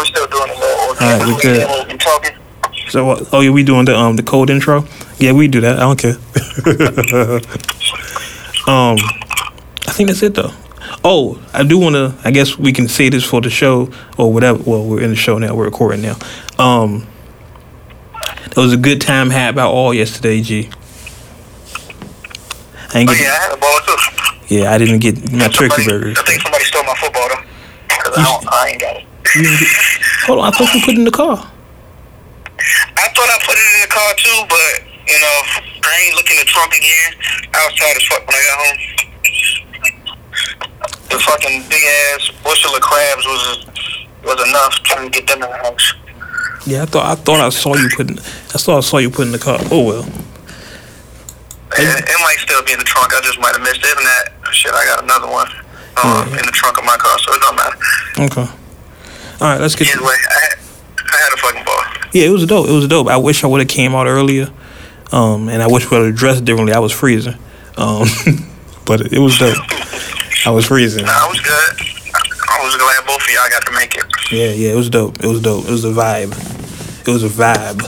We're 0.00 0.06
still 0.06 0.26
doing 0.28 0.48
it. 0.48 0.56
All 0.58 0.94
right, 0.96 1.26
we're 1.26 1.38
good. 1.40 2.00
Talking? 2.00 2.34
So, 2.88 3.10
uh, 3.10 3.22
oh 3.32 3.40
yeah, 3.40 3.50
we 3.50 3.62
doing 3.62 3.84
the 3.84 3.94
um 3.94 4.16
the 4.16 4.22
cold 4.22 4.48
intro. 4.48 4.86
Yeah, 5.18 5.32
we 5.32 5.46
do 5.46 5.60
that. 5.60 5.76
I 5.78 5.82
don't 5.82 5.98
care. 5.98 6.12
um, 8.66 8.96
I 9.86 9.92
think 9.92 10.08
that's 10.08 10.22
it 10.22 10.32
though. 10.34 10.52
Oh, 11.04 11.38
I 11.52 11.64
do 11.64 11.76
want 11.78 11.96
to. 11.96 12.14
I 12.24 12.30
guess 12.30 12.56
we 12.58 12.72
can 12.72 12.88
say 12.88 13.10
this 13.10 13.24
for 13.24 13.42
the 13.42 13.50
show 13.50 13.90
or 14.16 14.32
whatever. 14.32 14.62
Well, 14.64 14.86
we're 14.86 15.02
in 15.02 15.10
the 15.10 15.16
show 15.16 15.36
now. 15.36 15.54
We're 15.54 15.66
recording 15.66 16.00
now. 16.00 16.16
Um, 16.58 17.06
it 18.46 18.56
was 18.56 18.72
a 18.72 18.78
good 18.78 19.02
time 19.02 19.28
had 19.28 19.54
by 19.54 19.64
all 19.64 19.92
yesterday, 19.92 20.40
G. 20.40 20.70
I 22.94 23.00
ain't 23.00 23.10
Oh 23.10 23.12
get, 23.12 23.20
yeah, 23.22 23.32
I 23.32 23.38
had 23.42 23.52
a 23.52 23.56
ball 23.58 23.78
too. 23.86 23.96
yeah, 24.56 24.72
I 24.72 24.78
didn't 24.78 25.00
get 25.00 25.30
my 25.30 25.48
turkey 25.48 25.68
Somebody- 25.82 25.88
burgers. 25.88 26.18
I 26.18 26.22
think 26.22 26.40
somebody 26.42 26.64
stole 26.64 26.84
my 26.84 26.94
football 26.94 27.28
though. 27.28 27.42
'Cause 27.88 28.16
I, 28.18 28.22
don't, 28.24 28.48
I 28.52 28.68
ain't 28.70 28.80
got 28.80 28.96
it. 28.96 29.04
You 29.36 29.46
hold 30.26 30.40
on, 30.40 30.52
I 30.52 30.56
thought 30.56 30.74
you 30.74 30.80
put 30.82 30.94
it 30.94 30.98
in 30.98 31.04
the 31.04 31.10
car. 31.10 31.38
I 31.38 33.06
thought 33.14 33.30
I 33.30 33.38
put 33.46 33.54
it 33.54 33.66
in 33.74 33.80
the 33.86 33.92
car 33.92 34.10
too, 34.18 34.38
but 34.50 34.82
you 35.06 35.18
know, 35.20 35.36
I 35.86 36.02
ain't 36.06 36.16
looking 36.16 36.36
in 36.36 36.42
the 36.42 36.50
trunk 36.50 36.74
again. 36.74 37.14
I 37.54 37.66
was 37.66 37.74
tired 37.78 37.96
as 37.96 38.04
fuck 38.10 38.26
when 38.26 38.34
I 38.34 38.42
got 38.50 38.58
home. 38.58 38.78
The 41.10 41.18
fucking 41.18 41.62
big 41.68 41.82
ass 42.12 42.30
bushel 42.42 42.74
of 42.74 42.82
crabs 42.82 43.24
was 43.26 43.66
was 44.24 44.48
enough 44.48 44.74
trying 44.82 45.10
to 45.10 45.12
get 45.14 45.26
them 45.26 45.42
in 45.42 45.50
the 45.50 45.56
house. 45.58 45.94
Yeah, 46.66 46.82
I 46.82 46.86
thought 46.86 47.06
I 47.06 47.14
thought 47.14 47.40
I 47.40 47.48
saw 47.50 47.74
you 47.76 47.88
putting. 47.96 48.18
I 48.18 48.58
thought 48.58 48.78
I 48.78 48.80
saw 48.80 48.98
you 48.98 49.10
putting 49.10 49.32
in 49.32 49.38
the 49.38 49.38
car. 49.38 49.58
Oh 49.70 49.84
well. 49.84 50.04
It, 51.78 51.86
it 51.86 52.20
might 52.20 52.38
still 52.40 52.62
be 52.64 52.72
in 52.72 52.78
the 52.80 52.84
trunk. 52.84 53.14
I 53.14 53.20
just 53.22 53.38
might 53.38 53.54
have 53.54 53.62
missed 53.62 53.78
it. 53.78 53.86
Even 53.86 54.02
that 54.02 54.34
shit, 54.52 54.72
I 54.74 54.84
got 54.86 55.04
another 55.04 55.30
one 55.30 55.46
uh, 55.96 56.26
in 56.28 56.44
the 56.44 56.52
trunk 56.52 56.78
of 56.78 56.84
my 56.84 56.96
car, 56.96 57.16
so 57.20 57.32
it 57.32 57.40
don't 57.40 57.56
matter. 57.56 57.78
Okay. 58.26 58.59
All 59.40 59.46
right, 59.48 59.60
let's 59.60 59.74
get. 59.74 59.88
Either 59.88 60.04
way, 60.04 60.12
I 60.12 60.40
had, 60.40 60.58
I 60.98 61.16
had 61.16 61.32
a 61.32 61.36
fucking 61.38 61.64
ball. 61.64 62.10
Yeah, 62.12 62.26
it 62.26 62.30
was 62.30 62.44
dope. 62.44 62.68
It 62.68 62.72
was 62.72 62.86
dope. 62.88 63.08
I 63.08 63.16
wish 63.16 63.42
I 63.42 63.46
would 63.46 63.60
have 63.60 63.68
came 63.68 63.94
out 63.94 64.06
earlier, 64.06 64.48
um, 65.12 65.48
and 65.48 65.62
I 65.62 65.66
wish 65.66 65.90
we 65.90 65.98
would 65.98 66.06
have 66.08 66.16
dressed 66.16 66.44
differently. 66.44 66.74
I 66.74 66.78
was 66.78 66.92
freezing, 66.92 67.36
um, 67.78 68.06
but 68.84 69.00
it 69.12 69.18
was 69.18 69.38
dope. 69.38 69.56
I 70.44 70.50
was 70.50 70.66
freezing. 70.66 71.06
Nah, 71.06 71.12
I 71.12 71.28
was 71.28 71.40
good. 71.40 71.86
I 72.50 72.62
was 72.62 72.76
glad 72.76 73.06
both 73.06 73.22
of 73.22 73.28
y'all 73.30 73.48
got 73.48 73.64
to 73.64 73.72
make 73.72 73.94
it. 73.94 74.04
Yeah, 74.30 74.52
yeah, 74.52 74.72
it 74.72 74.76
was 74.76 74.90
dope. 74.90 75.24
It 75.24 75.26
was 75.26 75.40
dope. 75.40 75.64
It 75.64 75.70
was 75.70 75.84
a 75.84 75.88
vibe. 75.88 76.32
It 77.08 77.10
was 77.10 77.24
a 77.24 77.28
vibe. 77.28 77.80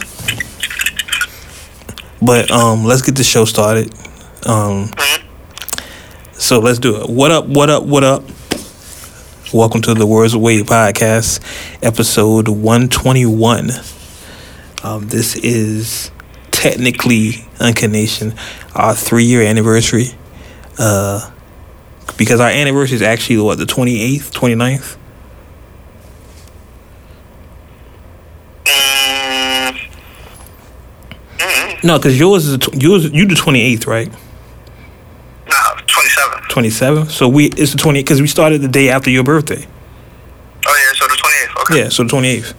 But 2.24 2.50
um, 2.50 2.84
let's 2.84 3.02
get 3.02 3.16
the 3.16 3.24
show 3.24 3.44
started. 3.44 3.92
Um, 4.46 4.90
so 6.32 6.60
let's 6.60 6.78
do 6.78 7.02
it. 7.02 7.10
What 7.10 7.30
up? 7.30 7.46
What 7.46 7.68
up? 7.68 7.84
What 7.84 8.04
up? 8.04 8.24
Welcome 9.52 9.82
to 9.82 9.94
the 9.94 10.06
Words 10.06 10.34
Wade 10.34 10.64
podcast, 10.64 11.40
episode 11.82 12.48
one 12.48 12.88
twenty 12.88 13.26
one. 13.26 13.70
Um, 14.82 15.08
this 15.08 15.36
is 15.36 16.10
technically 16.50 17.44
Uncut 17.60 17.90
Nation, 17.90 18.34
our 18.74 18.94
three 18.94 19.24
year 19.24 19.42
anniversary. 19.42 20.06
Uh, 20.78 21.30
because 22.16 22.40
our 22.40 22.48
anniversary 22.48 22.96
is 22.96 23.02
actually 23.02 23.38
what 23.38 23.58
the 23.58 23.64
28th, 23.64 24.30
29th? 24.32 24.96
Mm, 28.64 29.78
mm, 31.38 31.84
No, 31.84 31.98
because 31.98 32.18
yours 32.18 32.46
is 32.46 32.58
yours 32.72 33.10
you 33.10 33.26
the 33.26 33.34
twenty 33.34 33.60
eighth, 33.60 33.86
right? 33.86 34.10
Nah, 36.52 36.60
27. 36.60 36.94
Twenty 36.94 37.06
seventh. 37.06 37.10
So 37.10 37.28
we 37.28 37.46
it's 37.46 37.72
the 37.72 37.78
twenty 37.78 38.00
because 38.00 38.20
we 38.20 38.26
started 38.26 38.60
the 38.60 38.68
day 38.68 38.90
after 38.90 39.10
your 39.10 39.24
birthday. 39.24 39.66
Oh, 40.66 40.86
yeah, 40.86 40.92
so 40.94 41.06
the 41.08 41.14
28th. 41.14 41.62
Okay. 41.62 41.78
Yeah, 41.78 41.88
so 41.88 42.02
the 42.02 42.08
twenty 42.08 42.28
eighth. 42.28 42.54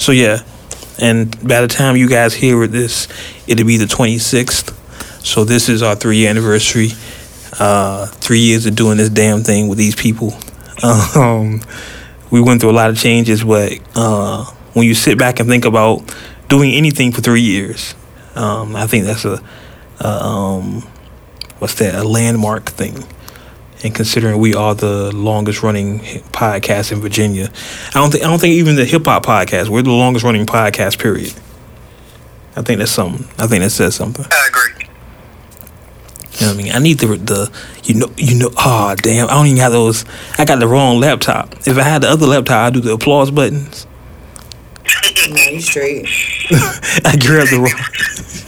So 0.00 0.12
yeah, 0.12 0.42
and 1.00 1.30
by 1.46 1.60
the 1.60 1.68
time 1.68 1.96
you 1.96 2.08
guys 2.08 2.34
hear 2.34 2.66
this, 2.66 3.08
it'll 3.46 3.66
be 3.66 3.76
the 3.76 3.86
twenty 3.86 4.18
sixth. 4.18 4.76
So 5.24 5.44
this 5.44 5.68
is 5.68 5.82
our 5.82 5.94
three 5.94 6.18
year 6.18 6.30
anniversary. 6.30 6.90
Uh, 7.58 8.06
three 8.06 8.38
years 8.38 8.66
of 8.66 8.74
doing 8.76 8.96
this 8.96 9.10
damn 9.10 9.42
thing 9.42 9.68
with 9.68 9.78
these 9.78 9.94
people. 9.94 10.34
Um, 11.14 11.60
we 12.30 12.40
went 12.40 12.60
through 12.60 12.70
a 12.70 12.72
lot 12.72 12.88
of 12.90 12.98
changes, 12.98 13.44
but 13.44 13.78
uh, 13.94 14.44
when 14.72 14.86
you 14.86 14.94
sit 14.94 15.18
back 15.18 15.40
and 15.40 15.48
think 15.48 15.64
about 15.66 16.14
doing 16.48 16.72
anything 16.72 17.12
for 17.12 17.20
three 17.20 17.42
years, 17.42 17.94
um, 18.34 18.74
I 18.76 18.86
think 18.86 19.04
that's 19.04 19.24
a, 19.26 19.42
a 20.00 20.08
um, 20.08 20.82
what's 21.58 21.74
that? 21.74 21.94
A 21.94 22.04
landmark 22.04 22.70
thing. 22.70 23.04
And 23.82 23.94
considering 23.94 24.38
we 24.38 24.54
are 24.54 24.74
the 24.74 25.10
longest 25.12 25.62
running 25.62 26.00
podcast 26.00 26.92
in 26.92 27.00
Virginia, 27.00 27.50
I 27.88 27.92
don't 27.94 28.10
think 28.10 28.24
I 28.24 28.28
don't 28.28 28.38
think 28.38 28.54
even 28.54 28.76
the 28.76 28.84
hip 28.84 29.06
hop 29.06 29.24
podcast 29.24 29.68
we're 29.68 29.82
the 29.82 29.90
longest 29.90 30.24
running 30.24 30.46
podcast. 30.46 30.98
Period. 30.98 31.32
I 32.56 32.62
think 32.62 32.78
that's 32.78 32.90
something. 32.90 33.26
I 33.38 33.46
think 33.46 33.62
that 33.62 33.70
says 33.70 33.94
something. 33.94 34.26
I 34.30 34.48
agree. 34.48 34.86
You 36.40 36.46
know 36.46 36.52
what 36.54 36.60
I 36.60 36.62
mean? 36.62 36.72
I 36.72 36.78
need 36.78 36.98
the 36.98 37.06
the 37.16 37.52
you 37.84 37.94
know 37.94 38.12
you 38.16 38.38
know. 38.38 38.50
Oh 38.56 38.94
damn! 38.96 39.28
I 39.28 39.34
don't 39.34 39.46
even 39.46 39.58
have 39.58 39.72
those. 39.72 40.04
I 40.38 40.44
got 40.44 40.58
the 40.58 40.68
wrong 40.68 41.00
laptop. 41.00 41.54
If 41.66 41.78
I 41.78 41.82
had 41.82 42.02
the 42.02 42.08
other 42.08 42.26
laptop, 42.26 42.66
I'd 42.66 42.74
do 42.74 42.80
the 42.80 42.92
applause 42.92 43.30
buttons. 43.30 43.86
No, 45.28 45.36
you 45.50 45.60
straight. 45.60 46.06
I 47.04 47.16
grabbed 47.20 47.50
the 47.52 47.58
wrong. 47.58 47.74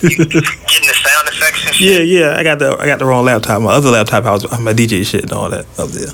Getting 0.01 0.89
the 0.89 0.95
sound 0.95 1.29
effects 1.29 1.67
and 1.67 1.81
Yeah, 1.81 1.99
yeah. 1.99 2.37
I 2.37 2.43
got 2.43 2.59
the 2.59 2.77
I 2.79 2.87
got 2.87 2.99
the 2.99 3.05
wrong 3.05 3.25
laptop. 3.25 3.61
My 3.63 3.73
other 3.73 3.91
laptop, 3.91 4.25
I 4.25 4.33
was 4.33 4.45
my 4.61 4.73
DJ 4.73 5.05
shit 5.05 5.25
and 5.25 5.33
all 5.33 5.51
that 5.51 5.67
up 5.79 5.91
there. 5.91 6.09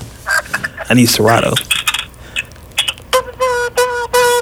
I 0.89 0.93
need 0.93 1.07
Serato. 1.07 1.53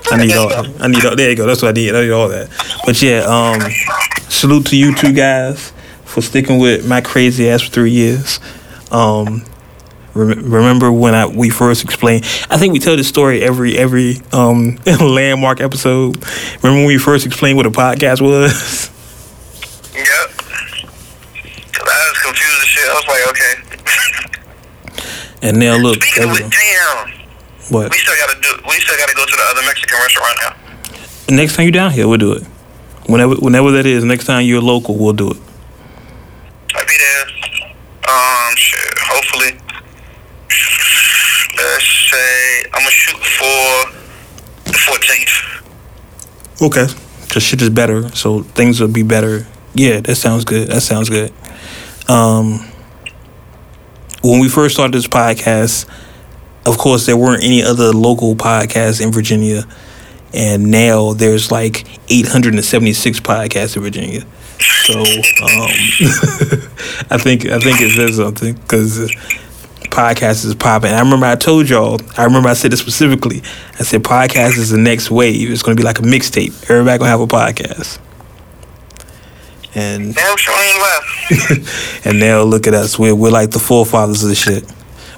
I 0.09 0.17
need 0.17 0.35
all. 0.35 0.51
I 0.81 0.87
need 0.87 1.05
all. 1.05 1.15
There 1.15 1.29
you 1.29 1.35
go. 1.35 1.45
That's 1.45 1.61
what 1.61 1.69
I 1.69 1.71
need. 1.73 1.93
I 1.93 2.01
need 2.01 2.11
all 2.11 2.29
that. 2.29 2.49
But 2.85 3.01
yeah, 3.01 3.19
um, 3.19 3.59
salute 4.29 4.65
to 4.67 4.77
you 4.77 4.95
two 4.95 5.13
guys 5.13 5.71
for 6.05 6.21
sticking 6.21 6.59
with 6.59 6.87
my 6.87 7.01
crazy 7.01 7.49
ass 7.49 7.61
for 7.61 7.69
three 7.71 7.91
years. 7.91 8.39
Um, 8.91 9.43
rem- 10.17 10.51
remember 10.51 10.91
when 10.91 11.13
I 11.15 11.25
we 11.27 11.49
first 11.49 11.83
explained? 11.83 12.25
I 12.49 12.57
think 12.57 12.73
we 12.73 12.79
tell 12.79 12.95
this 12.97 13.07
story 13.07 13.43
every 13.43 13.77
every 13.77 14.17
um 14.33 14.77
landmark 14.99 15.61
episode. 15.61 16.17
Remember 16.63 16.79
when 16.79 16.85
we 16.85 16.97
first 16.97 17.25
explained 17.25 17.57
what 17.57 17.65
a 17.65 17.71
podcast 17.71 18.21
was? 18.21 18.89
Yep. 19.95 20.29
Cause 21.73 21.87
I 21.87 22.09
was 22.09 22.19
confused 22.23 22.61
as 22.61 22.67
shit. 22.67 22.87
I 22.89 22.93
was 22.93 23.07
like, 23.07 23.27
okay. 23.29 23.53
And 25.43 25.59
now 25.59 25.77
look, 25.77 26.01
Speaking 26.03 26.29
of 26.29 26.37
damn, 26.37 27.09
what? 27.69 27.91
we 27.91 27.97
still 27.97 28.15
gotta 28.17 28.41
do. 28.41 28.49
We 28.67 28.79
still 28.79 28.97
gotta 28.97 29.13
go 29.15 29.25
to 29.25 29.31
the 29.35 29.43
other 29.51 29.61
Mexican 29.65 29.97
restaurant 29.99 30.37
now. 30.41 31.35
Next 31.35 31.55
time 31.55 31.63
you're 31.65 31.71
down 31.71 31.91
here, 31.91 32.07
we'll 32.07 32.17
do 32.17 32.33
it. 32.33 32.43
Whenever, 33.07 33.35
whenever 33.35 33.71
that 33.71 33.85
is. 33.85 34.03
Next 34.03 34.25
time 34.25 34.43
you're 34.45 34.61
local, 34.61 34.97
we'll 34.97 35.13
do 35.13 35.31
it. 35.31 35.37
I'll 36.75 36.85
be 36.85 36.97
there. 36.97 37.25
Um, 38.09 38.55
shit. 38.55 38.93
Hopefully. 38.99 39.57
Let's 41.57 41.85
say 42.11 42.63
I'm 42.73 42.79
gonna 42.79 42.91
shoot 42.91 43.23
for 43.23 43.91
the 44.65 44.71
14th. 44.77 45.63
Okay. 46.61 46.87
Cause 47.29 47.43
shit 47.43 47.61
is 47.61 47.69
better, 47.69 48.09
so 48.15 48.43
things 48.43 48.79
will 48.79 48.87
be 48.87 49.03
better. 49.03 49.45
Yeah, 49.73 49.99
that 50.01 50.15
sounds 50.15 50.45
good. 50.45 50.69
That 50.69 50.81
sounds 50.81 51.09
good. 51.09 51.33
Um, 52.07 52.59
when 54.21 54.39
we 54.39 54.47
first 54.49 54.75
started 54.75 54.93
this 54.93 55.07
podcast, 55.07 55.87
of 56.65 56.77
course, 56.77 57.05
there 57.05 57.17
weren't 57.17 57.43
any 57.43 57.63
other 57.63 57.91
local 57.91 58.35
podcasts 58.35 59.01
in 59.01 59.11
Virginia, 59.11 59.63
and 60.33 60.71
now 60.71 61.13
there's 61.13 61.51
like 61.51 61.85
876 62.09 63.19
podcasts 63.19 63.75
in 63.75 63.83
Virginia. 63.83 64.21
So 64.85 64.99
um, 64.99 65.03
I 67.09 67.17
think 67.19 67.45
I 67.45 67.59
think 67.59 67.81
it 67.81 67.95
says 67.95 68.15
something 68.17 68.55
because 68.55 69.11
podcast 69.89 70.45
is 70.45 70.55
popping. 70.55 70.91
I 70.91 70.99
remember 70.99 71.25
I 71.25 71.35
told 71.35 71.69
y'all. 71.69 71.99
I 72.17 72.23
remember 72.23 72.49
I 72.49 72.53
said 72.53 72.73
it 72.73 72.77
specifically. 72.77 73.41
I 73.79 73.83
said 73.83 74.03
podcast 74.03 74.57
is 74.57 74.69
the 74.69 74.77
next 74.77 75.09
wave. 75.11 75.51
It's 75.51 75.63
going 75.63 75.75
to 75.75 75.81
be 75.81 75.85
like 75.85 75.99
a 75.99 76.03
mixtape. 76.03 76.69
Everybody 76.69 76.97
gonna 76.99 77.09
have 77.09 77.21
a 77.21 77.27
podcast. 77.27 77.99
And 79.75 80.15
Damn 80.15 80.37
sure 80.37 80.55
ain't 80.59 80.81
left. 80.81 82.05
and 82.05 82.19
now 82.19 82.41
look 82.41 82.67
at 82.67 82.73
us. 82.73 82.97
We're 82.97 83.13
we're 83.15 83.31
like 83.31 83.51
the 83.51 83.59
forefathers 83.59 84.23
of 84.23 84.29
the 84.29 84.35
shit. 84.35 84.65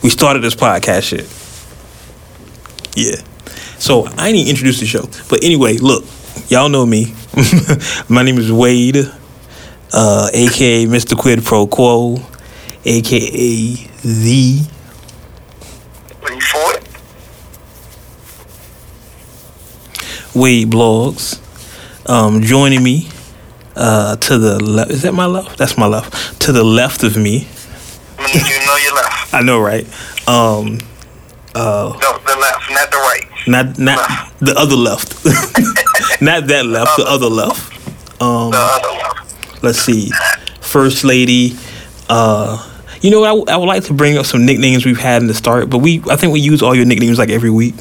We 0.04 0.10
started 0.10 0.42
this 0.42 0.56
podcast 0.56 1.04
shit. 1.04 1.27
Yeah. 2.95 3.22
So 3.80 4.07
I 4.18 4.27
ain't 4.27 4.38
even 4.38 4.50
introduced 4.50 4.81
the 4.81 4.86
show. 4.86 5.10
But 5.30 5.44
anyway, 5.44 5.77
look, 5.77 6.04
y'all 6.50 6.69
know 6.69 6.86
me. 6.86 7.13
My 8.10 8.24
name 8.24 8.38
is 8.38 8.51
Wade, 8.51 8.98
uh, 9.94 10.30
aka 10.33 10.86
Mr. 10.86 11.18
Quid 11.18 11.44
Pro 11.44 11.68
Quo, 11.68 12.15
aka 12.85 13.75
the 14.03 14.61
Ready 16.21 16.39
for? 16.41 16.73
Wade 20.39 20.69
Blogs. 20.69 21.39
Um, 22.09 22.41
joining 22.41 22.83
me 22.83 23.07
uh, 23.75 24.15
to 24.17 24.37
the 24.37 24.61
left. 24.63 24.91
Is 24.91 25.01
that 25.03 25.13
my 25.13 25.25
left? 25.25 25.57
That's 25.57 25.77
my 25.77 25.85
left. 25.87 26.41
To 26.41 26.51
the 26.51 26.63
left 26.63 27.03
of 27.03 27.17
me. 27.17 27.47
You 28.19 28.65
know 28.65 28.75
you 28.77 28.95
left. 28.95 29.33
I 29.33 29.41
know, 29.41 29.59
right? 29.59 29.85
Um, 30.27 30.79
uh, 31.55 31.97
No, 32.01 32.17
the 32.19 32.37
left, 32.39 32.69
not 32.71 32.91
the 32.91 32.97
right. 32.97 33.25
Not 33.47 33.79
not 33.79 34.33
the 34.39 34.53
other 34.57 34.75
left. 34.75 35.23
not 36.21 36.47
that 36.47 36.65
left. 36.65 36.97
The 36.97 37.05
other 37.07 37.27
left. 37.27 37.73
Um, 38.21 38.51
The 38.51 38.57
other 38.57 38.89
one. 38.89 39.27
let's 39.61 39.79
see. 39.79 40.11
First 40.61 41.03
lady. 41.03 41.55
Uh, 42.09 42.67
you 43.01 43.11
know, 43.11 43.21
what? 43.21 43.50
I, 43.50 43.53
I 43.53 43.57
would 43.57 43.67
like 43.67 43.83
to 43.85 43.94
bring 43.94 44.17
up 44.17 44.25
some 44.25 44.45
nicknames 44.45 44.85
we've 44.85 45.00
had 45.00 45.21
in 45.21 45.27
the 45.27 45.33
start, 45.33 45.69
but 45.69 45.77
we 45.77 46.01
I 46.09 46.15
think 46.15 46.33
we 46.33 46.39
use 46.41 46.61
all 46.61 46.75
your 46.75 46.85
nicknames 46.85 47.17
like 47.17 47.29
every 47.29 47.51
week. 47.51 47.75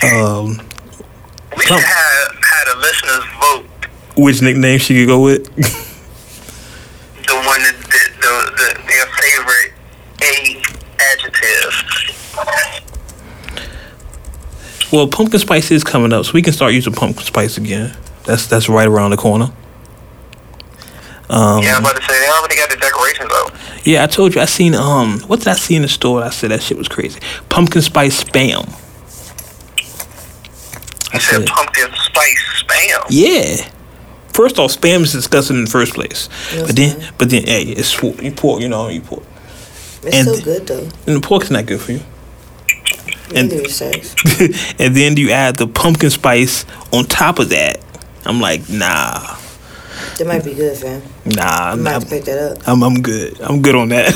Um, 0.00 0.60
We 1.56 1.64
should 1.64 1.80
have 1.80 1.82
had 1.82 2.74
a 2.74 2.78
listeners 2.78 3.24
vote 3.40 3.68
which 4.18 4.42
nickname 4.42 4.78
she 4.78 4.94
could 4.94 5.06
go 5.06 5.20
with? 5.20 5.44
the 5.56 5.62
one 7.34 7.62
that 7.62 7.76
the, 7.76 8.00
the, 8.20 8.32
the 8.56 8.68
their 8.88 9.06
favorite 9.06 9.72
eight 10.22 10.58
adjectives. 11.14 12.12
well, 14.92 15.06
pumpkin 15.06 15.38
spice 15.40 15.70
is 15.70 15.84
coming 15.84 16.12
up, 16.12 16.24
so 16.26 16.32
we 16.32 16.42
can 16.42 16.52
start 16.52 16.72
using 16.72 16.92
pumpkin 16.92 17.24
spice 17.24 17.56
again. 17.56 17.96
That's 18.24 18.46
that's 18.46 18.68
right 18.68 18.88
around 18.88 19.10
the 19.12 19.16
corner. 19.16 19.50
Um, 21.30 21.62
yeah, 21.62 21.74
I'm 21.76 21.82
about 21.84 21.96
to 21.96 22.02
say 22.02 22.18
they 22.20 22.28
already 22.30 22.56
got 22.56 22.70
the 22.70 22.76
decorations 22.76 23.30
up. 23.34 23.52
Yeah, 23.86 24.02
I 24.04 24.06
told 24.06 24.34
you 24.34 24.40
I 24.40 24.46
seen 24.46 24.74
um 24.74 25.20
what 25.22 25.40
did 25.40 25.48
I 25.48 25.54
see 25.54 25.74
in 25.76 25.82
the 25.82 25.88
store? 25.88 26.22
I 26.24 26.30
said 26.30 26.50
that 26.50 26.62
shit 26.62 26.78
was 26.78 26.88
crazy. 26.88 27.20
Pumpkin 27.48 27.82
spice 27.82 28.24
spam. 28.24 28.68
I 31.12 31.18
said 31.18 31.38
said 31.40 31.46
pumpkin 31.46 31.88
spice 32.04 32.62
spam. 32.64 33.06
yeah. 33.10 33.70
First 34.32 34.58
off, 34.60 34.70
spam 34.70 35.00
is 35.00 35.12
disgusting 35.12 35.56
in 35.56 35.64
the 35.64 35.70
first 35.70 35.94
place. 35.94 36.28
Yes, 36.54 36.66
but 36.68 36.76
then, 36.76 36.98
man. 36.98 37.12
but 37.18 37.28
then, 37.30 37.42
hey, 37.44 37.62
it's 37.62 37.88
sw- 37.88 38.22
you 38.22 38.30
pork, 38.30 38.60
you 38.60 38.68
know, 38.68 38.86
you 38.88 39.00
pork, 39.00 39.24
It's 40.04 40.14
And- 40.16 40.28
so 40.28 40.40
good 40.40 40.66
though. 40.66 40.88
and 41.06 41.16
the 41.16 41.20
pork's 41.20 41.50
not 41.50 41.66
good 41.66 41.80
for 41.80 41.92
you. 41.92 42.00
And- 43.34 43.48
Neither 43.50 43.64
is 43.64 43.82
and 44.78 44.94
then 44.96 45.16
you 45.16 45.30
add 45.32 45.56
the 45.56 45.66
pumpkin 45.66 46.10
spice 46.10 46.64
on 46.92 47.04
top 47.06 47.38
of 47.40 47.48
that. 47.50 47.80
I'm 48.24 48.40
like, 48.40 48.68
nah, 48.70 49.36
That 50.18 50.26
might 50.26 50.44
be 50.44 50.54
good, 50.54 50.76
fam. 50.76 51.00
nah, 51.26 51.42
I 51.72 51.74
might 51.76 51.82
nah 51.82 51.90
have 51.92 52.04
to 52.04 52.10
pick 52.10 52.24
that 52.24 52.38
up. 52.58 52.68
I'm 52.68 52.82
I'm 52.82 53.00
good. 53.02 53.40
I'm 53.40 53.62
good 53.62 53.74
on 53.76 53.88
that. 53.90 54.12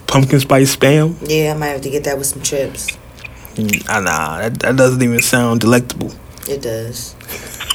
pumpkin 0.06 0.40
spice 0.40 0.74
spam. 0.74 1.16
Yeah, 1.28 1.52
I 1.54 1.56
might 1.58 1.68
have 1.68 1.82
to 1.82 1.90
get 1.90 2.04
that 2.04 2.16
with 2.16 2.26
some 2.26 2.40
chips. 2.42 2.88
Nah, 3.58 4.00
nah, 4.00 4.38
that, 4.38 4.58
that 4.60 4.76
doesn't 4.76 5.02
even 5.02 5.20
sound 5.20 5.60
delectable. 5.60 6.12
It 6.48 6.62
does. 6.62 7.14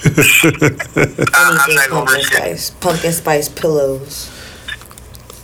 I, 0.04 0.10
I'm 1.33 1.69
Anything 1.69 1.75
not 1.75 1.89
gonna 1.89 2.06
pumpkin 2.06 2.16
risk 2.16 2.31
it. 2.33 2.36
spice. 2.38 2.69
Pumpkin 2.71 3.12
spice 3.13 3.50
pillows. 3.50 4.30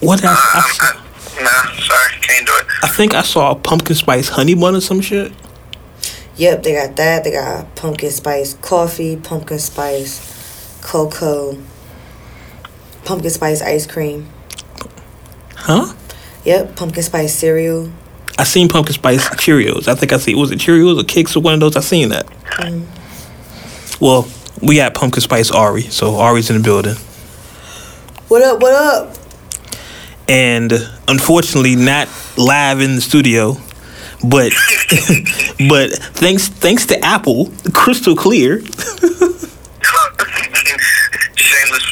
What 0.01 0.23
I, 0.25 0.29
Uh, 0.29 0.35
I, 0.35 0.61
I'm, 0.81 0.97
I, 1.39 1.43
nah, 1.43 1.81
sorry, 1.81 2.11
can't 2.21 2.45
do 2.47 2.53
it. 2.59 2.65
I 2.83 2.87
think 2.89 3.13
I 3.13 3.21
saw 3.21 3.51
a 3.51 3.55
pumpkin 3.55 3.95
spice 3.95 4.29
honey 4.29 4.55
bun 4.55 4.75
or 4.75 4.81
some 4.81 5.01
shit. 5.01 5.31
Yep, 6.37 6.63
they 6.63 6.73
got 6.73 6.95
that. 6.97 7.23
They 7.23 7.31
got 7.31 7.75
pumpkin 7.75 8.09
spice 8.11 8.55
coffee, 8.55 9.15
pumpkin 9.15 9.59
spice 9.59 10.79
cocoa, 10.83 11.57
pumpkin 13.05 13.29
spice 13.29 13.61
ice 13.61 13.85
cream. 13.85 14.27
Huh? 15.55 15.93
Yep, 16.43 16.75
pumpkin 16.75 17.03
spice 17.03 17.33
cereal. 17.33 17.89
I 18.37 18.43
seen 18.43 18.67
pumpkin 18.67 18.93
spice 18.93 19.29
Cheerios. 19.29 19.87
I 19.87 19.95
think 19.95 20.11
I 20.11 20.17
see 20.17 20.35
was 20.35 20.51
it 20.51 20.59
Cheerios 20.59 20.99
or 20.99 21.05
Kicks 21.05 21.37
or 21.37 21.39
one 21.39 21.53
of 21.53 21.61
those. 21.61 21.77
I 21.77 21.79
seen 21.79 22.09
that. 22.09 22.27
Mm. 22.27 22.85
Well, 24.01 24.27
we 24.61 24.75
got 24.75 24.93
pumpkin 24.93 25.21
spice 25.21 25.51
Ari, 25.51 25.83
so 25.83 26.17
Ari's 26.17 26.49
in 26.49 26.57
the 26.57 26.63
building, 26.63 26.95
What 28.27 28.41
up? 28.41 28.61
What 28.61 28.73
up? 28.73 29.15
and 30.27 30.73
unfortunately 31.07 31.75
not 31.75 32.09
live 32.35 32.81
in 32.81 32.95
the 32.95 33.01
studio, 33.01 33.57
but 34.23 34.51
but 35.69 35.91
thanks 36.13 36.47
thanks 36.47 36.87
to 36.87 36.99
Apple, 37.05 37.51
crystal 37.73 38.15
clear. 38.15 38.61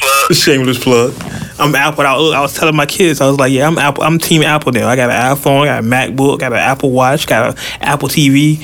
Shameless 0.04 0.12
plug. 0.28 0.36
Shameless 0.36 0.84
plug. 0.84 1.14
I'm 1.58 1.74
Apple. 1.74 2.04
I, 2.04 2.14
I 2.14 2.40
was 2.40 2.54
telling 2.54 2.76
my 2.76 2.86
kids, 2.86 3.20
I 3.20 3.28
was 3.28 3.38
like, 3.38 3.52
yeah, 3.52 3.66
I'm 3.66 3.78
Apple. 3.78 4.04
I'm 4.04 4.18
Team 4.18 4.42
Apple 4.42 4.72
now. 4.72 4.88
I 4.88 4.96
got 4.96 5.10
an 5.10 5.36
iPhone, 5.36 5.62
I 5.62 5.66
got 5.66 5.84
a 5.84 5.86
MacBook, 5.86 6.38
got 6.40 6.52
an 6.52 6.58
Apple 6.58 6.90
Watch, 6.90 7.26
got 7.26 7.50
an 7.50 7.56
Apple 7.80 8.08
TV. 8.08 8.58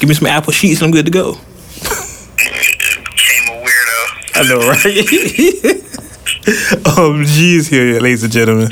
Give 0.00 0.08
me 0.08 0.14
some 0.14 0.26
Apple 0.26 0.52
sheets, 0.52 0.80
and 0.80 0.86
I'm 0.86 0.92
good 0.92 1.04
to 1.06 1.10
go. 1.10 1.32
Became 2.36 3.48
a 3.48 3.62
weirdo. 3.62 4.34
I 4.34 4.42
know, 4.48 4.58
right? 4.68 4.84
um, 6.98 7.24
G 7.24 7.56
is 7.56 7.68
here, 7.68 8.00
ladies 8.00 8.22
and 8.22 8.32
gentlemen. 8.32 8.70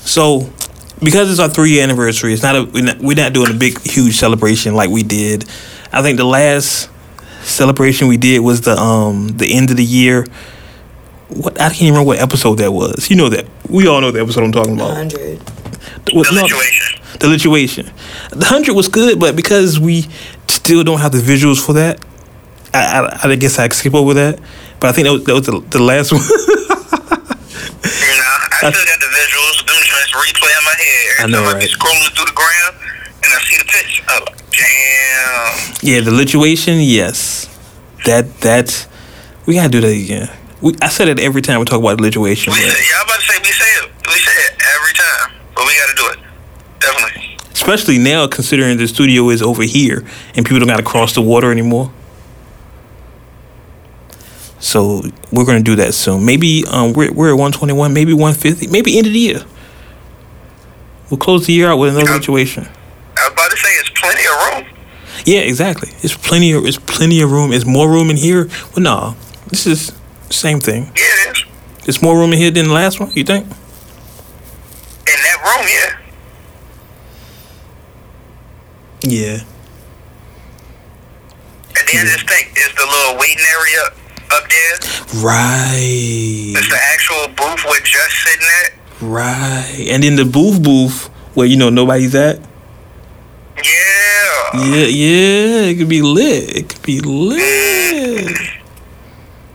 So, 0.00 0.50
because 0.98 1.30
it's 1.30 1.38
our 1.38 1.48
three 1.48 1.70
year 1.70 1.84
anniversary, 1.84 2.32
it's 2.32 2.42
not 2.42 2.56
a 2.56 2.64
we're 2.64 2.84
not, 2.84 2.98
we're 2.98 3.16
not 3.16 3.32
doing 3.32 3.50
a 3.50 3.54
big, 3.58 3.80
huge 3.82 4.16
celebration 4.16 4.74
like 4.74 4.90
we 4.90 5.02
did. 5.02 5.44
I 5.92 6.02
think 6.02 6.16
the 6.16 6.24
last 6.24 6.88
celebration 7.42 8.08
we 8.08 8.16
did 8.16 8.40
was 8.40 8.60
the 8.62 8.76
um 8.76 9.28
the 9.28 9.52
end 9.54 9.70
of 9.70 9.76
the 9.76 9.84
year. 9.84 10.26
What 11.28 11.60
I 11.60 11.68
can't 11.68 11.82
even 11.82 11.94
remember 11.94 12.08
what 12.08 12.18
episode 12.18 12.56
that 12.58 12.72
was. 12.72 13.08
You 13.10 13.16
know 13.16 13.28
that 13.28 13.46
we 13.68 13.86
all 13.86 14.00
know 14.00 14.10
the 14.10 14.20
episode 14.20 14.44
I'm 14.44 14.52
talking 14.52 14.74
about. 14.74 14.88
100. 14.90 15.38
What- 16.12 16.26
The 16.28 16.34
no, 16.34 16.46
situation. 16.46 17.00
the 17.20 17.26
lituation. 17.28 17.92
The 18.30 18.46
hundred 18.46 18.74
was 18.74 18.88
good, 18.88 19.20
but 19.20 19.36
because 19.36 19.78
we 19.78 20.06
still 20.48 20.82
don't 20.84 20.98
have 21.00 21.12
the 21.12 21.18
visuals 21.20 21.64
for 21.64 21.72
that, 21.74 22.04
I 22.74 23.18
I, 23.24 23.30
I 23.30 23.36
guess 23.36 23.58
I 23.58 23.68
skip 23.68 23.94
over 23.94 24.14
that. 24.14 24.40
But 24.80 24.88
I 24.90 24.92
think 24.92 25.06
that 25.06 25.12
was, 25.12 25.24
that 25.24 25.34
was 25.34 25.46
the, 25.46 25.60
the 25.70 25.82
last 25.82 26.12
one. 26.12 26.22
You 27.80 28.16
know, 28.16 28.36
I 28.62 28.70
still 28.70 28.84
got 28.84 29.00
the 29.00 29.10
visuals. 29.12 29.56
Them 29.66 29.76
joints 29.82 30.12
replay 30.12 30.52
in 30.52 30.64
my 30.64 30.76
head. 30.76 31.24
I 31.24 31.26
know, 31.28 31.44
time 31.44 31.56
I 31.56 31.58
be 31.58 31.64
right? 31.66 31.70
scrolling 31.70 32.10
through 32.14 32.26
the 32.26 32.36
gram 32.36 32.72
and 33.30 33.38
I 33.38 33.42
see 33.44 33.56
the 33.58 33.64
picture. 33.64 34.02
I'm 34.08 34.24
like, 34.24 34.36
damn. 34.50 35.74
yeah, 35.82 36.00
the 36.00 36.10
lituation. 36.10 36.78
Yes, 36.80 37.46
that 38.06 38.40
that 38.40 38.86
we 39.46 39.54
gotta 39.54 39.68
do 39.70 39.80
that 39.80 39.88
again. 39.88 40.28
We, 40.60 40.74
I 40.82 40.88
said 40.88 41.08
it 41.08 41.18
every 41.18 41.40
time 41.42 41.58
we 41.60 41.64
talk 41.64 41.80
about 41.80 41.98
the 41.98 42.04
lituation. 42.04 42.48
We 42.48 42.54
but- 42.54 42.60
yeah, 42.60 43.00
I'm 43.00 43.06
about 43.06 43.20
to 43.20 43.26
say 43.26 43.38
we 43.42 43.52
say 43.52 43.64
it. 43.84 43.90
We 44.06 44.12
say 44.14 44.32
it 44.32 44.60
every 44.76 44.92
time, 44.94 45.32
but 45.54 45.64
we 45.66 45.72
got 45.76 45.88
to 45.88 45.94
do 45.96 46.06
it. 46.10 46.18
Definitely. 46.80 47.36
especially 47.52 47.98
now 47.98 48.26
considering 48.26 48.76
the 48.78 48.88
studio 48.88 49.28
is 49.28 49.42
over 49.42 49.62
here 49.62 50.04
and 50.34 50.46
people 50.46 50.58
don't 50.58 50.68
got 50.68 50.78
to 50.78 50.82
cross 50.82 51.14
the 51.14 51.20
water 51.22 51.52
anymore. 51.52 51.92
So 54.58 55.02
we're 55.32 55.44
gonna 55.46 55.62
do 55.62 55.76
that 55.76 55.94
soon. 55.94 56.24
Maybe 56.26 56.64
um 56.70 56.92
we're 56.92 57.12
we're 57.12 57.32
at 57.32 57.38
one 57.38 57.52
twenty 57.52 57.72
one, 57.72 57.92
maybe 57.94 58.12
one 58.12 58.34
fifty, 58.34 58.66
maybe 58.66 58.98
end 58.98 59.06
of 59.06 59.12
the 59.12 59.18
year. 59.18 59.44
We'll 61.10 61.18
close 61.18 61.46
the 61.46 61.52
year 61.52 61.68
out 61.68 61.76
with 61.78 61.94
another 61.96 62.12
situation. 62.20 62.64
I 63.16 63.24
was 63.24 63.32
about 63.32 63.50
to 63.50 63.56
say 63.56 63.68
it's 63.70 63.90
plenty 63.90 64.20
of 64.20 64.64
room. 64.66 64.76
Yeah, 65.24 65.40
exactly. 65.40 65.90
It's 66.02 66.16
plenty 66.16 66.52
of 66.52 66.64
it's 66.64 66.78
plenty 66.78 67.20
of 67.20 67.30
room. 67.30 67.52
It's 67.52 67.66
more 67.66 67.88
room 67.88 68.10
in 68.10 68.16
here. 68.16 68.48
Well, 68.74 68.82
no, 68.82 69.16
this 69.48 69.66
is 69.66 69.92
the 70.28 70.34
same 70.34 70.60
thing. 70.60 70.84
Yeah, 70.84 71.02
it 71.02 71.36
is. 71.36 71.44
There's 71.84 72.02
more 72.02 72.16
room 72.16 72.32
in 72.32 72.38
here 72.38 72.50
than 72.50 72.68
the 72.68 72.74
last 72.74 73.00
one. 73.00 73.10
You 73.12 73.24
think? 73.24 73.46
In 73.46 73.52
that 75.06 75.40
room, 75.44 75.66
yeah. 75.68 75.96
Yeah. 79.02 79.44
And 81.78 81.88
then 81.88 82.06
this 82.06 82.22
thing 82.22 82.46
is 82.56 82.74
the 82.74 82.86
little 82.86 83.18
waiting 83.18 83.44
area 83.56 83.82
up 84.32 84.48
there. 84.48 84.78
Right. 85.22 86.54
It's 86.56 86.68
the 86.68 86.78
actual 86.92 87.28
booth 87.34 87.64
we're 87.66 87.80
just 87.80 88.22
sitting 88.22 88.46
at. 88.64 88.72
Right. 89.00 89.88
And 89.90 90.02
then 90.04 90.16
the 90.16 90.24
booth 90.24 90.62
booth 90.62 91.06
where 91.34 91.46
you 91.46 91.56
know 91.56 91.70
nobody's 91.70 92.14
at. 92.14 92.40
Yeah. 93.64 94.64
Yeah, 94.64 94.86
yeah, 94.86 95.70
it 95.70 95.78
could 95.78 95.88
be 95.88 96.02
lit. 96.02 96.56
It 96.56 96.68
could 96.68 96.82
be 96.82 97.00
lit. 97.00 98.36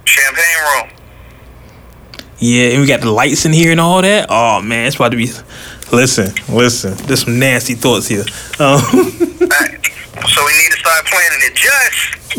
Champagne 0.05 0.43
room. 0.63 0.89
Yeah, 2.39 2.69
and 2.71 2.81
we 2.81 2.87
got 2.87 3.01
the 3.01 3.11
lights 3.11 3.45
in 3.45 3.53
here 3.53 3.71
and 3.71 3.79
all 3.79 4.01
that. 4.01 4.27
Oh 4.29 4.61
man, 4.61 4.87
it's 4.87 4.95
about 4.95 5.09
to 5.09 5.17
be. 5.17 5.29
Listen, 5.91 6.33
listen. 6.53 6.93
There's 7.07 7.23
some 7.23 7.39
nasty 7.39 7.75
thoughts 7.75 8.07
here. 8.07 8.25
Um. 8.59 8.81
So 10.27 10.43
we 10.45 10.53
need 10.53 10.71
to 10.71 10.77
start 10.77 11.05
planning 11.05 11.39
it 11.43 11.55
just. 11.55 12.33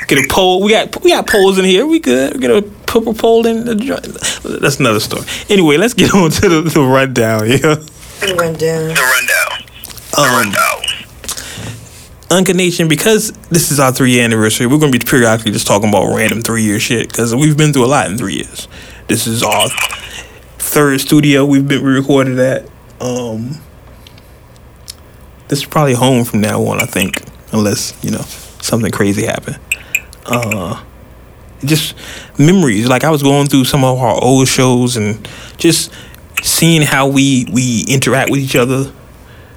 get 0.08 0.24
a 0.24 0.28
pole. 0.28 0.62
We 0.62 0.70
got 0.70 1.02
we 1.02 1.10
got 1.10 1.26
poles 1.26 1.58
in 1.58 1.64
here. 1.64 1.84
We 1.86 1.98
good. 1.98 2.34
We 2.34 2.40
get 2.40 2.50
a 2.50 2.62
purple 2.86 3.12
pole 3.12 3.46
in 3.46 3.64
the. 3.64 3.74
That's 4.60 4.78
another 4.78 5.00
story. 5.00 5.24
Anyway, 5.48 5.76
let's 5.76 5.92
get 5.94 6.14
on 6.14 6.30
to 6.30 6.48
the, 6.48 6.62
the 6.62 6.80
rundown. 6.82 7.48
Yeah. 7.50 7.76
Run 8.22 8.54
down. 8.54 8.88
The 8.88 8.94
rundown. 8.94 9.64
The 10.12 10.20
Um, 10.20 10.32
rundown. 10.32 10.82
Unca 12.28 12.54
Nation, 12.54 12.86
because 12.86 13.32
this 13.50 13.72
is 13.72 13.80
our 13.80 13.92
three 13.92 14.12
year 14.12 14.24
anniversary, 14.24 14.66
we're 14.66 14.78
going 14.78 14.92
to 14.92 14.98
be 14.98 15.04
periodically 15.04 15.52
just 15.52 15.66
talking 15.66 15.88
about 15.88 16.14
random 16.14 16.42
three 16.42 16.62
year 16.62 16.78
shit 16.78 17.08
because 17.08 17.34
we've 17.34 17.56
been 17.56 17.72
through 17.72 17.84
a 17.84 17.86
lot 17.86 18.10
in 18.10 18.18
three 18.18 18.34
years. 18.34 18.68
This 19.08 19.26
is 19.26 19.42
our 19.42 19.68
third 20.58 21.00
studio 21.00 21.44
we've 21.44 21.66
been 21.66 21.82
we 21.82 21.90
recorded 21.90 22.38
at. 22.38 22.66
Um, 23.00 23.60
this 25.48 25.60
is 25.60 25.64
probably 25.64 25.94
home 25.94 26.24
from 26.24 26.40
now 26.42 26.62
on, 26.66 26.80
I 26.80 26.86
think, 26.86 27.22
unless 27.52 27.92
you 28.04 28.10
know 28.12 28.22
something 28.60 28.92
crazy 28.92 29.24
happened. 29.26 29.58
Uh, 30.26 30.80
just 31.64 31.96
memories. 32.38 32.86
Like 32.86 33.02
I 33.02 33.10
was 33.10 33.22
going 33.22 33.48
through 33.48 33.64
some 33.64 33.82
of 33.82 33.98
our 33.98 34.22
old 34.22 34.46
shows 34.46 34.96
and 34.96 35.26
just 35.56 35.90
seeing 36.42 36.82
how 36.82 37.08
we 37.08 37.46
we 37.52 37.84
interact 37.88 38.30
with 38.30 38.40
each 38.40 38.56
other 38.56 38.92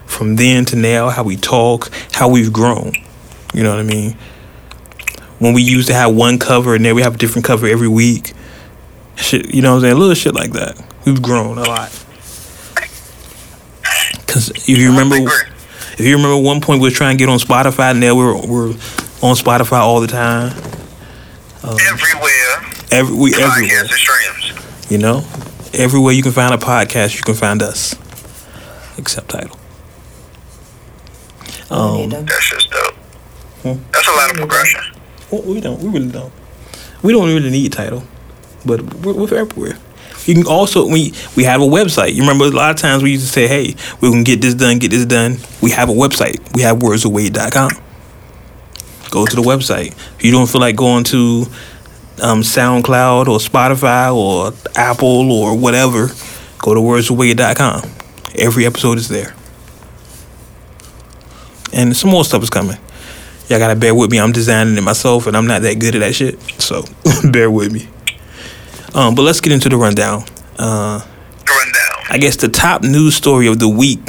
from 0.06 0.36
then 0.36 0.66
to 0.66 0.75
now, 0.75 1.10
how 1.10 1.24
we 1.24 1.36
talk, 1.36 1.92
how 2.12 2.30
we've 2.30 2.54
grown. 2.54 2.94
You 3.54 3.63
know 3.63 3.72
what 3.72 3.80
I 3.80 3.84
mean? 3.84 4.16
When 5.40 5.54
we 5.54 5.62
used 5.62 5.88
to 5.88 5.94
have 5.94 6.16
one 6.16 6.40
cover 6.40 6.75
and 6.75 6.86
then 6.86 6.96
we 6.96 7.02
have 7.02 7.16
a 7.16 7.18
different 7.18 7.46
cover 7.46 7.68
every 7.68 7.88
week. 7.88 8.34
Shit, 9.16 9.54
you 9.54 9.62
know 9.62 9.72
what 9.72 9.78
I'm 9.78 9.82
saying? 9.82 9.98
Little 9.98 10.16
shit 10.16 10.34
like 10.34 10.52
that. 10.54 10.82
We've 11.06 11.22
grown 11.22 11.58
a 11.58 11.63
lot. 11.63 11.90
Cause 14.28 14.50
if 14.50 14.68
you 14.68 14.90
remember, 14.90 15.18
if 15.18 16.00
you 16.00 16.16
remember, 16.16 16.38
one 16.38 16.60
point 16.60 16.82
we 16.82 16.88
were 16.88 16.96
trying 16.96 17.18
to 17.18 17.20
get 17.20 17.30
on 17.30 17.38
Spotify. 17.38 17.98
Now 17.98 18.16
we're 18.16 18.34
we're 18.34 18.70
on 19.22 19.36
Spotify 19.36 19.80
all 19.80 20.02
the 20.02 20.08
time. 20.08 20.52
Um, 21.63 21.78
everywhere. 21.80 22.74
Every 22.92 23.16
we 23.16 23.36
everywhere. 23.36 23.86
You 24.90 24.98
know, 24.98 25.24
everywhere 25.74 26.13
you 26.13 26.24
can 26.24 26.32
find 26.32 26.53
a 26.53 26.58
podcast, 26.58 27.15
you 27.15 27.22
can 27.24 27.36
find 27.36 27.62
us. 27.62 27.96
Except 28.98 29.30
Tidal. 29.30 29.58
Um, 31.70 32.10
That's 32.10 32.50
just 32.50 32.70
dope. 32.70 32.94
Hmm? 33.63 33.74
That's 33.92 34.08
a 34.08 34.12
lot 34.12 34.32
of 34.32 34.38
progression. 34.38 34.82
Well, 35.32 35.42
we 35.42 35.60
don't. 35.62 35.80
We 35.80 35.89
really 35.89 36.12
don't. 36.12 36.32
We 37.01 37.12
don't 37.12 37.27
really 37.27 37.50
need 37.50 37.74
title, 37.74 38.03
but 38.65 38.82
we're, 39.03 39.13
we're 39.13 39.36
everywhere. 39.36 39.77
You 40.25 40.36
can 40.36 40.46
also 40.46 40.88
we 40.88 41.13
we 41.36 41.44
have 41.44 41.62
a 41.62 41.65
website. 41.65 42.13
You 42.13 42.22
remember 42.22 42.46
a 42.46 42.50
lot 42.50 42.72
of 42.72 42.77
times 42.77 43.03
we 43.03 43.12
used 43.12 43.25
to 43.25 43.32
say, 43.32 43.48
"Hey, 43.48 43.75
we 44.00 44.12
can 44.12 44.24
get 44.24 44.42
this 44.42 44.53
done, 44.53 44.77
get 44.80 44.92
this 44.92 45.06
done." 45.06 45.38
We 45.62 45.72
have 45.72 45.89
a 45.89 45.94
website. 45.94 46.39
We 46.53 46.62
have 46.62 46.77
wordsofwade.com. 46.77 47.72
Go 49.10 49.25
to 49.25 49.36
the 49.36 49.42
website. 49.42 49.88
If 50.18 50.24
you 50.24 50.32
don't 50.32 50.48
feel 50.48 50.62
like 50.62 50.75
going 50.75 51.03
to 51.06 51.48
um, 52.22 52.41
SoundCloud 52.41 53.27
or 53.27 53.39
Spotify 53.39 54.13
or 54.13 54.53
Apple 54.75 55.32
or 55.32 55.58
whatever, 55.58 56.08
go 56.60 56.74
to 56.74 56.79
wordsofwade.com. 56.79 57.89
Every 58.36 58.65
episode 58.65 58.98
is 58.98 59.10
there. 59.10 59.36
And 61.72 61.96
some 61.96 62.12
more 62.12 62.24
stuff 62.24 62.43
is 62.43 62.50
coming. 62.50 62.77
Y'all 63.50 63.60
gotta 63.60 63.75
bear 63.75 63.93
with 63.93 64.12
me. 64.12 64.20
I'm 64.20 64.32
designing 64.32 64.77
it 64.77 64.82
myself 64.82 65.27
and 65.27 65.36
I'm 65.36 65.48
not 65.48 65.63
that 65.63 65.79
good 65.79 65.96
at 65.96 66.00
that 66.00 66.15
shit. 66.15 66.39
So 66.62 66.84
bear 67.32 67.50
with 67.50 67.72
me. 67.72 67.88
Um, 68.96 69.15
but 69.15 69.24
let's 69.24 69.41
get 69.41 69.51
into 69.51 69.70
the 69.70 69.77
rundown. 69.77 70.24
Uh, 70.58 71.01
rundown. 71.48 72.05
I 72.10 72.17
guess 72.20 72.38
the 72.38 72.48
top 72.48 72.84
news 72.84 73.15
story 73.15 73.48
of 73.48 73.58
the 73.58 73.67
week, 73.67 74.01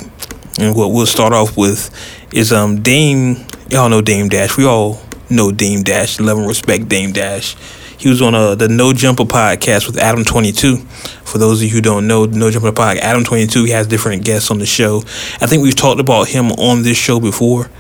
and 0.59 0.77
what 0.77 0.93
we'll 0.93 1.07
start 1.07 1.33
off 1.33 1.57
with, 1.57 1.91
is 2.35 2.53
um 2.53 2.83
Dame. 2.83 3.47
Y'all 3.71 3.89
know 3.89 4.03
Dame 4.03 4.29
Dash. 4.29 4.59
We 4.59 4.67
all 4.67 5.01
know 5.31 5.51
Dame 5.51 5.83
Dash. 5.83 6.21
Love 6.21 6.39
and 6.39 6.47
respect 6.47 6.89
Dame 6.89 7.13
Dash. 7.13 7.57
He 8.05 8.11
was 8.11 8.21
on 8.21 8.35
uh, 8.35 8.55
the 8.55 8.69
No 8.69 8.93
Jumper 8.93 9.25
podcast 9.25 9.87
with 9.87 9.97
Adam 9.97 10.25
Twenty 10.25 10.53
Two. 10.53 10.77
For 11.25 11.39
those 11.39 11.63
of 11.63 11.65
you 11.65 11.71
who 11.71 11.81
don't 11.81 12.07
know, 12.07 12.27
No 12.27 12.51
Jumper 12.51 12.71
podcast, 12.71 12.99
Adam 12.99 13.25
Twenty 13.25 13.47
Two. 13.47 13.65
He 13.65 13.71
has 13.71 13.87
different 13.87 14.27
guests 14.27 14.51
on 14.51 14.59
the 14.59 14.67
show. 14.67 14.99
I 15.41 15.47
think 15.47 15.63
we've 15.63 15.75
talked 15.75 16.01
about 16.01 16.29
him 16.29 16.53
on 16.53 16.83
this 16.83 16.99
show 16.99 17.19
before. 17.19 17.71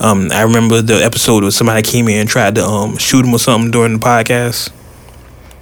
Um, 0.00 0.32
I 0.32 0.42
remember 0.42 0.82
the 0.82 0.96
episode 0.96 1.44
where 1.44 1.52
somebody 1.52 1.82
came 1.82 2.08
in 2.08 2.18
and 2.18 2.28
tried 2.28 2.56
to 2.56 2.64
um, 2.64 2.96
shoot 2.96 3.24
him 3.24 3.32
or 3.32 3.38
something 3.38 3.70
during 3.70 3.92
the 3.92 4.04
podcast. 4.04 4.70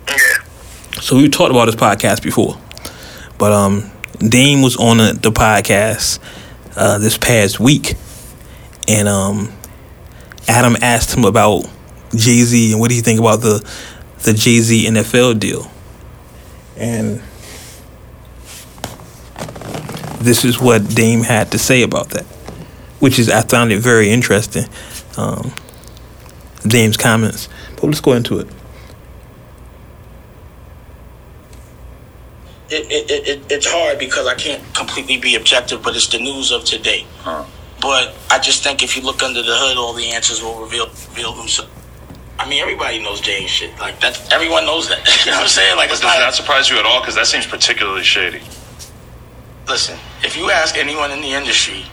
Yeah. 0.09 1.03
So 1.03 1.17
we've 1.17 1.31
talked 1.31 1.51
about 1.51 1.67
this 1.67 1.75
podcast 1.75 2.23
before, 2.23 2.59
but 3.37 3.53
um, 3.53 3.91
Dame 4.19 4.63
was 4.63 4.79
on 4.79 4.97
the, 4.97 5.13
the 5.13 5.31
podcast 5.31 6.21
uh, 6.75 6.97
this 6.97 7.19
past 7.19 7.61
week, 7.61 7.97
and 8.89 9.09
um, 9.09 9.53
Adam 10.49 10.75
asked 10.81 11.15
him 11.15 11.27
about 11.27 11.71
Jay 12.15 12.41
Z 12.43 12.73
and 12.73 12.81
what 12.81 12.89
do 12.89 12.97
you 12.97 13.03
think 13.03 13.21
about 13.21 13.43
the 13.43 13.63
the 14.23 14.33
Jay 14.33 14.61
Z 14.61 14.87
NFL 14.87 15.39
deal, 15.39 15.71
and 16.77 17.23
this 20.21 20.45
is 20.45 20.61
what 20.61 20.89
Dame 20.89 21.23
had 21.23 21.53
to 21.53 21.59
say 21.59 21.83
about 21.83 22.11
that, 22.11 22.25
which 23.01 23.19
is 23.19 23.31
I 23.31 23.43
found 23.43 23.73
it 23.73 23.81
very 23.81 24.11
interesting. 24.11 24.65
Um, 25.17 25.53
Dame's 26.67 26.97
comments, 26.97 27.49
but 27.77 27.85
let's 27.85 28.01
go 28.01 28.13
into 28.13 28.39
it. 28.41 28.49
it, 32.69 33.11
it, 33.11 33.29
it, 33.29 33.53
it's 33.53 33.67
hard 33.67 33.99
because 33.99 34.27
I 34.27 34.35
can't 34.35 34.63
completely 34.75 35.19
be 35.19 35.37
objective, 35.37 35.83
but 35.83 35.95
it's 35.95 36.09
the 36.09 36.19
news 36.19 36.51
of 36.51 36.65
today. 36.65 37.07
Huh. 37.19 37.45
But 37.81 38.15
I 38.31 38.39
just 38.39 38.65
think 38.65 38.83
if 38.83 38.97
you 38.97 39.03
look 39.03 39.23
under 39.23 39.43
the 39.43 39.55
hood, 39.55 39.77
all 39.77 39.93
the 39.93 40.11
answers 40.11 40.43
will 40.43 40.61
reveal 40.61 40.87
reveal 40.87 41.33
themselves. 41.33 41.71
I 42.39 42.49
mean, 42.49 42.61
everybody 42.61 43.03
knows 43.03 43.21
Jay 43.21 43.39
ain't 43.39 43.51
shit. 43.51 43.79
Like 43.79 44.01
that, 44.01 44.33
everyone 44.33 44.67
knows 44.67 44.89
that. 44.89 44.99
you 45.25 45.31
know 45.31 45.39
what 45.39 45.43
I'm 45.45 45.49
saying? 45.49 45.77
Like, 45.77 45.89
but 45.89 45.95
it's 45.95 46.03
does 46.03 46.15
not, 46.15 46.19
that 46.19 46.35
surprise 46.35 46.69
you 46.71 46.79
at 46.79 46.85
all? 46.85 47.01
Because 47.01 47.15
that 47.15 47.27
seems 47.27 47.47
particularly 47.47 48.03
shady. 48.03 48.41
Listen, 49.69 49.99
if 50.23 50.37
you 50.37 50.51
ask 50.51 50.77
anyone 50.77 51.11
in 51.11 51.21
the 51.21 51.33
industry, 51.33 51.85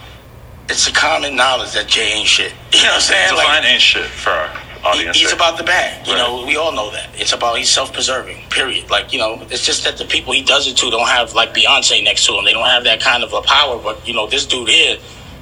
it's 0.69 0.87
a 0.87 0.93
common 0.93 1.35
knowledge 1.35 1.73
that 1.73 1.87
Jay 1.87 2.13
ain't 2.13 2.27
shit. 2.27 2.53
You 2.73 2.83
know 2.83 2.89
what 2.89 2.95
I'm 2.95 3.01
saying? 3.01 3.29
Define 3.29 3.45
like, 3.45 3.65
ain't 3.65 3.81
shit 3.81 4.05
for 4.05 4.49
audience. 4.83 5.17
He, 5.17 5.23
he's 5.23 5.33
about 5.33 5.57
the 5.57 5.63
bag. 5.63 6.05
You 6.05 6.13
right. 6.13 6.19
know, 6.19 6.45
we 6.45 6.57
all 6.57 6.71
know 6.71 6.91
that. 6.91 7.09
It's 7.15 7.33
about 7.33 7.57
he's 7.57 7.69
self-preserving. 7.69 8.37
Period. 8.49 8.89
Like 8.89 9.13
you 9.13 9.19
know, 9.19 9.45
it's 9.49 9.65
just 9.65 9.83
that 9.85 9.97
the 9.97 10.05
people 10.05 10.33
he 10.33 10.43
does 10.43 10.67
it 10.67 10.75
to 10.77 10.89
don't 10.89 11.07
have 11.07 11.33
like 11.33 11.53
Beyonce 11.53 12.03
next 12.03 12.25
to 12.27 12.33
him. 12.33 12.45
They 12.45 12.53
don't 12.53 12.67
have 12.67 12.83
that 12.83 12.99
kind 13.01 13.23
of 13.23 13.33
a 13.33 13.41
power. 13.41 13.79
But 13.79 14.05
you 14.07 14.13
know, 14.13 14.27
this 14.27 14.45
dude 14.45 14.69
here, 14.69 14.97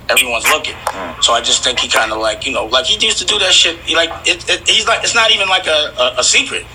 everyone's 0.09 0.47
looking. 0.49 0.75
Mm. 0.75 1.23
So 1.23 1.33
I 1.33 1.41
just 1.41 1.63
think 1.63 1.79
he 1.79 1.87
kind 1.87 2.11
of 2.11 2.19
like 2.19 2.45
you 2.45 2.53
know, 2.53 2.65
like 2.65 2.85
he 2.85 3.03
used 3.05 3.19
to 3.19 3.25
do 3.25 3.39
that 3.39 3.53
shit. 3.53 3.77
He 3.79 3.95
like 3.95 4.09
it, 4.27 4.47
it, 4.49 4.67
he's 4.67 4.87
like 4.87 5.03
it's 5.03 5.15
not 5.15 5.31
even 5.31 5.47
like 5.47 5.67
a, 5.67 5.93
a, 5.97 6.19
a 6.19 6.23
secret. 6.23 6.65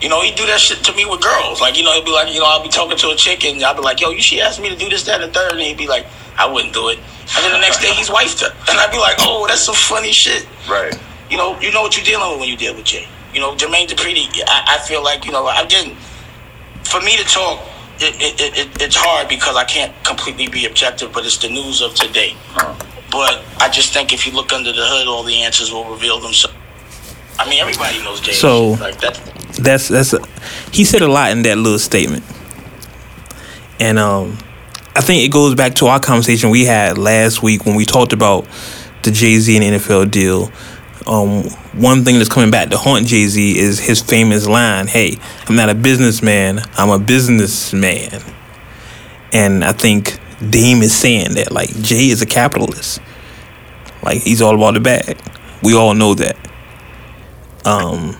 You 0.00 0.10
know, 0.10 0.20
he 0.20 0.30
do 0.34 0.44
that 0.46 0.60
shit 0.60 0.84
to 0.84 0.92
me 0.92 1.06
with 1.06 1.22
girls. 1.22 1.62
Like, 1.62 1.78
you 1.78 1.82
know, 1.82 1.94
he'd 1.94 2.04
be 2.04 2.12
like, 2.12 2.30
you 2.30 2.38
know, 2.38 2.44
I'll 2.44 2.62
be 2.62 2.68
talking 2.68 2.98
to 2.98 3.08
a 3.08 3.16
chick 3.16 3.46
and 3.46 3.62
I'll 3.64 3.74
be 3.74 3.80
like, 3.80 3.98
yo, 3.98 4.10
you 4.10 4.20
she 4.20 4.42
asked 4.42 4.60
me 4.60 4.68
to 4.68 4.76
do 4.76 4.90
this, 4.90 5.04
that, 5.04 5.22
and 5.22 5.32
third, 5.32 5.52
and 5.52 5.60
he'd 5.62 5.78
be 5.78 5.88
like, 5.88 6.04
I 6.36 6.46
wouldn't 6.46 6.74
do 6.74 6.90
it. 6.90 6.98
And 7.34 7.42
then 7.42 7.52
the 7.52 7.60
next 7.60 7.80
day 7.80 7.92
he's 7.94 8.10
wifed 8.10 8.42
her. 8.42 8.52
And 8.68 8.78
I'd 8.78 8.90
be 8.90 8.98
like, 8.98 9.16
oh, 9.20 9.46
that's 9.48 9.62
some 9.62 9.74
funny 9.74 10.12
shit. 10.12 10.46
Right 10.68 10.92
you 11.30 11.36
know, 11.36 11.58
you 11.60 11.72
know 11.72 11.82
what 11.82 11.96
you're 11.96 12.04
dealing 12.04 12.30
with 12.30 12.40
when 12.40 12.48
you 12.48 12.56
deal 12.56 12.74
with 12.74 12.84
Jay. 12.84 13.06
You 13.34 13.40
know, 13.40 13.54
Jermaine 13.54 13.86
Dupri, 13.86 14.16
I, 14.46 14.76
I 14.76 14.86
feel 14.86 15.02
like, 15.02 15.24
you 15.24 15.32
know, 15.32 15.46
I 15.46 15.64
didn't, 15.66 15.96
for 16.84 17.00
me 17.00 17.16
to 17.16 17.24
talk, 17.24 17.60
it, 18.00 18.40
it, 18.40 18.58
it, 18.58 18.82
it's 18.82 18.96
hard 18.96 19.28
because 19.28 19.56
I 19.56 19.64
can't 19.64 19.92
completely 20.04 20.48
be 20.48 20.66
objective, 20.66 21.12
but 21.12 21.24
it's 21.24 21.38
the 21.38 21.48
news 21.48 21.80
of 21.80 21.94
today. 21.94 22.36
But 23.10 23.42
I 23.60 23.68
just 23.70 23.92
think 23.92 24.12
if 24.12 24.26
you 24.26 24.32
look 24.32 24.52
under 24.52 24.72
the 24.72 24.84
hood, 24.84 25.06
all 25.08 25.22
the 25.22 25.42
answers 25.42 25.72
will 25.72 25.84
reveal 25.84 26.20
themselves. 26.20 26.56
I 27.38 27.48
mean, 27.48 27.60
everybody 27.60 27.98
knows 28.02 28.20
Jay. 28.20 28.32
So 28.32 28.70
like 28.72 29.00
that. 29.00 29.20
That's 29.58 29.88
that's 29.88 30.12
a, 30.12 30.20
he 30.72 30.84
said 30.84 31.02
a 31.02 31.08
lot 31.08 31.30
in 31.30 31.42
that 31.42 31.56
little 31.56 31.78
statement, 31.78 32.24
and 33.80 33.98
um, 33.98 34.38
I 34.94 35.00
think 35.00 35.24
it 35.24 35.32
goes 35.32 35.54
back 35.54 35.74
to 35.76 35.86
our 35.86 36.00
conversation 36.00 36.50
we 36.50 36.64
had 36.64 36.98
last 36.98 37.42
week 37.42 37.64
when 37.64 37.74
we 37.74 37.84
talked 37.84 38.12
about 38.12 38.46
the 39.02 39.10
Jay 39.10 39.38
Z 39.38 39.56
and 39.56 39.80
NFL 39.80 40.10
deal 40.10 40.50
um, 41.06 41.44
one 41.74 42.04
thing 42.04 42.16
that's 42.16 42.28
coming 42.28 42.50
back 42.50 42.70
to 42.70 42.78
haunt 42.78 43.06
Jay 43.06 43.26
Z 43.26 43.58
is 43.58 43.78
his 43.78 44.02
famous 44.02 44.46
line, 44.46 44.86
"Hey, 44.86 45.16
I'm 45.46 45.56
not 45.56 45.68
a 45.68 45.74
businessman. 45.74 46.60
I'm 46.76 46.90
a 46.90 46.98
businessman." 46.98 48.22
And 49.32 49.64
I 49.64 49.72
think 49.72 50.18
Dame 50.50 50.82
is 50.82 50.94
saying 50.94 51.34
that 51.34 51.52
like 51.52 51.70
Jay 51.80 52.08
is 52.08 52.22
a 52.22 52.26
capitalist. 52.26 53.00
Like 54.02 54.22
he's 54.22 54.42
all 54.42 54.54
about 54.54 54.74
the 54.74 54.80
bag. 54.80 55.20
We 55.62 55.74
all 55.74 55.94
know 55.94 56.14
that. 56.14 56.36
Um, 57.64 58.16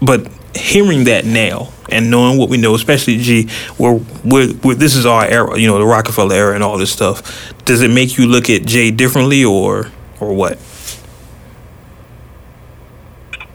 but 0.00 0.28
hearing 0.54 1.04
that 1.04 1.24
now 1.24 1.72
and 1.90 2.10
knowing 2.10 2.38
what 2.38 2.48
we 2.48 2.58
know, 2.58 2.74
especially 2.74 3.16
G, 3.18 3.48
where 3.78 4.00
we're, 4.24 4.52
we're, 4.62 4.74
this 4.74 4.94
is 4.94 5.06
our 5.06 5.24
era, 5.24 5.58
you 5.58 5.66
know, 5.66 5.78
the 5.78 5.86
Rockefeller 5.86 6.34
era 6.34 6.54
and 6.54 6.62
all 6.62 6.76
this 6.76 6.92
stuff. 6.92 7.54
Does 7.64 7.80
it 7.82 7.90
make 7.90 8.18
you 8.18 8.26
look 8.26 8.50
at 8.50 8.66
Jay 8.66 8.90
differently, 8.90 9.44
or 9.44 9.90
or 10.20 10.34
what? 10.34 10.58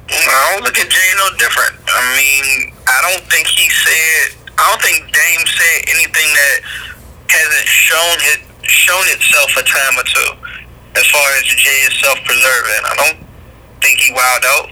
I 0.10 0.53
don't 0.53 0.63
look 0.63 0.77
at 0.77 0.89
Jay 0.89 1.10
no 1.17 1.38
different. 1.38 1.75
I 1.88 2.01
mean, 2.17 2.74
I 2.88 2.98
don't 3.10 3.25
think 3.32 3.48
he 3.48 3.70
said. 3.70 4.38
I 4.58 4.70
don't 4.70 4.82
think 4.82 5.01
Dame 5.10 5.46
said 5.50 5.77
anything 5.89 6.29
that 6.29 6.58
hasn't 7.29 7.67
shown 7.67 8.17
it 8.34 8.39
shown 8.63 9.03
itself 9.10 9.50
a 9.58 9.63
time 9.63 9.98
or 9.98 10.05
two. 10.05 10.29
As 10.96 11.05
far 11.10 11.25
as 11.41 11.43
Jay 11.43 11.89
is 11.89 12.00
self-preserving, 12.00 12.84
I 12.86 12.93
don't 12.96 13.17
think 13.82 14.00
he 14.00 14.13
wowed 14.13 14.46
out. 14.46 14.70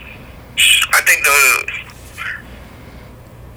I 0.93 1.01
think 1.01 1.25
the 1.25 1.39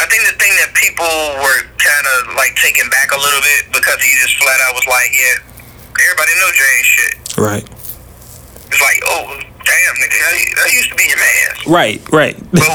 I 0.01 0.07
think 0.09 0.25
the 0.27 0.37
thing 0.41 0.53
that 0.65 0.73
people 0.75 1.13
were 1.45 1.61
kind 1.77 2.07
of 2.19 2.35
like 2.35 2.57
taken 2.57 2.89
back 2.91 3.13
a 3.13 3.21
little 3.21 3.41
bit 3.41 3.73
because 3.73 4.01
he 4.01 4.11
just 4.21 4.37
flat 4.41 4.61
out 4.65 4.75
was 4.75 4.87
like, 4.89 5.13
yeah, 5.13 5.45
everybody 5.93 6.33
know 6.41 6.51
Jay 6.57 6.77
shit. 6.83 7.15
Right. 7.39 7.84
It's 8.75 8.83
like, 8.83 8.99
oh, 9.07 9.39
damn, 9.39 9.95
nigga, 10.03 10.19
that 10.59 10.67
used 10.75 10.91
to 10.91 10.99
be 10.99 11.07
your 11.07 11.23
man. 11.23 11.51
Right, 11.71 12.03
right. 12.11 12.35
but, 12.51 12.75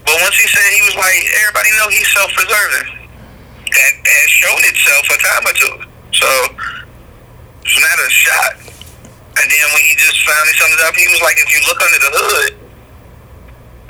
but 0.00 0.16
once 0.24 0.36
he 0.40 0.48
said 0.48 0.64
he 0.72 0.80
was 0.80 0.96
like, 0.96 1.20
everybody 1.44 1.68
know 1.76 1.92
he's 1.92 2.08
self-preserving. 2.16 2.88
That 3.68 3.92
has 4.00 4.30
shown 4.32 4.56
itself 4.64 5.04
a 5.12 5.18
time 5.20 5.44
or 5.44 5.54
two. 5.60 5.76
So 6.16 6.28
it's 7.68 7.76
not 7.76 7.98
a 8.00 8.08
shot. 8.08 8.52
And 9.36 9.44
then 9.44 9.66
when 9.76 9.82
he 9.84 9.92
just 10.00 10.24
finally 10.24 10.56
summed 10.56 10.72
it 10.72 10.80
up, 10.88 10.96
he 10.96 11.04
was 11.12 11.20
like, 11.20 11.36
if 11.36 11.52
you 11.52 11.60
look 11.68 11.76
under 11.76 12.00
the 12.00 12.12
hood, 12.16 12.52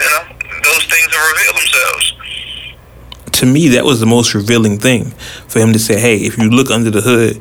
you 0.03 0.09
know, 0.11 0.23
those 0.67 0.83
things 0.91 1.07
will 1.15 1.27
reveal 1.31 1.55
themselves. 1.63 2.05
to 3.39 3.47
me, 3.47 3.69
that 3.69 3.85
was 3.85 4.01
the 4.01 4.07
most 4.07 4.35
revealing 4.35 4.79
thing 4.81 5.13
for 5.47 5.61
him 5.61 5.73
to 5.75 5.79
say, 5.79 6.01
"Hey, 6.01 6.17
if 6.27 6.37
you 6.39 6.51
look 6.51 6.71
under 6.73 6.91
the 6.91 7.03
hood, 7.03 7.41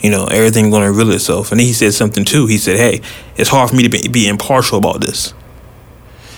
you 0.00 0.10
know 0.10 0.26
everything's 0.26 0.70
going 0.70 0.82
to 0.82 0.90
reveal 0.90 1.12
itself." 1.12 1.50
And 1.50 1.60
then 1.60 1.66
he 1.66 1.72
said 1.72 1.94
something 1.94 2.24
too. 2.24 2.46
He 2.46 2.58
said, 2.58 2.76
"Hey, 2.76 3.00
it's 3.36 3.50
hard 3.50 3.70
for 3.70 3.76
me 3.76 3.82
to 3.82 3.88
be, 3.88 4.08
be 4.08 4.28
impartial 4.28 4.78
about 4.78 5.00
this." 5.00 5.32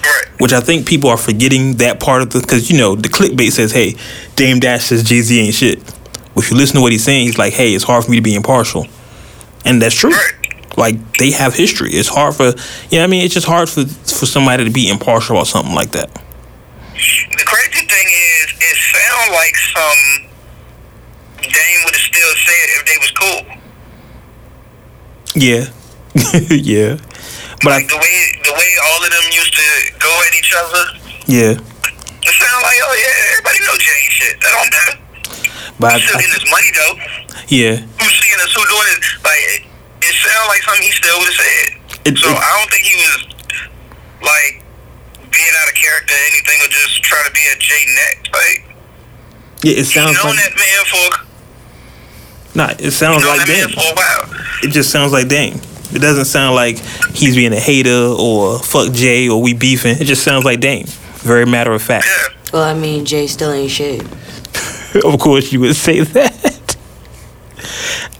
Right. 0.03 0.41
Which 0.41 0.53
I 0.53 0.61
think 0.61 0.87
people 0.87 1.11
are 1.11 1.17
forgetting 1.17 1.77
that 1.77 1.99
part 1.99 2.23
of 2.23 2.31
the 2.31 2.41
because 2.41 2.71
you 2.71 2.79
know 2.79 2.95
the 2.95 3.09
clickbait 3.09 3.53
says, 3.53 3.73
"Hey, 3.73 3.97
Dame 4.37 4.61
Dash 4.61 4.85
says 4.85 5.03
Jay 5.03 5.21
Z 5.21 5.39
ain't 5.39 5.55
shit." 5.55 5.85
But 6.35 6.45
if 6.45 6.51
you 6.51 6.57
listen 6.57 6.77
to 6.77 6.83
what 6.83 6.93
he's 6.93 7.05
saying, 7.05 7.27
he's 7.27 7.39
like, 7.39 7.55
"Hey, 7.55 7.75
it's 7.75 7.85
hard 7.85 8.05
for 8.05 8.11
me 8.11 8.17
to 8.19 8.23
be 8.23 8.35
impartial," 8.35 8.87
and 9.65 9.81
that's 9.81 9.95
true. 9.95 10.11
Right. 10.11 10.33
Like 10.77 11.17
they 11.17 11.31
have 11.31 11.55
history. 11.55 11.91
It's 11.93 12.09
hard 12.09 12.35
for 12.35 12.45
you 12.45 12.53
know. 12.53 12.99
what 12.99 13.01
I 13.01 13.07
mean, 13.07 13.25
it's 13.25 13.35
just 13.35 13.47
hard 13.47 13.69
for 13.69 13.85
for 13.85 14.27
somebody 14.27 14.65
to 14.65 14.71
be 14.71 14.89
impartial 14.89 15.37
about 15.37 15.47
something 15.47 15.75
like 15.75 15.93
that. 15.93 16.13
The 16.13 17.45
crazy 17.45 17.87
thing 17.87 18.07
is, 18.07 18.47
it 18.61 18.77
sounds 18.77 19.31
like 19.33 19.57
some 19.57 20.27
Dame 21.43 21.81
would 21.85 21.95
have 22.27 22.43
said 22.45 22.67
if 22.77 22.83
they 22.87 22.99
was 22.99 23.13
cool. 23.17 23.43
Yeah, 25.37 25.69
yeah, 26.49 26.97
but 27.61 27.73
I 27.77 27.85
the 27.85 27.99
way 28.01 28.17
the 28.41 28.55
way 28.57 28.71
all 28.89 29.01
of 29.05 29.11
them 29.13 29.27
used 29.37 29.53
to 29.53 29.69
go 30.01 30.09
at 30.25 30.33
each 30.39 30.53
other. 30.57 30.85
yeah, 31.29 31.53
It 31.61 32.33
sounds 32.41 32.63
like 32.65 32.79
oh 32.81 32.95
yeah, 32.97 33.33
everybody 33.37 33.59
know 33.69 33.77
Jay 33.77 33.93
ain't 34.01 34.13
shit. 34.17 34.35
That 34.41 34.51
don't 34.57 34.71
matter. 34.73 34.97
but 35.79 35.93
He's 36.01 36.09
still 36.09 36.17
I, 36.17 36.21
getting 36.25 36.37
his 36.41 36.49
money 36.49 36.71
though. 36.73 36.95
yeah, 37.53 37.75
Who's 38.01 38.15
seeing 38.17 38.41
us? 38.41 38.49
Who 38.57 38.65
doing 38.65 38.89
it? 38.97 39.01
Like 39.29 39.43
it, 39.61 39.63
it 40.09 40.15
sounds 40.25 40.49
like 40.49 40.63
something 40.65 40.89
he 40.89 40.95
still 40.97 41.17
would 41.21 41.29
have 41.29 41.37
said. 41.37 41.69
It- 42.09 42.17
so 42.17 42.33
it- 42.33 42.41
I 42.41 42.49
don't 42.57 42.71
think 42.73 42.85
he 42.89 42.97
was 42.97 43.21
like 44.25 44.65
being 45.29 45.53
out 45.61 45.69
of 45.69 45.77
character 45.77 46.17
or 46.17 46.25
anything, 46.33 46.65
or 46.65 46.69
just 46.73 47.05
trying 47.05 47.29
to 47.29 47.35
be 47.37 47.45
a 47.53 47.57
Jay 47.61 47.85
neck. 47.93 48.17
Like 48.33 48.59
yeah. 49.69 49.77
It 49.77 49.85
he's 49.85 49.93
sounds 49.93 50.17
known 50.17 50.33
like 50.33 50.49
that 50.49 50.57
man 50.57 50.81
for 50.89 51.26
nah. 52.57 52.75
It 52.79 52.91
sounds 52.93 53.23
known 53.23 53.37
like 53.37 53.47
that 53.47 53.49
man 53.49 53.69
Dame. 53.69 53.77
for 53.77 53.81
a 53.81 53.95
while. 53.95 54.45
It 54.63 54.71
just 54.71 54.91
sounds 54.91 55.13
like 55.13 55.29
Dame. 55.29 55.61
It 55.93 56.01
doesn't 56.01 56.25
sound 56.25 56.57
like 56.57 56.79
he's 57.15 57.37
being 57.37 57.53
a 57.53 57.61
hater 57.61 58.15
or 58.19 58.59
fuck 58.59 58.93
Jay 58.93 59.29
or 59.29 59.41
we 59.41 59.55
beefing. 59.55 59.97
It 60.01 60.05
just 60.05 60.25
sounds 60.25 60.45
like 60.45 60.61
Dame. 60.61 60.87
Very 61.19 61.47
matter 61.47 61.73
of 61.73 61.83
fact. 61.83 62.07
Yeah. 62.07 62.37
Well, 62.53 62.63
I 62.65 62.75
mean, 62.75 63.05
Jay 63.05 63.27
still 63.27 63.53
ain't 63.53 63.71
shit. 63.71 64.03
of 65.05 65.19
course, 65.21 65.53
you 65.53 65.61
would 65.61 65.77
say 65.77 66.01
that. 66.01 66.77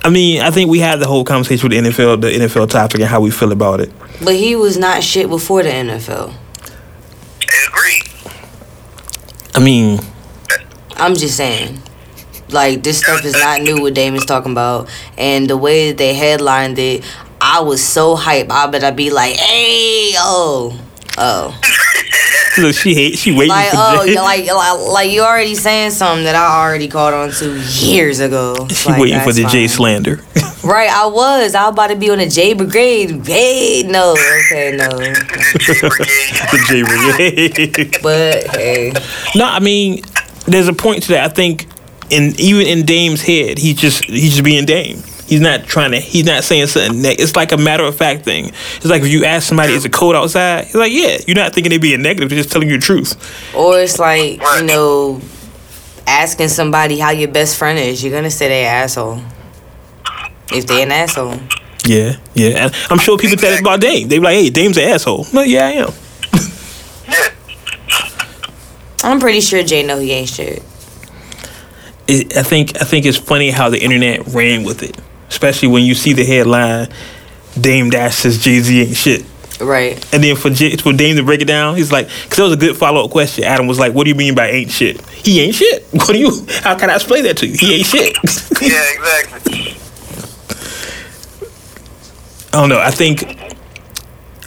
I 0.05 0.09
mean, 0.11 0.41
I 0.41 0.51
think 0.53 0.71
we 0.71 0.79
had 0.79 1.01
the 1.01 1.07
whole 1.07 1.25
conversation 1.25 1.69
with 1.69 1.85
the 1.85 1.91
NFL, 1.91 2.21
the 2.21 2.31
NFL 2.31 2.71
topic, 2.71 3.01
and 3.01 3.09
how 3.09 3.21
we 3.21 3.31
feel 3.31 3.51
about 3.51 3.81
it. 3.81 3.93
But 4.25 4.37
he 4.37 4.55
was 4.55 4.77
not 4.79 5.03
shit 5.03 5.29
before 5.29 5.63
the 5.65 5.71
NFL. 5.71 6.33
Agreed. 7.69 8.03
I 9.55 9.59
mean, 9.59 9.99
I'm 10.97 11.15
just 11.15 11.37
saying. 11.37 11.83
Like 12.57 12.83
this 12.83 12.99
stuff 13.01 13.23
is 13.23 13.35
not 13.35 13.61
new 13.61 13.83
what 13.83 13.93
Damon's 13.93 14.25
talking 14.25 14.53
about. 14.53 14.89
And 15.19 15.49
the 15.49 15.59
way 15.59 15.91
that 15.91 15.99
they 15.99 16.15
headlined 16.15 16.79
it, 16.79 17.05
I 17.39 17.61
was 17.61 17.85
so 17.85 18.17
hyped. 18.17 18.51
I 18.51 18.67
bet 18.67 18.83
I'd 18.83 18.97
be 18.97 19.11
like, 19.11 19.37
hey, 19.37 20.15
oh. 20.17 20.81
Oh. 21.19 21.61
look, 22.59 22.75
she 22.75 22.95
hate, 22.95 23.19
she 23.19 23.33
waiting 23.33 23.49
Like 23.49 23.71
for 23.71 23.77
oh 23.79 24.07
Jay. 24.07 24.15
like, 24.15 24.47
like 24.47 24.79
like 24.89 25.11
you 25.11 25.23
already 25.23 25.55
saying 25.55 25.91
something 25.91 26.25
that 26.25 26.35
I 26.35 26.63
already 26.63 26.89
caught 26.89 27.13
on 27.13 27.31
to 27.31 27.61
years 27.61 28.21
ago. 28.21 28.67
she 28.69 28.89
Like, 28.89 29.01
waiting 29.01 29.21
for 29.21 29.35
the 29.35 29.45
Jay 29.45 29.69
slander. 29.69 30.25
Right, 30.65 30.91
I 30.91 31.07
was. 31.07 31.55
I 31.55 31.67
was 31.67 31.75
about 31.75 31.89
to 31.89 31.97
be 31.97 32.11
on 32.11 32.19
the 32.19 32.27
J 32.27 32.55
Brigade. 32.55 33.25
Hey, 33.25 33.85
no, 33.87 34.17
okay, 34.47 34.77
no. 34.77 34.89
the 34.89 36.65
Jay 36.67 36.83
brigade. 37.71 37.99
But 38.03 38.49
hey. 38.49 38.93
no, 39.37 39.45
I 39.45 39.61
mean, 39.61 40.03
there's 40.47 40.67
a 40.67 40.73
point 40.73 41.05
to 41.05 41.09
that. 41.11 41.31
I 41.31 41.33
think, 41.33 41.69
in 42.11 42.35
even 42.39 42.67
in 42.67 42.85
Dame's 42.85 43.23
head, 43.23 43.59
he's 43.59 43.77
just 43.77 44.05
he's 44.05 44.33
just 44.33 44.45
being 44.45 44.65
Dame. 44.65 45.03
He's 45.27 45.41
not 45.41 45.65
trying 45.65 45.91
to. 45.91 45.99
He's 45.99 46.25
not 46.25 46.45
saying 46.45 46.69
something. 46.69 47.01
It's 47.05 47.35
like 47.35 47.51
a 47.51 47.57
matter 47.57 47.83
of 47.83 47.97
fact 47.97 48.25
thing. 48.25 48.53
It's 48.77 48.85
like 48.85 49.03
if 49.03 49.09
you 49.09 49.25
ask 49.25 49.49
somebody, 49.49 49.73
"Is 49.73 49.85
it 49.85 49.93
cold 49.93 50.15
outside?" 50.15 50.67
He's 50.67 50.75
like, 50.77 50.93
"Yeah." 50.93 51.19
You're 51.27 51.37
not 51.37 51.53
thinking 51.53 51.71
they 51.71 51.79
being 51.79 52.01
negative. 52.01 52.29
They're 52.31 52.39
just 52.39 52.53
telling 52.53 52.69
you 52.69 52.79
the 52.79 52.83
truth. 52.83 53.17
Or 53.55 53.81
it's 53.81 53.99
like, 53.99 54.41
you 54.41 54.63
know, 54.65 55.21
asking 56.07 56.49
somebody 56.49 56.99
how 56.99 57.11
your 57.11 57.29
best 57.29 57.57
friend 57.57 57.77
is. 57.79 58.05
You're 58.05 58.13
gonna 58.13 58.31
say 58.31 58.49
they 58.49 58.65
asshole. 58.65 59.21
If 60.53 60.67
they 60.69 60.83
an 60.83 60.93
asshole. 60.93 61.41
Yeah, 61.85 62.17
yeah. 62.35 62.67
And 62.67 62.75
I'm 62.91 62.99
sure 62.99 63.19
people 63.19 63.37
say 63.39 63.51
that 63.51 63.61
about 63.61 63.81
Dame. 63.81 64.07
They 64.09 64.19
be 64.19 64.25
like, 64.25 64.37
"Hey, 64.37 64.51
Dame's 64.51 64.77
an 64.77 64.85
asshole." 64.85 65.27
No, 65.33 65.43
yeah, 65.43 65.67
I 65.67 65.71
am. 65.73 65.91
I'm 69.03 69.19
pretty 69.19 69.41
sure 69.41 69.65
Jay 69.65 69.83
know 69.83 69.99
he 69.99 70.13
ain't 70.13 70.29
shit. 70.29 70.63
It, 72.09 72.37
I 72.37 72.43
think 72.43 72.81
I 72.81 72.85
think 72.85 73.07
it's 73.07 73.17
funny 73.19 73.51
how 73.51 73.69
the 73.69 73.83
internet 73.83 74.27
ran 74.29 74.65
with 74.65 74.83
it, 74.83 74.97
especially 75.29 75.69
when 75.69 75.85
you 75.85 75.95
see 75.95 76.13
the 76.13 76.25
headline, 76.25 76.89
"Dame 77.61 77.91
Dash 77.91 78.17
says 78.17 78.39
Jay 78.43 78.61
Z 78.61 78.81
ain't 78.83 78.97
shit," 78.97 79.25
Right. 79.61 79.95
and 80.15 80.23
then 80.23 80.37
for 80.37 80.51
Jay, 80.51 80.77
for 80.77 80.93
Dame 80.93 81.17
to 81.17 81.23
break 81.23 81.41
it 81.41 81.47
down, 81.47 81.77
he's 81.77 81.91
like, 81.91 82.09
because 82.23 82.37
that 82.37 82.43
was 82.45 82.53
a 82.53 82.57
good 82.57 82.77
follow 82.77 83.05
up 83.05 83.11
question. 83.11 83.45
Adam 83.45 83.67
was 83.67 83.79
like, 83.79 83.93
"What 83.95 84.05
do 84.05 84.11
you 84.11 84.15
mean 84.17 84.35
by 84.35 84.49
ain't 84.51 84.71
shit? 84.71 85.01
He 85.11 85.41
ain't 85.41 85.55
shit. 85.55 85.85
What 85.93 86.09
do 86.09 86.19
you? 86.19 86.31
How 86.63 86.77
can 86.79 86.91
I 86.91 86.95
explain 86.97 87.25
that 87.25 87.37
to 87.39 87.47
you? 87.47 87.57
He 87.59 87.75
ain't 87.77 87.87
shit." 87.87 88.17
Yeah, 88.63 88.83
exactly. 88.95 89.77
I 92.53 92.61
don't 92.61 92.69
know. 92.71 92.81
I 92.81 92.91
think 92.91 93.25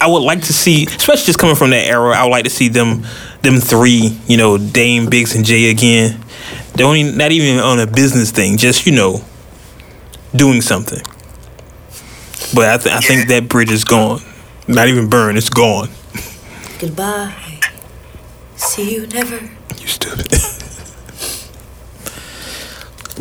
I 0.01 0.07
would 0.07 0.21
like 0.23 0.41
to 0.43 0.53
see, 0.53 0.85
especially 0.87 1.25
just 1.25 1.37
coming 1.39 1.55
from 1.55 1.69
that 1.71 1.85
era. 1.85 2.17
I 2.17 2.23
would 2.23 2.31
like 2.31 2.45
to 2.45 2.49
see 2.49 2.69
them, 2.69 3.05
them 3.43 3.59
three, 3.59 4.17
you 4.27 4.37
know, 4.37 4.57
Dame, 4.57 5.09
Biggs, 5.09 5.35
and 5.35 5.45
Jay 5.45 5.69
again. 5.69 6.19
They're 6.79 6.87
only 6.87 7.03
not 7.03 7.33
even 7.33 7.59
on 7.59 7.77
a 7.77 7.85
business 7.85 8.31
thing, 8.31 8.55
just 8.55 8.85
you 8.85 8.93
know, 8.93 9.21
doing 10.33 10.61
something. 10.61 11.01
But 12.55 12.69
I, 12.69 12.77
th- 12.77 12.95
I 12.95 12.99
think 13.01 13.27
that 13.27 13.49
bridge 13.49 13.69
is 13.69 13.83
gone. 13.83 14.21
Not 14.65 14.87
even 14.87 15.09
burned. 15.09 15.37
It's 15.37 15.49
gone. 15.49 15.89
Goodbye. 16.79 17.35
See 18.55 18.95
you 18.95 19.07
never. 19.07 19.41
You 19.77 19.87
stupid. 19.87 20.31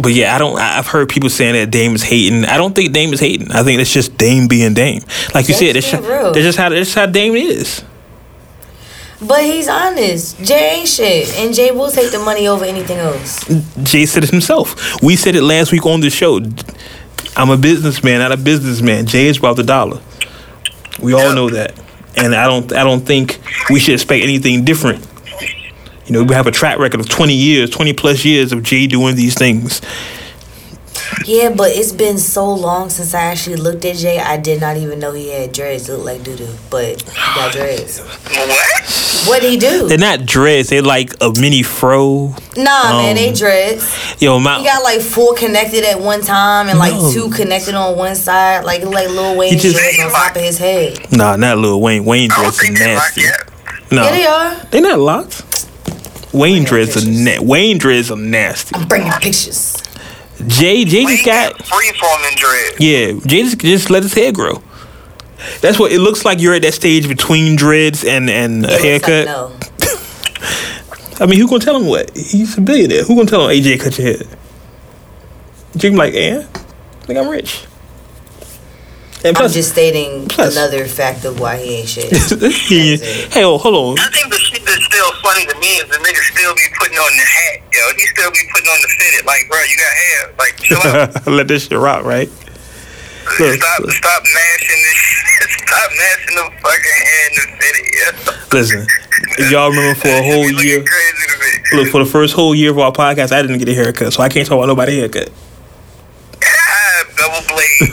But 0.00 0.12
yeah, 0.12 0.36
I 0.36 0.38
don't. 0.38 0.56
I- 0.56 0.78
I've 0.78 0.86
heard 0.86 1.08
people 1.08 1.28
saying 1.28 1.54
that 1.54 1.72
Dame 1.72 1.96
is 1.96 2.04
hating. 2.04 2.44
I 2.44 2.58
don't 2.58 2.76
think 2.76 2.92
Dame 2.92 3.12
is 3.12 3.18
hating. 3.18 3.50
I 3.50 3.64
think 3.64 3.80
it's 3.80 3.92
just 3.92 4.16
Dame 4.16 4.46
being 4.46 4.72
Dame. 4.72 5.02
Like 5.34 5.48
you 5.48 5.54
said, 5.54 5.74
Let's 5.74 5.90
that's, 5.90 6.06
be 6.06 6.08
that's 6.12 6.36
just 6.36 6.58
how 6.58 6.68
that's 6.68 6.94
how 6.94 7.06
Dame 7.06 7.34
is. 7.34 7.82
But 9.20 9.42
he's 9.44 9.68
honest. 9.68 10.38
Jay 10.42 10.78
ain't 10.78 10.88
shit. 10.88 11.36
And 11.38 11.52
Jay 11.52 11.70
will 11.72 11.90
take 11.90 12.12
the 12.12 12.18
money 12.20 12.46
over 12.46 12.64
anything 12.64 12.98
else. 12.98 13.44
Jay 13.82 14.06
said 14.06 14.24
it 14.24 14.30
himself. 14.30 15.02
We 15.02 15.16
said 15.16 15.34
it 15.34 15.42
last 15.42 15.72
week 15.72 15.84
on 15.86 16.00
the 16.00 16.10
show. 16.10 16.40
I'm 17.36 17.50
a 17.50 17.56
businessman, 17.56 18.20
not 18.20 18.32
a 18.32 18.36
businessman. 18.36 19.06
Jay 19.06 19.26
is 19.26 19.38
about 19.38 19.56
the 19.56 19.64
dollar. 19.64 20.00
We 21.00 21.14
all 21.14 21.34
know 21.34 21.48
that, 21.50 21.78
and 22.16 22.34
I 22.34 22.46
don't. 22.46 22.72
I 22.72 22.82
don't 22.82 23.06
think 23.06 23.40
we 23.70 23.78
should 23.78 23.94
expect 23.94 24.24
anything 24.24 24.64
different. 24.64 25.06
You 26.06 26.12
know, 26.14 26.24
we 26.24 26.34
have 26.34 26.46
a 26.46 26.50
track 26.50 26.78
record 26.78 27.00
of 27.00 27.08
20 27.08 27.34
years, 27.34 27.70
20 27.70 27.92
plus 27.92 28.24
years 28.24 28.52
of 28.52 28.62
Jay 28.62 28.86
doing 28.86 29.14
these 29.14 29.34
things. 29.36 29.80
Yeah, 31.26 31.50
but 31.50 31.70
it's 31.72 31.92
been 31.92 32.18
so 32.18 32.52
long 32.52 32.90
since 32.90 33.12
I 33.14 33.22
actually 33.22 33.56
looked 33.56 33.84
at 33.84 33.96
Jay. 33.96 34.18
I 34.18 34.36
did 34.36 34.60
not 34.60 34.76
even 34.76 34.98
know 34.98 35.12
he 35.12 35.28
had 35.28 35.52
dreads. 35.52 35.88
It 35.88 35.92
looked 35.92 36.04
like 36.06 36.22
doo 36.24 36.36
doo, 36.36 36.48
but 36.70 37.02
he 37.02 37.16
got 37.34 37.52
dreads. 37.58 38.00
What? 38.00 39.26
What'd 39.26 39.48
he 39.50 39.56
do? 39.58 39.88
They're 39.88 39.98
not 39.98 40.24
dreads. 40.26 40.68
They're 40.70 40.80
like 40.82 41.12
a 41.20 41.32
mini 41.38 41.62
fro. 41.62 42.34
Nah, 42.56 42.64
man, 43.02 43.10
Um, 43.10 43.14
they 43.16 43.32
dreads. 43.32 44.22
Yo, 44.22 44.38
my 44.38 44.58
He 44.58 44.64
got 44.64 44.82
like 44.82 45.00
four 45.00 45.34
connected 45.34 45.84
at 45.84 46.00
one 46.00 46.22
time 46.22 46.68
and 46.68 46.78
like 46.78 46.94
No. 46.94 47.12
two 47.12 47.28
connected 47.30 47.74
on 47.74 47.96
one 47.96 48.14
side, 48.14 48.64
like 48.64 48.82
like 48.84 49.08
Lil 49.08 49.36
Wayne 49.36 49.54
He 49.54 49.58
just- 49.58 49.76
dreads 49.76 49.98
on 50.00 50.10
top 50.10 50.36
of 50.36 50.42
his 50.42 50.58
head. 50.58 51.12
nah, 51.12 51.36
not 51.36 51.58
Lil 51.58 51.80
Wayne. 51.80 52.04
Wayne 52.04 52.30
I 52.30 52.34
don't 52.36 52.42
dreads 52.44 52.58
are 52.58 52.62
think 52.62 52.78
they're 52.78 52.94
locked 52.96 53.16
nasty. 53.16 53.44
No, 53.90 54.04
Yeah, 54.04 54.10
they 54.12 54.26
are. 54.26 54.56
They're 54.70 54.80
not 54.82 54.98
locked. 54.98 55.42
Wayne 56.32 56.64
dreads 56.64 56.90
are 56.96 57.00
pictures. 57.00 57.18
na- 57.20 57.42
Wayne 57.42 57.78
dreads 57.78 58.10
are 58.10 58.16
nasty. 58.16 58.74
I'm 58.76 58.86
bringing 58.86 59.10
pictures. 59.12 59.74
Jay 60.46 60.84
Jay 60.84 61.04
just 61.04 61.24
got 61.24 61.56
got 61.58 61.66
free 61.66 61.92
forming 61.98 62.36
dread. 62.36 62.74
Yeah, 62.78 63.12
Jay 63.26 63.42
just, 63.42 63.58
just 63.60 63.90
let 63.90 64.02
his 64.02 64.14
hair 64.14 64.32
grow. 64.32 64.62
That's 65.60 65.78
what 65.78 65.92
it 65.92 66.00
looks 66.00 66.24
like. 66.24 66.40
You're 66.40 66.54
at 66.54 66.62
that 66.62 66.74
stage 66.74 67.08
between 67.08 67.56
dreads 67.56 68.04
and 68.04 68.28
and 68.30 68.64
a 68.64 68.68
It 68.68 68.70
looks 68.70 68.82
like 68.84 69.04
haircut. 69.04 69.26
no. 69.26 69.56
I 71.20 71.26
mean, 71.26 71.40
who 71.40 71.48
gonna 71.48 71.64
tell 71.64 71.76
him 71.76 71.86
what? 71.86 72.16
He's 72.16 72.56
a 72.56 72.60
billionaire. 72.60 73.04
Who 73.04 73.16
gonna 73.16 73.28
tell 73.28 73.48
him, 73.48 73.56
AJ, 73.56 73.80
cut 73.80 73.98
your 73.98 74.06
hair? 74.16 74.26
Jim 75.76 75.94
like, 75.94 76.14
eh? 76.14 76.38
I 76.44 77.04
think 77.06 77.18
I'm 77.18 77.28
rich. 77.28 77.64
And 79.24 79.36
I'm 79.36 79.50
just 79.50 79.72
stating 79.72 80.28
plus- 80.28 80.52
another 80.56 80.86
fact 80.86 81.24
of 81.24 81.40
why 81.40 81.56
he 81.56 81.74
ain't 81.76 81.88
shit. 81.88 82.12
he, 82.52 82.96
hey, 82.96 83.42
oh, 83.42 83.58
hold 83.58 83.74
on. 83.74 83.98
I 83.98 84.08
think 84.10 84.32
the 84.32 84.38
shit 84.38 84.38
that's 84.38 84.46
still 84.46 84.47
funny 85.28 85.44
to 85.44 85.56
me 85.60 85.76
is 85.76 85.88
the 85.92 86.00
nigga 86.00 86.22
still 86.32 86.54
be 86.56 86.64
putting 86.80 86.96
on 86.96 87.12
the 87.12 87.26
hat, 87.28 87.60
yo. 87.68 87.84
He 87.96 88.06
still 88.08 88.30
be 88.32 88.40
putting 88.50 88.68
on 88.72 88.80
the 88.80 88.88
fitted. 88.96 89.26
Like, 89.26 89.44
bro, 89.48 89.60
you 89.68 89.76
got 89.76 89.92
hair. 89.92 90.22
Like, 90.38 90.56
chill 90.56 90.80
out. 90.80 91.26
Let 91.36 91.48
this 91.48 91.68
shit 91.68 91.78
rock, 91.78 92.04
right? 92.04 92.28
Look, 93.38 93.60
stop, 93.60 93.84
stop 93.92 94.22
mashing 94.24 94.80
this. 94.88 94.96
Shit. 94.96 95.50
stop 95.68 95.90
mashing 95.92 96.34
the 96.40 96.44
fucking 96.64 97.00
hair 97.04 97.24
in 97.28 97.32
the 97.36 97.44
fitted. 97.60 97.84
Yeah. 97.92 98.48
Listen, 98.56 98.86
y'all 99.52 99.68
remember 99.68 100.00
for 100.00 100.08
a 100.08 100.22
whole 100.32 100.50
year, 100.64 100.82
Crazy 100.82 101.26
to 101.28 101.76
me. 101.76 101.82
look 101.82 101.88
for 101.92 102.02
the 102.02 102.10
first 102.10 102.32
whole 102.34 102.54
year 102.54 102.70
of 102.70 102.78
our 102.78 102.92
podcast, 102.92 103.32
I 103.32 103.42
didn't 103.42 103.58
get 103.58 103.68
a 103.68 103.74
haircut, 103.74 104.14
so 104.14 104.22
I 104.22 104.30
can't 104.30 104.48
talk 104.48 104.56
about 104.56 104.66
nobody 104.68 104.96
haircut. 104.98 105.30
Double 107.16 107.46
blade. 107.48 107.90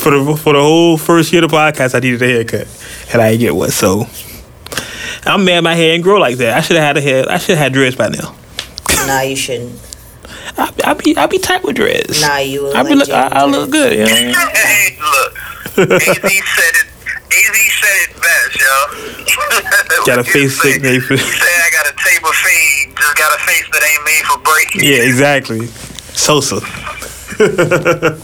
for 0.00 0.10
the 0.10 0.40
for 0.42 0.52
the 0.54 0.60
whole 0.60 0.96
first 0.96 1.32
year 1.32 1.44
of 1.44 1.50
the 1.50 1.56
podcast, 1.56 1.94
I 1.94 2.00
needed 2.00 2.22
a 2.22 2.26
haircut, 2.26 2.66
and 3.12 3.20
I 3.20 3.30
didn't 3.32 3.40
get 3.40 3.54
one. 3.54 3.70
So 3.70 4.06
I'm 5.26 5.44
mad 5.44 5.62
my 5.64 5.74
hair 5.74 5.92
didn't 5.92 6.04
grow 6.04 6.18
like 6.18 6.36
that. 6.38 6.56
I 6.56 6.60
should 6.60 6.76
have 6.76 6.84
had 6.84 6.96
a 6.96 7.00
hair. 7.00 7.24
I 7.28 7.38
should 7.38 7.56
have 7.56 7.64
had 7.64 7.72
dreads 7.72 7.96
by 7.96 8.08
now. 8.08 8.34
Nah, 9.06 9.20
you 9.20 9.36
shouldn't. 9.36 9.78
I, 10.56 10.72
I 10.84 10.94
be 10.94 11.16
I 11.16 11.26
be 11.26 11.38
tight 11.38 11.62
with 11.64 11.76
dreads. 11.76 12.20
Nah, 12.20 12.38
you 12.38 12.70
I 12.72 12.82
be 12.82 12.94
like 12.94 13.08
look, 13.08 13.10
I, 13.10 13.28
I 13.28 13.44
look 13.44 13.70
good. 13.70 13.92
You 13.92 13.98
know 13.98 14.04
what 14.04 14.12
I 14.12 14.24
mean? 14.24 14.34
hey, 14.54 14.96
look. 15.00 15.36
AZ 15.90 16.20
said 16.20 16.74
it. 16.76 16.86
AZ 17.34 17.56
said 17.80 17.96
it 18.04 18.12
best, 18.20 18.60
yo. 18.60 18.66
Got 20.06 20.18
a 20.20 20.24
face 20.24 20.42
you 20.42 20.48
sick, 20.48 20.82
Nathan. 20.82 21.16
He 21.16 21.22
said 21.24 21.42
I 21.42 21.70
got 21.72 21.86
a 21.86 21.92
taper 21.96 22.32
fade, 22.32 22.94
just 22.96 23.16
got 23.16 23.34
a 23.34 23.38
face 23.42 23.66
that 23.72 23.82
ain't 23.82 24.04
made 24.04 24.24
for 24.26 24.38
breaking. 24.38 24.84
Yeah, 24.84 25.02
exactly. 25.02 25.66
Sosa. 26.14 26.60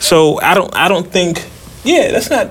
so 0.00 0.38
I 0.40 0.54
don't 0.54 0.74
I 0.76 0.88
don't 0.88 1.06
think 1.10 1.42
yeah, 1.84 2.10
that's 2.10 2.28
not 2.28 2.50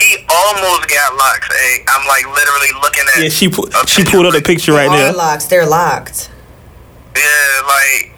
He 0.00 0.16
almost 0.28 0.88
got 0.88 1.14
locks. 1.16 1.48
Hey, 1.56 1.84
I'm 1.88 2.06
like 2.06 2.26
literally 2.26 2.68
looking 2.82 3.04
at. 3.16 3.22
yeah, 3.22 3.28
she 3.28 3.48
pu- 3.48 3.68
a 3.82 3.86
she 3.86 4.04
pulled 4.04 4.26
up 4.26 4.32
the 4.34 4.42
picture 4.42 4.72
right 4.72 4.88
They 4.90 5.08
are 5.08 5.12
now. 5.12 5.16
locked. 5.18 5.48
They're 5.50 5.66
locked. 5.66 6.30
Yeah, 7.16 7.22
like 7.66 8.12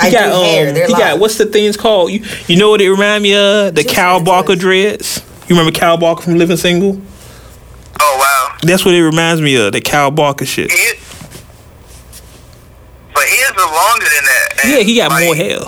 I 0.00 0.06
He 0.06 0.12
got 0.12 0.26
do 0.32 0.42
hair. 0.44 0.68
um 0.68 0.74
They're 0.74 0.86
he 0.86 0.92
locked. 0.92 1.02
got 1.04 1.18
what's 1.18 1.36
the 1.38 1.46
things 1.46 1.76
called? 1.76 2.10
You 2.12 2.24
you 2.46 2.56
know 2.56 2.70
what 2.70 2.80
it 2.80 2.88
remind 2.90 3.22
me 3.22 3.34
of? 3.34 3.74
The 3.74 3.82
Just 3.82 3.94
Kyle 3.94 4.22
Barker 4.22 4.54
dreads. 4.56 5.22
You 5.48 5.56
remember 5.56 5.76
Kyle 5.76 5.96
Barker 5.96 6.22
from 6.22 6.36
Living 6.38 6.56
Single? 6.56 7.00
oh 8.00 8.16
wow. 8.18 8.56
That's 8.62 8.84
what 8.84 8.94
it 8.94 9.02
reminds 9.04 9.42
me 9.42 9.56
of, 9.56 9.72
the 9.72 9.80
Kyle 9.80 10.10
Barker 10.12 10.46
shit. 10.46 10.70
His, 10.70 10.94
but 13.14 13.24
his 13.24 13.50
are 13.50 13.56
longer 13.74 14.04
than 14.06 14.24
that. 14.24 14.48
And, 14.64 14.72
Yeah, 14.72 14.78
he 14.80 14.96
got 14.96 15.10
like, 15.10 15.24
more 15.24 15.34
hair. 15.34 15.58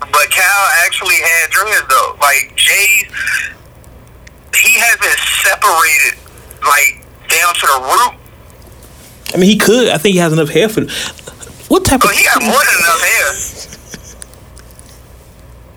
But 0.00 0.30
Kyle 0.30 0.68
actually 0.86 1.16
had 1.16 1.50
dreads 1.50 1.86
though. 1.88 2.16
Like 2.20 2.54
Jay, 2.56 3.08
he 4.62 4.78
hasn't 4.78 5.18
separated 5.44 6.18
like 6.62 7.02
down 7.28 7.54
to 7.54 7.66
the 7.66 7.78
root. 7.82 8.12
I 9.34 9.36
mean 9.38 9.48
he 9.48 9.56
could. 9.58 9.88
I 9.88 9.98
think 9.98 10.14
he 10.14 10.18
has 10.20 10.32
enough 10.32 10.48
hair 10.50 10.68
for 10.68 10.82
what 11.70 11.84
type 11.84 12.02
So 12.02 12.08
of 12.10 12.14
he 12.16 12.24
got 12.24 12.42
more 12.42 12.58
than 12.60 12.76
enough 12.82 13.02
hair. 13.02 13.28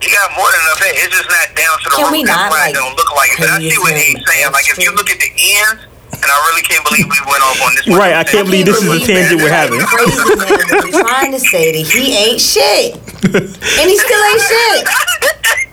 He 0.02 0.12
got 0.12 0.36
more 0.36 0.50
than 0.52 0.62
enough 0.67 0.80
hair. 0.84 0.93
It's 1.00 1.15
just 1.15 1.30
not 1.32 1.48
down 1.56 1.76
to 1.80 1.86
the 1.88 1.96
Can 1.96 2.06
root. 2.12 2.12
we 2.12 2.24
That's 2.26 2.52
why 2.52 2.60
like, 2.67 2.72
it 2.72 2.76
don't 2.76 2.96
look 2.98 3.12
like 3.15 3.32
it. 3.32 3.39
But 3.39 3.50
I 3.56 3.60
see 3.63 3.78
what 3.80 3.93
he's 3.96 4.19
saying. 4.28 4.52
Like 4.52 4.67
if 4.67 4.78
you 4.82 4.91
look 4.91 5.08
at 5.10 5.19
the 5.22 5.32
ends, 5.32 5.88
and 6.13 6.28
I 6.32 6.38
really 6.52 6.62
can't 6.63 6.84
believe 6.88 7.06
we 7.08 7.19
went 7.30 7.43
off 7.43 7.60
on 7.63 7.72
this. 7.76 7.88
one. 7.88 8.00
Right, 8.00 8.13
I 8.15 8.24
can't 8.24 8.46
believe 8.48 8.65
this 8.65 8.82
is 8.82 8.89
a 8.89 9.00
tangent 9.06 9.41
we're 9.41 9.50
having. 9.54 9.80
Praising 9.80 10.28
him, 10.28 10.67
but 10.69 10.86
you're 10.91 11.04
trying 11.08 11.32
to 11.32 11.39
say 11.39 11.72
that 11.72 11.86
he 11.88 12.15
ain't 12.15 12.39
shit, 12.41 12.96
and 13.32 13.86
he 13.88 13.96
still 13.98 14.24
ain't 14.28 14.43
shit. 14.43 14.88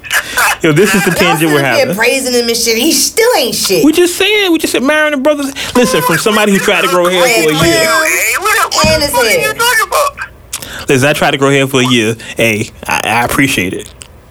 Yo, 0.62 0.72
this 0.72 0.94
is 0.94 1.04
the 1.04 1.10
Y'all 1.10 1.18
tangent 1.18 1.38
sitting 1.40 1.54
we're 1.54 1.62
there 1.62 1.76
having. 1.76 1.94
praising 1.96 2.34
him 2.34 2.46
and 2.48 2.56
shit. 2.56 2.76
He 2.76 2.92
still 2.92 3.30
ain't 3.38 3.54
shit. 3.54 3.84
We 3.84 3.92
just 3.92 4.16
saying, 4.16 4.52
we 4.52 4.58
just 4.58 4.72
said 4.72 4.82
admiring 4.82 5.12
the 5.12 5.16
brothers. 5.18 5.46
Listen, 5.74 6.02
from 6.02 6.18
somebody 6.18 6.52
who 6.52 6.58
tried 6.58 6.82
to 6.82 6.88
grow 6.88 7.08
hair 7.08 7.22
for 7.22 7.28
a 7.50 7.52
year. 7.52 7.52
Hey, 7.54 8.34
what, 8.38 8.74
what 8.74 8.86
And 8.88 9.02
his 9.02 9.14
are 9.14 9.24
hair. 9.24 9.48
you 9.48 9.54
talking 9.54 9.86
about? 9.86 10.88
Listen, 10.88 11.08
I 11.08 11.12
tried 11.14 11.30
to 11.32 11.38
grow 11.38 11.50
hair 11.50 11.66
for 11.66 11.80
a 11.80 11.86
year. 11.86 12.14
Hey, 12.36 12.70
I, 12.86 13.00
I 13.04 13.24
appreciate 13.24 13.72
it. 13.72 13.92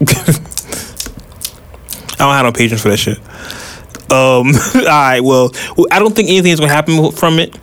I 2.18 2.24
don't 2.24 2.34
have 2.34 2.44
no 2.44 2.52
patience 2.52 2.82
for 2.82 2.88
that 2.90 2.98
shit. 2.98 3.18
Um, 4.12 4.52
all 4.74 4.82
right, 4.86 5.20
well, 5.20 5.52
I 5.90 5.98
don't 5.98 6.14
think 6.14 6.28
anything's 6.28 6.60
gonna 6.60 6.72
happen 6.72 7.12
from 7.12 7.38
it. 7.38 7.56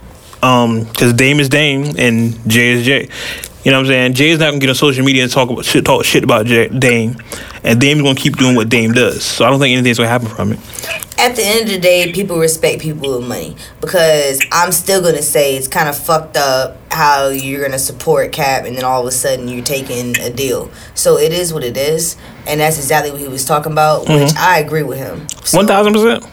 Um, 0.44 0.84
because 0.86 1.14
Dame 1.14 1.40
is 1.40 1.50
Dame 1.50 1.96
and 1.98 2.50
Jay 2.50 2.70
is 2.72 2.86
Jay. 2.86 3.10
You 3.64 3.72
know 3.72 3.80
what 3.80 3.86
I'm 3.88 3.88
saying? 3.88 4.14
Jay 4.14 4.30
is 4.30 4.40
not 4.40 4.48
gonna 4.48 4.60
get 4.60 4.70
on 4.70 4.76
social 4.76 5.04
media 5.04 5.24
and 5.24 5.32
talk 5.32 5.50
about 5.50 5.66
shit, 5.66 5.84
talk 5.86 6.06
shit 6.06 6.24
about 6.24 6.46
Jay, 6.46 6.68
Dame, 6.70 7.18
and 7.68 7.82
Dame's 7.82 8.02
gonna 8.02 8.16
keep 8.16 8.38
doing 8.38 8.56
what 8.56 8.70
Dame 8.70 8.94
does. 8.94 9.24
So 9.24 9.46
I 9.46 9.50
don't 9.50 9.60
think 9.60 9.74
anything's 9.74 9.98
gonna 9.98 10.10
happen 10.10 10.30
from 10.30 10.54
it. 10.54 10.60
At 11.20 11.36
the 11.36 11.44
end 11.44 11.64
of 11.64 11.70
the 11.70 11.80
day, 11.80 12.14
people 12.14 12.38
respect 12.38 12.82
people 12.82 13.18
with 13.18 13.28
money 13.28 13.58
because 13.82 14.40
I'm 14.52 14.72
still 14.72 15.02
gonna 15.02 15.22
say 15.22 15.58
it's 15.58 15.68
kind 15.68 15.90
of 15.90 15.98
fucked 15.98 16.38
up 16.38 16.78
how 16.92 17.28
you're 17.28 17.62
gonna 17.62 17.78
support 17.78 18.32
Cap 18.32 18.66
and 18.66 18.78
then 18.78 18.86
all 18.86 19.02
of 19.02 19.08
a 19.08 19.12
sudden 19.12 19.50
you're 19.50 19.66
taking 19.66 20.18
a 20.20 20.30
deal. 20.30 20.72
So 20.96 21.18
it 21.18 21.34
is 21.34 21.54
what 21.54 21.64
it 21.64 21.76
is, 21.76 22.16
and 22.48 22.62
that's 22.62 22.78
exactly 22.78 23.12
what 23.12 23.20
he 23.20 23.28
was 23.28 23.44
talking 23.44 23.74
about, 23.74 24.08
which 24.08 24.34
I 24.38 24.60
agree 24.60 24.84
with 24.84 24.98
him. 24.98 25.28
So, 25.44 25.58
One 25.58 25.68
thousand 25.68 25.94
percent. 25.94 26.24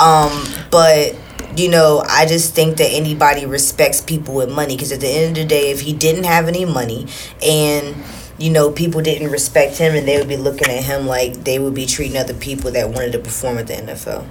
Um, 0.00 0.44
but 0.72 1.14
you 1.56 1.68
know, 1.68 2.02
I 2.08 2.26
just 2.26 2.54
think 2.54 2.78
that 2.78 2.88
anybody 2.90 3.46
respects 3.46 4.00
people 4.00 4.34
with 4.34 4.50
money 4.50 4.74
because 4.74 4.90
at 4.90 5.00
the 5.00 5.08
end 5.08 5.36
of 5.36 5.42
the 5.42 5.48
day, 5.48 5.70
if 5.70 5.82
he 5.82 5.92
didn't 5.92 6.24
have 6.24 6.48
any 6.48 6.64
money 6.64 7.06
and 7.44 7.94
you 8.38 8.50
know 8.50 8.70
people 8.70 9.00
didn't 9.02 9.30
respect 9.30 9.78
him 9.78 9.94
and 9.94 10.06
they 10.06 10.18
would 10.18 10.28
be 10.28 10.36
looking 10.36 10.68
at 10.68 10.84
him 10.84 11.06
like 11.06 11.44
they 11.44 11.58
would 11.58 11.74
be 11.74 11.86
treating 11.86 12.16
other 12.16 12.34
people 12.34 12.70
that 12.72 12.88
wanted 12.88 13.12
to 13.12 13.18
perform 13.18 13.58
at 13.58 13.66
the 13.66 13.74
NFL. 13.74 14.26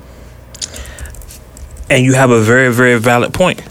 and 1.89 2.03
you 2.05 2.13
have 2.13 2.31
a 2.31 2.41
very 2.41 2.73
very 2.73 2.99
valid 2.99 3.33
point. 3.33 3.61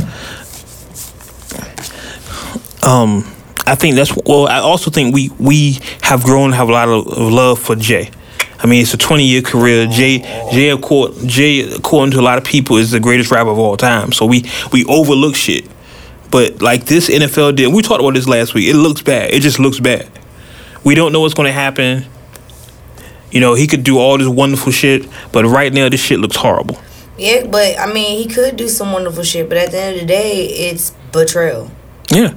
Um 2.86 3.26
i 3.66 3.74
think 3.74 3.94
that's 3.94 4.12
well 4.24 4.48
i 4.48 4.58
also 4.58 4.90
think 4.90 5.14
we 5.14 5.30
we 5.38 5.78
have 6.00 6.24
grown 6.24 6.50
have 6.52 6.68
a 6.68 6.72
lot 6.72 6.88
of, 6.88 7.06
of 7.06 7.32
love 7.32 7.58
for 7.58 7.76
jay. 7.76 8.10
I 8.58 8.66
mean 8.66 8.82
it's 8.82 8.94
a 8.94 8.98
20 8.98 9.24
year 9.24 9.42
career. 9.42 9.86
Jay 9.86 10.18
jay 10.52 10.70
according, 10.70 11.28
jay 11.28 11.60
according 11.72 12.12
to 12.12 12.20
a 12.20 12.22
lot 12.22 12.38
of 12.38 12.44
people 12.44 12.76
is 12.76 12.90
the 12.90 13.00
greatest 13.00 13.30
rapper 13.30 13.50
of 13.50 13.58
all 13.58 13.76
time. 13.76 14.12
So 14.12 14.24
we 14.26 14.44
we 14.72 14.84
overlook 14.86 15.34
shit. 15.34 15.66
But 16.30 16.62
like 16.62 16.84
this 16.86 17.10
nfl 17.10 17.54
did 17.56 17.72
we 17.74 17.82
talked 17.82 18.00
about 18.00 18.14
this 18.14 18.28
last 18.28 18.54
week. 18.54 18.68
It 18.68 18.76
looks 18.76 19.02
bad. 19.02 19.32
It 19.32 19.40
just 19.40 19.58
looks 19.58 19.80
bad 19.80 20.08
we 20.84 20.94
don't 20.94 21.12
know 21.12 21.20
what's 21.20 21.34
going 21.34 21.46
to 21.46 21.52
happen 21.52 22.04
you 23.30 23.40
know 23.40 23.54
he 23.54 23.66
could 23.66 23.84
do 23.84 23.98
all 23.98 24.18
this 24.18 24.28
wonderful 24.28 24.72
shit 24.72 25.06
but 25.32 25.44
right 25.44 25.72
now 25.72 25.88
this 25.88 26.00
shit 26.02 26.18
looks 26.18 26.36
horrible 26.36 26.78
Yeah, 27.18 27.46
but 27.46 27.78
I 27.78 27.92
mean, 27.92 28.16
he 28.18 28.26
could 28.34 28.56
do 28.56 28.66
some 28.68 28.92
wonderful 28.92 29.22
shit, 29.24 29.48
but 29.48 29.58
at 29.58 29.70
the 29.72 29.78
end 29.80 29.94
of 29.96 30.00
the 30.00 30.06
day, 30.06 30.46
it's 30.46 30.92
betrayal. 31.12 31.70
yeah 32.10 32.30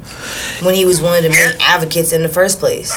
When 0.62 0.76
he 0.76 0.84
was 0.86 1.02
one 1.02 1.16
of 1.18 1.24
the 1.24 1.30
main 1.30 1.54
advocates 1.62 2.12
in 2.12 2.22
the 2.22 2.30
first 2.30 2.60
place. 2.60 2.92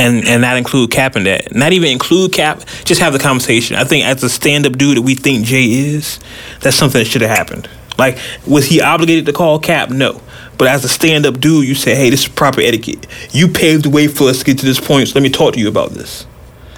and 0.00 0.26
and 0.26 0.40
not 0.42 0.56
include 0.56 0.90
Cap 0.90 1.14
in 1.16 1.24
that. 1.24 1.54
Not 1.54 1.72
even 1.72 1.90
include 1.90 2.32
Cap. 2.32 2.62
Just 2.84 3.00
have 3.00 3.12
the 3.12 3.18
conversation. 3.20 3.76
I 3.76 3.84
think 3.84 4.04
as 4.06 4.24
a 4.24 4.28
stand 4.30 4.66
up 4.66 4.76
dude 4.78 4.96
that 4.96 5.02
we 5.02 5.14
think 5.14 5.44
Jay 5.46 5.66
is, 5.94 6.18
that's 6.62 6.76
something 6.76 6.98
that 7.00 7.04
should 7.10 7.22
have 7.22 7.36
happened. 7.36 7.68
Like, 7.98 8.18
was 8.46 8.66
he 8.66 8.80
obligated 8.80 9.26
to 9.26 9.32
call 9.32 9.58
Cap? 9.60 9.90
No. 9.90 10.20
But 10.56 10.68
as 10.68 10.84
a 10.84 10.88
stand 10.88 11.26
up 11.26 11.40
dude, 11.40 11.66
you 11.66 11.74
say, 11.74 11.94
hey, 11.94 12.10
this 12.10 12.22
is 12.22 12.28
proper 12.28 12.60
etiquette. 12.60 13.06
You 13.32 13.48
paved 13.48 13.84
the 13.84 13.90
way 13.90 14.06
for 14.06 14.28
us 14.28 14.38
to 14.40 14.44
get 14.44 14.58
to 14.58 14.66
this 14.66 14.80
point, 14.80 15.08
so 15.08 15.14
let 15.14 15.22
me 15.22 15.30
talk 15.30 15.54
to 15.54 15.60
you 15.60 15.68
about 15.68 15.90
this. 15.90 16.26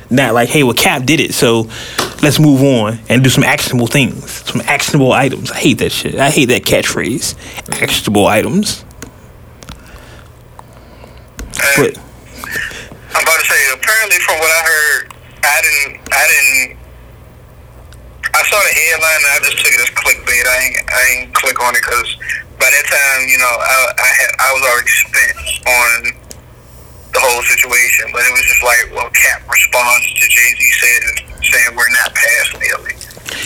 Not 0.08 0.34
like, 0.34 0.48
hey, 0.48 0.62
well, 0.62 0.74
Cap 0.74 1.04
did 1.04 1.20
it, 1.20 1.34
so 1.34 1.68
let's 2.22 2.38
move 2.38 2.62
on 2.62 3.00
and 3.08 3.24
do 3.24 3.30
some 3.30 3.44
actionable 3.44 3.88
things, 3.88 4.30
some 4.30 4.60
actionable 4.62 5.12
items. 5.12 5.50
I 5.50 5.58
hate 5.58 5.78
that 5.78 5.90
shit. 5.90 6.14
I 6.14 6.30
hate 6.30 6.46
that 6.46 6.62
catchphrase. 6.62 7.34
Actionable 7.82 8.26
items. 8.26 8.84
But 11.76 11.98
I'm 11.98 13.22
about 13.22 13.40
to 13.40 13.46
say, 13.46 13.72
apparently, 13.74 14.18
from 14.20 14.38
what 14.38 14.50
I 14.50 14.62
heard, 14.62 15.14
I 15.42 15.60
didn't, 15.62 16.00
I 16.12 16.24
didn't, 16.28 16.78
I 18.32 18.42
saw 18.44 18.58
the 18.62 18.74
headline 18.74 19.20
and 19.20 19.32
I 19.32 19.38
just 19.42 19.58
took 19.58 19.72
it 19.72 19.80
as 19.80 19.90
clickbait. 19.90 20.46
I 20.46 20.56
ain't, 20.64 20.76
I 20.92 21.02
ain't 21.10 21.34
click 21.34 21.60
on 21.62 21.74
it 21.74 21.82
because 21.82 22.16
by 22.58 22.68
that 22.70 22.86
time, 22.88 23.28
you 23.28 23.38
know, 23.38 23.52
I, 23.52 23.76
I 23.98 24.10
had, 24.16 24.30
I 24.40 24.48
was 24.54 24.62
already 24.64 24.94
spent 24.96 25.34
on 25.66 25.90
the 27.12 27.20
whole 27.20 27.42
situation. 27.42 28.08
But 28.12 28.22
it 28.24 28.32
was 28.32 28.42
just 28.44 28.62
like, 28.62 28.88
well, 28.92 29.10
Cap 29.10 29.42
responds 29.48 30.06
to 30.14 30.24
Jay 30.28 30.50
Z 30.56 30.60
said, 30.80 31.02
saying 31.44 31.76
we're 31.76 31.88
not 31.92 32.14
past 32.14 32.58
Nearly. 32.60 32.92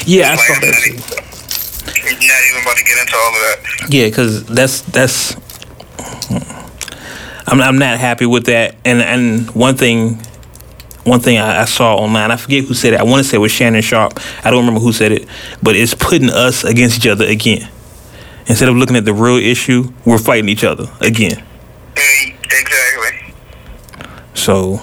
yeah, 0.07 0.33
I 0.33 0.35
Like, 0.35 0.47
saw 0.47 0.55
that 0.61 0.71
not, 0.71 0.87
even, 0.87 1.01
not 2.29 2.43
even 2.51 2.63
about 2.63 2.77
to 2.77 2.85
get 2.85 2.99
into 2.99 3.17
all 3.17 3.33
of 3.35 3.41
that. 3.43 3.59
Yeah, 3.91 4.07
because 4.07 4.45
that's 4.47 4.81
that's. 4.83 5.37
I'm 7.47 7.61
I'm 7.61 7.79
not 7.79 7.99
happy 7.99 8.27
with 8.27 8.47
that, 8.47 8.77
and 8.85 9.01
and 9.03 9.51
one 9.51 9.77
thing, 9.77 10.21
one 11.05 11.19
thing 11.21 11.39
I, 11.39 11.63
I 11.63 11.65
saw 11.65 11.97
online, 11.97 12.31
I 12.31 12.37
forget 12.37 12.65
who 12.65 12.75
said 12.75 12.93
it. 12.93 13.01
I 13.01 13.03
want 13.03 13.25
to 13.25 13.29
say 13.29 13.37
it 13.39 13.41
was 13.41 13.51
Shannon 13.51 13.83
Sharpe. 13.83 14.21
I 14.45 14.51
don't 14.51 14.61
remember 14.61 14.81
who 14.81 14.93
said 14.93 15.11
it, 15.13 15.27
but 15.63 15.75
it's 15.75 15.95
putting 15.95 16.31
us 16.31 16.63
against 16.63 16.99
each 16.99 17.09
other 17.09 17.25
again. 17.27 17.69
Instead 18.51 18.69
of 18.69 18.75
looking 18.75 18.97
at 18.97 19.05
the 19.05 19.15
real 19.15 19.37
issue, 19.37 19.93
we're 20.05 20.19
fighting 20.19 20.49
each 20.49 20.65
other 20.65 20.89
again. 21.01 21.41
Exactly. 21.97 23.33
So 24.35 24.81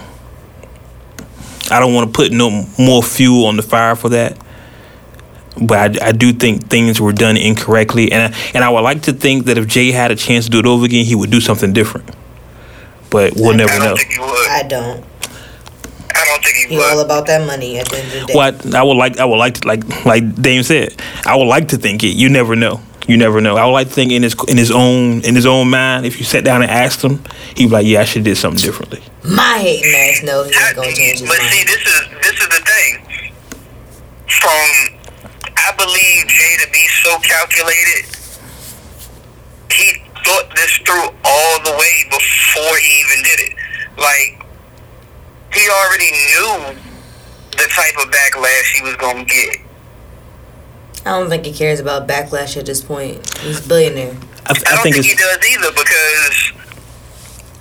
I 1.69 1.80
don't 1.82 1.93
want 1.93 2.08
to 2.08 2.15
put 2.15 2.32
no 2.32 2.65
more 2.80 3.03
fuel 3.03 3.45
on 3.45 3.58
the 3.58 3.62
fire 3.62 3.97
for 3.97 4.08
that. 4.10 4.38
But 5.62 6.01
I, 6.01 6.08
I 6.08 6.12
do 6.13 6.32
think 6.32 6.69
things 6.69 7.01
were 7.01 7.12
done 7.12 7.36
incorrectly, 7.36 8.10
and 8.12 8.34
I, 8.34 8.38
and 8.53 8.63
I 8.63 8.69
would 8.69 8.82
like 8.82 9.01
to 9.03 9.12
think 9.13 9.47
that 9.47 9.58
if 9.58 9.67
Jay 9.67 9.91
had 9.91 10.12
a 10.12 10.15
chance 10.15 10.45
to 10.45 10.51
do 10.51 10.60
it 10.60 10.65
over 10.65 10.86
again, 10.86 11.03
he 11.03 11.15
would 11.15 11.30
do 11.30 11.41
something 11.41 11.73
different. 11.73 12.10
But 13.10 13.34
we'll 13.36 13.53
never 13.56 13.73
I 13.73 13.80
know. 13.80 13.95
think 13.97 14.13
he 14.13 14.19
would. 14.19 14.47
I 14.47 14.63
don't. 14.63 15.03
I 16.15 16.25
don't 16.25 16.43
think 16.43 16.56
he 16.69 16.75
He 16.75 16.82
all 16.82 16.99
about 17.01 17.25
that 17.25 17.45
money 17.45 17.80
at 17.80 17.89
the 17.89 17.97
end 17.97 18.13
of 18.13 18.21
the 18.21 18.25
day. 18.27 18.34
What 18.34 18.73
I 18.73 18.82
would 18.84 18.95
like, 18.95 19.17
I 19.17 19.25
would 19.25 19.36
like 19.38 19.56
to 19.56 19.67
like, 19.67 20.06
like 20.06 20.36
Dame 20.41 20.63
said, 20.63 20.95
I 21.25 21.36
would 21.36 21.47
like 21.47 21.67
to 21.69 21.77
think 21.77 22.03
it. 22.03 22.15
You 22.15 22.30
never 22.30 22.56
know. 22.56 22.82
You 23.08 23.15
never 23.15 23.39
know. 23.39 23.56
I 23.56 23.65
would 23.65 23.72
like 23.72 23.88
to 23.88 23.93
think 23.93 24.12
in 24.12 24.22
his 24.22 24.36
in 24.50 24.58
his 24.58 24.70
own 24.70 25.22
in 25.22 25.34
his 25.34 25.46
own 25.46 25.70
mind. 25.70 26.06
If 26.06 26.20
you 26.20 26.26
sat 26.26 26.43
down 26.43 26.62
and 26.62 26.70
asked 26.70 27.02
him, 27.02 27.24
he'd 27.56 27.67
be 27.67 27.72
like, 27.72 27.88
"Yeah, 27.88 28.02
I 28.02 28.04
should 28.04 28.20
have 28.20 28.26
did 28.26 28.38
something 28.38 28.62
differently." 28.62 29.02
My 29.24 29.60
hating 29.60 29.96
ass 29.96 30.24
know 30.24 30.43
he 30.43 30.52
ain't 30.52 30.76
gonna 30.76 30.93
change 30.93 31.20
his 31.22 31.30
but 31.30 31.38
see, 31.39 31.63
this 31.63 31.82
is 31.88 32.02
this 32.22 32.36
is 32.36 32.50
the 32.50 32.63
thing. 32.67 33.32
From 34.28 35.00
I 35.56 35.72
believe 35.78 36.28
Jay 36.28 36.58
to 36.63 36.72
be 36.72 36.86
so 37.02 37.17
calculated. 37.20 38.12
He 39.72 40.04
thought 40.26 40.54
this 40.56 40.76
through 40.84 41.08
all 41.24 41.63
the 41.63 41.76
way 41.80 42.04
before 42.10 42.76
he 42.78 43.00
even 43.08 43.24
did 43.24 43.39
it. 43.39 43.54
Like 43.98 44.43
he 45.54 45.63
already 45.70 46.12
knew 46.12 46.76
the 47.52 47.67
type 47.72 47.96
of 48.04 48.12
backlash 48.12 48.76
he 48.76 48.82
was 48.84 48.96
gonna 48.98 49.24
get. 49.24 49.66
I 51.08 51.20
don't 51.20 51.30
think 51.30 51.46
he 51.46 51.54
cares 51.54 51.80
about 51.80 52.06
backlash 52.08 52.58
at 52.58 52.65
this 52.65 52.82
point. 52.82 53.24
He's 53.39 53.65
a 53.65 53.67
billionaire. 53.67 54.12
I, 54.46 54.52
I 54.52 54.52
I 54.52 54.76
don't 54.76 54.84
think 54.84 54.96
think, 54.96 55.06
he 55.08 55.15
does 55.15 55.38
either 55.39 55.72
because 55.72 56.52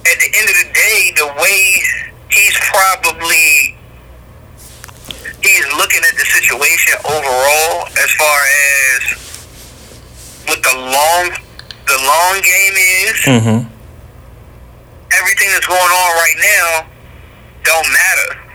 at 0.03 0.19
the 0.19 0.31
end 0.35 0.49
of 0.51 0.57
the 0.67 0.69
day, 0.75 1.13
the 1.15 1.27
way 1.41 1.79
he's 2.31 2.59
probably 2.59 3.77
he's 5.43 5.67
looking 5.79 6.03
at 6.03 6.15
the 6.19 6.27
situation 6.27 6.95
overall 7.07 7.87
as 8.03 8.11
far 8.19 8.39
as 8.99 9.01
what 10.49 10.63
the 10.63 10.75
long 10.75 11.31
the 11.87 11.99
long 12.03 12.35
game 12.43 12.75
is, 13.07 13.19
hmm 13.25 13.73
everything 15.17 15.49
that's 15.53 15.67
going 15.67 15.79
on 15.81 16.11
right 16.19 16.35
now 16.39 16.87
don't 17.63 17.89
matter. 17.93 18.46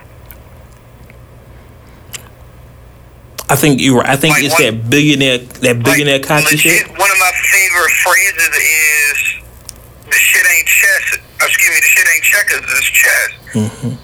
I 3.52 3.56
think 3.56 3.82
you're 3.82 3.98
right. 4.00 4.10
I 4.10 4.16
think 4.16 4.36
Like 4.36 4.44
it's 4.46 4.54
one- 4.54 4.64
that 4.64 4.90
billionaire 4.90 5.38
that 5.40 5.84
billionaire 5.84 6.20
like, 6.20 6.28
cocky 6.28 6.58
shit. 6.58 6.88
One 6.88 7.12
of 7.12 7.20
my 7.20 7.32
favorite 7.52 7.92
phrases 8.04 8.52
is 8.56 9.18
the 10.10 10.18
shit 10.18 10.46
ain't 10.58 10.68
chess. 10.68 11.18
Excuse 11.44 11.70
me, 11.70 11.76
the 11.82 11.88
shit 11.88 12.08
ain't 12.16 12.24
checkers, 12.24 12.62
it's 12.80 12.90
chess. 12.90 13.30
Mhm. 13.54 13.98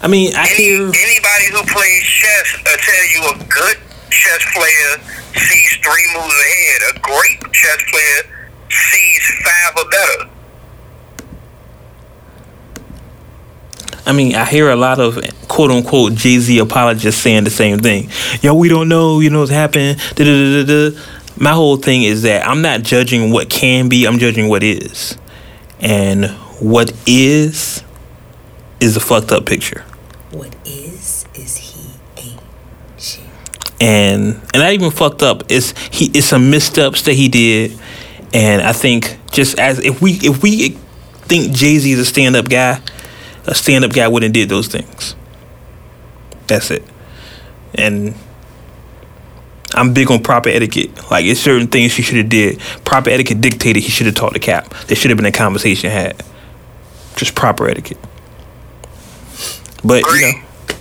I 0.00 0.06
mean, 0.08 0.34
I 0.36 0.46
Any, 0.46 0.54
hear 0.56 0.82
anybody 0.86 1.46
who 1.50 1.62
plays 1.74 2.02
chess 2.04 2.54
will 2.64 2.78
tell 2.78 3.04
you 3.14 3.20
a 3.30 3.44
good 3.44 3.76
chess 4.10 4.42
player 4.54 5.00
sees 5.34 5.70
three 5.82 6.06
moves 6.14 6.34
ahead. 6.34 6.80
A 6.94 6.98
great 7.00 7.38
chess 7.52 7.78
player 7.90 8.22
sees 8.70 9.22
five 9.44 9.72
or 9.76 9.90
better. 9.90 10.30
I 14.06 14.12
mean, 14.12 14.34
I 14.34 14.44
hear 14.44 14.70
a 14.70 14.76
lot 14.76 14.98
of 14.98 15.18
quote 15.48 15.70
unquote 15.70 16.14
Jay 16.14 16.38
Z 16.38 16.58
apologists 16.58 17.20
saying 17.20 17.44
the 17.44 17.50
same 17.50 17.78
thing. 17.78 18.10
Yo, 18.40 18.54
we 18.54 18.68
don't 18.68 18.88
know, 18.88 19.20
you 19.20 19.30
know 19.30 19.40
what's 19.40 19.50
happened. 19.50 19.98
Da, 20.14 20.24
da, 20.24 20.64
da, 20.64 20.90
da. 20.90 21.00
My 21.36 21.52
whole 21.52 21.76
thing 21.76 22.02
is 22.02 22.22
that 22.22 22.46
I'm 22.46 22.62
not 22.62 22.82
judging 22.82 23.30
what 23.30 23.48
can 23.48 23.88
be, 23.88 24.06
I'm 24.06 24.18
judging 24.18 24.48
what 24.48 24.62
is. 24.62 25.16
And 25.80 26.26
what 26.60 26.92
is, 27.06 27.82
is 28.80 28.96
a 28.96 29.00
fucked 29.00 29.32
up 29.32 29.46
picture. 29.46 29.84
What 30.30 30.54
is 30.64 31.26
is 31.34 31.56
he 31.56 31.90
ain't 32.16 32.40
shit. 32.98 33.24
And 33.80 34.34
and 34.34 34.54
not 34.54 34.72
even 34.72 34.90
fucked 34.90 35.22
up. 35.22 35.44
It's 35.48 35.78
he 35.88 36.06
it's 36.14 36.26
some 36.26 36.50
missteps 36.50 37.02
that 37.02 37.14
he 37.14 37.28
did. 37.28 37.78
And 38.34 38.62
I 38.62 38.72
think 38.72 39.18
just 39.30 39.58
as 39.58 39.78
if 39.78 40.02
we 40.02 40.12
if 40.22 40.42
we 40.42 40.70
think 41.22 41.52
Jay 41.52 41.78
Z 41.78 41.90
is 41.90 41.98
a 41.98 42.04
stand 42.04 42.36
up 42.36 42.48
guy, 42.48 42.80
a 43.48 43.54
stand 43.54 43.84
up 43.84 43.92
guy 43.92 44.06
wouldn't 44.06 44.34
did 44.34 44.48
those 44.48 44.68
things. 44.68 45.16
That's 46.46 46.70
it. 46.70 46.84
And 47.74 48.14
I'm 49.74 49.94
big 49.94 50.10
on 50.10 50.22
proper 50.22 50.50
etiquette. 50.50 51.10
Like 51.10 51.24
it's 51.24 51.40
certain 51.40 51.66
things 51.66 51.94
he 51.94 52.02
should 52.02 52.18
have 52.18 52.28
did. 52.28 52.60
Proper 52.84 53.10
etiquette 53.10 53.40
dictated 53.40 53.82
he 53.82 53.90
should 53.90 54.06
have 54.06 54.14
talked 54.14 54.34
to 54.34 54.40
cap. 54.40 54.70
There 54.86 54.96
should 54.96 55.10
have 55.10 55.16
been 55.16 55.26
a 55.26 55.32
conversation 55.32 55.90
had. 55.90 56.22
Just 57.16 57.34
proper 57.34 57.68
etiquette. 57.68 57.98
But 59.82 60.02
you 60.04 60.20
know, 60.20 60.76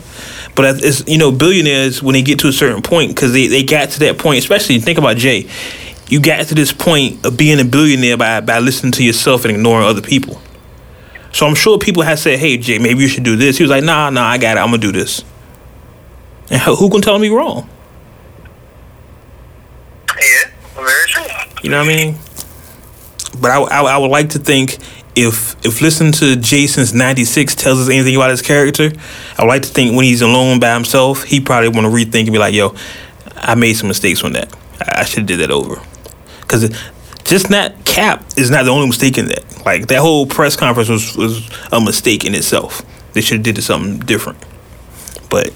but 0.56 0.84
it's 0.84 1.08
you 1.08 1.18
know 1.18 1.32
billionaires 1.32 2.04
when 2.04 2.14
they 2.14 2.22
get 2.22 2.40
to 2.40 2.48
a 2.48 2.54
certain 2.54 2.82
point 2.82 3.16
because 3.16 3.32
they, 3.32 3.48
they 3.48 3.64
got 3.64 3.92
to 3.92 4.00
that 4.00 4.18
point. 4.18 4.40
Especially 4.40 4.80
think 4.80 4.98
about 4.98 5.18
Jay. 5.18 5.50
You 6.08 6.22
got 6.22 6.48
to 6.48 6.56
this 6.56 6.72
point 6.72 7.26
of 7.26 7.38
being 7.38 7.60
a 7.60 7.66
billionaire 7.66 8.18
by 8.18 8.42
by 8.42 8.60
listening 8.60 8.92
to 8.94 9.04
yourself 9.04 9.46
and 9.46 9.54
ignoring 9.54 9.86
other 9.86 10.02
people. 10.02 10.42
So 11.38 11.46
I'm 11.46 11.54
sure 11.54 11.78
people 11.78 12.02
have 12.02 12.18
said, 12.18 12.40
"Hey 12.40 12.58
Jay, 12.58 12.80
maybe 12.80 13.02
you 13.02 13.08
should 13.08 13.22
do 13.22 13.36
this." 13.36 13.60
He 13.60 13.64
was 13.64 13.70
like, 13.70 13.84
"Nah, 13.84 14.10
nah, 14.10 14.26
I 14.26 14.40
got 14.40 14.58
it. 14.58 14.60
I'm 14.60 14.70
gonna 14.70 14.80
do 14.80 14.92
this." 14.92 15.24
And 16.50 16.60
who 16.62 16.76
who 16.76 16.90
can 16.90 17.00
tell 17.00 17.20
me 17.20 17.30
wrong? 17.30 17.70
Yeah, 20.20 20.50
very 20.74 21.06
true. 21.06 21.24
You 21.62 21.70
know 21.70 21.78
what 21.78 21.92
I 21.92 21.96
mean? 21.96 22.16
But 23.40 23.52
I, 23.52 23.62
I, 23.62 23.82
I 23.84 23.98
would 24.00 24.10
like 24.10 24.30
to 24.30 24.40
think 24.40 24.80
if 25.16 25.56
if 25.64 25.80
listening 25.80 26.12
to 26.14 26.38
Jason's 26.38 26.96
'96 26.96 27.54
tells 27.54 27.82
us 27.82 27.88
anything 27.88 28.16
about 28.16 28.32
his 28.32 28.42
character, 28.42 28.92
I 29.38 29.44
would 29.44 29.50
like 29.50 29.62
to 29.62 29.70
think 29.70 29.96
when 29.96 30.06
he's 30.06 30.24
alone 30.24 30.60
by 30.60 30.74
himself, 30.74 31.24
he 31.24 31.40
probably 31.40 31.70
want 31.70 31.86
to 31.86 31.92
rethink 31.92 32.22
and 32.22 32.32
be 32.32 32.40
like, 32.40 32.56
"Yo, 32.56 32.74
I 33.36 33.54
made 33.54 33.74
some 33.74 33.90
mistakes 33.90 34.24
on 34.24 34.34
that. 34.34 34.52
I, 34.82 35.02
I 35.02 35.04
should 35.04 35.20
have 35.20 35.28
did 35.28 35.42
that 35.42 35.52
over." 35.52 35.80
Because 36.42 36.76
just 37.28 37.50
not 37.50 37.86
Cap 37.86 38.24
is 38.38 38.50
not 38.50 38.64
the 38.64 38.72
only 38.72 38.88
mistake 38.88 39.18
in 39.18 39.28
that. 39.28 39.66
Like 39.66 39.88
that 39.88 40.00
whole 40.00 40.26
press 40.26 40.56
conference 40.56 40.90
was 40.90 41.16
was 41.16 41.50
a 41.72 41.82
mistake 41.82 42.26
in 42.26 42.34
itself. 42.34 42.82
They 43.14 43.22
should 43.22 43.46
have 43.46 43.56
did 43.56 43.64
something 43.64 44.00
different. 44.00 44.40
But 45.30 45.54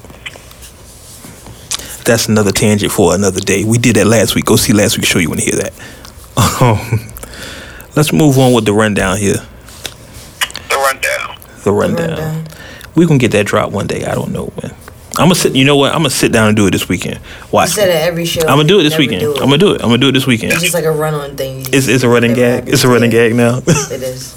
that's 2.04 2.28
another 2.28 2.52
tangent 2.52 2.92
for 2.92 3.16
another 3.16 3.40
day. 3.40 3.64
We 3.64 3.78
did 3.78 3.96
that 3.96 4.08
last 4.08 4.36
week. 4.36 4.46
Go 4.46 4.56
see 4.56 4.74
last 4.74 4.98
week's 4.98 5.08
show. 5.08 5.20
You 5.20 5.30
want 5.30 5.42
to 5.42 5.46
hear 5.46 5.60
that? 5.64 5.74
Um, 6.62 7.12
let's 7.96 8.14
move 8.14 8.38
on 8.38 8.54
with 8.54 8.66
the 8.66 8.74
rundown 8.74 9.18
here. 9.18 9.38
The 10.70 10.78
rundown. 10.78 11.38
The 11.64 11.72
rundown. 11.72 12.10
rundown. 12.10 12.48
We 12.96 13.06
gonna 13.06 13.20
get 13.20 13.32
that 13.32 13.46
drop 13.46 13.72
one 13.72 13.88
day. 13.88 14.06
I 14.06 14.14
don't 14.14 14.32
know 14.32 14.46
when. 14.46 14.74
I'm 15.22 15.28
gonna 15.28 15.36
sit. 15.36 15.56
You 15.56 15.66
know 15.66 15.78
what? 15.78 15.92
I'm 15.92 16.00
gonna 16.00 16.10
sit 16.10 16.32
down 16.32 16.48
and 16.48 16.58
do 16.58 16.66
it 16.66 16.72
this 16.72 16.90
weekend. 16.90 17.18
You 17.18 17.22
Watch. 17.52 17.70
said 17.70 17.90
it 17.90 18.08
every 18.08 18.26
show. 18.26 18.42
I'm 18.42 18.58
gonna 18.58 18.64
do 18.68 18.80
it 18.80 18.84
this 18.84 18.98
weekend. 18.98 19.22
do 19.22 19.34
it. 19.34 19.38
I'm 19.38 19.46
gonna 19.46 19.60
do 19.60 19.74
it. 19.74 19.82
I'm 19.82 19.90
gonna 19.90 20.00
do 20.00 20.10
it 20.10 20.14
this 20.14 20.26
weekend. 20.26 20.52
It's 20.54 20.62
just 20.64 20.74
like 20.74 20.84
a 20.86 20.92
run 20.92 21.14
on 21.14 21.38
thing. 21.38 21.62
It's 21.72 21.88
it's 21.88 22.04
a 22.04 22.10
running 22.10 22.34
never 22.34 22.62
gag. 22.62 22.74
It's 22.74 22.84
a 22.84 22.88
running 22.88 23.12
Yeah, 23.12 23.28
gag 23.30 23.36
now. 23.36 23.58
It 23.68 24.02
is. 24.02 24.36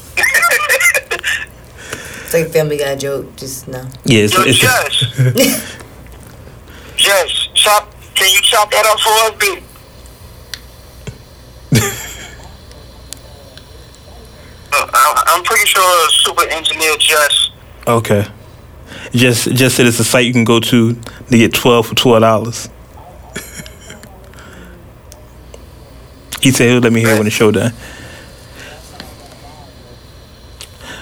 It's 2.24 2.34
like 2.34 2.46
a 2.48 2.50
Family 2.50 2.76
Guy 2.76 2.96
joke. 2.96 3.34
Just 3.36 3.66
no. 3.66 3.78
yeah. 4.04 4.24
It's, 4.24 4.34
Yo, 4.34 4.42
it's, 4.42 4.58
Jess. 4.58 5.74
Jess, 6.96 7.48
chop. 7.54 7.90
Can 8.14 8.30
you 8.30 8.40
chop 8.42 8.70
that 8.70 8.84
up 8.84 9.00
for 9.00 9.10
us, 9.24 9.32
dude? 9.40 9.62
Uh, 14.76 14.88
I'm 14.92 15.38
I'm 15.38 15.44
pretty 15.44 15.66
sure 15.66 16.08
Super 16.10 16.48
Engineer 16.50 16.96
Jess. 16.98 17.50
okay. 17.86 18.26
Just 19.14 19.54
just 19.54 19.76
said 19.76 19.86
it's 19.86 20.00
a 20.00 20.04
site 20.04 20.26
you 20.26 20.32
can 20.32 20.44
go 20.44 20.58
to 20.58 20.94
to 20.94 21.38
get 21.38 21.54
twelve 21.54 21.86
for 21.86 21.94
twelve 21.94 22.20
dollars. 22.22 22.68
he 26.40 26.50
said 26.50 26.68
he'll 26.68 26.80
let 26.80 26.92
me 26.92 27.00
hear 27.00 27.14
when 27.14 27.24
the 27.24 27.30
show 27.30 27.50
done. 27.52 27.72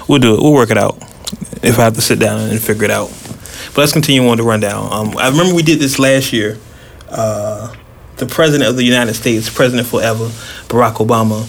We'll 0.08 0.18
do 0.18 0.34
it. 0.34 0.42
We'll 0.42 0.52
work 0.52 0.70
it 0.70 0.76
out. 0.76 0.96
If 1.62 1.78
I 1.78 1.84
have 1.84 1.94
to 1.94 2.02
sit 2.02 2.18
down 2.18 2.40
and 2.40 2.60
figure 2.60 2.84
it 2.84 2.90
out. 2.90 3.08
But 3.68 3.78
let's 3.78 3.92
continue 3.92 4.28
on 4.28 4.36
the 4.36 4.42
rundown. 4.42 4.92
Um, 4.92 5.16
I 5.16 5.28
remember 5.30 5.54
we 5.54 5.62
did 5.62 5.78
this 5.78 5.98
last 5.98 6.32
year. 6.32 6.58
Uh, 7.08 7.74
the 8.16 8.26
president 8.26 8.68
of 8.68 8.76
the 8.76 8.84
United 8.84 9.14
States, 9.14 9.48
President 9.48 9.86
forever, 9.88 10.26
Barack 10.68 10.96
Obama, 10.96 11.46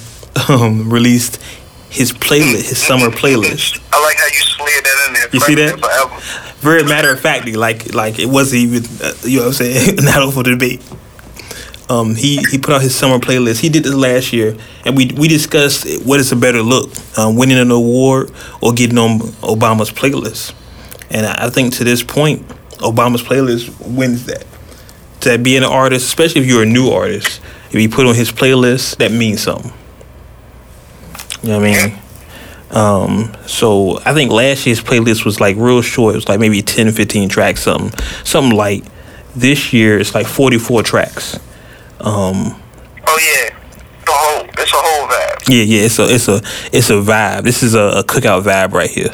um, 0.49 0.89
released 0.89 1.41
his 1.89 2.11
playlist, 2.13 2.69
his 2.69 2.81
summer 2.81 3.09
playlist. 3.09 3.81
I 3.91 4.01
like 4.01 4.17
how 4.17 4.25
you 4.27 4.41
slid 4.41 4.83
that 4.85 5.05
in 5.07 5.13
there. 5.13 5.27
You 5.33 5.39
see 5.41 5.55
that? 5.55 5.79
Forever. 5.79 6.52
Very 6.63 6.83
matter 6.83 7.11
of 7.11 7.19
factly, 7.19 7.53
like 7.53 7.93
like 7.93 8.19
it 8.19 8.27
wasn't 8.27 8.61
even 8.61 8.83
uh, 9.03 9.13
you 9.23 9.39
know 9.39 9.47
what 9.47 9.47
I'm 9.47 9.53
saying 9.53 9.95
not 9.97 10.21
up 10.21 10.33
for 10.33 10.43
debate. 10.43 10.81
Um, 11.89 12.15
he 12.15 12.37
he 12.49 12.57
put 12.57 12.73
out 12.73 12.81
his 12.81 12.95
summer 12.95 13.19
playlist. 13.19 13.59
He 13.59 13.67
did 13.67 13.83
this 13.83 13.93
last 13.93 14.31
year, 14.31 14.55
and 14.85 14.95
we 14.95 15.11
we 15.17 15.27
discussed 15.27 15.85
what 16.05 16.21
is 16.21 16.31
a 16.31 16.37
better 16.37 16.61
look, 16.61 16.89
um, 17.17 17.35
winning 17.35 17.57
an 17.57 17.69
award 17.69 18.31
or 18.61 18.71
getting 18.71 18.97
on 18.97 19.19
Obama's 19.41 19.91
playlist. 19.91 20.53
And 21.11 21.25
I 21.25 21.47
I 21.47 21.49
think 21.49 21.73
to 21.73 21.83
this 21.83 22.01
point, 22.01 22.47
Obama's 22.77 23.21
playlist 23.21 23.77
wins 23.85 24.25
that. 24.27 24.45
To 25.21 25.37
be 25.37 25.57
an 25.57 25.65
artist, 25.65 26.05
especially 26.05 26.41
if 26.41 26.47
you're 26.47 26.63
a 26.63 26.65
new 26.65 26.91
artist, 26.91 27.41
if 27.71 27.75
you 27.75 27.89
put 27.89 28.05
on 28.05 28.15
his 28.15 28.31
playlist, 28.31 28.97
that 28.97 29.11
means 29.11 29.41
something. 29.41 29.73
You 31.41 31.49
know 31.49 31.59
what 31.59 31.67
I 31.67 31.87
mean? 31.87 32.02
Um, 32.73 33.31
so 33.45 33.99
I 34.03 34.13
think 34.13 34.31
last 34.31 34.65
year's 34.65 34.81
playlist 34.83 35.25
was 35.25 35.39
like 35.39 35.55
real 35.57 35.81
short. 35.81 36.15
It 36.15 36.17
was 36.17 36.27
like 36.27 36.39
maybe 36.39 36.61
10, 36.61 36.91
15 36.91 37.29
tracks, 37.29 37.61
something, 37.61 37.97
something 38.23 38.57
light. 38.57 38.85
This 39.35 39.73
year 39.73 39.99
it's 39.99 40.13
like 40.15 40.27
44 40.27 40.83
tracks. 40.83 41.35
Um, 41.99 42.59
Oh 43.05 43.19
yeah, 43.19 43.49
the 44.05 44.11
whole 44.11 44.45
it's 44.47 44.71
a 44.71 44.75
whole 44.77 45.07
vibe. 45.07 45.49
yeah, 45.49 45.63
yeah, 45.63 45.85
it's 45.85 45.99
a, 45.99 46.03
it's 46.03 46.27
a, 46.27 46.41
it's 46.75 46.89
a 46.89 46.93
vibe. 46.93 47.43
This 47.43 47.61
is 47.63 47.75
a, 47.75 47.99
a 47.99 48.03
cookout 48.03 48.43
vibe 48.43 48.71
right 48.73 48.89
here. 48.89 49.13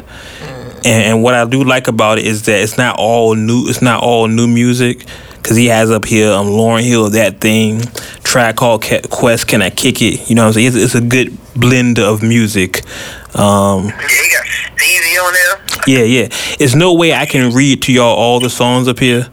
And, 0.84 0.86
and 1.04 1.22
what 1.22 1.34
I 1.34 1.44
do 1.44 1.62
like 1.64 1.88
about 1.88 2.18
it 2.18 2.26
is 2.26 2.44
that 2.46 2.60
it's 2.60 2.78
not 2.78 2.96
all 2.98 3.34
new. 3.34 3.68
It's 3.68 3.82
not 3.82 4.02
all 4.02 4.28
new 4.28 4.46
music. 4.46 5.06
Cause 5.42 5.56
he 5.56 5.66
has 5.66 5.90
up 5.90 6.04
here 6.04 6.30
um 6.32 6.48
Lauryn 6.48 6.82
Hill 6.82 7.08
that 7.10 7.40
thing 7.40 7.80
track 8.22 8.56
called 8.56 8.84
Quest 9.10 9.48
Can 9.48 9.62
I 9.62 9.70
Kick 9.70 10.02
It 10.02 10.28
you 10.28 10.34
know 10.34 10.42
what 10.42 10.48
I'm 10.48 10.52
saying 10.52 10.66
it's, 10.66 10.76
it's 10.76 10.94
a 10.94 11.00
good 11.00 11.36
blend 11.56 11.98
of 11.98 12.22
music 12.22 12.82
um 13.34 13.86
Yeah, 13.86 13.92
he 14.08 14.30
got 14.30 14.46
Stevie 14.76 15.18
on 15.18 15.32
there. 15.32 15.60
yeah 15.86 16.02
yeah 16.04 16.28
there's 16.58 16.74
no 16.74 16.94
way 16.94 17.12
I 17.14 17.26
can 17.26 17.52
read 17.54 17.82
to 17.82 17.92
y'all 17.92 18.14
all 18.16 18.40
the 18.40 18.50
songs 18.50 18.88
up 18.88 18.98
here 18.98 19.28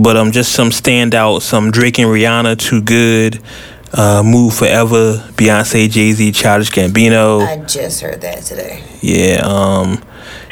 but 0.00 0.16
um 0.16 0.30
just 0.32 0.52
some 0.52 0.70
standout 0.70 1.42
some 1.42 1.70
Drake 1.70 1.98
and 1.98 2.08
Rihanna 2.08 2.58
Too 2.58 2.80
Good 2.82 3.40
uh 3.92 4.22
Move 4.24 4.54
Forever 4.54 5.24
Beyonce 5.36 5.88
Jay 5.90 6.12
Z 6.12 6.32
Childish 6.32 6.70
Gambino 6.70 7.40
I 7.46 7.56
just 7.64 8.00
heard 8.02 8.20
that 8.20 8.42
today. 8.42 8.82
yeah, 9.00 9.40
um, 9.44 10.02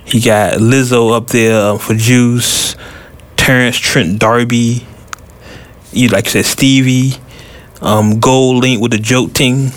he 0.04 0.20
got 0.20 0.54
Lizzo 0.54 1.14
up 1.14 1.28
there 1.28 1.61
um, 1.72 1.78
for 1.78 1.94
Juice, 1.94 2.74
Terence 3.37 3.76
Trent 3.76 4.18
D'Arby, 4.18 4.87
you 5.92 6.09
like 6.09 6.26
I 6.26 6.31
said 6.31 6.46
Stevie, 6.46 7.12
um, 7.83 8.14
GoldLink 8.20 8.81
with 8.81 8.92
the 8.92 8.98
Joke 8.98 9.35
Ting. 9.35 9.70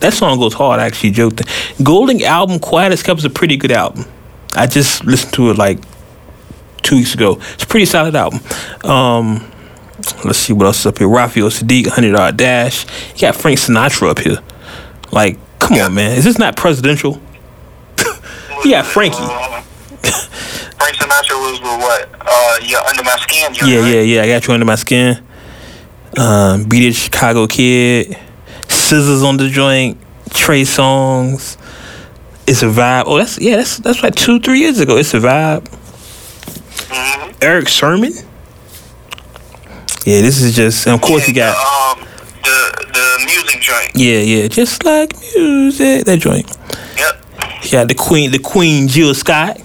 That 0.00 0.12
song 0.12 0.38
goes 0.38 0.54
hard, 0.54 0.80
I 0.80 0.86
actually. 0.86 1.10
Joke 1.10 1.36
Ting. 1.36 1.46
Gold 1.82 2.10
album, 2.22 2.58
Quiet 2.58 2.92
as 2.92 3.02
Kept, 3.02 3.18
is 3.18 3.24
a 3.24 3.30
pretty 3.30 3.56
good 3.56 3.72
album. 3.72 4.04
I 4.54 4.66
just 4.66 5.04
listened 5.04 5.32
to 5.34 5.50
it 5.50 5.58
like 5.58 5.78
two 6.82 6.96
weeks 6.96 7.14
ago. 7.14 7.38
It's 7.54 7.64
a 7.64 7.66
pretty 7.66 7.86
solid 7.86 8.16
album. 8.16 8.40
Um, 8.84 9.50
let's 10.24 10.38
see 10.38 10.52
what 10.52 10.66
else 10.66 10.80
is 10.80 10.86
up 10.86 10.98
here. 10.98 11.08
Raphael 11.08 11.48
Saadiq, 11.48 11.88
Hundred 11.88 12.16
Yard 12.16 12.36
Dash. 12.36 12.84
You 13.14 13.20
got 13.20 13.36
Frank 13.36 13.58
Sinatra 13.58 14.10
up 14.10 14.18
here. 14.18 14.38
Like, 15.12 15.38
come 15.58 15.78
on, 15.78 15.94
man. 15.94 16.16
Is 16.16 16.24
this 16.24 16.38
not 16.38 16.56
presidential? 16.56 17.20
Yeah, 18.62 18.82
Frankie. 18.82 19.16
Uh, 19.18 19.62
Frank 20.02 20.96
Sinatra 20.96 21.30
was 21.30 21.60
with 21.62 21.80
what? 21.80 22.10
Uh, 22.20 22.58
yeah, 22.62 22.82
Under 22.86 23.02
My 23.02 23.16
Skin. 23.16 23.54
Yeah, 23.54 23.80
right? 23.80 23.94
yeah, 23.94 24.00
yeah. 24.00 24.22
I 24.22 24.26
got 24.28 24.46
you 24.46 24.52
under 24.52 24.66
my 24.66 24.74
skin. 24.74 25.16
Um, 26.18 26.66
BJ 26.66 26.88
the 26.88 26.92
Chicago 26.92 27.46
Kid. 27.46 28.18
Scissors 28.90 29.22
on 29.22 29.36
the 29.36 29.48
joint. 29.48 29.96
Trey 30.30 30.62
Songz. 30.62 31.56
It's 32.48 32.62
a 32.62 32.66
vibe. 32.66 33.04
Oh, 33.06 33.18
that's 33.18 33.38
yeah. 33.38 33.54
That's 33.58 33.76
that's 33.78 34.02
like 34.02 34.16
two, 34.16 34.40
three 34.40 34.58
years 34.58 34.80
ago. 34.80 34.96
It's 34.96 35.14
a 35.14 35.18
vibe. 35.20 35.62
Mhm. 36.88 37.34
Erick 37.40 37.68
Sermon. 37.68 38.12
Yeah, 40.04 40.22
this 40.22 40.42
is 40.42 40.56
just. 40.56 40.86
And 40.86 40.96
of 40.96 41.02
course, 41.02 41.24
he 41.24 41.32
Yeah, 41.32 41.52
got. 41.52 41.98
the, 42.02 42.02
um 42.02 42.08
the 42.42 42.86
the 42.92 43.24
music 43.26 43.60
joint. 43.60 43.90
Yeah, 43.94 44.18
yeah. 44.18 44.48
Just 44.48 44.84
like 44.84 45.14
music. 45.36 46.04
That 46.06 46.18
joint. 46.18 46.50
Yep. 46.96 47.24
He 47.62 47.70
got 47.70 47.86
the 47.86 47.94
Queen, 47.94 48.32
the 48.32 48.40
Queen 48.40 48.88
Jill 48.88 49.14
Scott. 49.14 49.60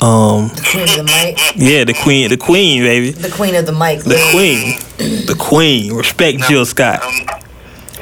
Um, 0.00 0.48
The 0.54 0.62
queen 0.70 0.82
of 0.84 0.96
the 0.96 1.02
mic. 1.04 1.38
yeah, 1.56 1.84
the 1.84 1.92
Queen, 1.92 2.30
the 2.30 2.36
Queen, 2.38 2.82
baby. 2.82 3.10
The 3.10 3.28
queen 3.30 3.56
of 3.56 3.66
the 3.66 3.72
mic. 3.72 4.04
The 4.04 4.16
Queen. 4.30 4.78
The 5.26 5.34
Queen. 5.38 5.92
Respect 5.92 6.38
Jill 6.48 6.64
Scott. 6.64 7.02
Um, 7.04 7.37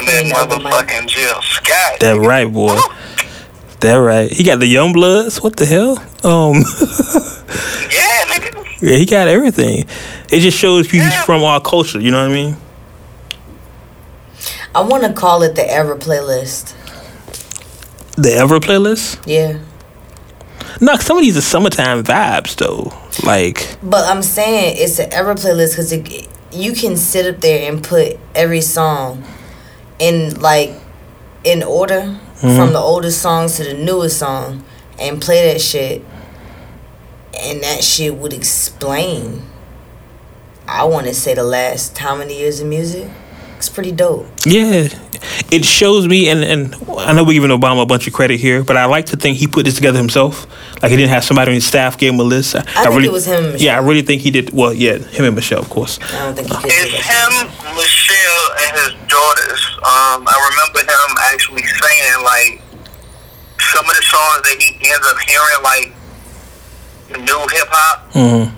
that 0.04 0.20
Queen 0.22 0.32
of 0.36 0.48
the 0.50 0.58
mic. 0.58 0.72
motherfucking 0.72 1.06
Jill 1.08 1.40
Scott. 1.42 2.00
That 2.00 2.18
right, 2.20 2.52
boy. 2.52 2.76
That 3.80 3.94
right. 3.96 4.30
He 4.30 4.42
got 4.44 4.58
the 4.58 4.66
Young 4.66 4.92
Bloods. 4.92 5.42
What 5.42 5.56
the 5.56 5.66
hell? 5.66 5.98
Um, 6.24 6.62
Yeah, 7.92 8.24
nigga. 8.26 8.82
yeah, 8.82 8.96
he 8.96 9.06
got 9.06 9.28
everything. 9.28 9.84
It 10.30 10.40
just 10.40 10.58
shows 10.58 10.92
you 10.92 11.00
he's 11.02 11.14
from 11.24 11.42
our 11.44 11.60
culture. 11.60 12.00
You 12.00 12.10
know 12.10 12.22
what 12.22 12.30
I 12.30 12.34
mean? 12.34 12.56
I 14.74 14.80
want 14.80 15.04
to 15.04 15.12
call 15.12 15.42
it 15.42 15.54
the 15.54 15.66
Ever 15.70 15.96
playlist. 15.96 16.74
The 18.16 18.32
Ever 18.34 18.60
playlist. 18.60 19.22
Yeah. 19.26 19.58
No, 20.80 20.96
some 20.96 21.16
of 21.16 21.22
these 21.22 21.36
are 21.38 21.42
summertime 21.42 22.02
vibes 22.02 22.56
though. 22.56 22.92
Like, 23.26 23.76
But 23.82 24.06
I'm 24.08 24.22
saying 24.22 24.76
it's 24.78 24.98
an 24.98 25.12
Ever 25.12 25.34
playlist 25.34 25.70
because 25.70 25.92
you 26.52 26.72
can 26.72 26.96
sit 26.96 27.32
up 27.34 27.40
there 27.40 27.70
and 27.70 27.82
put 27.82 28.18
every 28.34 28.60
song 28.60 29.22
in 29.98 30.40
like 30.40 30.74
in 31.44 31.62
order 31.62 32.00
mm-hmm. 32.00 32.56
from 32.56 32.72
the 32.72 32.78
oldest 32.78 33.22
songs 33.22 33.56
to 33.56 33.64
the 33.64 33.74
newest 33.74 34.18
song 34.18 34.64
and 34.98 35.20
play 35.20 35.52
that 35.52 35.60
shit, 35.60 36.02
and 37.38 37.62
that 37.62 37.82
shit 37.84 38.14
would 38.16 38.32
explain. 38.32 39.42
I 40.68 40.84
want 40.84 41.06
to 41.06 41.14
say 41.14 41.34
the 41.34 41.44
last 41.44 41.96
how 41.98 42.16
many 42.16 42.38
years 42.38 42.60
of 42.60 42.66
music. 42.66 43.08
It's 43.56 43.68
pretty 43.68 43.92
dope. 43.92 44.26
yeah, 44.44 44.88
it 45.50 45.64
shows 45.64 46.06
me, 46.06 46.28
and 46.28 46.44
and 46.44 46.74
I 46.98 47.12
know 47.12 47.24
we're 47.24 47.32
giving 47.32 47.50
Obama 47.50 47.82
a 47.82 47.86
bunch 47.86 48.06
of 48.06 48.12
credit 48.12 48.38
here, 48.38 48.62
but 48.62 48.76
I 48.76 48.84
like 48.84 49.06
to 49.06 49.16
think 49.16 49.38
he 49.38 49.46
put 49.46 49.64
this 49.64 49.74
together 49.74 49.98
himself. 49.98 50.46
Like 50.82 50.90
he 50.90 50.96
didn't 50.96 51.10
have 51.10 51.24
somebody 51.24 51.50
on 51.50 51.54
his 51.54 51.66
staff 51.66 51.96
gave 51.96 52.12
him 52.12 52.20
a 52.20 52.22
list. 52.22 52.54
I, 52.54 52.60
think 52.60 52.88
really, 52.88 53.06
it 53.06 53.12
was 53.12 53.26
him 53.26 53.44
and 53.44 53.52
Michelle. 53.54 53.66
Yeah, 53.66 53.76
I 53.76 53.82
really 53.82 54.02
think 54.02 54.22
he 54.22 54.30
did. 54.30 54.52
Well, 54.52 54.74
yeah, 54.74 54.98
him 54.98 55.24
and 55.24 55.34
Michelle, 55.34 55.60
of 55.60 55.70
course. 55.70 55.98
I 56.12 56.26
don't 56.26 56.36
think 56.36 56.48
you 56.50 56.56
could 56.56 56.68
do 56.68 56.76
It's 56.76 56.92
him, 56.94 57.32
Michelle, 57.74 58.48
and 58.60 58.72
his 58.76 58.92
daughters. 59.08 59.60
Um, 59.78 60.28
I 60.28 60.36
remember 60.52 60.80
him 60.84 61.16
actually 61.32 61.64
saying 61.64 62.24
like 62.24 62.60
some 63.58 63.88
of 63.88 63.96
the 63.96 64.02
songs 64.02 64.42
that 64.44 64.56
he 64.60 64.76
ends 64.84 65.06
up 65.08 65.18
hearing, 65.24 65.62
like 65.64 67.24
new 67.24 67.40
hip 67.56 67.68
hop, 67.70 68.12
hmm 68.12 68.56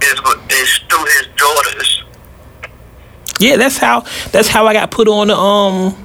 is 0.00 0.20
is 0.50 0.78
through 0.88 1.04
his 1.04 1.26
daughters. 1.36 2.04
Yeah, 3.38 3.56
that's 3.56 3.76
how 3.76 4.04
that's 4.32 4.48
how 4.48 4.66
I 4.66 4.72
got 4.72 4.90
put 4.90 5.08
on 5.08 5.28
the 5.28 5.36
um 5.36 5.96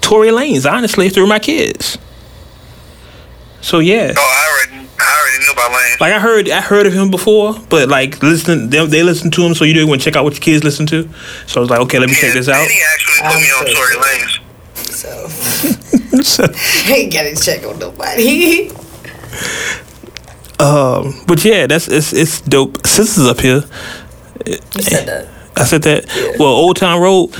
Tory 0.00 0.28
Lanez, 0.28 0.70
honestly, 0.70 1.08
through 1.08 1.26
my 1.26 1.38
kids. 1.38 1.98
So 3.60 3.80
yeah. 3.80 4.12
Oh, 4.16 4.20
I 4.20 4.70
already, 4.70 4.88
I 5.00 5.20
already 5.20 5.44
knew 5.44 5.52
about 5.52 5.72
Lane. 5.72 5.96
Like 6.00 6.12
I 6.12 6.20
heard 6.20 6.48
I 6.48 6.60
heard 6.60 6.86
of 6.86 6.92
him 6.92 7.10
before, 7.10 7.54
but 7.68 7.88
like 7.88 8.22
listen 8.22 8.70
they, 8.70 8.86
they 8.86 9.02
listen 9.02 9.30
to 9.32 9.42
him 9.42 9.54
so 9.54 9.64
you 9.64 9.74
do 9.74 9.86
want 9.86 10.00
to 10.00 10.04
check 10.04 10.14
out 10.16 10.22
what 10.22 10.34
your 10.34 10.40
kids 10.40 10.62
listen 10.62 10.86
to. 10.86 11.08
So 11.46 11.60
I 11.60 11.62
was 11.62 11.70
like, 11.70 11.80
okay, 11.80 11.98
let 11.98 12.08
me 12.08 12.14
check 12.14 12.32
this 12.32 12.48
out. 12.48 12.64
He 12.68 12.80
actually 12.92 13.14
put 13.16 13.34
I'm 13.34 13.42
me 13.42 13.50
on 13.50 13.66
so 13.66 13.74
Tory 13.74 13.96
Lanez. 14.04 14.40
So 14.92 15.28
So, 16.22 16.44
ain't 16.88 17.12
gotta 17.12 17.36
check 17.36 17.64
on 17.66 17.78
nobody. 17.78 18.70
um 20.60 21.12
but 21.26 21.44
yeah, 21.44 21.66
that's 21.66 21.88
it's 21.88 22.12
it's 22.12 22.40
dope. 22.40 22.86
Sisters 22.86 23.26
up 23.26 23.40
here. 23.40 23.64
you 24.46 24.82
said 24.82 25.06
that. 25.06 25.35
I 25.56 25.64
said 25.64 25.82
that. 25.82 26.06
Well, 26.38 26.48
Old 26.48 26.76
Town 26.76 27.00
Road, 27.00 27.30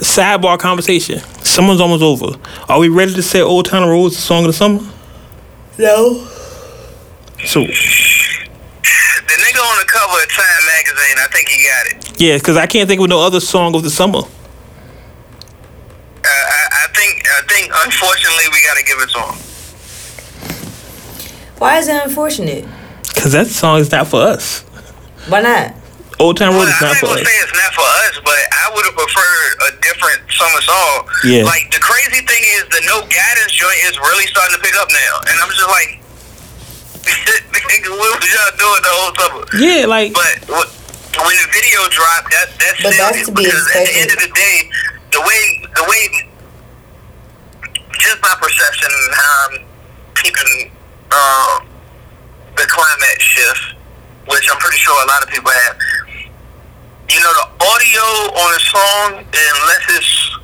sidebar 0.00 0.58
conversation. 0.58 1.18
Summer's 1.44 1.80
almost 1.80 2.02
over. 2.02 2.38
Are 2.68 2.78
we 2.78 2.88
ready 2.88 3.12
to 3.14 3.22
say 3.22 3.40
Old 3.42 3.66
Town 3.66 3.88
Road 3.88 4.06
is 4.06 4.16
the 4.16 4.22
song 4.22 4.44
of 4.44 4.48
the 4.48 4.52
summer? 4.54 4.80
No. 5.78 6.26
So 7.44 7.60
The 7.60 7.66
nigga 9.36 9.60
on 9.60 9.78
the 9.78 9.84
cover 9.86 10.22
of 10.22 10.28
Time 10.30 10.64
magazine, 10.66 11.18
I 11.18 11.26
think 11.30 11.48
he 11.48 11.64
got 11.64 11.86
it. 11.86 12.20
yeah, 12.20 12.36
because 12.38 12.56
I 12.56 12.66
can't 12.66 12.88
think 12.88 13.00
of 13.00 13.08
no 13.08 13.20
other 13.20 13.40
song 13.40 13.74
of 13.74 13.82
the 13.82 13.90
summer. 13.90 14.18
Uh, 14.18 14.22
I, 16.24 16.68
I 16.84 16.86
think, 16.94 17.22
I 17.26 17.42
think, 17.46 17.70
unfortunately, 17.84 18.44
we 18.52 18.62
got 18.62 18.76
to 18.76 18.82
give 18.84 18.98
it 19.00 19.10
to 19.10 19.20
him. 19.20 19.36
Why 21.58 21.78
is 21.78 21.88
it 21.88 22.02
unfortunate? 22.02 22.64
Cause 23.14 23.32
that 23.32 23.46
song 23.46 23.80
is 23.80 23.90
not 23.90 24.06
for 24.08 24.20
us. 24.20 24.60
Why 25.28 25.40
not? 25.40 25.74
Old 26.18 26.36
Town 26.40 26.56
Road 26.56 26.64
Well, 26.64 26.72
is 26.72 26.80
I 26.80 26.84
not 26.84 26.96
ain't 26.96 27.00
for 27.04 27.12
gonna 27.12 27.20
us. 27.20 27.28
say 27.28 27.36
it's 27.44 27.52
not 27.56 27.72
for 27.76 27.88
us, 28.08 28.14
but 28.24 28.38
I 28.40 28.64
would 28.72 28.84
have 28.88 28.96
preferred 28.96 29.52
a 29.68 29.70
different 29.84 30.20
summer 30.32 30.60
song. 30.64 30.96
Yeah. 31.28 31.44
Like 31.44 31.68
the 31.68 31.80
crazy 31.80 32.24
thing 32.24 32.42
is, 32.56 32.64
the 32.72 32.80
no 32.88 33.04
guidance 33.04 33.52
joint 33.52 33.76
is 33.84 34.00
really 34.00 34.24
starting 34.32 34.56
to 34.56 34.62
pick 34.64 34.72
up 34.80 34.88
now, 34.88 35.12
and 35.28 35.34
I'm 35.44 35.50
just 35.52 35.68
like, 35.68 35.90
nigga, 37.52 37.90
what 37.92 38.10
was 38.16 38.28
y'all 38.32 38.56
doing 38.56 38.82
the 38.82 38.92
whole 38.96 39.12
summer? 39.20 39.42
Yeah, 39.60 39.84
like 39.86 40.12
But 40.16 40.40
when 40.48 41.36
the 41.36 41.48
video 41.52 41.84
dropped, 41.92 42.32
that 42.32 42.48
that's 42.60 42.80
But 42.82 42.92
still 42.96 43.12
that's 43.12 43.26
to 43.28 43.32
be 43.32 43.44
because 43.44 43.64
at 43.76 43.84
the 43.86 43.94
end 44.00 44.10
of 44.10 44.18
the 44.24 44.32
day, 44.32 44.56
the 45.12 45.20
way 45.20 45.42
the 45.76 45.84
way 45.84 46.02
just 48.00 48.20
my 48.22 48.34
perception 48.40 48.88
and 48.90 49.14
how 49.14 49.48
I'm 49.48 49.56
keeping 50.16 50.70
uh, 51.12 51.60
the 52.56 52.66
climate 52.68 53.20
shift, 53.20 53.75
which 54.28 54.46
I'm 54.50 54.58
pretty 54.58 54.78
sure 54.78 54.94
a 55.04 55.08
lot 55.08 55.22
of 55.22 55.28
people 55.28 55.50
have. 55.50 55.78
You 57.08 57.20
know, 57.22 57.32
the 57.32 57.64
audio 57.64 58.04
on 58.34 58.50
a 58.54 58.60
song, 58.60 59.10
unless 59.22 59.84
it's 59.90 60.38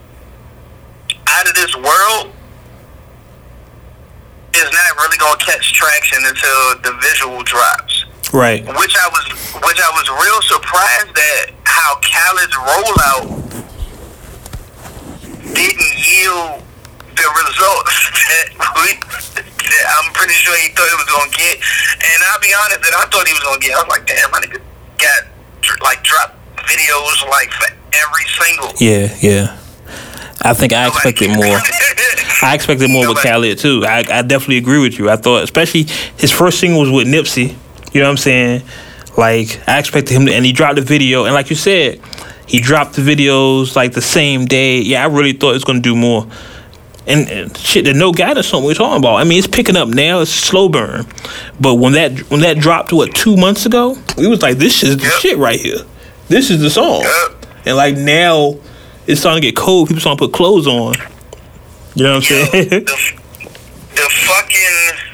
out 1.26 1.48
of 1.48 1.54
this 1.54 1.74
world, 1.76 2.32
is 4.54 4.64
not 4.70 4.96
really 5.02 5.18
gonna 5.18 5.38
catch 5.38 5.72
traction 5.72 6.18
until 6.24 6.78
the 6.82 6.98
visual 7.00 7.42
drops 7.42 8.04
right. 8.32 8.64
which 8.64 8.96
I 8.96 9.08
was 9.08 9.24
which 9.64 9.80
I 9.80 9.90
was 9.96 10.08
real 10.08 10.42
surprised 10.42 11.18
at 11.18 11.54
how 11.64 11.98
Khaled's 12.00 12.56
rollout 12.56 13.42
didn't 15.54 15.94
yield 15.98 16.62
the 17.16 17.28
results 17.44 17.94
that 18.30 18.46
we 18.80 18.96
that 19.72 19.84
I'm 19.98 20.12
pretty 20.12 20.34
sure 20.34 20.54
he 20.60 20.68
thought 20.74 20.88
he 20.88 20.96
was 20.96 21.08
gonna 21.08 21.32
get. 21.32 21.56
And 22.02 22.18
I'll 22.32 22.42
be 22.42 22.52
honest 22.52 22.80
that 22.82 22.94
I 22.96 23.04
thought 23.08 23.26
he 23.26 23.32
was 23.32 23.42
gonna 23.42 23.62
get. 23.62 23.72
I 23.74 23.80
was 23.80 23.90
like, 23.90 24.04
damn, 24.06 24.30
my 24.30 24.40
nigga 24.40 24.60
got 24.98 25.20
like 25.82 26.02
drop 26.02 26.36
videos 26.68 27.28
like 27.28 27.50
for 27.50 27.70
every 27.92 28.26
single. 28.36 28.70
Yeah, 28.78 29.12
yeah. 29.20 29.58
I 30.42 30.54
think 30.54 30.72
I 30.72 30.88
expected 30.88 31.30
more. 31.30 31.46
I 32.42 32.54
expected 32.54 32.90
more 32.90 33.08
with 33.08 33.22
Khaled 33.22 33.58
too. 33.58 33.84
I, 33.86 33.98
I 33.98 34.22
definitely 34.22 34.58
agree 34.58 34.80
with 34.80 34.98
you. 34.98 35.08
I 35.08 35.16
thought, 35.16 35.44
especially 35.44 35.84
his 36.16 36.32
first 36.32 36.58
single 36.58 36.80
was 36.80 36.90
with 36.90 37.06
Nipsey. 37.06 37.56
You 37.92 38.00
know 38.00 38.06
what 38.06 38.12
I'm 38.12 38.16
saying? 38.16 38.62
Like 39.16 39.62
I 39.68 39.78
expected 39.78 40.14
him, 40.14 40.26
to, 40.26 40.34
and 40.34 40.44
he 40.44 40.52
dropped 40.52 40.76
the 40.76 40.82
video, 40.82 41.24
and 41.24 41.34
like 41.34 41.50
you 41.50 41.56
said, 41.56 42.00
he 42.46 42.58
dropped 42.58 42.94
the 42.94 43.02
videos 43.02 43.76
like 43.76 43.92
the 43.92 44.02
same 44.02 44.46
day. 44.46 44.80
Yeah, 44.80 45.04
I 45.04 45.06
really 45.06 45.32
thought 45.32 45.50
it 45.50 45.54
was 45.54 45.64
gonna 45.64 45.80
do 45.80 45.94
more. 45.94 46.26
And, 47.04 47.28
and 47.28 47.56
shit, 47.56 47.84
the 47.84 47.94
no 47.94 48.12
guidance 48.12 48.46
song 48.48 48.62
we're 48.64 48.74
talking 48.74 48.98
about. 48.98 49.16
I 49.16 49.24
mean, 49.24 49.38
it's 49.38 49.48
picking 49.48 49.76
up 49.76 49.88
now. 49.88 50.20
It's 50.20 50.30
slow 50.30 50.68
burn, 50.68 51.04
but 51.60 51.74
when 51.74 51.94
that 51.94 52.30
when 52.30 52.40
that 52.42 52.58
dropped 52.58 52.92
what 52.92 53.12
two 53.14 53.36
months 53.36 53.66
ago, 53.66 53.96
we 54.16 54.28
was 54.28 54.40
like, 54.40 54.58
this 54.58 54.84
is 54.84 54.98
the 54.98 55.02
Yep. 55.02 55.12
shit 55.20 55.36
right 55.38 55.58
here. 55.58 55.78
This 56.28 56.48
is 56.50 56.60
the 56.60 56.70
song. 56.70 57.00
Yep. 57.02 57.46
And 57.66 57.76
like 57.76 57.96
now, 57.96 58.54
it's 59.08 59.20
starting 59.20 59.42
to 59.42 59.46
get 59.48 59.56
cold. 59.56 59.88
People 59.88 60.00
starting 60.00 60.18
to 60.18 60.26
put 60.28 60.32
clothes 60.36 60.68
on. 60.68 60.94
You 61.96 62.04
know 62.04 62.14
what 62.14 62.16
I'm 62.16 62.22
saying? 62.22 62.68
the, 62.68 62.84
the 62.86 64.08
fucking 64.08 65.10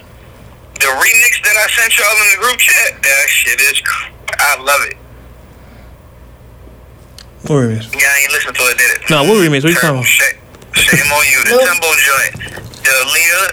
the 0.75 0.87
remix 0.93 1.43
that 1.43 1.57
I 1.57 1.67
sent 1.73 1.99
y'all 1.99 2.07
in 2.23 2.39
the 2.39 2.47
group 2.47 2.59
chat, 2.59 3.03
that 3.03 3.25
shit 3.29 3.61
is, 3.63 3.83
I 4.39 4.61
love 4.63 4.81
it. 4.85 4.97
what 7.49 7.57
remix? 7.57 7.93
Yeah, 7.95 8.07
I 8.09 8.21
ain't 8.25 8.33
listen 8.33 8.53
to 8.55 8.63
it, 8.63 8.79
did 8.79 8.91
it? 9.03 9.11
No, 9.11 9.23
what 9.25 9.39
remix? 9.39 9.65
What 9.65 9.71
you 9.71 9.75
talking 9.75 10.01
about? 10.01 10.05
Shit. 10.73 10.99
Shame 11.01 11.13
on 11.13 11.25
you. 11.27 11.45
The 11.45 11.51
Nope. 11.51 11.67
Timbo 11.69 11.91
joint, 11.97 12.35
the 12.85 12.93
Aaliyah, 12.93 13.49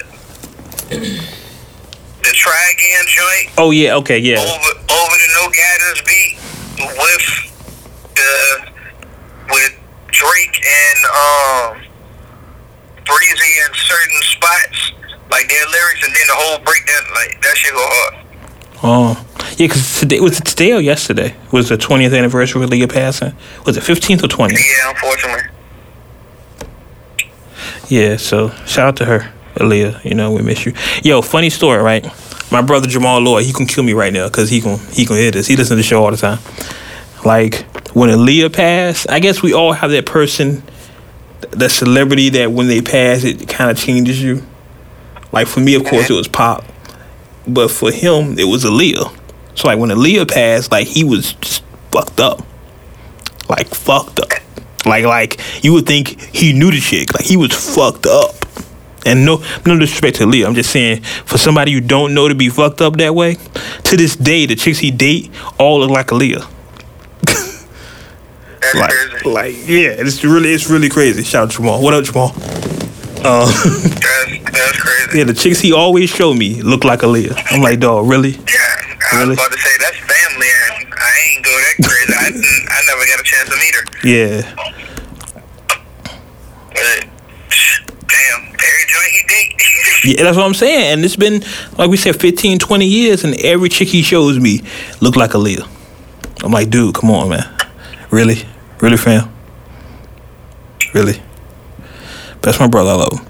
the 2.23 2.31
Try 2.33 2.71
Again 2.73 3.05
joint, 3.07 3.53
Oh 3.57 3.71
yeah, 3.71 3.95
okay, 3.95 4.17
yeah. 4.19 4.39
over 4.39 4.71
over 4.91 5.15
the 5.17 5.29
No 5.35 5.49
Guidance 5.49 6.01
beat 6.05 6.37
with 6.97 7.25
the 8.15 8.31
with 9.49 9.73
Drake 10.11 10.59
and 10.65 10.99
um 11.05 11.81
Breezy 13.05 13.53
in 13.61 13.73
certain 13.75 14.21
spots, 14.23 14.91
like 15.29 15.47
their 15.47 15.65
lyrics, 15.67 16.03
and 16.05 16.15
then 16.15 16.27
the 16.27 16.33
whole 16.35 16.57
breakdown, 16.65 17.03
like 17.13 17.39
that 17.41 17.55
shit 17.55 17.71
go 17.73 17.79
hard. 17.81 18.25
Oh, 18.83 19.25
yeah, 19.57 19.67
because 19.67 19.99
today 19.99 20.19
was 20.19 20.39
it 20.39 20.45
today 20.45 20.73
or 20.73 20.81
yesterday 20.81 21.35
was 21.51 21.69
the 21.69 21.77
20th 21.77 22.17
anniversary 22.17 22.63
of 22.63 22.69
Aaliyah 22.69 22.91
passing. 22.91 23.33
Was 23.65 23.77
it 23.77 23.83
15th 23.83 24.23
or 24.23 24.27
20th? 24.27 24.53
Yeah, 24.57 24.89
unfortunately. 24.89 25.43
Yeah, 27.87 28.17
so 28.17 28.49
shout 28.65 28.87
out 28.87 28.97
to 28.97 29.05
her, 29.05 29.31
Aaliyah. 29.55 30.03
You 30.03 30.15
know 30.15 30.31
we 30.31 30.41
miss 30.41 30.65
you. 30.65 30.73
Yo, 31.03 31.21
funny 31.21 31.49
story, 31.49 31.81
right? 31.81 32.05
My 32.51 32.61
brother 32.61 32.87
Jamal 32.87 33.19
Lloyd, 33.19 33.45
he 33.45 33.53
can 33.53 33.65
kill 33.65 33.83
me 33.83 33.93
right 33.93 34.13
now 34.13 34.27
because 34.27 34.49
he 34.49 34.61
can 34.61 34.79
he 34.91 35.05
can 35.05 35.15
hear 35.17 35.31
this. 35.31 35.47
He 35.47 35.55
listens 35.55 35.69
to 35.69 35.75
the 35.75 35.83
show 35.83 36.03
all 36.03 36.11
the 36.11 36.17
time. 36.17 36.39
Like 37.23 37.63
when 37.93 38.09
Aaliyah 38.09 38.53
passed, 38.53 39.09
I 39.09 39.19
guess 39.19 39.41
we 39.41 39.53
all 39.53 39.73
have 39.73 39.91
that 39.91 40.05
person, 40.05 40.63
that 41.51 41.69
celebrity 41.69 42.29
that 42.29 42.51
when 42.51 42.67
they 42.67 42.81
pass, 42.81 43.23
it 43.23 43.47
kind 43.47 43.69
of 43.71 43.77
changes 43.77 44.21
you. 44.21 44.43
Like 45.31 45.47
for 45.47 45.59
me, 45.59 45.75
of 45.75 45.85
course, 45.85 46.09
it 46.09 46.13
was 46.13 46.27
Pop, 46.27 46.63
but 47.47 47.69
for 47.69 47.91
him, 47.91 48.37
it 48.39 48.45
was 48.45 48.63
Aaliyah. 48.63 49.15
So 49.55 49.67
like 49.67 49.77
when 49.79 49.89
Aaliyah 49.89 50.31
passed, 50.31 50.71
like 50.71 50.87
he 50.87 51.03
was 51.03 51.33
just 51.33 51.63
fucked 51.91 52.19
up, 52.19 52.41
like 53.49 53.67
fucked 53.67 54.19
up. 54.19 54.25
Like 54.85 55.05
like 55.05 55.39
you 55.63 55.73
would 55.73 55.85
think 55.85 56.19
he 56.33 56.53
knew 56.53 56.71
the 56.71 56.79
chick. 56.79 57.13
Like 57.13 57.25
he 57.25 57.37
was 57.37 57.51
fucked 57.75 58.05
up. 58.05 58.33
And 59.07 59.23
no 59.25 59.43
no 59.65 59.77
disrespect 59.77 60.17
to 60.17 60.25
Aaliyah. 60.25 60.47
I'm 60.47 60.55
just 60.55 60.71
saying 60.71 61.01
for 61.25 61.37
somebody 61.37 61.71
you 61.71 61.79
don't 61.81 62.13
know 62.13 62.27
to 62.27 62.33
be 62.35 62.49
fucked 62.49 62.81
up 62.81 62.97
that 62.97 63.13
way, 63.13 63.35
to 63.83 63.97
this 63.97 64.15
day 64.15 64.45
the 64.47 64.55
chicks 64.55 64.79
he 64.79 64.89
date 64.91 65.29
all 65.59 65.79
look 65.79 65.91
like 65.91 66.07
Aaliyah. 66.07 66.47
That's 68.61 68.75
Like 68.75 68.89
crazy. 68.91 69.29
like 69.29 69.55
yeah, 69.67 69.89
it's 70.05 70.23
really 70.23 70.49
it's 70.49 70.69
really 70.69 70.89
crazy. 70.89 71.23
Shout 71.23 71.43
out 71.43 71.51
to 71.51 71.57
Jamal. 71.57 71.81
What 71.83 71.93
up, 71.93 72.03
Jamal? 72.03 72.31
Uh, 73.23 73.45
That's 73.51 74.51
that's 74.51 74.79
crazy. 74.81 75.17
yeah, 75.19 75.23
the 75.23 75.33
chicks 75.33 75.59
he 75.59 75.73
always 75.73 76.09
show 76.09 76.33
me 76.33 76.61
look 76.61 76.83
like 76.83 76.99
Aaliyah. 77.01 77.35
I'm 77.51 77.61
like, 77.61 77.79
dog, 77.79 78.07
really? 78.07 78.31
Yeah, 78.31 78.37
I 79.11 79.17
Really? 79.19 79.29
was 79.29 79.37
about 79.39 79.51
to 79.51 79.57
say 79.57 79.69
that's 79.79 79.97
family, 79.97 80.47
and 80.47 80.93
I 80.93 81.33
ain't 81.33 81.43
go 81.45 81.51
that 81.51 81.64
crazy. 81.83 82.13
I 82.13 82.27
I 82.27 82.81
never 82.87 83.05
got 83.05 83.19
a 83.19 83.23
chance 83.23 83.49
to 83.49 83.55
meet 83.55 83.75
her. 83.75 83.83
Yeah. 84.07 84.55
But 86.69 87.07
damn, 88.07 88.41
every 88.43 88.85
joint 88.87 89.11
he 89.11 89.21
date. 89.27 89.61
Yeah, 90.05 90.23
that's 90.23 90.37
what 90.37 90.45
I'm 90.45 90.53
saying. 90.53 90.93
And 90.93 91.05
it's 91.05 91.15
been, 91.15 91.43
like 91.79 91.89
we 91.89 91.97
said, 91.97 92.19
15, 92.19 92.59
20 92.59 92.85
years, 92.85 93.23
and 93.23 93.33
every 93.39 93.69
chick 93.69 93.87
he 93.87 94.03
shows 94.03 94.39
me 94.39 94.61
look 95.01 95.15
like 95.15 95.33
a 95.33 95.37
Aaliyah. 95.37 95.67
I'm 96.43 96.51
like, 96.51 96.69
dude, 96.69 96.93
come 96.93 97.09
on, 97.09 97.29
man. 97.29 97.57
Really? 98.11 98.43
Really, 98.81 98.97
fam? 98.97 99.33
Really? 100.93 101.21
That's 102.41 102.59
my 102.59 102.67
brother. 102.67 102.91
I 102.91 102.93
love 102.93 103.19
him. 103.19 103.25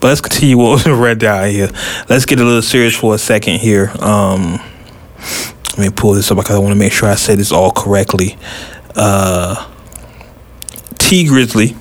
But 0.00 0.08
let's 0.08 0.20
continue 0.20 0.58
what 0.58 0.84
was 0.84 0.86
red 0.86 1.18
down 1.18 1.48
here. 1.48 1.70
Let's 2.10 2.26
get 2.26 2.40
a 2.40 2.44
little 2.44 2.60
serious 2.60 2.94
for 2.94 3.14
a 3.14 3.18
second 3.18 3.60
here. 3.60 3.90
Um, 4.00 4.60
let 5.76 5.78
me 5.78 5.90
pull 5.90 6.12
this 6.12 6.30
up 6.30 6.38
because 6.38 6.56
I 6.56 6.58
want 6.58 6.72
to 6.72 6.78
make 6.78 6.92
sure 6.92 7.08
I 7.08 7.16
say 7.16 7.34
this 7.34 7.52
all 7.52 7.70
correctly. 7.70 8.38
Uh, 8.94 9.70
Tee 10.98 11.26
Grizzley, 11.26 11.76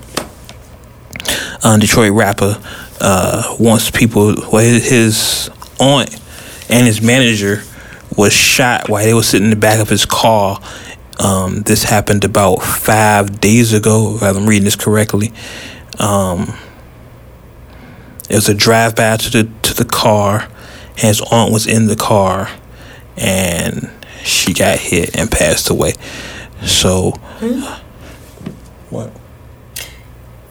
uh, 1.64 1.78
Detroit 1.78 2.12
rapper, 2.12 2.62
uh, 3.00 3.56
wants 3.60 3.90
people. 3.90 4.36
Well, 4.52 4.62
his, 4.62 5.50
aunt 5.80 6.20
and 6.70 6.86
his 6.86 7.02
manager 7.02 7.64
was 8.16 8.34
shot 8.34 8.90
while 8.90 9.04
they 9.04 9.14
were 9.14 9.24
sitting 9.24 9.46
in 9.46 9.50
the 9.50 9.56
back 9.56 9.80
of 9.80 9.90
his 9.90 10.06
car. 10.06 10.62
Um, 11.20 11.62
this 11.62 11.84
happened 11.84 12.24
about 12.24 12.58
five 12.58 13.40
days 13.40 13.74
ago, 13.74 14.16
if 14.16 14.24
I'm 14.24 14.48
reading 14.48 14.66
this 14.66 14.76
correctly. 14.76 15.34
Um, 16.00 16.58
it 18.30 18.36
was 18.36 18.50
a 18.50 18.54
drive 18.54 18.96
by 18.96 19.18
to 19.18 19.30
the 19.30 19.52
to 19.62 19.74
the 19.74 19.86
car, 19.86 20.50
and 20.92 21.04
his 21.04 21.22
aunt 21.32 21.54
was 21.54 21.68
in 21.68 21.88
the 21.88 21.96
car, 21.96 22.50
and 23.18 23.90
she 24.24 24.54
got 24.54 24.80
hit 24.80 25.16
and 25.16 25.32
passed 25.32 25.70
away. 25.70 25.94
So, 26.64 27.12
hmm? 27.40 27.62
what? 28.90 29.12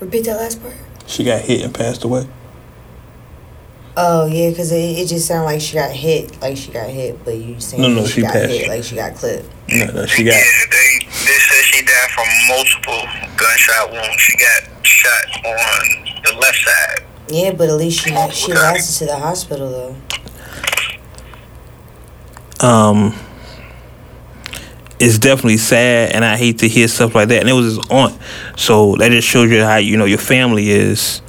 Repeat 0.00 0.24
that 0.26 0.36
last 0.36 0.62
part. 0.62 0.74
She 1.06 1.24
got 1.24 1.42
hit 1.42 1.62
and 1.62 1.74
passed 1.74 2.04
away. 2.04 2.26
Oh 3.96 4.26
yeah, 4.26 4.50
because 4.50 4.72
it, 4.72 4.76
it 4.76 5.06
just 5.06 5.26
sounded 5.26 5.44
like 5.44 5.60
she 5.60 5.74
got 5.74 5.92
hit, 5.92 6.40
like 6.42 6.56
she 6.56 6.72
got 6.72 6.90
hit, 6.90 7.24
but 7.24 7.36
you 7.36 7.60
saying 7.60 7.80
No, 7.80 7.88
no, 7.88 8.04
she, 8.04 8.14
she 8.14 8.22
got 8.22 8.32
passed. 8.32 8.50
hit, 8.50 8.68
like 8.68 8.82
she 8.82 8.96
got 8.96 9.14
clipped. 9.14 9.48
No, 9.68 9.86
no, 9.86 10.06
she 10.06 10.24
got. 10.24 10.32
yeah, 10.32 10.42
they 10.70 10.98
they 11.06 11.38
said 11.38 11.64
she 11.64 11.84
died 11.84 12.10
from 12.10 12.26
multiple 12.48 13.02
gunshot 13.36 13.92
wounds. 13.92 14.20
She 14.20 14.36
got 14.36 14.84
shot 14.84 15.46
on 15.46 16.22
the 16.24 16.40
left 16.40 16.58
side. 16.58 17.04
Yeah, 17.28 17.52
but 17.52 17.68
at 17.68 17.76
least 17.76 18.00
she 18.00 18.10
she 18.32 18.52
lasted 18.52 18.98
to 18.98 19.12
the 19.12 19.16
hospital 19.16 19.70
though. 19.70 19.96
Um 22.64 23.14
it's 24.98 25.18
definitely 25.18 25.58
sad 25.58 26.12
and 26.12 26.24
I 26.24 26.36
hate 26.36 26.58
to 26.60 26.68
hear 26.68 26.88
stuff 26.88 27.14
like 27.14 27.28
that. 27.28 27.40
And 27.40 27.48
it 27.48 27.52
was 27.52 27.76
his 27.76 27.90
aunt. 27.90 28.18
So 28.56 28.94
that 28.96 29.10
just 29.10 29.28
shows 29.28 29.50
you 29.50 29.62
how 29.62 29.76
you 29.76 29.96
know 29.96 30.06
your 30.06 30.18
family 30.18 30.70
is 30.70 31.20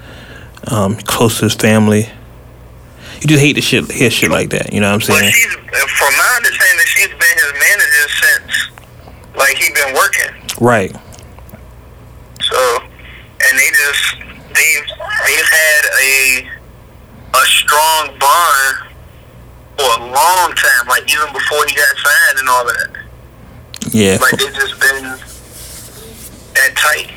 um 0.68 0.96
close 0.96 1.40
to 1.40 1.46
his 1.46 1.56
family. 1.56 2.10
You 3.22 3.28
just 3.28 3.42
hate 3.42 3.54
to 3.54 3.62
shit 3.62 3.92
hear 3.92 4.10
shit 4.10 4.32
like 4.32 4.50
that, 4.52 4.72
you 4.72 4.80
know 4.80 4.88
what 4.88 4.96
I'm 4.96 5.02
saying? 5.02 5.32
she's, 5.32 5.54
from 5.54 6.14
my 6.18 6.34
understanding, 6.38 6.86
she's 6.86 7.08
been 7.08 7.20
his 7.20 7.54
manager 7.54 8.08
since 8.22 8.70
like 9.36 9.58
he 9.58 9.74
been 9.74 9.94
working. 9.94 10.32
Right. 10.62 10.96
So, 12.42 12.80
and 12.80 13.60
they 13.60 13.70
just 13.72 14.16
they've 14.54 14.88
they've 15.26 15.50
had 15.50 15.86
a 16.02 16.50
a 17.34 17.46
strong 17.46 18.18
bond 18.20 18.95
for 19.78 20.02
a 20.02 20.06
long 20.06 20.54
time, 20.54 20.88
like 20.88 21.04
even 21.12 21.32
before 21.34 21.60
he 21.68 21.76
got 21.76 21.96
signed 21.98 22.40
and 22.40 22.50
all 22.50 22.66
that. 22.66 22.90
Yeah. 23.92 24.18
Like 24.22 24.32
they 24.40 24.46
just 24.52 24.80
been 24.80 25.04
that 26.54 26.74
tight. 26.76 27.12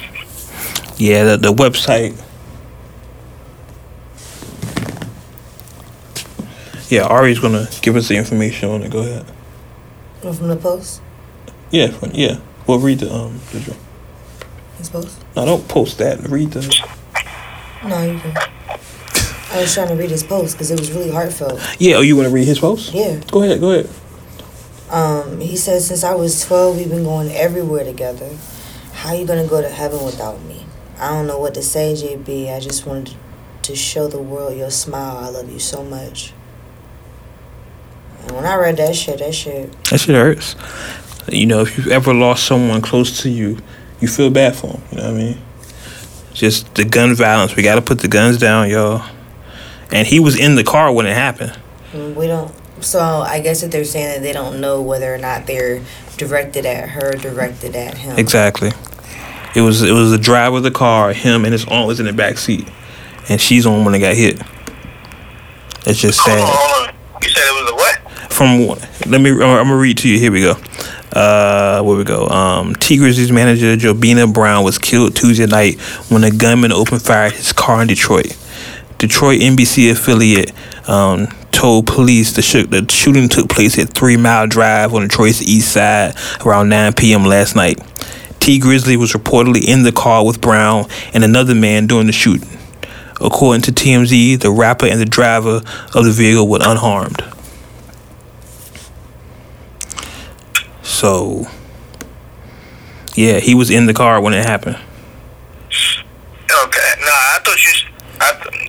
Yeah, 0.99 1.25
the, 1.25 1.37
the 1.37 1.53
website. 1.53 2.21
Yeah, 6.91 7.03
Ari's 7.03 7.39
gonna 7.39 7.69
give 7.83 7.97
us 7.97 8.09
the 8.09 8.17
information 8.17 8.71
on 8.71 8.83
it. 8.83 8.91
Go 8.91 9.01
ahead. 9.01 9.27
Oh, 10.25 10.33
From 10.33 10.49
the 10.49 10.57
post, 10.57 11.01
Yeah, 11.71 11.89
from- 11.89 12.13
yeah. 12.15 12.39
We'll 12.67 12.79
read 12.81 12.99
the 13.01 13.13
um. 13.15 13.41
The, 13.53 13.77
his 14.79 14.89
post. 14.89 15.19
no, 15.37 15.45
don't 15.47 15.69
post 15.69 15.99
that. 15.99 16.21
Read 16.29 16.51
the. 16.53 16.61
No, 17.87 18.03
you 18.03 18.19
can. 18.19 18.35
I 19.51 19.61
was 19.63 19.73
trying 19.73 19.89
to 19.89 19.95
read 19.95 20.11
his 20.11 20.23
post 20.23 20.55
because 20.55 20.71
it 20.71 20.79
was 20.79 20.93
really 20.93 21.11
heartfelt. 21.11 21.61
Yeah. 21.79 21.97
Oh, 21.97 22.01
you 22.03 22.17
want 22.17 22.29
to 22.29 22.35
read 22.35 22.47
his 22.47 22.59
post? 22.59 22.93
Yeah. 22.93 23.21
Go 23.31 23.43
ahead. 23.43 23.61
Go 23.61 23.73
ahead. 23.73 23.91
Um, 24.91 25.41
he 25.41 25.57
says, 25.57 25.87
since 25.89 26.05
I 26.05 26.15
was 26.15 26.45
12, 26.45 26.77
we've 26.77 26.89
been 26.89 27.05
going 27.05 27.31
everywhere 27.31 27.85
together. 27.85 28.31
How 28.93 29.13
you 29.15 29.27
gonna 29.27 29.47
go 29.47 29.61
to 29.61 29.69
heaven 29.69 30.05
without 30.05 30.43
me? 30.43 30.67
I 30.99 31.11
don't 31.11 31.27
know 31.27 31.39
what 31.39 31.55
to 31.55 31.63
say, 31.63 31.93
JB. 31.95 32.55
I 32.55 32.59
just 32.61 32.87
wanted 32.87 33.15
to 33.63 33.77
show 33.77 34.09
the 34.09 34.21
world 34.21 34.57
your 34.57 34.71
smile. 34.71 35.19
I 35.19 35.29
love 35.29 35.51
you 35.53 35.61
so 35.61 35.85
much. 35.85 36.33
And 38.23 38.33
when 38.33 38.45
I 38.47 38.57
read 38.57 38.77
that 38.79 38.97
shit, 38.97 39.19
that 39.21 39.35
shit, 39.35 39.73
That 39.85 40.01
shit 40.01 40.15
hurts. 40.15 40.57
You 41.31 41.47
know, 41.47 41.61
if 41.61 41.77
you've 41.77 41.89
ever 41.89 42.15
lost 42.15 42.47
someone 42.47 42.81
close 42.81 43.23
to 43.23 43.31
you, 43.31 43.59
you 44.01 44.09
feel 44.09 44.31
bad 44.31 44.57
for 44.57 44.69
them. 44.69 44.83
You 44.91 44.97
know 44.99 45.05
what 45.05 45.15
I 45.15 45.17
mean? 45.17 45.39
Just 46.33 46.75
the 46.75 46.85
gun 46.85 47.15
violence. 47.15 47.55
We 47.55 47.63
got 47.63 47.75
to 47.75 47.83
put 47.83 48.01
the 48.01 48.09
guns 48.09 48.39
down, 48.39 48.71
y'all. 48.71 49.05
And 49.91 50.07
he 50.07 50.21
was 50.21 50.39
in 50.39 50.55
the 50.55 50.65
car 50.65 50.93
when 50.93 51.07
it 51.07 51.15
happened. 51.15 51.59
We 51.93 52.27
don't. 52.27 52.53
So 52.83 53.01
I 53.01 53.41
guess 53.41 53.63
if 53.63 53.71
they're 53.71 53.85
saying 53.85 54.09
that 54.09 54.23
they 54.23 54.33
don't 54.33 54.61
know 54.61 54.83
whether 54.83 55.13
or 55.13 55.19
not 55.19 55.47
they're 55.47 55.83
directed 56.17 56.67
at 56.67 56.91
her, 56.91 57.13
directed 57.13 57.75
at 57.75 57.99
him. 57.99 58.19
Exactly. 58.19 58.71
It 59.55 59.63
was 59.63 59.83
it 59.83 59.93
was 59.93 60.11
the 60.11 60.19
driver 60.19 60.59
of 60.59 60.63
the 60.63 60.71
car, 60.71 61.13
him 61.13 61.45
and 61.45 61.53
his 61.53 61.65
aunt 61.67 61.87
was 61.87 62.01
in 62.01 62.07
the 62.07 62.13
back 62.13 62.39
seat, 62.39 62.69
and 63.29 63.41
she's 63.41 63.65
the 63.65 63.71
one 63.71 63.85
when 63.85 63.93
they 63.93 63.99
got 63.99 64.15
hit. 64.15 64.41
It's 65.87 66.01
just 66.01 66.21
Hold 66.21 66.39
on, 66.39 66.47
hold 66.47 66.89
on. 66.89 66.95
You 67.23 67.29
said 67.31 67.43
it 67.43 67.63
was 67.63 67.71
a 67.71 67.75
what? 67.75 68.33
From 68.33 69.11
let 69.11 69.21
me, 69.21 69.31
I'm 69.31 69.39
gonna 69.39 69.77
read 69.77 69.99
to 69.99 70.09
you. 70.09 70.19
Here 70.19 70.31
we 70.31 70.43
go. 70.43 70.55
Uh, 71.13 71.83
where 71.83 71.97
we 71.97 72.05
go? 72.05 72.29
Um, 72.29 72.75
Tee 72.77 72.99
Grizzley's 72.99 73.33
manager 73.33 73.75
Jobina 73.77 74.33
Brown 74.33 74.63
was 74.63 74.79
killed 74.79 75.17
Tuesday 75.17 75.47
night 75.47 75.81
when 76.11 76.23
a 76.23 76.31
gunman 76.31 76.71
opened 76.71 77.03
fire 77.03 77.27
at 77.27 77.33
his 77.33 77.53
car 77.53 77.81
in 77.81 77.89
Detroit. 77.89 78.37
Detroit 78.99 79.41
NBC 79.41 79.91
affiliate 79.91 80.53
um, 80.89 81.29
told 81.53 81.87
police 81.87 82.35
the, 82.35 82.43
sh- 82.43 82.67
the 82.69 82.87
shooting 82.91 83.29
took 83.29 83.49
place 83.49 83.79
at 83.79 83.91
Three 83.91 84.17
Mile 84.17 84.47
Drive 84.47 84.93
on 84.93 85.03
Detroit's 85.03 85.41
east 85.43 85.73
side 85.73 86.15
around 86.45 86.69
9 86.69 86.95
p.m. 86.95 87.25
last 87.25 87.55
night. 87.57 87.79
Tee 88.41 88.59
Grizzley 88.61 88.97
was 88.97 89.13
reportedly 89.13 89.67
in 89.67 89.83
the 89.83 89.93
car 89.93 90.25
with 90.25 90.41
Brown 90.41 90.87
and 91.13 91.23
another 91.25 91.55
man 91.55 91.87
during 91.87 92.07
the 92.07 92.13
shooting. 92.13 92.49
According 93.21 93.63
to 93.63 93.73
TMZ, 93.73 94.41
the 94.41 94.51
rapper 94.51 94.87
and 94.87 95.01
the 95.01 95.05
driver 95.05 95.61
of 95.95 96.05
the 96.05 96.13
vehicle 96.13 96.49
were 96.49 96.61
unharmed. 96.63 97.23
So, 100.83 101.47
yeah, 103.15 103.41
he 103.41 103.55
was 103.55 103.71
in 103.71 103.87
the 103.87 103.95
car 103.95 104.21
when 104.21 104.35
it 104.35 104.45
happened. 104.45 104.77
Okay. 106.51 106.93
Nah, 107.01 107.11
I 107.11 107.39
thought 107.45 107.65
you. 107.65 107.73
I, 108.21 108.68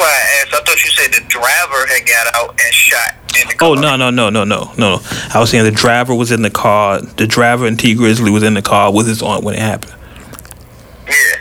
why 0.00 0.08
I 0.08 0.42
asked. 0.42 0.54
I 0.54 0.64
thought 0.64 0.82
you 0.82 0.90
said 0.90 1.12
the 1.12 1.28
driver 1.28 1.86
had 1.86 2.06
got 2.06 2.34
out 2.34 2.50
and 2.50 2.74
shot 2.74 3.14
in 3.40 3.48
the 3.48 3.54
car. 3.54 3.68
Oh 3.68 3.74
no 3.74 3.96
no 3.96 4.10
no 4.10 4.30
no 4.30 4.44
no 4.44 4.72
no! 4.78 5.00
I 5.32 5.38
was 5.38 5.50
saying 5.50 5.64
the 5.64 5.70
driver 5.70 6.14
was 6.14 6.32
in 6.32 6.42
the 6.42 6.50
car. 6.50 7.00
The 7.00 7.26
driver 7.26 7.66
and 7.66 7.78
Tee 7.78 7.94
Grizzley 7.94 8.32
was 8.32 8.42
in 8.42 8.54
the 8.54 8.62
car 8.62 8.92
with 8.92 9.06
his 9.06 9.22
aunt 9.22 9.44
when 9.44 9.54
it 9.54 9.60
happened. 9.60 9.94
Yeah. 11.06 11.36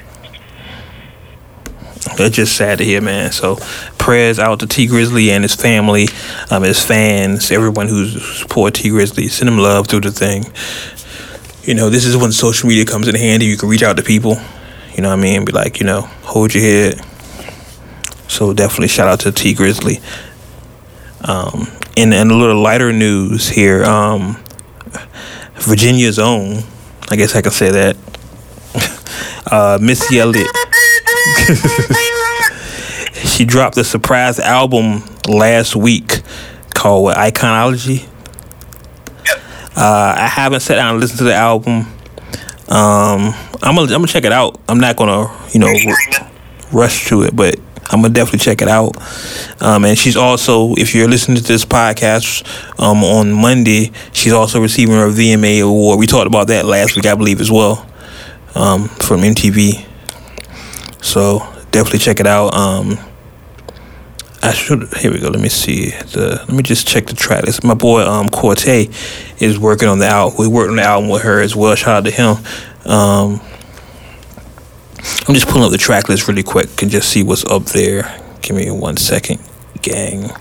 That's 2.18 2.36
just 2.36 2.58
sad 2.58 2.80
to 2.80 2.84
hear, 2.84 3.02
man. 3.02 3.32
So 3.32 3.58
prayers 3.98 4.40
out 4.40 4.60
to 4.60 4.68
Tee 4.68 4.88
Grizzley 4.88 5.30
and 5.30 5.44
his 5.44 5.56
family, 5.56 6.08
um, 6.52 6.64
his 6.64 6.84
fans, 6.84 7.50
everyone 7.52 7.88
who's 7.88 8.40
support 8.40 8.74
Tee 8.74 8.90
Grizzley. 8.90 9.30
Send 9.30 9.48
him 9.48 9.58
love 9.58 9.88
through 9.88 10.02
the 10.02 10.12
thing. 10.12 10.44
You 11.64 11.76
know, 11.76 11.90
this 11.90 12.06
is 12.06 12.18
when 12.18 12.32
social 12.32 12.68
media 12.68 12.86
comes 12.86 13.08
in 13.08 13.16
handy. 13.16 13.46
You 13.46 13.56
can 13.56 13.70
reach 13.70 13.84
out 13.84 13.98
to 13.98 14.04
people. 14.04 14.38
You 14.96 15.04
know 15.04 15.10
what 15.10 15.20
I 15.20 15.22
mean? 15.22 15.46
Be 15.46 15.54
like, 15.54 15.80
you 15.80 15.86
know, 15.86 16.02
hold 16.24 16.54
your 16.54 16.64
head. 16.64 17.02
So 18.30 18.54
definitely 18.54 18.88
shout 18.88 19.10
out 19.10 19.20
to 19.22 19.34
Tee 19.34 19.54
Grizzley. 19.54 20.02
Um, 21.28 21.68
in, 21.98 22.14
in 22.14 22.32
a 22.32 22.34
little 22.34 22.62
lighter 22.62 22.94
news 22.94 23.50
here, 23.50 23.84
um, 23.84 24.42
Virginia's 25.56 26.18
own, 26.18 26.64
I 27.10 27.18
guess 27.18 27.36
I 27.36 27.42
can 27.42 27.52
say 27.52 27.72
that. 27.72 27.98
uh, 29.52 29.78
Missy 29.82 30.20
Elliott 30.20 30.48
she 33.14 33.46
dropped 33.46 33.78
a 33.78 33.84
surprise 33.84 34.40
album 34.40 35.04
last 35.28 35.76
week 35.76 36.22
called 36.74 37.04
what, 37.04 37.18
Iconology. 37.18 38.08
Uh, 39.76 40.16
I 40.18 40.28
haven't 40.28 40.62
sat 40.62 40.76
down 40.76 40.92
and 40.92 41.00
listened 41.00 41.20
to 41.20 41.24
the 41.26 41.36
album. 41.36 41.88
Um, 42.68 43.34
I'm 43.62 43.76
gonna 43.76 43.82
I'm 43.82 43.88
gonna 43.88 44.08
check 44.08 44.26
it 44.26 44.32
out. 44.32 44.60
I'm 44.68 44.80
not 44.80 44.96
gonna 44.96 45.32
you 45.52 45.60
know 45.60 45.68
r- 45.68 46.30
rush 46.72 47.08
to 47.08 47.24
it, 47.24 47.36
but 47.36 47.60
I'm 47.90 48.02
gonna 48.02 48.14
definitely 48.14 48.40
check 48.40 48.62
it 48.62 48.68
out. 48.68 48.96
Um, 49.62 49.86
and 49.86 49.98
she's 49.98 50.16
also, 50.16 50.74
if 50.76 50.94
you're 50.94 51.08
listening 51.08 51.38
to 51.38 51.44
this 51.44 51.66
podcast 51.66 52.46
um, 52.80 53.04
on 53.04 53.32
Monday, 53.32 53.92
she's 54.14 54.34
also 54.34 54.62
receiving 54.62 54.96
her 54.96 55.08
VMA 55.08 55.64
award. 55.64 56.00
We 56.00 56.08
talked 56.08 56.28
about 56.28 56.48
that 56.48 56.66
last 56.66 56.96
week, 56.96 57.06
I 57.06 57.16
believe, 57.16 57.42
as 57.42 57.52
well, 57.52 57.88
um, 58.56 58.88
from 58.90 59.22
MTV. 59.22 59.86
So 61.02 61.40
definitely 61.72 62.00
check 62.00 62.20
it 62.20 62.28
out. 62.28 62.54
Um, 62.54 62.98
I 64.42 64.54
should. 64.54 64.88
Here 64.98 65.12
we 65.12 65.20
go. 65.20 65.30
Let 65.30 65.42
me 65.42 65.50
see. 65.50 65.90
The 65.90 66.44
let 66.48 66.50
me 66.50 66.64
just 66.64 66.88
check 66.88 67.08
the 67.08 67.14
track 67.14 67.44
list. 67.44 67.64
My 67.64 67.74
boy 67.74 68.04
um 68.04 68.30
Corte 68.30 68.90
is 69.40 69.60
working 69.60 69.90
on 69.90 70.00
the 70.00 70.08
album. 70.08 70.38
We 70.40 70.48
worked 70.48 70.70
on 70.70 70.78
the 70.78 70.84
album 70.84 71.10
with 71.10 71.24
her 71.24 71.42
as 71.42 71.56
well. 71.56 71.76
Shout 71.76 71.98
out 71.98 72.06
to 72.06 72.12
him. 72.12 72.38
Um, 72.90 73.42
I'm 75.28 75.34
just 75.34 75.48
pulling 75.48 75.64
up 75.64 75.72
the 75.72 75.78
track 75.78 76.10
list 76.10 76.28
really 76.28 76.44
quick 76.44 76.82
and 76.82 76.92
just 76.92 77.10
see 77.10 77.24
what's 77.24 77.46
up 77.46 77.66
there. 77.66 78.04
Give 78.42 78.56
me 78.56 78.70
one 78.72 78.98
second, 78.98 79.40
gang. 79.82 80.32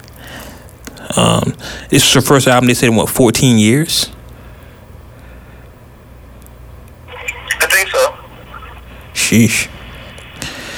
Um, 1.16 1.54
this 1.90 2.04
is 2.04 2.12
her 2.14 2.20
first 2.20 2.46
album. 2.46 2.66
They 2.66 2.74
said 2.74 2.88
in 2.88 2.96
what 2.96 3.08
14 3.08 3.58
years. 3.58 4.10
I 7.08 7.66
think 7.70 7.88
so. 7.88 8.16
Sheesh. 9.14 9.68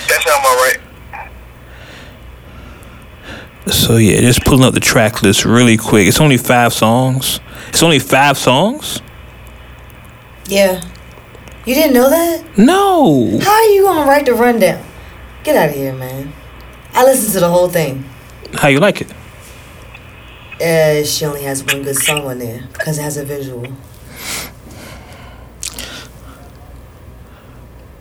That 0.09 0.22
sounds 0.22 0.41
about 0.41 0.57
right. 0.57 0.81
So 3.72 3.97
yeah, 3.97 4.20
just 4.20 4.45
pulling 4.45 4.64
up 4.64 4.74
the 4.74 4.81
track 4.81 5.22
list 5.22 5.45
really 5.45 5.76
quick. 5.76 6.09
It's 6.09 6.20
only 6.20 6.37
five 6.37 6.72
songs. 6.72 7.41
It's 7.68 7.83
only 7.83 7.99
five 7.99 8.37
songs. 8.37 9.01
Yeah. 10.47 10.83
You 11.67 11.75
didn't 11.75 11.93
know 11.93 12.09
that? 12.09 12.59
No. 12.59 13.39
How 13.41 13.53
are 13.53 13.65
you 13.71 13.83
gonna 13.83 14.09
write 14.09 14.27
the 14.27 14.35
rundown? 14.35 14.83
Get 15.45 15.57
out 15.57 15.69
of 15.71 15.75
here, 15.75 15.93
man. 15.93 16.33
I 16.93 17.05
listened 17.05 17.33
to 17.35 17.41
the 17.41 17.51
whole 17.51 17.69
thing. 17.69 18.05
How 18.55 18.69
you 18.69 18.81
like 18.81 19.01
it? 19.03 19.13
Uh, 20.61 21.05
she 21.05 21.25
only 21.25 21.43
has 21.43 21.65
one 21.65 21.83
good 21.83 21.97
song 21.97 22.27
on 22.27 22.39
there 22.39 22.67
because 22.73 22.99
it 22.99 23.03
has 23.03 23.17
a 23.17 23.25
visual. 23.25 23.67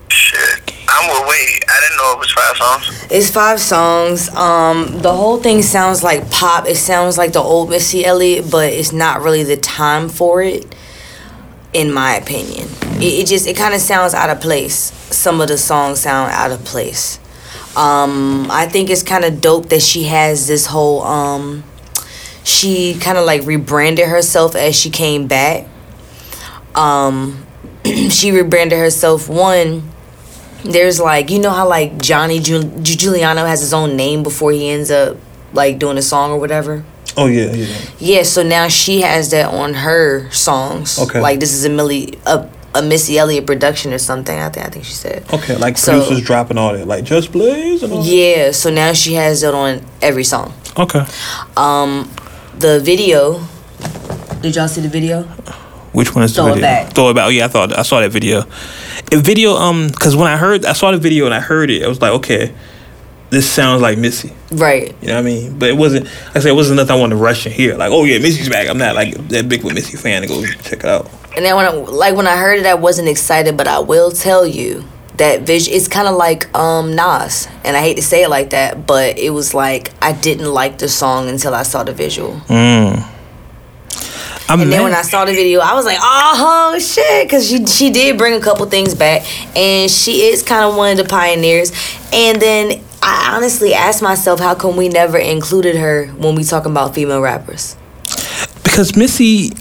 Shit. 0.10 0.74
I'm 0.90 1.08
with 1.10 1.30
wait. 1.30 1.64
I 1.70 1.80
didn't 1.82 1.98
know 1.98 2.14
it 2.14 2.20
was 2.20 2.32
five 2.32 2.58
songs. 2.58 3.08
It's 3.12 3.30
five 3.30 3.60
songs. 3.60 4.30
Um, 4.36 5.00
the 5.02 5.14
whole 5.14 5.38
thing 5.38 5.62
sounds 5.62 6.04
like 6.04 6.30
pop. 6.32 6.68
It 6.68 6.76
sounds 6.76 7.18
like 7.18 7.34
the 7.34 7.40
old 7.40 7.70
Missy 7.70 8.06
Elliott, 8.06 8.50
but 8.52 8.72
it's 8.74 8.92
not 8.92 9.22
really 9.22 9.44
the 9.44 9.58
time 9.58 10.10
for 10.10 10.42
it, 10.42 10.76
in 11.74 11.92
my 11.94 12.16
opinion. 12.16 12.68
It, 13.02 13.22
it 13.22 13.28
just 13.28 13.48
it 13.48 13.56
kind 13.56 13.74
of 13.74 13.82
sounds 13.82 14.14
out 14.14 14.30
of 14.30 14.42
place. 14.42 14.92
Some 15.16 15.42
of 15.42 15.48
the 15.48 15.58
songs 15.58 16.02
sound 16.02 16.32
out 16.32 16.52
of 16.52 16.64
place. 16.66 17.20
Um, 17.76 18.48
I 18.50 18.68
think 18.68 18.90
it's 18.90 19.04
kind 19.04 19.24
of 19.24 19.42
dope 19.42 19.70
that 19.70 19.82
she 19.82 20.04
has 20.04 20.48
this 20.48 20.66
whole 20.66 21.04
um, 21.04 21.64
she 22.44 22.96
kind 23.00 23.18
of 23.18 23.26
like 23.26 23.46
rebranded 23.46 24.08
herself 24.08 24.56
as 24.56 24.76
she 24.76 24.90
came 24.90 25.28
back. 25.28 25.68
Um, 26.76 27.46
she 28.10 28.32
rebranded 28.32 28.78
herself 28.78 29.28
one 29.30 29.90
there's 30.64 31.00
like 31.00 31.30
you 31.30 31.40
know 31.40 31.52
how 31.52 31.68
like 31.68 32.02
Johnny 32.02 32.40
Giul- 32.40 32.82
Giuliano 32.84 33.46
has 33.46 33.62
his 33.62 33.74
own 33.74 33.96
name 33.96 34.24
before 34.24 34.52
he 34.52 34.70
ends 34.70 34.92
up 34.92 35.18
like 35.54 35.80
doing 35.80 35.98
a 35.98 36.02
song 36.02 36.32
or 36.32 36.40
whatever. 36.40 36.84
Oh 37.20 37.26
yeah, 37.28 37.52
yeah. 37.52 37.68
Yeah, 38.00 38.24
so 38.24 38.44
now 38.44 38.68
she 38.70 39.02
has 39.02 39.32
that 39.32 39.54
on 39.54 39.74
her 39.74 40.30
songs. 40.32 40.98
Okay. 41.00 41.20
Like 41.20 41.40
this 41.40 41.54
is 41.54 41.66
a 41.66 41.70
Millie 41.70 42.18
a, 42.26 42.48
a 42.76 42.82
Missy 42.82 43.18
Elliott 43.18 43.46
production 43.46 43.94
or 43.94 43.98
something. 43.98 44.38
I 44.38 44.50
think 44.50 44.66
I 44.66 44.70
think 44.70 44.86
she 44.86 44.94
said. 44.94 45.26
Okay, 45.34 45.56
like 45.58 45.78
So- 45.78 46.00
producers 46.00 46.22
dropping 46.26 46.58
all 46.58 46.74
that, 46.74 46.88
like 46.88 47.04
Just 47.04 47.32
Blaze 47.32 47.84
and 47.84 47.92
all. 47.94 48.06
Yeah, 48.06 48.52
so 48.52 48.70
now 48.70 48.94
she 48.94 49.14
has 49.16 49.44
it 49.44 49.54
on 49.54 49.82
every 50.02 50.24
song. 50.24 50.54
Okay. 50.78 51.06
Um, 51.58 52.10
the 52.58 52.80
video. 52.80 53.42
Did 54.42 54.56
y'all 54.56 54.68
see 54.70 54.82
the 54.82 54.88
video? 54.90 55.24
Which 55.92 56.16
one 56.16 56.24
is 56.24 56.34
the 56.36 56.42
Throw 56.44 56.52
It 56.52 56.56
video? 56.56 56.68
Back. 56.70 56.94
Throw 56.94 57.10
it 57.10 57.14
back. 57.16 57.26
Oh 57.26 57.30
yeah, 57.30 57.46
I 57.46 57.48
thought 57.50 57.78
I 57.78 57.82
saw 57.82 58.00
that 58.00 58.12
video. 58.12 58.44
A 59.12 59.18
video, 59.18 59.56
um, 59.56 59.88
because 59.88 60.16
when 60.16 60.28
I 60.28 60.38
heard, 60.38 60.64
I 60.66 60.74
saw 60.74 60.92
the 60.92 60.98
video 60.98 61.26
and 61.26 61.34
I 61.34 61.40
heard 61.40 61.70
it, 61.72 61.84
I 61.84 61.88
was 61.88 62.00
like, 62.00 62.12
okay, 62.12 62.54
this 63.30 63.50
sounds 63.50 63.82
like 63.82 63.98
Missy. 63.98 64.34
Right. 64.52 64.96
You 65.02 65.10
know 65.10 65.16
what 65.16 65.20
I 65.20 65.24
mean? 65.24 65.60
But 65.60 65.70
it 65.70 65.78
wasn't. 65.78 66.06
Like 66.06 66.38
I 66.38 66.40
said, 66.40 66.50
it 66.50 66.56
wasn't 66.56 66.78
nothing 66.78 66.96
I 66.96 67.00
wanted 67.00 67.16
to 67.16 67.22
rush 67.22 67.46
and 67.46 67.54
here. 67.54 67.76
Like, 67.76 67.92
oh 67.92 68.04
yeah, 68.04 68.18
Missy's 68.18 68.50
back. 68.50 68.68
I'm 68.68 68.78
not 68.78 68.96
like 68.96 69.14
that 69.30 69.48
big 69.48 69.64
of 69.64 69.72
a 69.72 69.74
Missy 69.74 69.98
fan 69.98 70.22
to 70.24 70.28
go 70.28 70.44
check 70.46 70.80
it 70.80 70.86
out. 70.86 71.10
And 71.36 71.46
then 71.46 71.56
when 71.56 71.66
I, 71.66 71.70
like 71.70 72.16
when 72.16 72.28
I 72.28 72.38
heard 72.38 72.60
it, 72.60 72.66
I 72.66 72.74
wasn't 72.74 73.08
excited, 73.08 73.56
but 73.56 73.68
I 73.68 73.80
will 73.80 74.12
tell 74.12 74.48
you 74.48 74.84
that 75.18 75.42
vision. 75.42 75.74
It's 75.74 75.88
kind 75.88 76.08
of 76.08 76.16
like 76.16 76.54
um 76.58 76.96
Nas, 76.96 77.48
and 77.64 77.78
I 77.78 77.82
hate 77.82 77.96
to 77.96 78.02
say 78.02 78.24
it 78.24 78.30
like 78.30 78.50
that, 78.50 78.88
but 78.88 79.20
it 79.20 79.30
was 79.30 79.54
like 79.54 79.92
I 80.02 80.12
didn't 80.12 80.52
like 80.52 80.80
the 80.80 80.90
song 80.90 81.30
until 81.30 81.54
I 81.54 81.64
saw 81.64 81.84
the 81.84 81.94
visual. 81.94 82.34
Mm. 82.48 83.06
I'm 84.50 84.62
And 84.62 84.74
then 84.74 84.82
when 84.82 84.96
I 84.96 85.04
saw 85.04 85.26
the 85.26 85.32
video, 85.34 85.60
I 85.60 85.76
was 85.76 85.86
like, 85.86 86.00
oh 86.02 86.80
shit, 86.80 87.28
because 87.28 87.48
she 87.48 87.64
she 87.68 87.92
did 87.92 88.18
bring 88.18 88.34
a 88.34 88.42
couple 88.42 88.66
things 88.66 88.96
back, 88.96 89.24
and 89.56 89.92
she 89.92 90.24
is 90.24 90.42
kind 90.42 90.66
of 90.66 90.76
one 90.76 90.92
of 90.92 90.98
the 90.98 91.04
pioneers. 91.04 91.72
And 92.12 92.42
then 92.42 92.82
I 93.02 93.34
honestly 93.36 93.74
ask 93.74 94.02
myself, 94.02 94.40
how 94.40 94.56
come 94.56 94.76
we 94.76 94.90
never 94.90 95.18
included 95.18 95.76
her 95.78 96.08
when 96.08 96.36
we 96.36 96.44
talking 96.44 96.72
about 96.72 96.94
female 96.96 97.22
rappers? 97.22 97.76
because 98.64 98.96
Missy, 98.96 99.52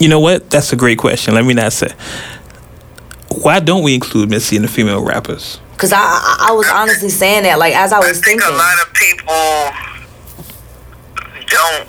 you 0.00 0.08
know 0.08 0.20
what? 0.20 0.50
That's 0.50 0.72
a 0.72 0.76
great 0.76 0.98
question. 0.98 1.34
Let 1.34 1.44
me 1.44 1.54
not 1.54 1.72
say. 1.72 1.88
Why 3.42 3.60
don't 3.60 3.82
we 3.82 3.94
include 3.94 4.28
Missy 4.30 4.56
in 4.56 4.62
the 4.62 4.68
female 4.68 5.02
rappers? 5.02 5.60
Cause 5.78 5.92
I, 5.92 5.98
I 5.98 6.48
I 6.50 6.52
was 6.52 6.68
honestly 6.72 7.08
saying 7.10 7.42
that 7.44 7.58
like 7.58 7.74
as 7.74 7.92
I 7.92 7.96
I 7.96 8.00
was 8.00 8.20
think 8.20 8.40
thinking. 8.42 8.48
a 8.48 8.56
lot 8.56 8.76
of 8.86 8.92
people 8.94 9.70
don't 11.46 11.88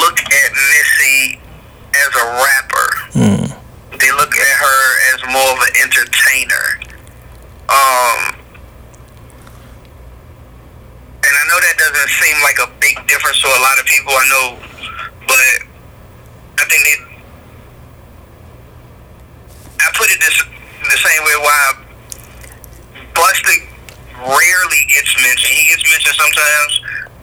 look 0.00 0.18
at 0.20 0.52
Missy 0.52 1.40
as 1.94 2.14
a 2.14 2.26
rapper. 2.40 2.88
They 3.98 4.10
look 4.12 4.34
at 4.36 4.56
her 4.60 5.14
as 5.14 5.32
more 5.32 5.52
of 5.52 5.58
an 5.60 5.72
entertainer. 5.82 6.80
Um, 7.68 8.36
and 11.24 11.34
I 11.40 11.44
know 11.48 11.58
that 11.60 11.74
doesn't 11.78 12.10
seem 12.20 12.36
like 12.44 12.58
a 12.60 12.68
big 12.80 12.96
difference 13.08 13.40
to 13.40 13.48
a 13.48 13.60
lot 13.64 13.78
of 13.80 13.84
people. 13.86 14.12
I 14.12 14.24
know, 14.28 14.46
but 15.26 15.38
I 16.60 16.64
think 16.68 16.82
they. 16.84 16.96
I 19.80 19.88
put 19.96 20.10
it 20.10 20.20
this 20.20 20.36
the 20.90 20.98
same 21.00 21.22
way. 21.24 21.36
Why 21.40 21.84
Busta 23.14 23.54
rarely 24.20 24.82
gets 24.92 25.12
mentioned. 25.22 25.52
He 25.54 25.68
gets 25.68 25.84
mentioned 25.90 26.16
sometimes, 26.16 26.72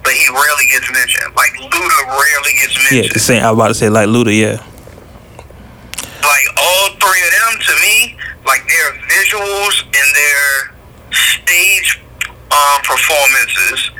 but 0.03 0.13
he 0.13 0.25
rarely 0.29 0.65
gets 0.71 0.89
mentioned. 0.91 1.35
Like 1.35 1.53
Luda 1.59 1.99
rarely 2.07 2.53
gets 2.61 2.75
mentioned. 2.77 3.05
Yeah, 3.05 3.13
the 3.13 3.19
same. 3.19 3.43
I 3.43 3.51
was 3.51 3.57
about 3.57 3.67
to 3.69 3.75
say 3.75 3.89
like 3.89 4.07
Luda. 4.07 4.33
Yeah. 4.33 4.57
like 6.21 6.47
all 6.57 6.85
three 6.99 7.21
of 7.21 7.31
them 7.31 7.51
to 7.61 7.73
me, 7.81 8.17
like 8.45 8.61
their 8.67 8.89
visuals 9.09 9.83
and 9.85 10.07
their 10.15 10.73
stage 11.11 12.01
um, 12.51 12.81
performances 12.83 13.91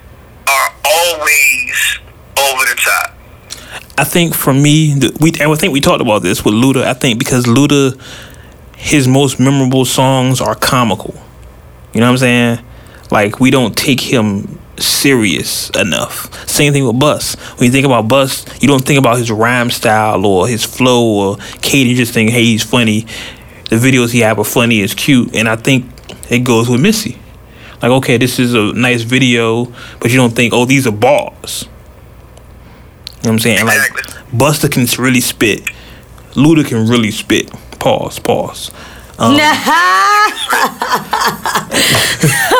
are 0.47 0.73
always 0.85 1.99
over 2.37 2.65
the 2.65 2.81
top. 2.83 3.17
I 3.97 4.03
think 4.03 4.33
for 4.33 4.53
me, 4.53 4.95
we 5.19 5.31
and 5.39 5.51
I 5.51 5.55
think 5.55 5.73
we 5.73 5.81
talked 5.81 6.01
about 6.01 6.21
this 6.21 6.43
with 6.43 6.53
Luda. 6.53 6.83
I 6.83 6.93
think 6.93 7.19
because 7.19 7.45
Luda, 7.45 7.99
his 8.75 9.07
most 9.07 9.39
memorable 9.39 9.85
songs 9.85 10.41
are 10.41 10.55
comical. 10.55 11.13
You 11.93 11.99
know 11.99 12.07
what 12.07 12.13
I'm 12.13 12.17
saying? 12.17 12.65
Like 13.11 13.39
we 13.39 13.51
don't 13.51 13.75
take 13.75 14.01
him 14.01 14.59
serious 14.77 15.69
enough. 15.71 16.47
Same 16.49 16.73
thing 16.73 16.85
with 16.85 16.99
Bus. 16.99 17.35
When 17.57 17.65
you 17.67 17.71
think 17.71 17.85
about 17.85 18.07
Bus, 18.07 18.45
you 18.61 18.67
don't 18.67 18.83
think 18.83 18.97
about 18.97 19.17
his 19.17 19.31
rhyme 19.31 19.69
style 19.69 20.25
or 20.25 20.47
his 20.47 20.65
flow 20.65 21.03
or 21.03 21.37
Katie. 21.61 21.91
You 21.91 21.95
just 21.95 22.13
think, 22.13 22.31
hey, 22.31 22.43
he's 22.43 22.63
funny. 22.63 23.01
The 23.69 23.77
videos 23.77 24.11
he 24.11 24.19
have 24.19 24.39
are 24.39 24.43
funny, 24.43 24.81
it's 24.81 24.93
cute, 24.93 25.33
and 25.33 25.47
I 25.47 25.55
think 25.55 25.85
it 26.29 26.39
goes 26.39 26.67
with 26.67 26.81
Missy. 26.81 27.20
Like, 27.81 27.91
okay, 27.91 28.17
this 28.17 28.37
is 28.39 28.53
a 28.53 28.73
nice 28.73 29.01
video, 29.01 29.65
but 29.99 30.11
you 30.11 30.17
don't 30.17 30.35
think, 30.35 30.53
oh, 30.53 30.65
these 30.65 30.85
are 30.85 30.91
bars. 30.91 31.65
You 33.23 33.27
know 33.27 33.33
what 33.33 33.33
I'm 33.33 33.39
saying? 33.39 33.65
Like 33.65 33.91
Busta 34.31 34.71
can 34.71 34.85
really 35.03 35.21
spit. 35.21 35.61
Luda 36.33 36.65
can 36.65 36.87
really 36.87 37.11
spit. 37.11 37.51
Pause. 37.79 38.19
Pause. 38.19 38.71
Um, 39.19 39.35
I 39.39 40.31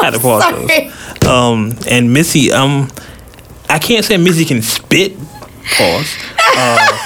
had 0.02 0.12
to 0.12 0.20
pause 0.20 0.44
those. 0.52 1.28
Um, 1.28 1.74
and 1.90 2.14
Missy, 2.14 2.52
um, 2.52 2.90
I 3.70 3.80
can't 3.80 4.06
say 4.06 4.18
Missy 4.18 4.46
can 4.46 4.62
spit. 4.62 5.18
Pause. 5.78 6.16
Uh, 6.56 6.98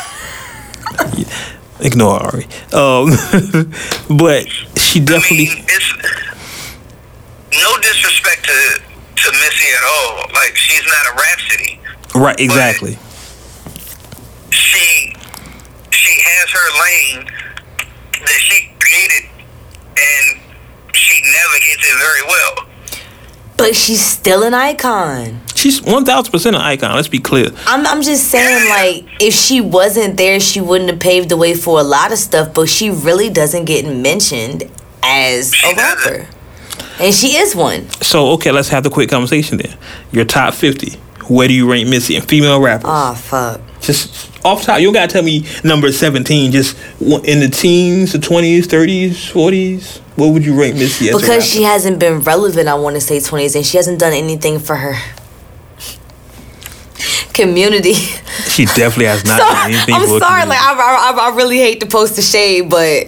ignore 1.79 2.19
Ari. 2.21 2.47
Um, 2.73 3.11
but 4.17 4.47
she 4.75 4.99
I 4.99 5.03
definitely. 5.03 5.45
mean, 5.45 5.65
it's 5.67 5.93
no 7.61 7.77
disrespect 7.81 8.45
to 8.45 8.81
to 9.23 9.31
Missy 9.31 9.69
at 9.77 9.83
all. 9.83 10.25
Like 10.33 10.55
she's 10.55 10.85
not 10.85 11.05
a 11.11 11.15
Rapsody. 11.15 11.79
Right. 12.15 12.39
Exactly. 12.39 12.97
She 14.51 15.13
she 15.91 16.13
has 16.21 16.49
her 16.51 16.69
lane 16.83 17.25
that 18.21 18.39
she 18.39 18.69
created, 18.79 19.29
and 19.97 20.39
she 20.93 21.21
navigates 21.21 21.83
it 21.83 21.97
very 21.99 22.21
well. 22.27 22.67
but 23.57 23.75
she's 23.75 24.05
still 24.05 24.43
an 24.43 24.53
icon. 24.53 25.39
She's 25.55 25.81
one 25.81 26.05
thousand 26.05 26.31
percent 26.31 26.55
an 26.55 26.61
icon. 26.61 26.95
Let's 26.95 27.07
be 27.07 27.19
clear. 27.19 27.49
I'm 27.65 27.85
I'm 27.87 28.01
just 28.01 28.27
saying 28.29 28.69
like 28.69 29.05
if 29.21 29.33
she 29.33 29.61
wasn't 29.61 30.17
there, 30.17 30.39
she 30.39 30.61
wouldn't 30.61 30.89
have 30.89 30.99
paved 30.99 31.29
the 31.29 31.37
way 31.37 31.53
for 31.55 31.79
a 31.79 31.83
lot 31.83 32.11
of 32.11 32.17
stuff. 32.17 32.53
But 32.53 32.69
she 32.69 32.89
really 32.89 33.29
doesn't 33.29 33.65
get 33.65 33.85
mentioned 33.87 34.69
as 35.03 35.53
She 35.53 35.71
a 35.71 35.75
doesn't. 35.75 36.27
And 36.99 37.13
she 37.13 37.37
is 37.37 37.55
one. 37.55 37.89
So 38.01 38.29
okay, 38.31 38.51
let's 38.51 38.69
have 38.69 38.83
the 38.83 38.89
quick 38.89 39.09
conversation 39.09 39.57
then. 39.57 39.77
Your 40.11 40.25
top 40.25 40.53
fifty. 40.53 40.99
Where 41.27 41.47
do 41.47 41.53
you 41.53 41.69
rank 41.69 41.87
Missy 41.89 42.15
and 42.15 42.27
female 42.27 42.61
rappers? 42.61 42.85
Oh 42.87 43.15
fuck. 43.15 43.61
Just 43.81 44.31
off 44.45 44.63
top, 44.63 44.79
you 44.79 44.93
gotta 44.93 45.11
tell 45.11 45.23
me 45.23 45.45
number 45.63 45.91
seventeen. 45.91 46.51
Just 46.51 46.77
in 46.99 47.39
the 47.39 47.49
teens, 47.51 48.13
the 48.13 48.19
twenties, 48.19 48.67
thirties, 48.67 49.27
forties. 49.29 49.97
What 50.15 50.27
would 50.33 50.45
you 50.45 50.59
rank 50.59 50.75
Missy 50.75 51.09
as? 51.09 51.15
a 51.15 51.17
Because 51.19 51.45
she 51.45 51.63
hasn't 51.63 51.99
been 51.99 52.21
relevant, 52.21 52.69
I 52.69 52.75
want 52.75 52.95
to 52.95 53.01
say 53.01 53.17
20s, 53.17 53.53
and 53.55 53.65
she 53.65 53.75
hasn't 53.75 53.99
done 53.99 54.13
anything 54.13 54.59
for 54.59 54.77
her 54.77 54.95
community. 57.33 57.93
she 57.93 58.65
definitely 58.65 59.05
has 59.05 59.25
not 59.25 59.39
So, 59.39 59.45
done 59.49 59.71
anything 59.71 59.95
I'm 59.95 60.07
for 60.07 60.19
sorry, 60.19 60.45
like 60.45 60.57
I, 60.57 61.13
I, 61.13 61.31
I 61.31 61.35
really 61.35 61.57
hate 61.57 61.81
to 61.81 61.85
post 61.85 62.15
the 62.15 62.21
shade, 62.21 62.69
but 62.69 63.07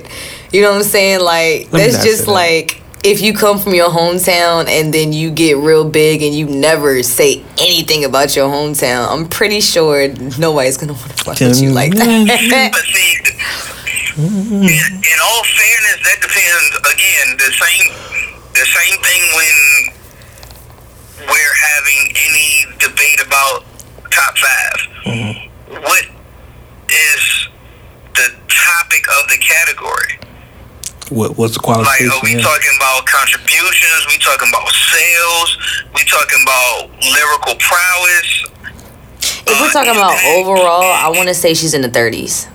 you 0.52 0.62
know 0.62 0.72
what 0.72 0.78
I'm 0.78 0.84
saying. 0.84 1.22
Like 1.22 1.72
Let 1.72 1.92
that's 1.92 2.04
just 2.04 2.28
like 2.28 2.82
if 3.04 3.22
you 3.22 3.34
come 3.34 3.60
from 3.60 3.74
your 3.74 3.90
hometown 3.90 4.68
and 4.68 4.94
then 4.94 5.14
you 5.14 5.32
get 5.32 5.58
real 5.58 5.88
big 5.88 6.22
and 6.22 6.34
you 6.34 6.48
never 6.48 7.04
say 7.04 7.44
anything 7.58 8.04
about 8.04 8.36
your 8.36 8.50
hometown. 8.50 9.08
I'm 9.10 9.28
pretty 9.28 9.62
sure 9.62 10.08
nobody's 10.38 10.78
gonna 10.78 10.94
want 10.94 11.18
to 11.18 11.24
fuck 11.24 11.40
with 11.40 11.62
you 11.62 11.72
like 11.72 11.94
that. 11.96 12.72
But 12.74 12.84
see, 12.86 13.18
in, 14.18 14.94
in 14.98 15.18
all 15.24 15.44
fairness, 15.44 16.00
that 16.04 16.20
depends. 16.22 16.76
Again, 16.94 17.38
the 17.38 17.52
same 17.54 17.94
the 18.54 18.66
same 18.66 18.98
thing 19.04 19.22
when 19.36 19.94
we're 21.30 21.56
having 21.56 22.16
any 22.26 22.66
debate 22.80 23.22
about 23.26 23.66
top 24.12 24.38
5 24.38 25.82
What 25.84 26.06
is 26.90 27.48
the 28.16 28.34
topic 28.48 29.04
of 29.22 29.30
the 29.30 29.38
category? 29.38 30.20
What, 31.10 31.38
what's 31.38 31.54
the 31.54 31.60
quality? 31.60 31.88
Like, 31.88 32.00
qualification? 32.00 32.12
are 32.12 32.24
we 32.24 32.36
yeah? 32.36 32.48
talking 32.48 32.76
about 32.78 33.06
contributions? 33.06 34.02
We 34.08 34.18
talking 34.20 34.50
about 34.50 34.68
sales? 34.72 35.50
We 35.96 36.02
talking 36.04 36.42
about 36.44 36.92
lyrical 37.00 37.56
prowess? 37.60 38.30
If 39.48 39.60
we're 39.62 39.68
uh, 39.68 39.72
talking 39.72 39.96
about 39.96 40.20
overall, 40.36 40.84
I 40.84 41.10
want 41.16 41.30
to 41.30 41.34
say 41.34 41.54
she's 41.54 41.74
in 41.74 41.82
the 41.82 41.90
30s 41.90 42.52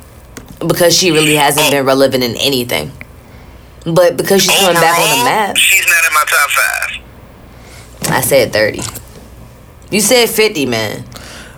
because 0.66 0.96
she 0.96 1.10
really 1.10 1.36
oh. 1.36 1.40
hasn't 1.40 1.70
been 1.70 1.84
relevant 1.84 2.22
in 2.22 2.36
anything. 2.36 2.92
But 3.84 4.16
because 4.16 4.42
she's 4.42 4.58
coming 4.60 4.74
back 4.74 4.98
on 4.98 5.18
the 5.18 5.24
map, 5.24 5.56
She's 5.56 5.86
not 5.86 6.04
in 6.06 6.14
my 6.14 6.24
top 6.28 6.50
five. 6.50 8.12
I 8.12 8.20
said 8.20 8.52
30. 8.52 8.80
You 9.90 10.00
said 10.00 10.28
50, 10.28 10.66
man. 10.66 11.04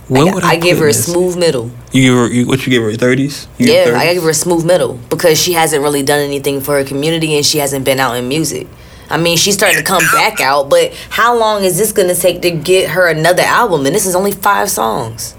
Where 0.09 0.29
I, 0.29 0.35
would 0.35 0.45
I 0.45 0.57
give 0.57 0.79
her 0.79 0.85
a 0.85 0.89
Missy? 0.89 1.13
smooth 1.13 1.37
middle. 1.37 1.71
You 1.95 2.03
give 2.03 2.15
her 2.15 2.27
you, 2.27 2.47
what 2.47 2.67
you 2.67 2.71
give 2.71 2.83
her 2.83 2.93
thirties? 2.95 3.47
Yeah, 3.57 3.95
I 3.97 4.15
give 4.15 4.25
her 4.25 4.31
a 4.31 4.35
smooth 4.35 4.67
middle 4.67 4.99
because 5.11 5.41
she 5.41 5.53
hasn't 5.53 5.81
really 5.81 6.03
done 6.03 6.19
anything 6.19 6.61
for 6.61 6.77
her 6.77 6.85
community 6.85 7.37
and 7.37 7.47
she 7.47 7.59
hasn't 7.59 7.85
been 7.85 8.01
out 8.01 8.17
in 8.17 8.27
music. 8.27 8.67
I 9.09 9.17
mean, 9.17 9.37
she's 9.37 9.55
starting 9.55 9.79
to 9.79 9.85
come 9.85 10.03
back 10.13 10.41
out, 10.41 10.69
but 10.69 10.93
how 11.11 11.39
long 11.39 11.63
is 11.63 11.79
this 11.79 11.93
going 11.93 12.09
to 12.09 12.21
take 12.21 12.43
to 12.43 12.51
get 12.51 12.91
her 12.91 13.07
another 13.07 13.45
album? 13.45 13.87
And 13.87 13.95
this 13.95 14.07
is 14.07 14.17
only 14.17 14.33
five 14.33 14.71
songs. 14.71 15.37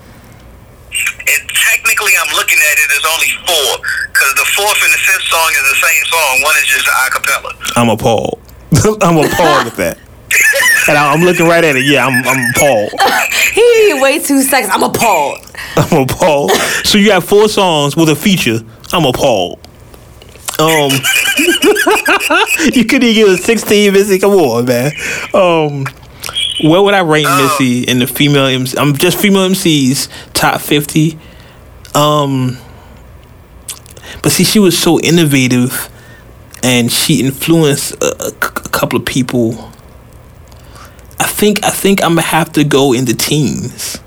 And 1.28 1.50
technically, 1.50 2.14
I'm 2.16 2.34
looking 2.36 2.58
at 2.58 2.78
it 2.80 2.92
as 2.96 3.04
only 3.04 3.32
four 3.44 3.84
because 4.14 4.34
the 4.36 4.48
fourth 4.56 4.80
and 4.82 4.94
the 4.94 5.02
fifth 5.04 5.28
song 5.28 5.50
is 5.52 5.70
the 5.76 5.88
same 5.88 6.06
song. 6.06 6.42
One 6.42 6.56
is 6.56 6.68
just 6.68 6.88
a 6.88 7.12
cappella. 7.12 7.54
I'm 7.76 7.90
appalled. 7.90 8.40
I'm 9.02 9.18
appalled 9.18 9.68
at 9.68 9.76
that. 9.76 9.98
And 10.88 10.98
I- 10.98 11.14
I'm 11.14 11.22
looking 11.22 11.48
right 11.48 11.64
at 11.64 11.76
it. 11.76 11.86
Yeah, 11.86 12.06
I'm 12.06 12.24
I'm 12.28 12.52
appalled. 12.52 12.92
He 13.56 13.94
wait 14.02 14.26
two 14.26 14.42
seconds. 14.42 14.72
I'm 14.74 14.84
appalled. 14.84 15.40
I'm 15.78 16.02
appalled. 16.04 16.52
So 16.84 16.98
you 16.98 17.12
have 17.12 17.24
four 17.24 17.48
songs 17.48 17.96
with 17.96 18.10
a 18.10 18.16
feature. 18.16 18.60
I'm 18.92 19.06
appalled. 19.06 19.60
Um, 20.60 20.92
you 22.74 22.86
couldn't 22.86 23.04
even 23.04 23.14
give 23.14 23.28
a 23.30 23.38
16, 23.38 23.94
Missy. 23.94 24.20
Come 24.20 24.32
on, 24.34 24.66
man. 24.66 24.92
Um, 25.34 25.86
where 26.70 26.82
would 26.82 26.94
I 26.94 27.02
rank 27.02 27.28
Missy 27.28 27.84
in 27.84 28.00
the 28.00 28.08
female 28.08 28.46
MC? 28.46 28.78
I'm 28.78 28.96
just 28.96 29.18
female 29.20 29.48
MCs 29.50 30.10
top 30.34 30.60
50. 30.60 31.18
Um, 31.94 32.58
but 34.22 34.32
see, 34.34 34.44
she 34.44 34.60
was 34.60 34.78
so 34.78 35.00
innovative, 35.00 35.90
and 36.64 36.92
she 36.92 37.22
influenced 37.22 37.94
a, 38.04 38.16
a 38.26 38.30
c- 38.32 38.36
a 38.66 38.70
couple 38.70 38.98
of 39.00 39.06
people. 39.06 39.72
I 41.20 41.28
think 41.28 41.64
I 41.64 41.70
think 41.70 42.04
I'm 42.04 42.16
gonna 42.16 42.22
have 42.22 42.52
to 42.54 42.64
go 42.64 42.94
in 42.94 43.06
the 43.06 43.14
teens 43.14 44.00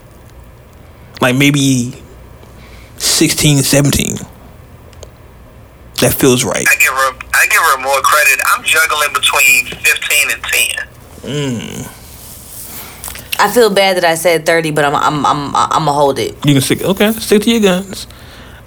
like 1.21 1.37
maybe 1.37 1.93
16, 2.97 3.59
17. 3.59 4.17
That 6.01 6.15
feels 6.15 6.45
right. 6.45 6.65
I 6.69 6.77
give 6.77 6.93
her, 6.93 7.13
I 7.35 7.47
give 7.51 7.61
her 7.61 7.79
more 7.83 8.01
credit. 8.03 8.41
I'm 8.47 8.65
juggling 8.65 9.13
between 9.13 9.67
15 9.67 10.31
and 10.31 10.43
10. 11.85 11.89
I 13.41 13.51
feel 13.53 13.71
bad 13.71 13.97
that 13.97 14.05
I 14.05 14.15
said 14.15 14.47
30, 14.47 14.71
but 14.73 14.85
I'm 14.85 14.95
I'm 14.95 15.27
I'm 15.27 15.57
I'm 15.57 15.69
gonna 15.71 15.93
hold 15.93 16.19
it. 16.19 16.35
You 16.45 16.55
can 16.55 16.61
stick. 16.61 16.83
Okay, 16.83 17.13
stick 17.13 17.43
to 17.43 17.51
your 17.51 17.61
guns. 17.61 18.07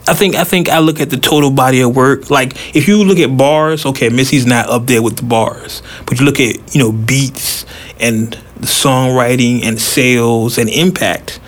I 0.07 0.13
think 0.13 0.35
I 0.35 0.43
think 0.43 0.69
I 0.69 0.79
look 0.79 0.99
at 0.99 1.09
the 1.09 1.17
total 1.17 1.51
body 1.51 1.81
of 1.81 1.95
work. 1.95 2.29
Like 2.29 2.75
if 2.75 2.87
you 2.87 3.03
look 3.03 3.19
at 3.19 3.35
bars, 3.37 3.85
okay, 3.85 4.09
Missy's 4.09 4.45
not 4.45 4.69
up 4.69 4.87
there 4.87 5.01
with 5.01 5.17
the 5.17 5.23
bars, 5.23 5.83
but 6.05 6.19
you 6.19 6.25
look 6.25 6.39
at 6.39 6.75
you 6.75 6.81
know 6.81 6.91
beats 6.91 7.65
and 8.01 8.33
the 8.57 8.67
songwriting 8.67 9.63
and 9.63 9.79
sales 9.79 10.57
and 10.57 10.69
impact, 10.69 11.39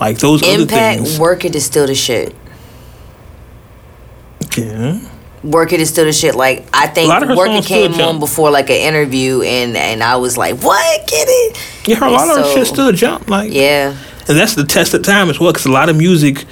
like 0.00 0.18
those 0.18 0.42
other 0.42 0.62
Impact, 0.62 1.00
things. 1.00 1.18
work 1.18 1.44
it 1.44 1.54
is 1.56 1.64
still 1.64 1.86
the 1.86 1.94
shit. 1.94 2.34
Yeah. 4.56 5.00
Work 5.42 5.72
it 5.72 5.80
is 5.80 5.90
still 5.90 6.04
the 6.04 6.12
shit. 6.12 6.34
Like 6.34 6.66
I 6.72 6.86
think 6.86 7.06
A 7.06 7.08
lot 7.08 7.22
of 7.22 7.28
her 7.28 7.36
Work 7.36 7.48
It 7.48 7.52
songs 7.52 7.64
still 7.66 7.82
came 7.88 7.92
jump. 7.98 8.14
on 8.14 8.20
before 8.20 8.50
like 8.50 8.70
an 8.70 8.76
interview, 8.76 9.42
and 9.42 9.76
and 9.76 10.02
I 10.02 10.16
was 10.16 10.38
like, 10.38 10.58
what? 10.60 11.06
Get 11.08 11.26
it? 11.28 11.58
Yeah, 11.88 11.98
a 12.00 12.08
lot 12.10 12.28
of 12.30 12.36
her 12.36 12.44
So- 12.44 12.54
shit 12.54 12.66
still 12.68 12.92
jump. 12.92 13.28
Like 13.28 13.52
Yeah. 13.52 13.94
and 14.28 14.38
that's 14.38 14.54
the 14.54 14.64
test 14.64 14.94
of 14.94 15.02
time 15.02 15.28
as 15.28 15.38
well. 15.38 15.52
Because 15.52 15.66
a 15.66 15.70
lot 15.72 15.88
of 15.90 15.96
music, 15.96 16.44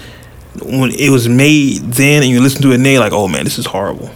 when 0.62 0.90
it 0.90 1.10
was 1.10 1.28
made 1.28 1.78
then, 1.92 2.22
and 2.22 2.30
you 2.30 2.40
listen 2.40 2.60
to 2.62 2.72
it 2.72 2.78
now, 2.78 2.98
like, 3.00 3.12
oh 3.12 3.28
man, 3.28 3.44
this 3.44 3.58
is 3.58 3.66
horrible. 3.66 4.10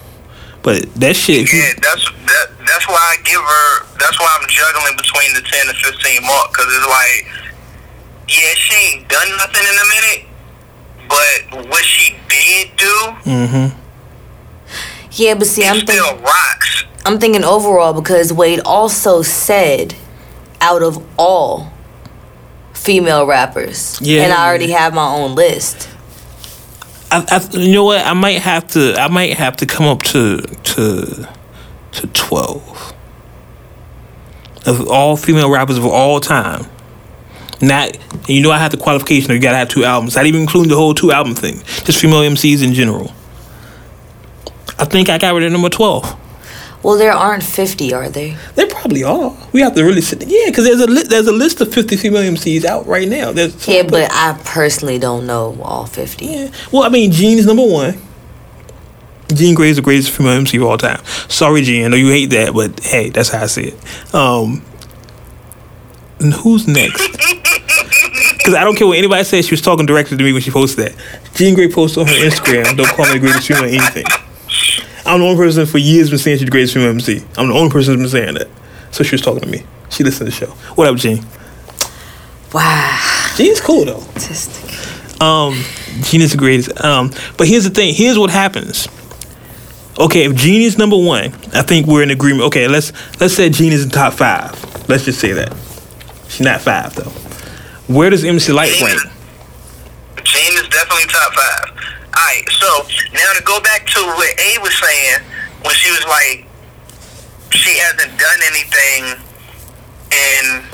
But 0.63 0.93
that 0.97 1.17
shit, 1.17 1.51
Yeah, 1.53 1.73
that's 1.81 2.11
that. 2.27 2.51
That's 2.77 2.89
why 2.89 3.01
I 3.01 3.17
give 3.25 3.41
her. 3.41 3.87
That's 3.99 4.21
why 4.21 4.29
I'm 4.39 4.47
juggling 4.49 4.97
between 5.01 5.33
the 5.33 5.41
ten 5.41 5.65
and 5.69 5.77
fifteen 5.79 6.21
mark 6.27 6.51
because 6.53 6.67
it's 6.69 6.87
like, 6.87 7.25
yeah, 8.29 8.53
she 8.55 8.75
ain't 8.99 9.09
done 9.09 9.29
nothing 9.39 9.65
in 9.65 9.77
a 9.81 9.89
minute, 9.97 10.23
but 11.09 11.71
what 11.71 11.83
she 11.85 12.17
did 12.29 12.77
do, 12.77 12.97
Mm-hmm. 13.25 13.81
Yeah, 15.13 15.35
but 15.35 15.47
see, 15.47 15.65
I'm 15.65 15.77
still 15.81 16.05
thinking, 16.05 16.23
rocks. 16.23 16.85
I'm 17.07 17.19
thinking 17.19 17.45
overall 17.45 17.95
because 17.95 18.31
Wade 18.31 18.61
also 18.67 19.23
said, 19.23 19.95
out 20.61 20.83
of 20.83 21.03
all 21.19 21.73
female 22.75 23.25
rappers, 23.27 23.99
Yeah. 24.03 24.25
and 24.25 24.33
I 24.35 24.47
already 24.47 24.71
have 24.73 24.93
my 24.93 25.07
own 25.15 25.35
list. 25.35 25.89
I, 27.11 27.25
I, 27.31 27.57
you 27.57 27.73
know 27.73 27.85
what? 27.85 28.05
I 28.05 28.13
might 28.13 28.43
have 28.43 28.67
to. 28.73 28.95
I 29.01 29.09
might 29.09 29.33
have 29.39 29.57
to 29.59 29.67
come 29.67 29.87
up 29.87 30.03
to 30.03 30.41
to 30.43 31.29
to 31.97 32.07
twelve 32.09 32.95
of 34.67 34.89
all 34.89 35.17
female 35.17 35.51
rappers 35.51 35.79
of 35.79 35.87
all 35.87 36.21
time. 36.21 36.67
Not, 37.63 37.97
you 38.29 38.43
know, 38.43 38.51
I 38.51 38.59
have 38.59 38.71
the 38.71 38.77
qualification. 38.77 39.31
You 39.33 39.39
gotta 39.39 39.57
have 39.57 39.69
two 39.69 39.85
albums. 39.85 40.17
Not 40.17 40.27
even 40.27 40.41
including 40.43 40.69
the 40.69 40.77
whole 40.77 40.93
two 40.93 41.13
album 41.13 41.35
thing. 41.35 41.63
Just 41.85 42.01
female 42.01 42.21
MCs 42.21 42.63
in 42.63 42.75
general. 42.75 43.13
I 44.79 44.85
think 44.85 45.09
I 45.09 45.17
got 45.19 45.35
rid 45.35 45.45
of 45.45 45.53
number 45.53 45.71
twelve. 45.71 46.17
Well, 46.83 46.99
there 46.99 47.13
aren't 47.13 47.43
50, 47.43 47.95
are 47.95 48.09
there? 48.09 48.39
They 48.55 48.67
probably 48.67 49.03
are. 49.03 49.37
We 49.53 49.61
have 49.63 49.75
to 49.75 49.83
really 49.83 50.03
sit. 50.03 50.23
Yeah, 50.25 50.45
because 50.47 50.65
there's 50.67 50.81
a 50.81 50.87
li- 50.87 51.03
there's 51.03 51.27
a 51.27 51.33
list 51.33 51.61
of 51.61 51.73
fifty 51.73 51.97
female 51.97 52.23
MCs 52.23 52.65
out 52.65 52.87
right 52.87 53.09
now. 53.09 53.33
There's 53.33 53.67
Yeah, 53.67 53.83
but 53.83 54.09
I 54.13 54.39
personally 54.45 54.99
don't 54.99 55.27
know 55.27 55.59
all 55.63 55.87
50. 55.87 56.27
Yeah. 56.27 56.51
Well, 56.71 56.85
I 56.85 56.89
mean, 56.89 57.11
Jean 57.11 57.39
is 57.39 57.47
number 57.47 57.67
one. 57.67 57.99
Jean 59.35 59.55
Grey 59.55 59.71
is 59.71 59.77
the 59.77 59.83
greatest 59.83 60.11
female 60.11 60.33
MC 60.33 60.57
of 60.59 60.63
all 60.65 60.79
time. 60.79 61.05
Sorry, 61.29 61.63
Jean. 61.63 61.85
I 61.85 61.89
know 61.89 61.97
you 61.97 62.11
hate 62.11 62.31
that, 62.31 62.55
but 62.55 62.79
hey, 62.85 63.11
that's 63.11 63.29
how 63.29 63.43
I 63.43 63.47
see 63.47 63.69
it. 63.75 64.15
Um, 64.15 64.65
and 66.21 66.33
who's 66.33 66.67
next? 66.67 67.03
Because 68.47 68.61
I 68.61 68.63
don't 68.63 68.77
care 68.77 68.87
what 68.87 68.97
anybody 68.97 69.25
says. 69.25 69.47
She 69.47 69.55
was 69.55 69.61
talking 69.61 69.87
directly 69.87 70.17
to 70.17 70.23
me 70.23 70.33
when 70.33 70.41
she 70.41 70.53
posted 70.53 70.87
that. 70.87 70.95
Jean 71.35 71.57
Grey 71.57 71.69
posted 71.69 72.03
on 72.03 72.07
her 72.07 72.15
Instagram, 72.15 72.77
"Don't 72.77 72.87
call 72.87 73.05
me 73.07 73.15
the 73.15 73.19
greatest 73.19 73.49
female 73.49 73.65
anything." 73.65 74.05
I'm 75.05 75.19
the 75.19 75.27
only 75.27 75.37
person 75.37 75.67
for 75.67 75.79
years 75.79 76.11
been 76.11 76.19
saying 76.21 76.39
she's 76.39 76.45
the 76.45 76.51
greatest 76.53 76.75
female 76.75 76.91
MC. 76.91 77.25
I'm 77.37 77.49
the 77.49 77.55
only 77.55 77.71
person 77.71 77.99
that's 77.99 78.13
been 78.13 78.23
saying 78.23 78.35
that. 78.35 78.49
So 78.93 79.03
she 79.03 79.15
was 79.17 79.23
talking 79.23 79.41
to 79.41 79.49
me. 79.49 79.65
She 79.91 80.05
listened 80.05 80.31
to 80.31 80.39
the 80.39 80.47
show. 80.47 80.53
What 80.77 80.87
up, 80.87 80.97
Jean? 80.97 81.25
Wow. 82.55 83.33
Jean's 83.37 83.61
cool 83.61 83.85
though. 83.85 83.99
Autistic. 83.99 85.21
Um, 85.21 85.55
Jean 86.05 86.21
is 86.21 86.31
the 86.31 86.39
greatest. 86.39 86.85
Um, 86.85 87.11
but 87.37 87.49
here's 87.49 87.65
the 87.65 87.71
thing. 87.71 87.95
Here's 87.95 88.17
what 88.17 88.31
happens. 88.31 88.87
Okay, 89.99 90.25
if 90.25 90.35
Jean 90.35 90.61
is 90.61 90.77
number 90.77 90.97
one, 90.97 91.33
I 91.55 91.63
think 91.63 91.87
we're 91.87 92.03
in 92.03 92.11
agreement. 92.11 92.45
Okay, 92.49 92.69
let's 92.69 92.93
let's 93.19 93.35
say 93.35 93.49
Jean 93.49 93.73
is 93.73 93.85
in 93.85 93.91
top 93.91 94.13
five. 94.13 94.53
Let's 94.89 95.05
just 95.05 95.21
say 95.21 95.33
that 95.33 95.57
she's 96.29 96.45
not 96.45 96.61
five 96.61 96.95
though. 96.95 97.11
Where 97.93 98.11
does 98.11 98.25
MC 98.25 98.53
Lyte 98.53 98.79
rank? 98.81 99.01
Jean 100.23 100.53
is 100.59 100.69
definitely 100.69 101.07
top 101.09 101.33
five. 101.33 101.97
Alright, 102.13 102.49
so 102.51 102.69
now 103.15 103.33
to 103.37 103.43
go 103.45 103.61
back 103.61 103.87
to 103.87 104.01
what 104.01 104.39
A 104.39 104.59
was 104.61 104.77
saying 104.79 105.21
when 105.63 105.75
she 105.75 105.91
was 105.91 106.05
like 106.09 106.47
she 107.53 107.79
hasn't 107.79 108.19
done 108.19 108.41
anything 108.53 109.17
in 110.13 110.65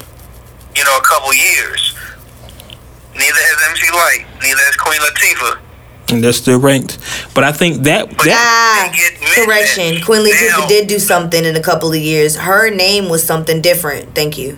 you 0.74 0.84
know 0.84 0.96
a 0.98 1.02
couple 1.02 1.32
years. 1.32 1.94
Neither 3.14 3.38
has 3.38 3.70
MC 3.70 3.86
Lyte, 3.92 4.26
neither 4.42 4.62
has 4.66 4.76
Queen 4.76 4.98
Latifah. 4.98 5.60
And 6.12 6.22
they're 6.22 6.32
still 6.32 6.60
ranked. 6.60 6.98
But 7.34 7.44
I 7.44 7.52
think 7.52 7.82
that 7.84 8.10
that 8.10 8.92
Ah, 8.92 9.34
correction. 9.34 10.02
Queen 10.04 10.26
Latifah 10.26 10.68
did 10.68 10.88
do 10.88 10.98
something 10.98 11.44
in 11.44 11.56
a 11.56 11.62
couple 11.62 11.90
of 11.92 11.98
years. 11.98 12.36
Her 12.36 12.70
name 12.70 13.08
was 13.08 13.24
something 13.24 13.60
different. 13.60 14.14
Thank 14.14 14.36
you. 14.38 14.56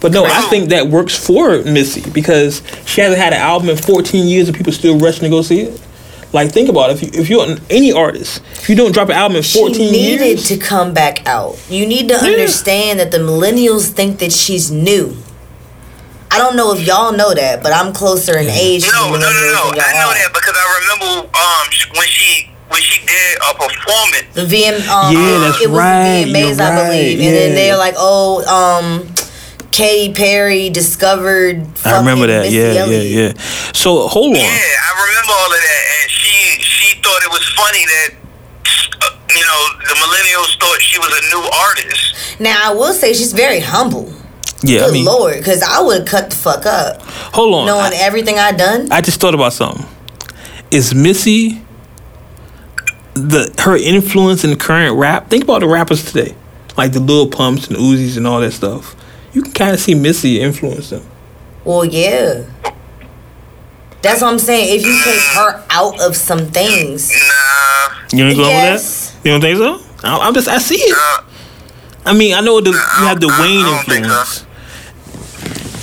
but 0.00 0.12
no, 0.12 0.24
I 0.24 0.42
think 0.50 0.70
that 0.70 0.88
works 0.88 1.14
for 1.16 1.62
Missy 1.64 2.08
because 2.10 2.62
she 2.86 3.00
hasn't 3.00 3.20
had 3.20 3.32
an 3.32 3.40
album 3.40 3.68
in 3.70 3.76
14 3.76 4.26
years 4.26 4.48
and 4.48 4.56
people 4.56 4.72
still 4.72 4.98
rushing 4.98 5.22
to 5.24 5.28
go 5.30 5.42
see 5.42 5.60
it. 5.62 5.80
Like 6.32 6.50
think 6.52 6.68
about 6.68 6.90
it. 6.90 7.00
If 7.02 7.02
you 7.14 7.20
if 7.22 7.30
you're 7.30 7.46
an- 7.48 7.60
any 7.70 7.92
artist, 7.92 8.42
if 8.52 8.68
you 8.68 8.74
don't 8.74 8.92
drop 8.92 9.08
an 9.08 9.14
album 9.14 9.36
in 9.36 9.42
14 9.42 9.74
she 9.74 9.90
needed 9.90 10.26
years, 10.26 10.48
to 10.48 10.56
come 10.58 10.92
back 10.92 11.26
out. 11.26 11.56
You 11.70 11.86
need 11.86 12.08
to 12.08 12.14
understand 12.16 12.98
that 13.00 13.10
the 13.10 13.18
millennials 13.18 13.88
think 13.88 14.18
that 14.18 14.32
she's 14.32 14.70
new. 14.70 15.16
I 16.36 16.38
don't 16.38 16.56
know 16.56 16.72
if 16.76 16.86
y'all 16.86 17.12
know 17.12 17.32
that, 17.32 17.62
but 17.62 17.72
I'm 17.72 17.92
closer 17.92 18.36
in 18.36 18.48
age 18.48 18.84
to 18.84 18.90
the 18.90 18.96
No, 18.96 19.10
no, 19.10 19.18
no, 19.18 19.24
millennials 19.24 19.72
no. 19.72 19.80
I 19.80 19.96
y'all 19.96 20.04
know 20.04 20.12
that 20.12 20.30
because 20.36 20.52
I 20.52 20.64
remember 20.84 21.32
um 21.32 21.64
when 21.96 22.08
she 22.08 22.50
when 22.68 22.82
she 22.82 23.00
did 23.06 23.38
a 23.40 23.54
performance. 23.54 24.28
The 24.34 24.44
VM, 24.44 24.84
um, 24.90 25.14
Yeah, 25.14 25.38
that's 25.38 25.62
it 25.62 25.70
was 25.70 25.78
right, 25.78 26.24
the 26.26 26.32
VMAs, 26.32 26.58
you're 26.58 26.66
I 26.66 26.84
believe, 26.84 27.18
right, 27.18 27.26
and 27.26 27.32
then 27.36 27.54
they're 27.54 27.78
like, 27.78 27.94
"Oh, 27.96 28.42
um, 28.44 29.06
Katy 29.70 30.12
Perry 30.14 30.68
discovered." 30.68 31.64
I 31.86 31.98
remember 31.98 32.26
that. 32.26 32.42
Missy 32.42 32.56
Yeah, 32.56 32.84
yeah, 32.84 33.00
yeah. 33.00 33.32
So 33.72 34.08
hold 34.08 34.36
on. 34.36 34.42
Yeah, 34.42 34.44
I 34.44 34.90
remember 35.08 35.32
all 35.32 35.52
of 35.56 35.60
that, 35.62 35.82
and 36.02 36.10
she 36.10 36.60
she 36.60 37.00
thought 37.00 37.22
it 37.22 37.30
was 37.32 37.46
funny 37.56 37.84
that 37.86 38.10
uh, 39.06 39.16
you 39.30 39.40
know 39.46 39.60
the 39.88 39.96
millennials 40.02 40.52
thought 40.60 40.80
she 40.82 40.98
was 40.98 41.12
a 41.16 41.22
new 41.32 41.44
artist. 41.70 42.40
Now 42.40 42.58
I 42.70 42.74
will 42.74 42.92
say 42.92 43.12
she's 43.14 43.32
very 43.32 43.60
humble. 43.60 44.12
Yeah, 44.62 44.80
Good 44.80 44.88
I 44.88 44.92
mean, 44.92 45.04
lord, 45.04 45.36
because 45.36 45.62
I 45.62 45.80
would 45.82 45.98
have 45.98 46.06
cut 46.08 46.30
the 46.30 46.36
fuck 46.36 46.64
up, 46.66 47.02
hold 47.02 47.54
on. 47.54 47.66
knowing 47.66 47.92
I, 47.92 47.96
everything 47.96 48.38
I 48.38 48.52
done. 48.52 48.90
I 48.90 49.00
just 49.02 49.20
thought 49.20 49.34
about 49.34 49.52
something. 49.52 49.84
Is 50.70 50.94
Missy 50.94 51.62
the 53.14 53.54
her 53.62 53.76
influence 53.76 54.44
in 54.44 54.56
current 54.56 54.96
rap? 54.98 55.28
Think 55.28 55.44
about 55.44 55.60
the 55.60 55.68
rappers 55.68 56.04
today, 56.04 56.34
like 56.76 56.92
the 56.92 57.00
Lil 57.00 57.28
Pumps 57.30 57.68
and 57.68 57.76
Uzis 57.76 58.16
and 58.16 58.26
all 58.26 58.40
that 58.40 58.52
stuff. 58.52 58.94
You 59.32 59.42
can 59.42 59.52
kind 59.52 59.72
of 59.74 59.80
see 59.80 59.94
Missy 59.94 60.40
influence 60.40 60.90
them. 60.90 61.02
Well, 61.64 61.84
yeah. 61.84 62.44
That's 64.02 64.22
what 64.22 64.32
I'm 64.32 64.38
saying. 64.38 64.78
If 64.78 64.86
you 64.86 65.02
take 65.02 65.20
her 65.34 65.64
out 65.70 66.00
of 66.00 66.16
some 66.16 66.46
things, 66.46 67.10
Nah, 67.10 68.16
You 68.16 68.24
ain't 68.26 68.36
going 68.36 68.50
Yes. 68.50 69.12
with 69.14 69.22
that? 69.22 69.28
You 69.28 69.32
don't 69.34 69.40
think 69.40 69.58
so? 69.58 70.06
I- 70.08 70.18
I'm 70.26 70.32
just 70.34 70.48
I 70.48 70.58
see 70.58 70.76
it. 70.76 70.96
nah. 70.96 72.10
I 72.10 72.14
mean, 72.14 72.34
I 72.34 72.40
know 72.40 72.60
the, 72.60 72.70
you 72.70 72.76
have 73.06 73.20
the 73.20 73.26
I- 73.28 73.36
I 73.36 73.40
Wayne 73.42 73.64
don't 73.64 73.84
so. 73.84 73.92
influence. 73.94 74.45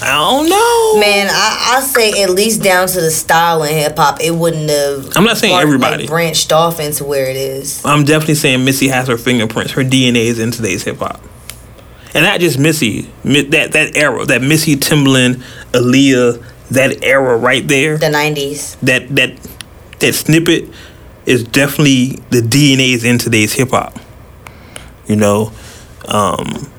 I 0.04 0.18
don't 0.20 0.49
know. 0.49 0.99
man, 0.99 1.28
I, 1.30 1.78
I 1.78 1.82
say 1.82 2.24
at 2.24 2.30
least 2.30 2.62
down 2.62 2.88
to 2.88 2.99
the 3.01 3.10
style 3.10 3.64
in 3.64 3.74
hip 3.74 3.97
hop, 3.97 4.20
it 4.22 4.32
wouldn't 4.32 4.70
have. 4.70 5.16
I'm 5.16 5.24
not 5.24 5.38
saying 5.38 5.54
like, 5.54 5.64
everybody. 5.64 6.08
branched 6.08 6.51
off 6.51 6.80
into 6.80 7.06
where 7.06 7.30
it 7.30 7.38
is. 7.38 7.84
I'm 7.86 8.04
definitely 8.04 8.36
saying 8.36 8.66
Missy 8.66 8.89
has 8.89 9.08
her 9.08 9.18
fingerprints. 9.18 9.72
Her 9.74 9.84
DNA 9.84 10.26
is 10.26 10.39
in 10.39 10.51
today's 10.51 10.84
hip 10.84 10.97
hop, 10.97 11.22
and 12.14 12.26
not 12.26 12.41
just 12.41 12.60
Missy. 12.60 13.04
That 13.24 13.72
that 13.72 13.95
era, 13.95 14.26
that 14.26 14.41
Missy 14.41 14.76
Timbaland, 14.76 15.43
Aaliyah, 15.72 16.43
that 16.72 17.04
era 17.04 17.38
right 17.38 17.66
there. 17.66 17.97
The 17.97 18.08
'90s. 18.08 18.80
That 18.82 19.08
that 19.16 19.38
that 19.99 20.14
snippet 20.14 20.70
is 21.26 21.43
definitely 21.45 22.18
the 22.30 22.41
DNA 22.41 22.93
is 22.93 23.04
in 23.06 23.18
today's 23.18 23.54
hip 23.54 23.70
hop. 23.70 23.97
You 25.08 25.16
know, 25.16 25.51
um, 26.08 26.72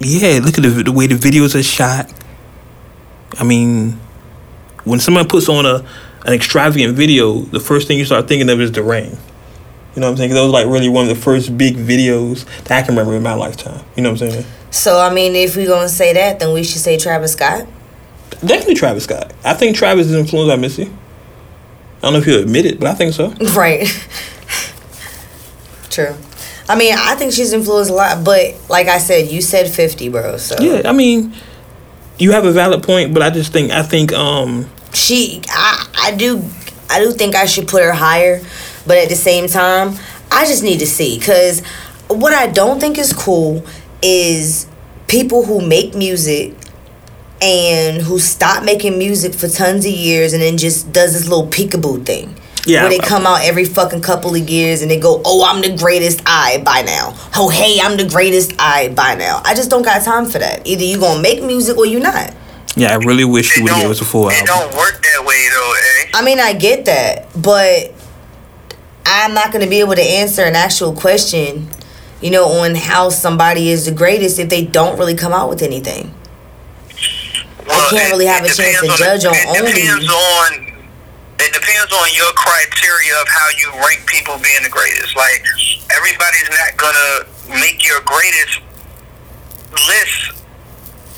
yeah. 0.00 0.40
Look 0.42 0.58
at 0.58 0.62
the, 0.62 0.82
the 0.84 0.92
way 0.92 1.06
the 1.06 1.14
videos 1.14 1.58
are 1.58 1.62
shot. 1.62 2.12
I 3.38 3.44
mean, 3.44 3.98
when 4.84 5.00
somebody 5.00 5.28
puts 5.28 5.48
on 5.48 5.66
a 5.66 5.84
an 6.26 6.32
extravagant 6.32 6.94
video, 6.96 7.40
the 7.40 7.60
first 7.60 7.86
thing 7.86 7.98
you 7.98 8.04
start 8.04 8.26
thinking 8.26 8.50
of 8.50 8.60
is 8.60 8.72
the 8.72 8.82
rain. 8.82 9.16
You 9.94 10.00
know 10.00 10.08
what 10.08 10.12
I'm 10.12 10.16
saying? 10.18 10.34
that 10.34 10.42
was 10.42 10.50
like 10.50 10.66
really 10.66 10.88
one 10.88 11.08
of 11.08 11.08
the 11.08 11.22
first 11.22 11.56
big 11.56 11.76
videos 11.76 12.44
that 12.64 12.82
I 12.82 12.82
can 12.82 12.94
remember 12.94 13.16
in 13.16 13.22
my 13.22 13.34
lifetime. 13.34 13.82
You 13.96 14.02
know 14.02 14.10
what 14.10 14.20
I'm 14.22 14.30
saying? 14.30 14.46
So 14.70 15.00
I 15.00 15.12
mean, 15.12 15.34
if 15.34 15.56
we're 15.56 15.68
gonna 15.68 15.88
say 15.88 16.12
that, 16.12 16.40
then 16.40 16.52
we 16.52 16.64
should 16.64 16.82
say 16.82 16.98
Travis 16.98 17.32
Scott. 17.32 17.66
Definitely 18.40 18.74
Travis 18.74 19.04
Scott. 19.04 19.32
I 19.44 19.54
think 19.54 19.76
Travis 19.76 20.08
is 20.08 20.14
influenced 20.14 20.50
by 20.50 20.56
Missy. 20.56 20.82
I 20.82 22.00
don't 22.02 22.12
know 22.12 22.18
if 22.18 22.24
he'll 22.24 22.42
admit 22.42 22.66
it, 22.66 22.78
but 22.78 22.88
I 22.88 22.94
think 22.94 23.14
so. 23.14 23.32
Right. 23.54 23.88
True. 25.90 26.14
I 26.68 26.76
mean, 26.76 26.94
I 26.96 27.14
think 27.14 27.32
she's 27.32 27.52
influenced 27.52 27.90
a 27.90 27.94
lot, 27.94 28.24
but 28.24 28.54
like 28.68 28.88
I 28.88 28.98
said, 28.98 29.30
you 29.30 29.40
said 29.40 29.68
50, 29.70 30.08
bro. 30.08 30.36
So 30.36 30.56
Yeah, 30.60 30.82
I 30.84 30.92
mean, 30.92 31.32
you 32.18 32.32
have 32.32 32.44
a 32.44 32.52
valid 32.52 32.82
point, 32.82 33.14
but 33.14 33.22
I 33.22 33.30
just 33.30 33.52
think 33.52 33.70
I 33.70 33.82
think 33.82 34.12
um 34.12 34.68
she, 34.92 35.42
I, 35.48 35.86
I 36.02 36.10
do 36.12 36.42
I 36.90 37.00
do 37.00 37.12
think 37.12 37.34
I 37.34 37.46
should 37.46 37.68
put 37.68 37.82
her 37.82 37.92
higher, 37.92 38.40
but 38.86 38.96
at 38.98 39.08
the 39.08 39.16
same 39.16 39.48
time, 39.48 39.96
I 40.30 40.46
just 40.46 40.62
need 40.62 40.78
to 40.80 40.86
see 40.86 41.18
because 41.18 41.62
what 42.08 42.32
I 42.32 42.46
don't 42.46 42.80
think 42.80 42.98
is 42.98 43.12
cool 43.12 43.64
is 44.02 44.66
people 45.06 45.44
who 45.44 45.66
make 45.66 45.94
music 45.94 46.54
and 47.42 48.02
who 48.02 48.18
stop 48.18 48.64
making 48.64 48.98
music 48.98 49.34
for 49.34 49.48
tons 49.48 49.84
of 49.84 49.92
years 49.92 50.32
and 50.32 50.42
then 50.42 50.56
just 50.56 50.92
does 50.92 51.12
this 51.12 51.28
little 51.28 51.48
peekaboo 51.48 52.04
thing. 52.04 52.34
Yeah, 52.66 52.82
Where 52.82 52.90
they 52.90 52.98
come 52.98 53.26
out 53.26 53.44
every 53.44 53.64
fucking 53.64 54.02
couple 54.02 54.34
of 54.34 54.50
years 54.50 54.82
and 54.82 54.90
they 54.90 54.98
go, 54.98 55.22
oh, 55.24 55.44
I'm 55.46 55.62
the 55.62 55.76
greatest 55.76 56.20
I 56.26 56.60
by 56.64 56.82
now. 56.82 57.14
Oh, 57.36 57.48
hey, 57.48 57.78
I'm 57.80 57.96
the 57.96 58.08
greatest 58.08 58.54
I 58.58 58.88
by 58.88 59.14
now. 59.14 59.40
I 59.44 59.54
just 59.54 59.70
don't 59.70 59.82
got 59.82 60.02
time 60.02 60.26
for 60.26 60.38
that. 60.40 60.66
Either 60.66 60.82
you 60.82 60.98
gonna 60.98 61.22
make 61.22 61.42
music 61.44 61.78
or 61.78 61.86
you 61.86 62.00
not. 62.00 62.34
Yeah, 62.74 62.92
I 62.92 62.96
really 62.96 63.24
wish 63.24 63.52
It 63.52 63.58
you 63.58 63.62
would 63.62 63.70
give 63.72 63.82
don't, 63.82 63.90
us 63.92 64.00
a 64.00 64.04
full 64.04 64.28
album. 64.30 64.44
it 64.44 64.50
album. 64.50 64.70
don't 64.72 64.78
work 64.78 65.00
that 65.02 65.24
way 65.24 65.48
though, 65.48 65.74
eh? 65.78 66.10
I 66.14 66.22
mean, 66.24 66.40
I 66.40 66.52
get 66.54 66.84
that, 66.86 67.28
but 67.40 67.94
I'm 69.06 69.32
not 69.32 69.52
going 69.52 69.64
to 69.64 69.70
be 69.70 69.78
able 69.80 69.94
to 69.94 70.02
answer 70.02 70.42
an 70.42 70.56
actual 70.56 70.92
question, 70.92 71.68
you 72.20 72.30
know, 72.32 72.46
on 72.48 72.74
how 72.74 73.10
somebody 73.10 73.68
is 73.70 73.86
the 73.86 73.92
greatest 73.92 74.40
if 74.40 74.48
they 74.50 74.64
don't 74.64 74.98
really 74.98 75.14
come 75.14 75.32
out 75.32 75.48
with 75.48 75.62
anything. 75.62 76.12
I 77.68 77.86
can't 77.90 78.10
really 78.12 78.26
have 78.26 78.44
a 78.44 78.48
chance 78.48 78.58
to 78.80 78.82
depends 78.82 78.98
judge 78.98 79.24
on, 79.24 79.34
on 79.34 79.56
it 79.56 79.60
only- 79.60 79.72
depends 79.72 80.10
on 80.12 80.75
it 81.38 81.52
depends 81.52 81.92
on 81.92 82.08
your 82.16 82.32
criteria 82.32 83.14
of 83.20 83.28
how 83.28 83.48
you 83.60 83.68
rank 83.84 84.06
people 84.08 84.40
being 84.40 84.62
the 84.64 84.72
greatest. 84.72 85.16
Like 85.16 85.44
everybody's 85.92 86.48
not 86.48 86.76
gonna 86.80 87.28
make 87.60 87.84
your 87.84 88.00
greatest 88.04 88.60
list 89.88 90.36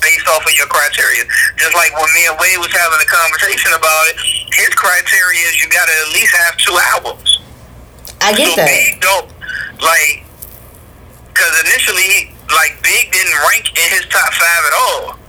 based 0.03 0.27
off 0.27 0.43
of 0.43 0.53
your 0.55 0.67
criteria. 0.67 1.23
Just 1.55 1.75
like 1.75 1.91
when 1.95 2.07
me 2.15 2.27
and 2.27 2.35
Wade 2.39 2.59
was 2.59 2.71
having 2.71 2.99
a 2.99 3.07
conversation 3.07 3.71
about 3.75 4.03
it, 4.11 4.17
his 4.55 4.71
criteria 4.75 5.43
is 5.47 5.59
you 5.63 5.69
gotta 5.71 5.95
at 6.07 6.09
least 6.11 6.35
have 6.35 6.55
two 6.57 6.75
albums. 6.95 7.39
I 8.21 8.35
get 8.35 8.51
so 8.51 8.55
that. 8.59 8.67
Big 8.67 8.99
don't 8.99 9.29
like 9.79 10.27
because 11.31 11.55
initially, 11.63 12.35
like 12.51 12.75
Big 12.83 13.11
didn't 13.11 13.35
rank 13.47 13.71
in 13.71 13.87
his 13.95 14.05
top 14.11 14.33
five 14.35 14.63
at 14.67 14.75
all. 14.75 15.19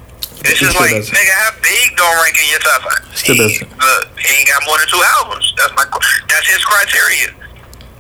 It's 0.45 0.59
He 0.61 0.67
just 0.67 0.79
like 0.81 0.91
doesn't. 0.91 1.15
nigga, 1.15 1.35
how 1.37 1.51
Big 1.63 1.97
don't 1.97 2.17
rank 2.23 2.37
in 2.43 2.51
your 2.51 2.61
top 2.61 2.83
five? 2.83 3.17
Still 3.17 3.35
he, 3.37 3.41
doesn't. 3.43 3.73
uh, 3.81 4.05
he 4.19 4.39
ain't 4.41 4.49
got 4.49 4.63
more 4.67 4.79
than 4.79 4.89
two 4.89 5.03
albums. 5.21 5.53
That's 5.57 5.73
my. 5.77 5.85
That's 6.29 6.47
his 6.49 6.65
criteria. 6.65 7.35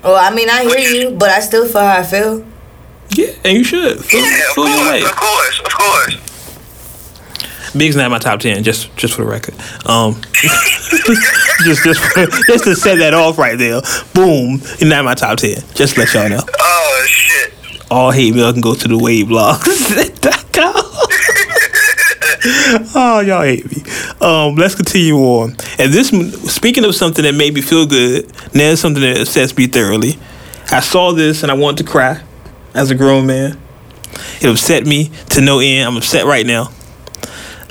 Well, 0.02 0.16
I 0.16 0.30
mean, 0.34 0.48
I 0.48 0.64
hear 0.64 0.78
you, 0.78 1.10
but 1.10 1.28
I 1.30 1.40
still 1.40 1.66
feel 1.68 1.82
how 1.82 1.98
I 1.98 2.02
feel. 2.02 2.44
Yeah, 3.10 3.32
and 3.44 3.58
you 3.58 3.64
should. 3.64 4.02
Feel, 4.04 4.20
Yeah, 4.20 4.48
of 4.48 4.54
feel 4.54 4.68
your 4.68 4.90
way. 4.90 5.02
course, 5.02 5.10
of 5.10 5.16
course, 5.16 5.60
of 5.60 5.72
course. 5.74 7.72
Big's 7.76 7.94
not 7.96 8.06
in 8.06 8.10
my 8.10 8.18
top 8.18 8.40
ten, 8.40 8.62
just 8.64 8.94
just 8.96 9.14
for 9.14 9.22
the 9.24 9.30
record. 9.30 9.54
Um, 9.86 10.20
just 11.64 11.84
just 11.84 12.00
for, 12.00 12.26
just 12.46 12.64
to 12.64 12.74
set 12.74 12.96
that 12.98 13.14
off 13.14 13.36
right 13.38 13.56
there. 13.58 13.80
Boom, 14.14 14.58
he's 14.60 14.82
not 14.88 15.00
in 15.00 15.04
my 15.04 15.14
top 15.14 15.38
ten. 15.38 15.62
Just 15.74 15.94
to 15.94 16.00
let 16.00 16.14
y'all 16.14 16.28
know. 16.28 16.40
Oh 16.58 17.04
shit. 17.06 17.52
All 17.90 18.10
hate 18.10 18.34
mail 18.34 18.52
can 18.52 18.60
go 18.60 18.74
to 18.74 18.88
the 18.88 18.96
Wave 18.98 19.28
blog. 19.28 19.60
oh, 22.94 23.22
y'all 23.26 23.42
hate 23.42 23.70
me. 23.70 23.82
Um, 24.20 24.54
let's 24.54 24.74
continue 24.74 25.16
on. 25.16 25.50
And 25.78 25.92
this, 25.92 26.08
speaking 26.50 26.84
of 26.86 26.94
something 26.94 27.22
that 27.24 27.34
made 27.34 27.52
me 27.52 27.60
feel 27.60 27.86
good, 27.86 28.32
now 28.54 28.74
something 28.74 29.02
that 29.02 29.20
upsets 29.20 29.54
me 29.56 29.66
thoroughly. 29.66 30.18
I 30.70 30.80
saw 30.80 31.12
this 31.12 31.42
and 31.42 31.52
I 31.52 31.54
wanted 31.54 31.84
to 31.84 31.90
cry 31.90 32.22
as 32.74 32.90
a 32.90 32.94
grown 32.94 33.26
man. 33.26 33.58
It 34.40 34.48
upset 34.48 34.86
me 34.86 35.10
to 35.30 35.42
no 35.42 35.58
end. 35.58 35.86
I'm 35.86 35.96
upset 35.98 36.24
right 36.24 36.46
now. 36.46 36.70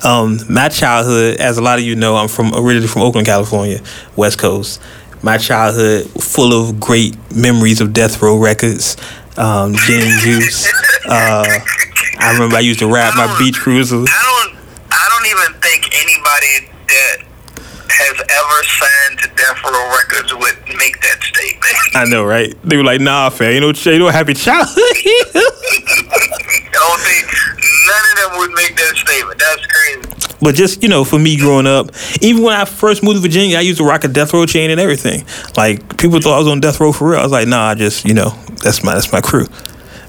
Um, 0.03 0.39
my 0.47 0.69
childhood, 0.69 1.37
as 1.37 1.57
a 1.57 1.61
lot 1.61 1.79
of 1.79 1.85
you 1.85 1.95
know, 1.95 2.15
I'm 2.15 2.27
from 2.27 2.53
originally 2.53 2.87
from 2.87 3.01
Oakland, 3.01 3.25
California, 3.25 3.81
West 4.15 4.37
Coast. 4.37 4.81
My 5.23 5.37
childhood 5.37 6.05
full 6.21 6.53
of 6.53 6.79
great 6.79 7.17
memories 7.35 7.81
of 7.81 7.91
Death 7.91 8.21
Row 8.21 8.37
Records, 8.37 8.95
um, 9.35 9.73
Gin 9.73 10.19
Juice. 10.19 10.71
Uh, 11.05 11.59
I 12.19 12.33
remember 12.33 12.57
I 12.57 12.59
used 12.59 12.79
to 12.79 12.87
rap 12.87 13.15
my 13.15 13.35
beach 13.39 13.57
cruiser. 13.57 14.05
I 15.19 15.23
don't. 15.23 15.39
Even 15.39 15.61
think 15.61 15.89
anybody 15.99 16.69
that 16.87 17.17
has 17.89 18.19
ever 18.19 18.63
signed 18.63 19.19
to 19.19 19.27
Death 19.35 19.63
Row 19.63 19.91
Records 19.97 20.33
would 20.33 20.77
make 20.77 21.01
that 21.01 21.21
statement. 21.23 21.75
I 21.95 22.05
know, 22.05 22.23
right? 22.23 22.55
They 22.63 22.77
were 22.77 22.83
like, 22.83 23.01
"Nah, 23.01 23.29
fam, 23.29 23.53
you 23.53 23.61
know, 23.61 23.67
you 23.67 23.99
don't 23.99 24.11
happy 24.11 24.33
childhood." 24.33 24.77
I 24.77 25.33
don't 26.71 26.99
think 27.01 27.27
none 27.87 28.05
of 28.11 28.31
them 28.31 28.39
would 28.39 28.51
make 28.51 28.75
that 28.77 28.95
statement. 28.95 29.39
That's 29.39 29.65
crazy. 29.65 30.35
But 30.41 30.55
just 30.55 30.81
you 30.83 30.89
know, 30.89 31.03
for 31.03 31.19
me 31.19 31.37
growing 31.37 31.67
up, 31.67 31.91
even 32.21 32.43
when 32.43 32.55
I 32.55 32.65
first 32.65 33.03
moved 33.03 33.17
to 33.17 33.21
Virginia, 33.21 33.57
I 33.57 33.61
used 33.61 33.79
to 33.79 33.83
rock 33.85 34.03
a 34.05 34.07
death 34.07 34.33
row 34.33 34.45
chain 34.45 34.71
and 34.71 34.79
everything. 34.79 35.25
Like 35.57 35.97
people 35.97 36.21
thought 36.21 36.35
I 36.35 36.39
was 36.39 36.47
on 36.47 36.61
death 36.61 36.79
row 36.79 36.93
for 36.93 37.09
real. 37.09 37.19
I 37.19 37.23
was 37.23 37.31
like, 37.31 37.47
nah, 37.47 37.69
I 37.69 37.75
just 37.75 38.05
you 38.05 38.13
know, 38.13 38.29
that's 38.63 38.83
my 38.83 38.93
that's 38.93 39.11
my 39.11 39.21
crew, 39.21 39.47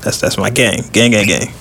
that's 0.02 0.20
that's 0.20 0.38
my 0.38 0.50
gang, 0.50 0.82
gang, 0.92 1.10
gang, 1.10 1.26
gang. 1.26 1.52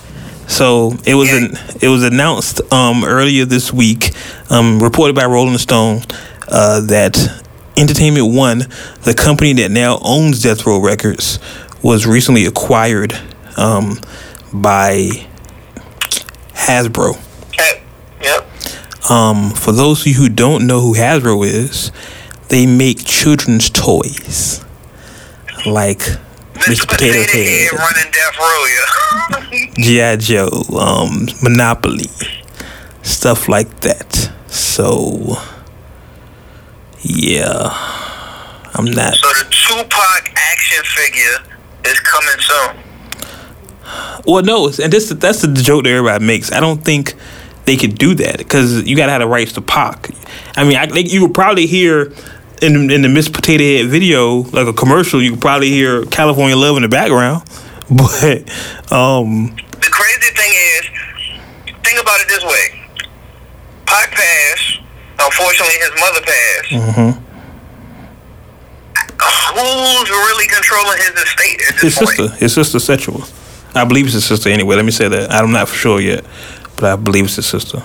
So 0.49 0.97
it 1.05 1.13
was 1.13 1.31
an 1.31 1.51
it 1.79 1.87
was 1.87 2.03
announced 2.03 2.59
um, 2.73 3.05
earlier 3.05 3.45
this 3.45 3.71
week, 3.71 4.11
um, 4.49 4.79
reported 4.79 5.15
by 5.15 5.25
Rolling 5.25 5.57
Stone, 5.59 6.01
uh, 6.47 6.81
that 6.81 7.43
Entertainment 7.77 8.33
One, 8.33 8.65
the 9.03 9.13
company 9.15 9.53
that 9.53 9.69
now 9.69 9.99
owns 10.01 10.41
Death 10.41 10.65
Row 10.65 10.81
Records, 10.81 11.39
was 11.83 12.07
recently 12.07 12.45
acquired 12.45 13.13
um, 13.57 13.99
by 14.51 15.27
Hasbro. 16.53 17.17
Okay. 17.49 17.83
Yep. 18.21 19.09
Um, 19.09 19.51
for 19.51 19.71
those 19.71 20.01
of 20.01 20.07
you 20.07 20.15
who 20.15 20.29
don't 20.29 20.65
know 20.65 20.81
who 20.81 20.95
Hasbro 20.95 21.45
is, 21.45 21.91
they 22.49 22.65
make 22.65 23.05
children's 23.05 23.69
toys 23.69 24.65
like 25.65 26.01
Mr. 26.67 26.87
Potato 26.87 27.19
Head, 27.31 27.71
running 27.73 28.11
Death 28.11 28.37
Row, 28.39 28.65
yeah. 28.65 29.73
G.I. 29.83 30.15
Joe, 30.17 30.49
um, 30.77 31.27
Monopoly, 31.41 32.09
stuff 33.01 33.47
like 33.47 33.79
that. 33.81 34.31
So, 34.47 35.37
yeah, 37.01 37.69
I'm 38.73 38.85
not. 38.85 39.15
so 39.15 39.27
the 39.29 39.47
Tupac 39.49 40.31
action 40.35 40.83
figure 40.83 41.55
is 41.85 41.99
coming 42.01 42.39
soon. 42.39 42.83
Well, 44.25 44.43
no, 44.43 44.67
and 44.67 44.93
this 44.93 45.09
that's 45.09 45.41
the 45.41 45.53
joke 45.53 45.85
that 45.85 45.89
everybody 45.91 46.23
makes. 46.25 46.51
I 46.51 46.59
don't 46.59 46.83
think 46.83 47.15
they 47.65 47.77
could 47.77 47.97
do 47.97 48.13
that 48.15 48.37
because 48.37 48.83
you 48.83 48.95
gotta 48.95 49.11
have 49.11 49.21
the 49.21 49.27
rights 49.27 49.53
to 49.53 49.61
Pac. 49.61 50.09
I 50.55 50.63
mean, 50.63 50.77
I 50.77 50.87
think 50.87 51.11
you 51.11 51.21
would 51.21 51.33
probably 51.33 51.65
hear 51.67 52.13
in 52.61 52.89
in 52.91 53.01
the 53.01 53.09
Miss 53.09 53.27
Potato 53.29 53.63
Head 53.63 53.87
video, 53.89 54.41
like 54.51 54.67
a 54.67 54.73
commercial, 54.73 55.21
you 55.21 55.31
could 55.31 55.41
probably 55.41 55.69
hear 55.69 56.05
California 56.05 56.55
Love 56.55 56.75
in 56.77 56.83
the 56.83 56.89
background. 56.89 57.43
But 57.89 58.45
um, 58.93 59.55
The 59.81 59.89
crazy 59.89 60.31
thing 60.35 60.51
is, 60.53 60.85
think 61.83 61.99
about 61.99 62.19
it 62.21 62.27
this 62.27 62.43
way: 62.43 62.87
Pac 63.87 64.11
passed. 64.11 64.79
Unfortunately, 65.19 65.73
his 65.79 65.91
mother 65.99 66.21
passed. 66.21 66.69
mhm. 66.69 67.23
Who's 69.51 70.09
really 70.09 70.47
controlling 70.47 70.97
his 70.99 71.23
estate 71.23 71.61
at 71.67 71.73
his 71.75 71.81
this 71.81 71.97
point? 71.97 72.09
sister, 72.17 72.35
his 72.37 72.53
sister 72.53 72.79
Sexual. 72.79 73.23
I 73.75 73.83
believe 73.85 74.05
it's 74.05 74.13
his 74.13 74.25
sister 74.25 74.49
anyway. 74.49 74.75
Let 74.75 74.85
me 74.85 74.91
say 74.91 75.07
that. 75.07 75.31
I'm 75.31 75.51
not 75.51 75.67
for 75.67 75.75
sure 75.75 75.99
yet, 75.99 76.23
but 76.75 76.85
I 76.85 76.95
believe 76.95 77.25
it's 77.25 77.35
his 77.37 77.47
sister. 77.47 77.77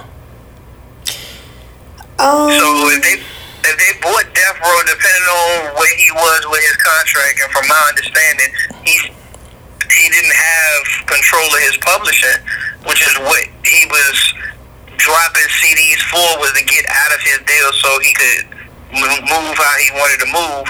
Um, 2.18 2.50
So 2.52 2.88
if 2.90 3.02
they 3.02 3.22
if 3.66 3.76
they 3.80 3.92
bought 4.00 4.26
Death 4.34 4.58
Row, 4.60 4.78
depending 4.84 5.28
on 5.28 5.74
where 5.76 5.94
he 5.96 6.08
was 6.12 6.40
with 6.48 6.60
his 6.60 6.76
contract, 6.76 7.40
and 7.40 7.50
from 7.52 7.66
my 7.68 7.82
understanding, 7.88 8.50
he 8.84 8.94
he 9.92 10.06
didn't 10.10 10.34
have 10.34 11.06
control 11.06 11.46
of 11.46 11.60
his 11.60 11.76
publishing, 11.78 12.40
which 12.86 13.00
is 13.00 13.14
what 13.20 13.44
he 13.64 13.86
was 13.86 14.34
dropping 14.96 15.48
CDs 15.60 16.00
for, 16.08 16.24
was 16.40 16.52
to 16.52 16.64
get 16.64 16.84
out 16.88 17.14
of 17.14 17.20
his 17.20 17.38
deal 17.46 17.70
so 17.72 17.88
he 18.00 18.12
could 18.14 18.44
move 18.92 19.56
how 19.56 19.74
he 19.78 19.90
wanted 19.92 20.18
to 20.24 20.28
move. 20.32 20.66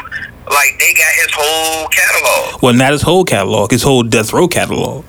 Like 0.47 0.77
they 0.79 0.93
got 0.93 1.13
his 1.17 1.33
whole 1.33 1.89
catalog. 1.89 2.63
Well, 2.63 2.75
not 2.75 2.93
his 2.93 3.03
whole 3.03 3.25
catalog, 3.25 3.71
his 3.71 3.83
whole 3.83 4.03
Death 4.03 4.33
Row 4.33 4.47
catalog. 4.47 5.05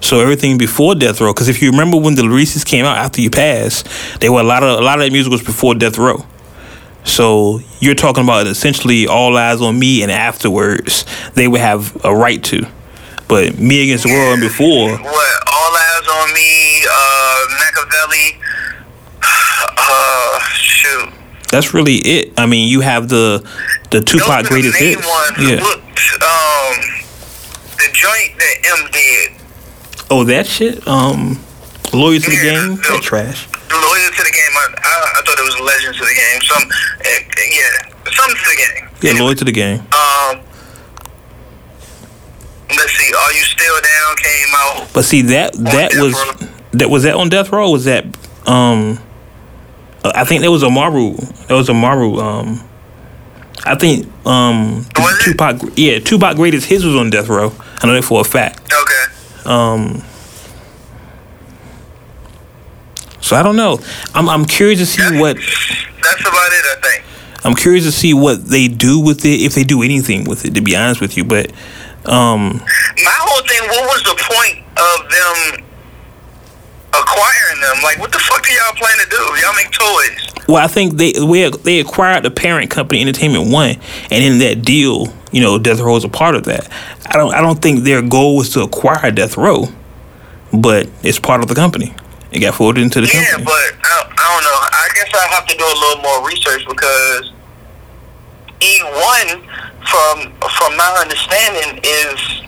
So 0.00 0.20
everything 0.20 0.56
before 0.56 0.94
Death 0.94 1.20
Row, 1.20 1.34
because 1.34 1.48
if 1.48 1.60
you 1.60 1.70
remember 1.70 1.98
when 1.98 2.14
the 2.14 2.26
releases 2.26 2.64
came 2.64 2.86
out 2.86 2.96
after 2.96 3.20
you 3.20 3.28
passed, 3.28 3.86
there 4.20 4.32
were 4.32 4.40
a 4.40 4.44
lot 4.44 4.62
of 4.62 4.78
a 4.78 4.82
lot 4.82 4.98
of 4.98 5.04
that 5.04 5.12
music 5.12 5.30
was 5.30 5.42
before 5.42 5.74
Death 5.74 5.98
Row. 5.98 6.24
So 7.04 7.60
you're 7.80 7.94
talking 7.94 8.22
about 8.24 8.46
essentially 8.46 9.06
All 9.06 9.32
Eyez 9.32 9.60
on 9.60 9.78
Me, 9.78 10.02
and 10.02 10.10
afterwards 10.12 11.04
they 11.34 11.48
would 11.48 11.60
have 11.60 11.96
a 12.04 12.14
right 12.14 12.42
to. 12.44 12.66
But 13.28 13.58
Me 13.58 13.82
Against 13.84 14.04
the 14.04 14.10
World 14.12 14.34
and 14.34 14.42
before, 14.42 14.90
What 14.98 15.48
All 15.48 15.70
Eyez 15.72 16.08
on 16.22 16.34
Me, 16.34 16.84
uh, 16.90 17.46
Machiavelli. 17.58 18.40
Uh, 19.92 20.38
shoot. 20.54 21.08
that's 21.50 21.74
really 21.74 21.96
it. 21.96 22.32
I 22.38 22.46
mean, 22.46 22.68
you 22.68 22.80
have 22.80 23.08
the 23.08 23.44
the 23.90 24.00
Tupac 24.00 24.44
the 24.44 24.48
greatest 24.50 24.80
main 24.80 24.96
hits. 24.96 25.06
Ones. 25.06 25.38
Yeah. 25.50 25.60
Look, 25.62 25.80
um, 26.22 26.80
the 27.76 27.88
joint 27.92 28.38
that 28.38 28.78
M 28.78 28.90
did, 28.92 29.32
Oh, 30.10 30.24
that 30.24 30.46
shit. 30.46 30.86
Um, 30.86 31.40
Loyal 31.92 32.20
to 32.20 32.30
the 32.30 32.36
Game. 32.36 32.76
That 32.76 33.00
trash. 33.02 33.48
Loyal 33.76 34.10
to 34.10 34.22
the 34.24 34.32
Game. 34.32 34.54
I, 34.56 34.66
I, 34.78 34.94
I 35.18 35.22
thought 35.22 35.38
it 35.38 35.44
was 35.44 35.58
legend 35.60 35.94
to 35.96 36.04
the 36.04 36.14
game. 36.14 36.40
Some, 36.42 36.64
eh, 37.04 37.22
yeah, 37.54 38.10
something 38.10 38.36
to 38.36 38.48
the 38.50 38.58
game. 38.58 38.88
Yeah, 39.02 39.22
loyal 39.22 39.34
to 39.36 39.44
the 39.44 39.52
game. 39.52 39.80
Um, 39.80 40.40
let's 42.76 42.92
see. 42.98 43.12
Are 43.14 43.32
you 43.32 43.42
still 43.44 43.74
down? 43.80 44.16
Came 44.16 44.54
out. 44.56 44.88
But 44.92 45.04
see 45.04 45.22
that 45.22 45.52
that 45.54 45.92
was 45.94 46.14
Row. 46.14 46.48
that 46.72 46.90
was 46.90 47.02
that 47.04 47.14
on 47.14 47.28
death 47.28 47.50
row. 47.52 47.70
Was 47.70 47.84
that 47.84 48.04
um? 48.46 48.98
uh, 50.04 50.12
I 50.14 50.24
think 50.24 50.40
there 50.42 50.50
was 50.50 50.62
a 50.62 50.70
Maru. 50.70 51.16
There 51.48 51.56
was 51.56 51.68
a 51.68 51.74
Maru. 51.74 52.18
Um, 52.18 52.60
I 53.64 53.74
think 53.74 54.06
um 54.26 54.86
Was 54.96 55.18
it? 55.20 55.24
Tupac. 55.24 55.72
Yeah, 55.76 55.98
Tupac 56.00 56.36
greatest 56.36 56.66
his 56.66 56.84
was 56.84 56.96
on 56.96 57.10
death 57.10 57.28
row. 57.28 57.52
I 57.82 57.86
know 57.86 57.94
that 57.94 58.04
for 58.04 58.20
a 58.20 58.24
fact. 58.24 58.60
Okay. 58.72 59.48
Um. 59.50 60.02
So 63.30 63.36
I 63.36 63.44
don't 63.44 63.54
know. 63.54 63.78
I'm 64.12 64.28
I'm 64.28 64.44
curious 64.44 64.80
to 64.80 64.86
see 64.86 65.20
what 65.20 65.36
That's 65.36 66.20
about 66.20 66.50
it. 66.50 66.64
I 66.66 66.76
think. 66.82 67.04
I'm 67.44 67.54
curious 67.54 67.84
to 67.84 67.92
see 67.92 68.12
what 68.12 68.44
they 68.44 68.66
do 68.66 68.98
with 68.98 69.24
it 69.24 69.40
if 69.42 69.54
they 69.54 69.62
do 69.62 69.82
anything 69.84 70.24
with 70.24 70.44
it. 70.44 70.56
To 70.56 70.60
be 70.60 70.74
honest 70.74 71.00
with 71.00 71.16
you, 71.16 71.22
but 71.22 71.52
um, 72.06 72.54
My 72.58 73.18
whole 73.20 73.46
thing. 73.46 73.60
What 73.68 73.84
was 73.84 74.02
the 74.02 74.16
point 74.18 74.66
of 74.76 75.10
them 75.12 75.64
acquiring 76.92 77.60
them? 77.60 77.76
Like, 77.84 78.00
what 78.00 78.10
the 78.10 78.18
fuck 78.18 78.44
do 78.44 78.52
y'all 78.52 78.74
plan 78.74 78.98
to 78.98 79.08
do? 79.08 79.22
Y'all 79.40 79.54
make 79.54 79.70
toys. 79.70 80.48
well, 80.48 80.64
I 80.64 80.66
think 80.66 80.94
they 80.94 81.12
we, 81.24 81.48
they 81.50 81.78
acquired 81.78 82.24
the 82.24 82.32
parent 82.32 82.68
company, 82.68 83.00
Entertainment 83.00 83.52
One, 83.52 83.76
and 84.10 84.24
in 84.24 84.38
that 84.40 84.62
deal, 84.62 85.06
you 85.30 85.40
know, 85.40 85.56
Death 85.56 85.78
Row 85.78 85.94
is 85.94 86.02
a 86.02 86.08
part 86.08 86.34
of 86.34 86.46
that. 86.46 86.68
I 87.06 87.16
don't 87.16 87.32
I 87.32 87.40
don't 87.42 87.62
think 87.62 87.84
their 87.84 88.02
goal 88.02 88.38
was 88.38 88.50
to 88.54 88.62
acquire 88.62 89.12
Death 89.12 89.36
Row, 89.36 89.66
but 90.52 90.88
it's 91.04 91.20
part 91.20 91.42
of 91.42 91.48
the 91.48 91.54
company. 91.54 91.94
It 92.32 92.38
got 92.40 92.54
folded 92.54 92.82
into 92.82 93.00
the 93.00 93.08
Yeah, 93.08 93.24
company. 93.26 93.44
but 93.44 93.74
I, 93.82 94.06
I 94.06 94.24
don't 94.34 94.44
know. 94.44 94.58
I 94.62 94.88
guess 94.94 95.10
I 95.14 95.26
have 95.34 95.46
to 95.46 95.56
do 95.56 95.64
a 95.64 95.76
little 95.82 96.02
more 96.02 96.26
research 96.28 96.62
because 96.68 97.32
E 98.62 98.78
one, 98.84 99.42
from 99.90 100.32
from 100.38 100.76
my 100.76 100.90
understanding, 101.00 101.80
is 101.82 102.42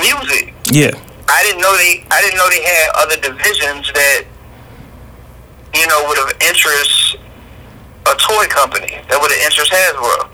music. 0.00 0.54
yeah, 0.70 0.90
I 1.28 1.42
didn't 1.44 1.60
know 1.60 1.76
they 1.76 2.04
I 2.10 2.20
didn't 2.22 2.38
know 2.38 2.48
they 2.48 2.62
had 2.62 2.88
other 2.96 3.16
divisions 3.20 3.92
that 3.92 4.24
you 5.74 5.86
know 5.88 6.04
would 6.08 6.18
have 6.18 6.32
interest 6.48 7.16
a 8.06 8.14
toy 8.16 8.46
company 8.48 8.96
that 9.08 9.18
would 9.20 9.30
have 9.30 9.44
interest 9.44 9.72
Hasbro. 9.72 10.28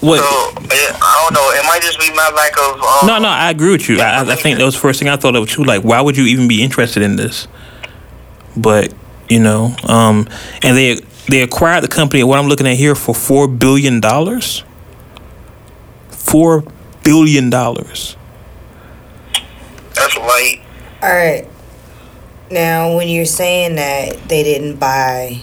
What? 0.00 0.18
So 0.18 0.24
I 0.24 1.22
don't 1.22 1.34
know. 1.34 1.50
It 1.52 1.64
might 1.66 1.82
just 1.82 1.98
be 1.98 2.10
my 2.14 2.30
lack 2.34 2.52
of 2.58 2.80
um, 2.80 3.06
No, 3.06 3.18
no, 3.18 3.28
I 3.28 3.50
agree 3.50 3.72
with 3.72 3.88
you. 3.88 4.00
I, 4.00 4.22
I 4.22 4.32
I 4.32 4.36
think 4.36 4.58
that 4.58 4.64
was 4.64 4.74
the 4.74 4.80
first 4.80 4.98
thing 4.98 5.08
I 5.08 5.16
thought 5.16 5.36
of 5.36 5.48
too. 5.48 5.64
Like, 5.64 5.82
why 5.82 6.00
would 6.00 6.16
you 6.16 6.24
even 6.24 6.48
be 6.48 6.62
interested 6.62 7.02
in 7.02 7.16
this? 7.16 7.48
But 8.56 8.92
you 9.28 9.40
know, 9.40 9.74
um, 9.84 10.28
and 10.62 10.76
they 10.76 11.00
they 11.28 11.42
acquired 11.42 11.82
the 11.82 11.88
company. 11.88 12.22
What 12.24 12.38
I'm 12.38 12.46
looking 12.46 12.66
at 12.66 12.76
here 12.76 12.94
for 12.94 13.14
four 13.14 13.48
billion 13.48 14.00
dollars. 14.00 14.64
Four 16.10 16.64
billion 17.02 17.50
dollars. 17.50 18.16
That's 19.94 20.16
right. 20.16 20.60
All 21.02 21.08
right. 21.08 21.48
Now, 22.50 22.96
when 22.96 23.08
you're 23.08 23.24
saying 23.24 23.76
that 23.76 24.28
they 24.28 24.42
didn't 24.42 24.76
buy 24.76 25.40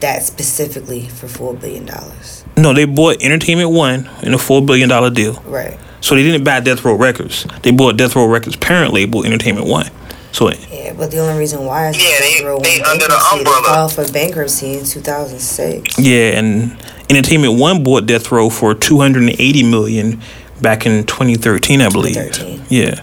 that 0.00 0.22
specifically 0.22 1.08
for 1.08 1.28
four 1.28 1.54
billion 1.54 1.86
dollars, 1.86 2.39
No, 2.60 2.72
they 2.74 2.84
bought 2.84 3.22
Entertainment 3.22 3.70
One 3.70 4.08
in 4.22 4.34
a 4.34 4.38
four 4.38 4.60
billion 4.64 4.88
dollar 4.88 5.10
deal. 5.10 5.34
right? 5.46 5.78
So 6.02 6.14
they 6.14 6.22
didn't 6.22 6.44
buy 6.44 6.60
Death 6.60 6.84
Row 6.84 6.94
Records. 6.94 7.46
They 7.62 7.70
bought 7.72 7.96
Death 7.96 8.16
Row 8.16 8.26
Records 8.26 8.56
parent 8.56 8.92
label 8.92 9.24
Entertainment 9.24 9.66
One. 9.66 9.90
So 10.32 10.50
Yeah, 10.50 10.92
but 10.96 11.10
the 11.10 11.18
only 11.18 11.38
reason 11.38 11.64
why 11.64 11.88
is 11.88 11.96
Yeah, 11.96 12.04
because 12.18 12.38
they- 12.38 12.44
wrote 12.44 12.62
they 12.62 12.80
under 12.82 13.04
the 13.04 13.08
bankruptcy. 13.08 13.38
umbrella. 13.38 13.60
They 13.62 13.68
filed 13.68 13.92
for 13.92 14.12
bankruptcy 14.12 14.74
in 14.78 14.84
2006. 14.84 15.98
yeah, 15.98 16.38
and 16.38 16.76
Entertainment 17.10 17.54
One 17.58 17.82
bought 17.82 18.06
Death 18.06 18.30
Row 18.30 18.48
for 18.48 18.74
two 18.74 19.00
hundred 19.00 19.24
and 19.24 19.32
eighty 19.40 19.62
million 19.62 20.20
back 20.62 20.86
in 20.86 21.04
2013, 21.04 21.80
I 21.82 21.88
believe. 21.88 22.14
2013. 22.14 22.62
Yeah. 22.68 23.00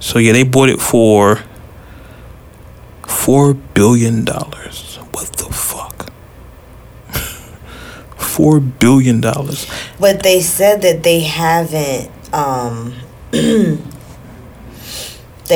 So 0.00 0.18
yeah, 0.18 0.32
they 0.32 0.42
bought 0.42 0.68
it 0.70 0.80
for 0.80 1.40
four 3.06 3.54
billion 3.54 4.24
dollars. 4.24 4.98
What 5.12 5.32
the 5.34 5.44
fuck? 5.44 5.71
Four 8.32 8.60
billion 8.60 9.20
dollars. 9.20 9.66
But 10.00 10.22
they 10.22 10.40
said 10.40 10.82
that 10.82 11.02
they 11.02 11.20
haven't 11.20 12.10
um 12.32 12.94
they 13.30 13.80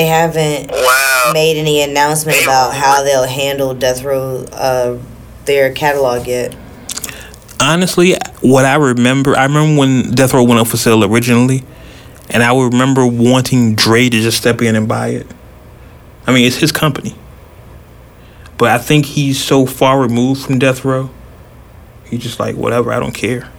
haven't 0.07 0.71
Wow. 0.71 1.31
made 1.33 1.57
any 1.57 1.81
announcement 1.83 2.43
about 2.43 2.75
how 2.75 3.03
they'll 3.03 3.25
handle 3.25 3.75
Death 3.75 4.03
Row 4.03 4.45
uh 4.53 4.99
their 5.47 5.73
catalog 5.73 6.27
yet. 6.27 6.55
Honestly, 7.61 8.15
what 8.43 8.65
I 8.65 8.75
remember, 8.75 9.37
I 9.37 9.45
remember 9.45 9.79
when 9.79 10.11
Death 10.11 10.35
Row 10.35 10.43
went 10.45 10.61
up 10.61 10.67
for 10.67 10.77
sale 10.77 11.03
originally, 11.05 11.65
and 12.29 12.43
I 12.43 12.53
would 12.53 12.73
remember 12.73 13.07
wanting 13.07 13.75
Dre 13.75 14.09
to 14.11 14.21
just 14.21 14.37
step 14.39 14.61
in 14.61 14.75
and 14.77 14.87
buy 14.87 15.09
it. 15.09 15.27
I 16.27 16.33
mean, 16.35 16.45
it's 16.47 16.57
his 16.57 16.73
company. 16.73 17.15
But 18.59 18.71
I 18.71 18.79
think 18.79 19.07
he's 19.07 19.43
so 19.43 19.65
far 19.67 20.01
removed 20.01 20.45
from 20.45 20.59
Death 20.59 20.85
Row. 20.85 21.09
He's 22.09 22.23
just 22.23 22.39
like, 22.41 22.57
whatever, 22.57 22.93
I 22.93 23.01
don't 23.01 23.15
care. 23.15 23.51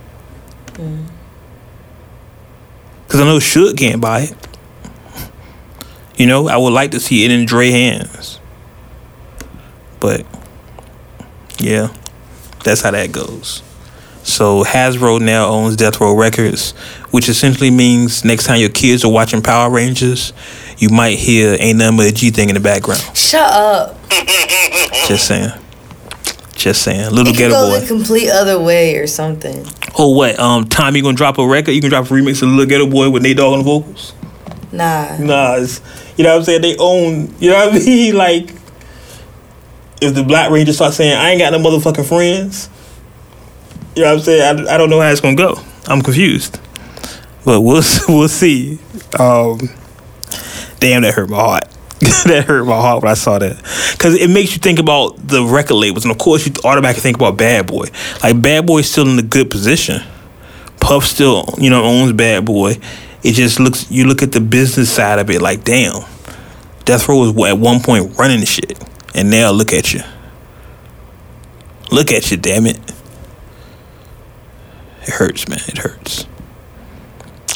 Because 3.07 3.21
I 3.21 3.23
know 3.23 3.37
Suge 3.37 3.77
can't 3.77 4.01
buy 4.01 4.21
it. 4.21 4.35
You 6.17 6.25
know, 6.25 6.47
I 6.47 6.57
would 6.57 6.73
like 6.73 6.91
to 6.91 6.99
see 6.99 7.25
it 7.25 7.31
in 7.31 7.45
Dre 7.45 7.69
hands. 7.69 8.39
But, 9.99 10.25
yeah, 11.59 11.93
that's 12.63 12.81
how 12.81 12.91
that 12.91 13.11
goes. 13.11 13.63
So 14.23 14.63
Hasbro 14.63 15.21
now 15.21 15.47
owns 15.47 15.75
Death 15.77 16.01
Row 16.01 16.13
Records, 16.13 16.71
which 17.11 17.29
essentially 17.29 17.71
means 17.71 18.25
next 18.25 18.45
time 18.45 18.59
your 18.59 18.69
kids 18.69 19.05
are 19.05 19.11
watching 19.11 19.41
Power 19.41 19.69
Rangers, 19.69 20.33
you 20.77 20.89
might 20.89 21.17
hear 21.17 21.55
ain't 21.59 21.77
nothing 21.77 21.97
but 21.97 22.07
a 22.07 22.11
G 22.11 22.29
thing 22.29 22.49
in 22.49 22.55
the 22.55 22.59
background. 22.61 23.01
Shut 23.15 23.49
up. 23.49 23.95
Just 25.07 25.27
saying. 25.27 25.51
Just 26.57 26.81
saying. 26.81 27.11
Little 27.11 27.27
It 27.33 27.37
ghetto 27.37 27.53
go 27.53 27.69
boy. 27.69 27.79
the 27.79 27.87
complete 27.87 28.29
other 28.29 28.59
way 28.59 28.95
or 28.97 29.05
something. 29.07 29.63
Oh 29.97 30.09
what? 30.09 30.39
Um 30.39 30.65
Tom, 30.67 30.95
you 30.95 31.03
gonna 31.03 31.15
drop 31.15 31.37
a 31.37 31.47
record? 31.47 31.71
You 31.71 31.81
can 31.81 31.89
drop 31.91 32.05
a 32.05 32.09
remix 32.09 32.41
of 32.41 32.49
Little 32.49 32.65
Ghetto 32.65 32.87
Boy 32.87 33.09
with 33.11 33.21
Nate 33.23 33.37
Dogg 33.37 33.53
on 33.53 33.59
the 33.59 33.63
vocals? 33.63 34.13
Nah. 34.71 35.17
Nah, 35.19 35.55
it's, 35.57 35.81
you 36.17 36.23
know 36.23 36.31
what 36.31 36.39
I'm 36.39 36.43
saying? 36.45 36.61
They 36.61 36.75
own 36.77 37.33
you 37.39 37.51
know 37.51 37.67
what 37.67 37.75
I 37.75 37.79
mean? 37.85 38.15
Like 38.15 38.49
if 40.01 40.13
the 40.15 40.23
Black 40.23 40.49
Rangers 40.51 40.75
start 40.75 40.93
saying, 40.93 41.15
I 41.15 41.29
ain't 41.31 41.39
got 41.39 41.51
no 41.53 41.59
motherfucking 41.59 42.07
friends, 42.07 42.69
you 43.95 44.03
know 44.03 44.09
what 44.09 44.17
I'm 44.19 44.23
saying? 44.25 44.67
I, 44.67 44.73
I 44.73 44.77
don't 44.77 44.89
know 44.89 44.99
how 44.99 45.09
it's 45.09 45.21
gonna 45.21 45.35
go. 45.35 45.59
I'm 45.87 46.01
confused. 46.01 46.59
But 47.45 47.61
we'll 47.61 47.83
we'll 48.09 48.27
see. 48.27 48.79
Um, 49.19 49.59
damn, 50.79 51.03
that 51.03 51.13
hurt 51.15 51.29
my 51.29 51.37
heart. 51.37 51.63
that 52.25 52.45
hurt 52.47 52.63
my 52.65 52.79
heart 52.79 53.01
when 53.01 53.11
I 53.11 53.15
saw 53.15 53.39
that 53.39 53.57
because 53.93 54.13
it 54.13 54.29
makes 54.29 54.53
you 54.53 54.59
think 54.59 54.77
about 54.77 55.15
the 55.27 55.43
record 55.43 55.75
labels, 55.75 56.05
and 56.05 56.11
of 56.11 56.19
course 56.19 56.45
you 56.45 56.53
automatically 56.63 57.01
think 57.01 57.17
about 57.17 57.37
Bad 57.37 57.65
Boy. 57.65 57.87
Like 58.21 58.39
Bad 58.39 58.67
Boy's 58.67 58.89
still 58.89 59.07
in 59.07 59.17
a 59.17 59.23
good 59.23 59.49
position. 59.49 60.03
Puff 60.79 61.05
still, 61.05 61.45
you 61.57 61.71
know, 61.71 61.83
owns 61.83 62.13
Bad 62.13 62.45
Boy. 62.45 62.77
It 63.23 63.33
just 63.33 63.59
looks. 63.59 63.89
You 63.89 64.05
look 64.05 64.21
at 64.21 64.31
the 64.31 64.39
business 64.39 64.91
side 64.91 65.17
of 65.17 65.29
it, 65.31 65.41
like 65.41 65.63
damn, 65.63 66.03
Death 66.85 67.09
Row 67.09 67.31
was 67.31 67.49
at 67.49 67.57
one 67.57 67.81
point 67.81 68.15
running 68.17 68.41
the 68.41 68.45
shit, 68.45 68.77
and 69.15 69.31
now 69.31 69.49
look 69.49 69.73
at 69.73 69.91
you. 69.93 70.01
Look 71.91 72.11
at 72.11 72.29
you, 72.29 72.37
damn 72.37 72.67
it. 72.67 72.77
It 75.01 75.09
hurts, 75.09 75.47
man. 75.47 75.61
It 75.67 75.79
hurts. 75.79 76.27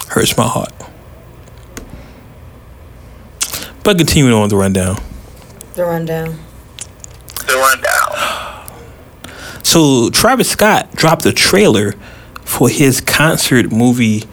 Hurts 0.07 0.35
my 0.35 0.47
heart. 0.47 0.73
But 3.83 3.97
continuing 3.97 4.33
on 4.33 4.41
with 4.41 4.51
the 4.51 4.57
rundown. 4.57 4.97
The 5.73 5.85
rundown. 5.85 6.39
The 7.47 7.55
rundown. 7.57 8.61
So 9.63 10.09
Travis 10.09 10.49
Scott 10.49 10.93
dropped 10.95 11.25
a 11.25 11.33
trailer 11.33 11.93
for 12.43 12.69
his 12.69 13.01
concert 13.01 13.71
movie 13.71 14.23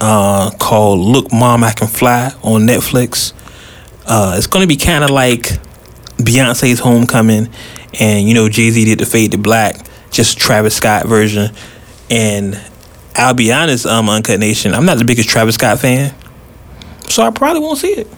uh, 0.00 0.50
called 0.58 0.98
"Look, 1.00 1.32
Mom, 1.32 1.64
I 1.64 1.72
Can 1.72 1.88
Fly" 1.88 2.32
on 2.42 2.62
Netflix. 2.62 3.32
Uh, 4.04 4.34
it's 4.36 4.46
going 4.48 4.62
to 4.62 4.66
be 4.66 4.76
kind 4.76 5.04
of 5.04 5.10
like 5.10 5.42
Beyonce's 6.18 6.80
Homecoming, 6.80 7.48
and 7.98 8.28
you 8.28 8.34
know 8.34 8.48
Jay 8.48 8.70
Z 8.70 8.84
did 8.84 8.98
the 8.98 9.06
Fade 9.06 9.32
to 9.32 9.38
Black, 9.38 9.86
just 10.10 10.38
Travis 10.38 10.74
Scott 10.76 11.06
version. 11.06 11.54
And 12.10 12.60
I'll 13.14 13.34
be 13.34 13.52
honest, 13.52 13.86
um, 13.86 14.08
Uncut 14.08 14.40
Nation, 14.40 14.74
I'm 14.74 14.84
not 14.84 14.98
the 14.98 15.04
biggest 15.04 15.28
Travis 15.28 15.54
Scott 15.54 15.78
fan, 15.78 16.14
so 17.08 17.22
I 17.22 17.30
probably 17.30 17.60
won't 17.60 17.78
see 17.78 17.92
it. 17.92 18.08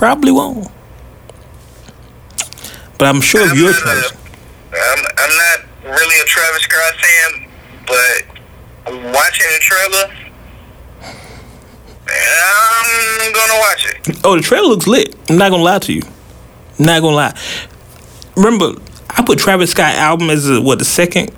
Probably 0.00 0.32
won't. 0.32 0.66
But 2.96 3.08
I'm 3.08 3.20
sure 3.20 3.42
I'm 3.46 3.54
you're 3.54 3.70
not, 3.70 3.76
uh, 3.76 3.80
Travis. 3.82 4.12
I'm, 4.72 5.04
I'm 5.18 5.36
not 5.36 5.94
really 5.94 6.20
a 6.22 6.24
Travis 6.24 6.62
Scott 6.62 6.94
fan, 6.94 7.50
but 7.86 9.12
watching 9.12 9.46
the 9.52 9.58
trailer, 9.60 10.10
I'm 12.08 13.32
gonna 13.34 13.60
watch 13.60 13.86
it. 13.90 14.20
Oh, 14.24 14.36
the 14.36 14.42
trailer 14.42 14.68
looks 14.68 14.86
lit. 14.86 15.14
I'm 15.28 15.36
not 15.36 15.50
gonna 15.50 15.62
lie 15.62 15.80
to 15.80 15.92
you. 15.92 16.00
Not 16.78 17.02
gonna 17.02 17.16
lie. 17.16 17.38
Remember, 18.36 18.80
I 19.10 19.22
put 19.22 19.38
Travis 19.38 19.72
Scott 19.72 19.96
album 19.96 20.30
as 20.30 20.48
a, 20.48 20.62
what 20.62 20.78
the 20.78 20.86
second 20.86 21.30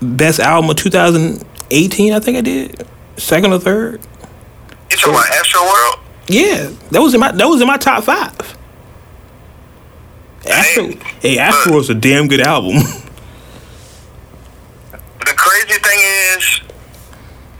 best 0.00 0.40
album 0.40 0.70
of 0.70 0.76
2018. 0.76 2.14
I 2.14 2.20
think 2.20 2.38
I 2.38 2.40
did 2.40 2.86
second 3.18 3.52
or 3.52 3.60
third. 3.60 4.00
You 4.90 4.96
talking 4.96 5.12
about 5.12 5.28
Astro 5.28 5.60
World? 5.60 6.05
Yeah, 6.28 6.70
that 6.90 7.00
was 7.00 7.14
in 7.14 7.20
my 7.20 7.32
that 7.32 7.46
was 7.46 7.60
in 7.60 7.66
my 7.66 7.76
top 7.76 8.04
five. 8.04 8.56
Astro, 10.46 10.90
hey, 11.20 11.38
Astro 11.38 11.74
was 11.74 11.90
a 11.90 11.94
damn 11.94 12.28
good 12.28 12.40
album. 12.40 12.76
The 15.26 15.34
crazy 15.34 15.80
thing 15.80 15.98
is, 16.36 16.60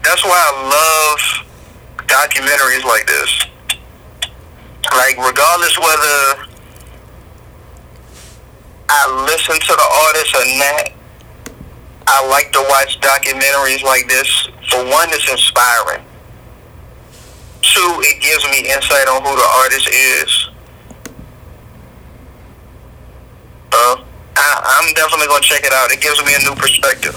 that's 0.05 0.23
why 0.25 0.39
I 0.39 0.53
love 0.71 2.07
documentaries 2.07 2.85
like 2.85 3.07
this. 3.09 3.43
Like, 4.95 5.17
regardless 5.19 5.77
whether 5.77 6.47
I 8.89 9.25
listen 9.27 9.59
to 9.59 9.73
the 9.75 9.89
artist 10.07 10.35
or 10.37 10.47
not, 10.59 10.93
I 12.07 12.29
like 12.29 12.53
to 12.53 12.65
watch 12.71 13.01
documentaries 13.01 13.83
like 13.83 14.07
this. 14.07 14.49
For 14.71 14.85
one, 14.89 15.09
it's 15.11 15.29
inspiring. 15.29 16.05
Two, 17.67 18.01
it 18.07 18.23
gives 18.23 18.45
me 18.47 18.71
insight 18.71 19.09
on 19.09 19.23
who 19.23 19.35
the 19.35 19.49
artist 19.59 19.89
is. 19.91 20.49
Uh, 23.73 23.97
I, 24.37 24.81
I'm 24.81 24.95
definitely 24.95 25.27
gonna 25.27 25.43
check 25.43 25.65
it 25.65 25.73
out. 25.73 25.91
It 25.91 26.01
gives 26.01 26.23
me 26.25 26.33
a 26.35 26.41
new 26.47 26.55
perspective. 26.55 27.17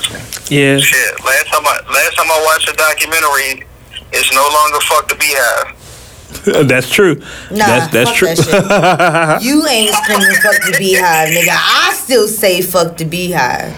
yeah, 0.50 0.78
Shit, 0.78 1.24
last 1.24 1.48
time 1.48 1.64
I 1.66 1.80
last 1.94 2.18
time 2.18 2.28
I 2.32 2.40
watched 2.50 2.68
a 2.68 2.74
documentary, 2.74 3.68
it's 4.12 4.34
no 4.34 4.42
longer 4.42 4.80
fuck 4.82 5.08
the 5.08 5.16
beehive. 5.16 5.76
that's 6.68 6.90
true. 6.90 7.16
Nah, 7.52 7.66
that's 7.66 7.94
that's 7.94 8.10
fuck 8.10 8.18
true. 8.18 8.28
that 8.36 9.42
shit. 9.42 9.48
you 9.50 9.66
ain't 9.68 9.94
screaming 9.96 10.36
fuck 10.42 10.58
the 10.66 10.76
beehive, 10.78 11.30
nigga. 11.30 11.54
I 11.54 11.94
still 11.96 12.28
say 12.28 12.62
fuck 12.62 12.98
the 12.98 13.06
beehive. 13.06 13.74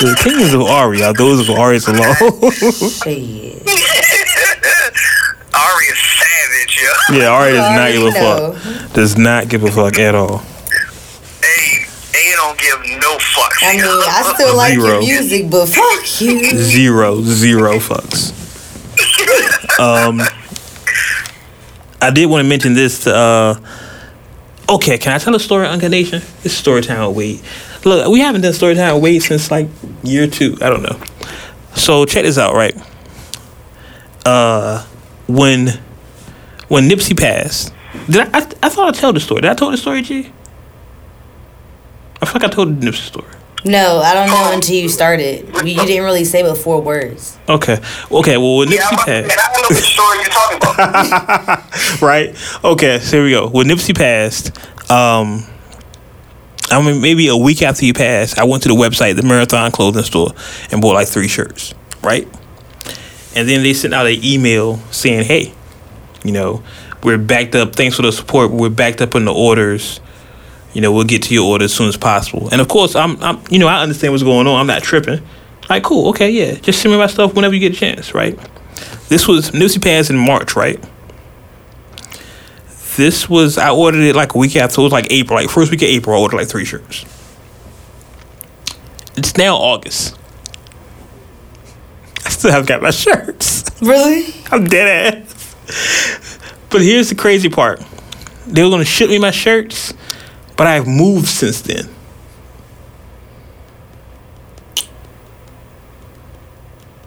the 0.00 0.16
opinions 0.18 0.52
of 0.54 0.62
Ari 0.62 1.02
are 1.02 1.12
those 1.12 1.48
of 1.48 1.54
Ari 1.56 1.78
alone. 1.86 2.50
Shit. 2.52 3.62
Ari 5.54 5.84
is 5.86 5.98
savage, 5.98 6.80
yo. 6.80 7.18
yeah, 7.18 7.28
Ari 7.28 7.52
does 7.52 7.76
not 7.76 7.92
give 7.92 8.02
a 8.02 8.18
Already 8.18 8.58
fuck. 8.58 8.92
Does 8.94 9.18
not 9.18 9.48
give 9.48 9.64
a 9.64 9.70
fuck 9.70 9.98
at 9.98 10.14
all. 10.14 10.38
Hey, 11.42 11.84
they 12.12 12.32
don't 12.36 12.58
give 12.58 12.78
no 13.00 13.16
fucks. 13.18 13.62
I 13.62 13.76
mean. 13.76 13.84
I 13.84 14.32
still 14.34 14.56
like 14.56 14.74
Zero. 14.74 14.86
your 14.86 15.00
music, 15.00 15.50
but 15.50 15.66
fuck 15.66 16.20
you. 16.20 16.56
Zero, 16.56 17.20
zero 17.22 17.78
fucks. 17.78 18.38
Um, 19.78 20.20
I 22.00 22.10
did 22.10 22.26
want 22.26 22.44
to 22.44 22.48
mention 22.48 22.74
this. 22.74 23.04
To, 23.04 23.14
uh, 23.14 23.54
okay, 24.68 24.96
can 24.98 25.12
I 25.12 25.18
tell 25.18 25.34
a 25.34 25.40
story 25.40 25.66
on 25.66 25.78
Nation? 25.78 26.22
It's 26.44 26.54
story 26.54 26.82
time 26.82 27.06
with 27.08 27.16
Wade. 27.16 27.42
Look, 27.84 28.08
we 28.08 28.20
haven't 28.20 28.42
done 28.42 28.52
story 28.52 28.74
time 28.74 28.94
with 28.94 29.02
Wade 29.02 29.22
since 29.22 29.50
like 29.50 29.68
year 30.02 30.26
two. 30.26 30.56
I 30.62 30.70
don't 30.70 30.82
know. 30.82 30.98
So 31.74 32.04
check 32.04 32.24
this 32.24 32.38
out, 32.38 32.54
right? 32.54 32.76
Uh, 34.24 34.84
when 35.26 35.80
when 36.68 36.88
Nipsey 36.88 37.18
passed, 37.18 37.72
did 38.06 38.28
I? 38.34 38.38
I, 38.38 38.52
I 38.62 38.68
thought 38.68 38.94
I 38.94 38.98
told 38.98 39.16
the 39.16 39.20
story. 39.20 39.40
Did 39.42 39.50
I 39.50 39.54
tell 39.54 39.70
the 39.70 39.76
story, 39.76 40.02
G? 40.02 40.32
I 42.20 42.24
feel 42.26 42.34
like 42.34 42.44
I 42.44 42.48
told 42.48 42.80
the 42.80 42.86
Nipsey 42.86 43.06
story. 43.06 43.32
No, 43.64 43.98
I 43.98 44.14
don't 44.14 44.28
know 44.28 44.50
until 44.52 44.74
you 44.74 44.88
started. 44.88 45.46
You 45.64 45.76
didn't 45.76 46.04
really 46.04 46.24
say 46.24 46.42
but 46.42 46.56
four 46.56 46.80
words. 46.80 47.38
Okay. 47.48 47.78
Okay. 48.10 48.36
Well, 48.36 48.58
when 48.58 48.70
yeah, 48.70 48.80
Nipsey 48.80 48.92
I'm, 48.92 48.98
passed. 48.98 49.32
and 49.32 49.40
I 49.40 49.52
don't 49.52 49.62
know 49.62 49.76
which 49.76 49.84
story 49.84 50.18
you're 50.18 50.24
talking 50.28 50.56
about. 51.60 52.02
right? 52.02 52.64
Okay, 52.64 52.98
so 52.98 53.16
here 53.16 53.24
we 53.24 53.30
go. 53.30 53.48
When 53.48 53.68
Nipsey 53.68 53.96
passed, 53.96 54.50
um, 54.90 55.44
I 56.70 56.80
mean, 56.84 57.00
maybe 57.00 57.28
a 57.28 57.36
week 57.36 57.62
after 57.62 57.84
he 57.84 57.92
passed, 57.92 58.38
I 58.38 58.44
went 58.44 58.62
to 58.64 58.68
the 58.68 58.74
website, 58.74 59.14
the 59.16 59.22
Marathon 59.22 59.70
Clothing 59.70 60.02
Store, 60.02 60.32
and 60.72 60.80
bought 60.80 60.94
like 60.94 61.06
three 61.08 61.28
shirts, 61.28 61.72
right? 62.02 62.26
And 63.34 63.48
then 63.48 63.62
they 63.62 63.74
sent 63.74 63.94
out 63.94 64.06
an 64.06 64.22
email 64.22 64.76
saying, 64.90 65.24
hey, 65.24 65.54
you 66.24 66.32
know, 66.32 66.62
we're 67.02 67.18
backed 67.18 67.54
up. 67.54 67.74
Thanks 67.74 67.96
for 67.96 68.02
the 68.02 68.12
support. 68.12 68.50
We're 68.50 68.70
backed 68.70 69.00
up 69.00 69.14
in 69.14 69.24
the 69.24 69.32
orders. 69.32 70.00
You 70.72 70.80
know, 70.80 70.92
we'll 70.92 71.04
get 71.04 71.22
to 71.24 71.34
your 71.34 71.50
order 71.50 71.64
as 71.64 71.74
soon 71.74 71.88
as 71.88 71.96
possible. 71.96 72.48
And 72.50 72.60
of 72.60 72.68
course, 72.68 72.94
I'm, 72.94 73.22
I'm, 73.22 73.42
you 73.50 73.58
know, 73.58 73.68
I 73.68 73.82
understand 73.82 74.12
what's 74.12 74.22
going 74.22 74.46
on. 74.46 74.60
I'm 74.60 74.66
not 74.66 74.82
tripping. 74.82 75.22
Like, 75.68 75.82
cool, 75.82 76.08
okay, 76.10 76.30
yeah. 76.30 76.54
Just 76.54 76.80
send 76.80 76.92
me 76.92 76.98
my 76.98 77.06
stuff 77.06 77.34
whenever 77.34 77.54
you 77.54 77.60
get 77.60 77.72
a 77.72 77.76
chance, 77.76 78.14
right? 78.14 78.38
This 79.08 79.28
was 79.28 79.50
Nipsey 79.50 79.82
passed 79.82 80.10
in 80.10 80.16
March, 80.16 80.56
right? 80.56 80.82
This 82.96 83.28
was 83.28 83.58
I 83.58 83.70
ordered 83.70 84.02
it 84.02 84.14
like 84.14 84.34
a 84.34 84.38
week 84.38 84.56
after. 84.56 84.80
It 84.80 84.84
was 84.84 84.92
like 84.92 85.10
April, 85.10 85.38
like 85.38 85.50
first 85.50 85.70
week 85.70 85.82
of 85.82 85.88
April. 85.88 86.16
I 86.16 86.20
ordered 86.20 86.36
like 86.36 86.48
three 86.48 86.64
shirts. 86.64 87.04
It's 89.16 89.36
now 89.36 89.56
August. 89.56 90.18
Still 92.42 92.50
haven't 92.50 92.66
got 92.66 92.82
my 92.82 92.90
shirts. 92.90 93.62
Really? 93.82 94.34
I'm 94.50 94.64
dead 94.64 95.16
ass. 95.28 95.54
But 96.70 96.82
here's 96.82 97.08
the 97.08 97.14
crazy 97.14 97.48
part. 97.48 97.80
They 98.48 98.64
were 98.64 98.70
gonna 98.70 98.84
ship 98.84 99.10
me 99.10 99.18
my 99.20 99.30
shirts, 99.30 99.94
but 100.56 100.66
I've 100.66 100.88
moved 100.88 101.28
since 101.28 101.60
then. 101.62 101.88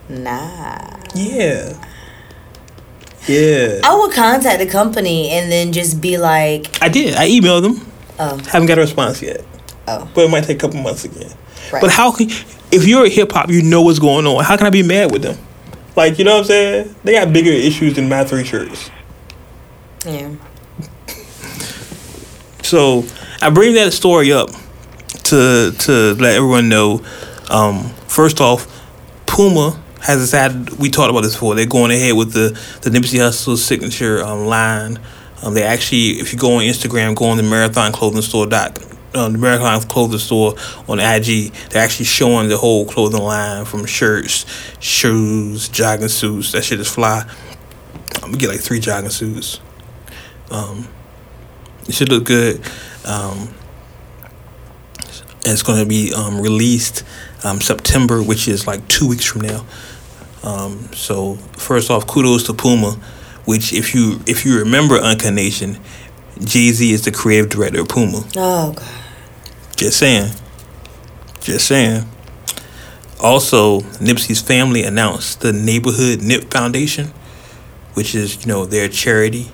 Nah. 0.08 0.98
Yeah. 1.14 1.78
Yeah. 3.28 3.80
I 3.84 3.96
would 3.96 4.14
contact 4.14 4.60
the 4.60 4.68
company 4.68 5.30
and 5.32 5.52
then 5.52 5.74
just 5.74 6.00
be 6.02 6.18
like, 6.18 6.82
I 6.82 6.90
did. 6.90 7.16
I 7.16 7.28
emailed 7.30 7.64
them. 7.64 7.92
oh, 8.20 8.38
Haven't 8.50 8.68
got 8.68 8.78
a 8.78 8.82
response 8.82 9.22
yet. 9.22 9.44
oh. 9.88 10.10
But 10.14 10.26
it 10.26 10.30
might 10.32 10.44
take 10.46 10.58
a 10.58 10.60
couple 10.60 10.80
months 10.82 11.04
again. 11.06 11.32
Right. 11.72 11.82
But 11.82 11.91
how 11.91 12.11
can 12.11 12.30
if 12.72 12.88
you're 12.88 13.05
a 13.05 13.09
hip 13.09 13.32
hop, 13.32 13.49
you 13.49 13.61
know 13.61 13.82
what's 13.82 13.99
going 13.99 14.26
on. 14.26 14.43
How 14.43 14.57
can 14.57 14.68
I 14.68 14.70
be 14.70 14.84
mad 14.84 15.11
with 15.11 15.22
them? 15.22 15.38
Like, 15.95 16.20
you 16.20 16.26
know 16.26 16.34
what 16.34 16.39
I'm 16.39 16.45
saying? 16.45 16.95
They 17.03 17.13
got 17.13 17.32
bigger 17.32 17.51
issues 17.51 17.95
than 17.95 18.09
my 18.09 18.26
three 18.26 18.43
shirts. 18.43 18.89
Yeah. 20.05 20.36
So 22.63 23.05
I 23.41 23.49
bring 23.49 23.76
that 23.76 23.93
story 23.93 24.34
up 24.34 24.49
to 25.26 25.72
to 25.72 26.16
let 26.16 26.36
everyone 26.36 26.68
know. 26.68 27.01
Um, 27.49 27.89
first 28.07 28.41
off, 28.41 28.68
Puma 29.26 29.80
has 30.01 30.20
decided. 30.20 30.78
We 30.80 30.89
talked 30.89 31.09
about 31.09 31.22
this 31.22 31.34
before. 31.34 31.55
They're 31.55 31.66
going 31.66 31.91
ahead 31.91 32.16
with 32.16 32.34
the 32.34 32.49
the 32.82 32.89
Nipsey 32.89 33.20
Hussle 33.20 33.57
signature 33.57 34.24
um, 34.24 34.45
line. 34.45 34.99
Um, 35.43 35.53
they 35.53 35.63
actually, 35.63 36.20
if 36.20 36.34
you 36.34 36.39
go 36.39 36.55
on 36.55 36.63
Instagram, 36.63 37.16
go 37.16 37.26
on 37.26 37.38
the 37.38 37.43
Marathon 37.43 37.91
Clothing 37.91 38.22
Store 38.22 38.47
dot. 38.47 38.80
Um, 39.16 39.32
the 39.32 39.39
Marathon 39.39 39.82
Clothing 39.84 40.20
Store 40.20 40.55
on 40.89 40.99
IG, 40.99 41.53
they're 41.70 41.82
actually 41.82 42.05
showing 42.05 42.49
the 42.49 42.57
whole 42.57 42.86
clothing 42.86 43.22
line 43.22 43.63
from 43.63 43.86
shirts, 43.86 44.45
shoes, 44.80 45.70
jogging 45.70 46.09
suits. 46.09 46.51
That 46.51 46.63
shit 46.66 46.82
is 46.82 46.91
fly. 46.91 47.26
I'm 48.16 48.32
gonna 48.32 48.38
get 48.38 48.49
like 48.49 48.59
three 48.59 48.80
jogging 48.80 49.09
suits. 49.09 49.61
Um, 50.51 50.88
it 51.88 51.93
should 51.93 52.09
look 52.09 52.26
good. 52.26 52.61
Um, 53.05 53.53
it's 55.45 55.64
to 55.64 55.85
be 55.85 56.11
um, 56.14 56.41
released 56.41 57.03
um, 57.44 57.61
September, 57.61 58.22
which 58.22 58.48
is 58.48 58.68
like 58.68 58.88
two 58.88 59.07
weeks 59.07 59.26
from 59.26 59.41
now. 59.41 59.65
Um, 60.44 60.91
so 60.94 61.35
first 61.57 61.90
off, 61.90 62.07
kudos 62.07 62.44
to 62.44 62.53
Puma, 62.53 62.91
which 63.45 63.72
if 63.73 63.94
you 63.94 64.19
if 64.27 64.45
you 64.45 64.60
remember 64.60 64.95
Uncut 64.95 65.34
Nation, 65.34 65.77
Jay 66.40 66.72
Z 66.72 66.91
is 66.91 67.03
the 67.03 67.11
creative 67.11 67.49
director 67.49 67.81
of 67.81 67.88
Puma. 67.88 68.23
Oh, 68.35 68.73
God. 68.73 69.05
Just 69.76 69.99
saying. 69.99 70.31
Just 71.41 71.68
saying. 71.68 72.10
Also, 73.19 73.81
Nipsey's 73.99 74.41
family 74.41 74.84
announced 74.84 75.41
the 75.41 75.53
Neighborhood 75.53 76.22
Nip 76.22 76.52
Foundation, 76.52 77.07
which 77.93 78.15
is, 78.15 78.45
you 78.45 78.52
know, 78.52 78.65
their 78.65 78.88
charity. 78.88 79.52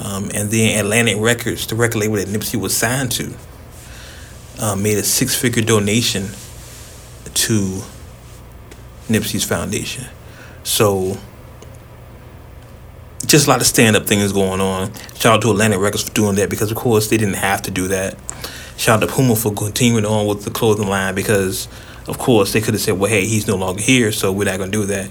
Um, 0.00 0.30
and 0.34 0.50
then 0.50 0.78
Atlantic 0.78 1.16
Records, 1.18 1.66
the 1.66 1.76
record 1.76 1.98
label 1.98 2.16
that 2.16 2.28
Nipsey 2.28 2.60
was 2.60 2.76
signed 2.76 3.12
to, 3.12 3.34
uh, 4.60 4.76
made 4.76 4.98
a 4.98 5.02
six 5.02 5.34
figure 5.36 5.62
donation 5.62 6.28
to 7.34 7.82
Nipsey's 9.08 9.44
foundation. 9.44 10.06
So, 10.64 11.18
just 13.26 13.46
a 13.46 13.50
lot 13.50 13.60
of 13.60 13.66
stand 13.66 13.96
up 13.96 14.06
things 14.06 14.32
going 14.32 14.60
on. 14.60 14.92
Shout 15.14 15.34
out 15.36 15.42
to 15.42 15.50
Atlantic 15.50 15.80
Records 15.80 16.04
for 16.04 16.14
doing 16.14 16.36
that 16.36 16.50
because, 16.50 16.70
of 16.70 16.76
course, 16.76 17.08
they 17.08 17.16
didn't 17.16 17.34
have 17.34 17.62
to 17.62 17.70
do 17.70 17.88
that. 17.88 18.16
Shout 18.76 19.02
out 19.02 19.08
to 19.08 19.14
Puma 19.14 19.36
for 19.36 19.52
continuing 19.52 20.04
on 20.04 20.26
with 20.26 20.44
the 20.44 20.50
clothing 20.50 20.88
line 20.88 21.14
because, 21.14 21.68
of 22.06 22.18
course, 22.18 22.52
they 22.52 22.60
could 22.60 22.74
have 22.74 22.80
said, 22.80 22.98
well, 22.98 23.10
hey, 23.10 23.26
he's 23.26 23.46
no 23.46 23.56
longer 23.56 23.80
here, 23.80 24.12
so 24.12 24.32
we're 24.32 24.44
not 24.44 24.58
going 24.58 24.70
to 24.70 24.78
do 24.78 24.84
that. 24.86 25.10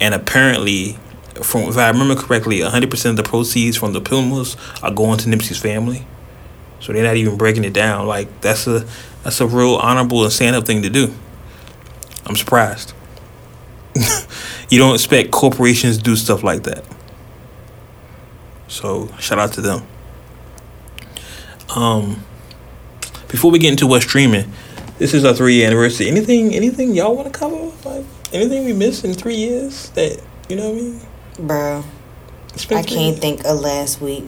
And 0.00 0.14
apparently, 0.14 0.98
from 1.42 1.62
if 1.62 1.76
I 1.76 1.88
remember 1.88 2.16
correctly, 2.16 2.60
100% 2.60 3.10
of 3.10 3.16
the 3.16 3.22
proceeds 3.22 3.76
from 3.76 3.92
the 3.92 4.00
Pumas 4.00 4.56
are 4.82 4.90
going 4.90 5.18
to 5.18 5.28
Nipsey's 5.28 5.58
family. 5.58 6.06
So 6.80 6.92
they're 6.92 7.04
not 7.04 7.16
even 7.16 7.36
breaking 7.36 7.64
it 7.64 7.72
down. 7.72 8.06
Like, 8.06 8.40
that's 8.40 8.66
a 8.66 8.86
that's 9.22 9.40
a 9.40 9.46
real 9.46 9.76
honorable 9.76 10.24
and 10.24 10.32
stand 10.32 10.56
up 10.56 10.66
thing 10.66 10.82
to 10.82 10.90
do. 10.90 11.14
I'm 12.26 12.34
surprised. 12.34 12.92
you 14.68 14.78
don't 14.78 14.94
expect 14.94 15.30
corporations 15.30 15.98
to 15.98 16.02
do 16.02 16.16
stuff 16.16 16.42
like 16.42 16.64
that. 16.64 16.84
So 18.68 19.08
shout 19.18 19.38
out 19.38 19.52
to 19.52 19.60
them. 19.60 19.86
Um, 21.76 22.24
before 23.32 23.50
we 23.50 23.58
get 23.58 23.72
into 23.72 23.88
what's 23.88 24.04
streaming, 24.04 24.52
this 24.98 25.12
is 25.12 25.24
our 25.24 25.34
three 25.34 25.54
year 25.54 25.66
anniversary. 25.66 26.06
Anything, 26.06 26.54
anything 26.54 26.94
y'all 26.94 27.16
want 27.16 27.32
to 27.32 27.36
cover? 27.36 27.72
Like 27.84 28.06
anything 28.32 28.64
we 28.64 28.72
missed 28.72 29.04
in 29.04 29.14
three 29.14 29.34
years 29.34 29.90
that 29.90 30.22
you 30.48 30.54
know 30.54 30.70
what 30.70 30.78
I 30.78 30.80
mean? 30.80 31.00
Bro, 31.48 31.84
I 32.70 32.82
can't 32.84 33.18
think 33.18 33.44
of 33.44 33.58
last 33.58 34.00
week. 34.00 34.24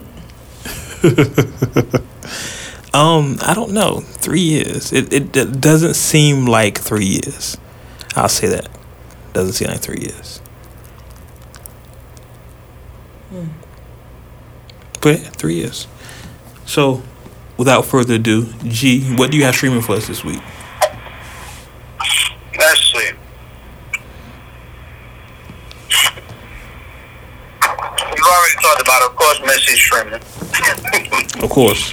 Um, 2.95 3.39
I 3.43 3.55
don't 3.55 3.73
know. 3.73 4.01
Three 4.01 4.41
years. 4.41 4.93
It, 4.93 5.13
it 5.13 5.37
it 5.37 5.61
doesn't 5.61 5.95
seem 5.95 6.47
like 6.47 6.79
three 6.79 7.05
years. 7.05 7.57
I'll 8.15 8.29
say 8.29 8.47
that. 8.47 8.69
Doesn't 9.33 9.55
seem 9.55 9.67
like 9.67 9.81
three 9.81 9.99
years. 10.01 10.39
Hmm. 13.31 13.49
But 15.03 15.21
yeah, 15.21 15.29
three 15.31 15.55
years. 15.57 15.89
So, 16.67 17.03
without 17.57 17.85
further 17.85 18.15
ado, 18.15 18.47
G, 18.65 19.15
what 19.17 19.31
do 19.31 19.37
you 19.37 19.45
have 19.45 19.55
streaming 19.55 19.81
for 19.83 19.95
us 19.97 20.07
this 20.07 20.25
week? 20.25 20.41
Let's 22.59 22.81
see. 22.93 23.11
You 28.17 28.25
already 28.25 28.57
talked 28.63 28.83
about, 28.83 29.03
of 29.11 29.17
course, 29.17 29.41
Missy 29.41 29.77
streaming. 29.77 30.21
Of 31.43 31.51
course. 31.51 31.93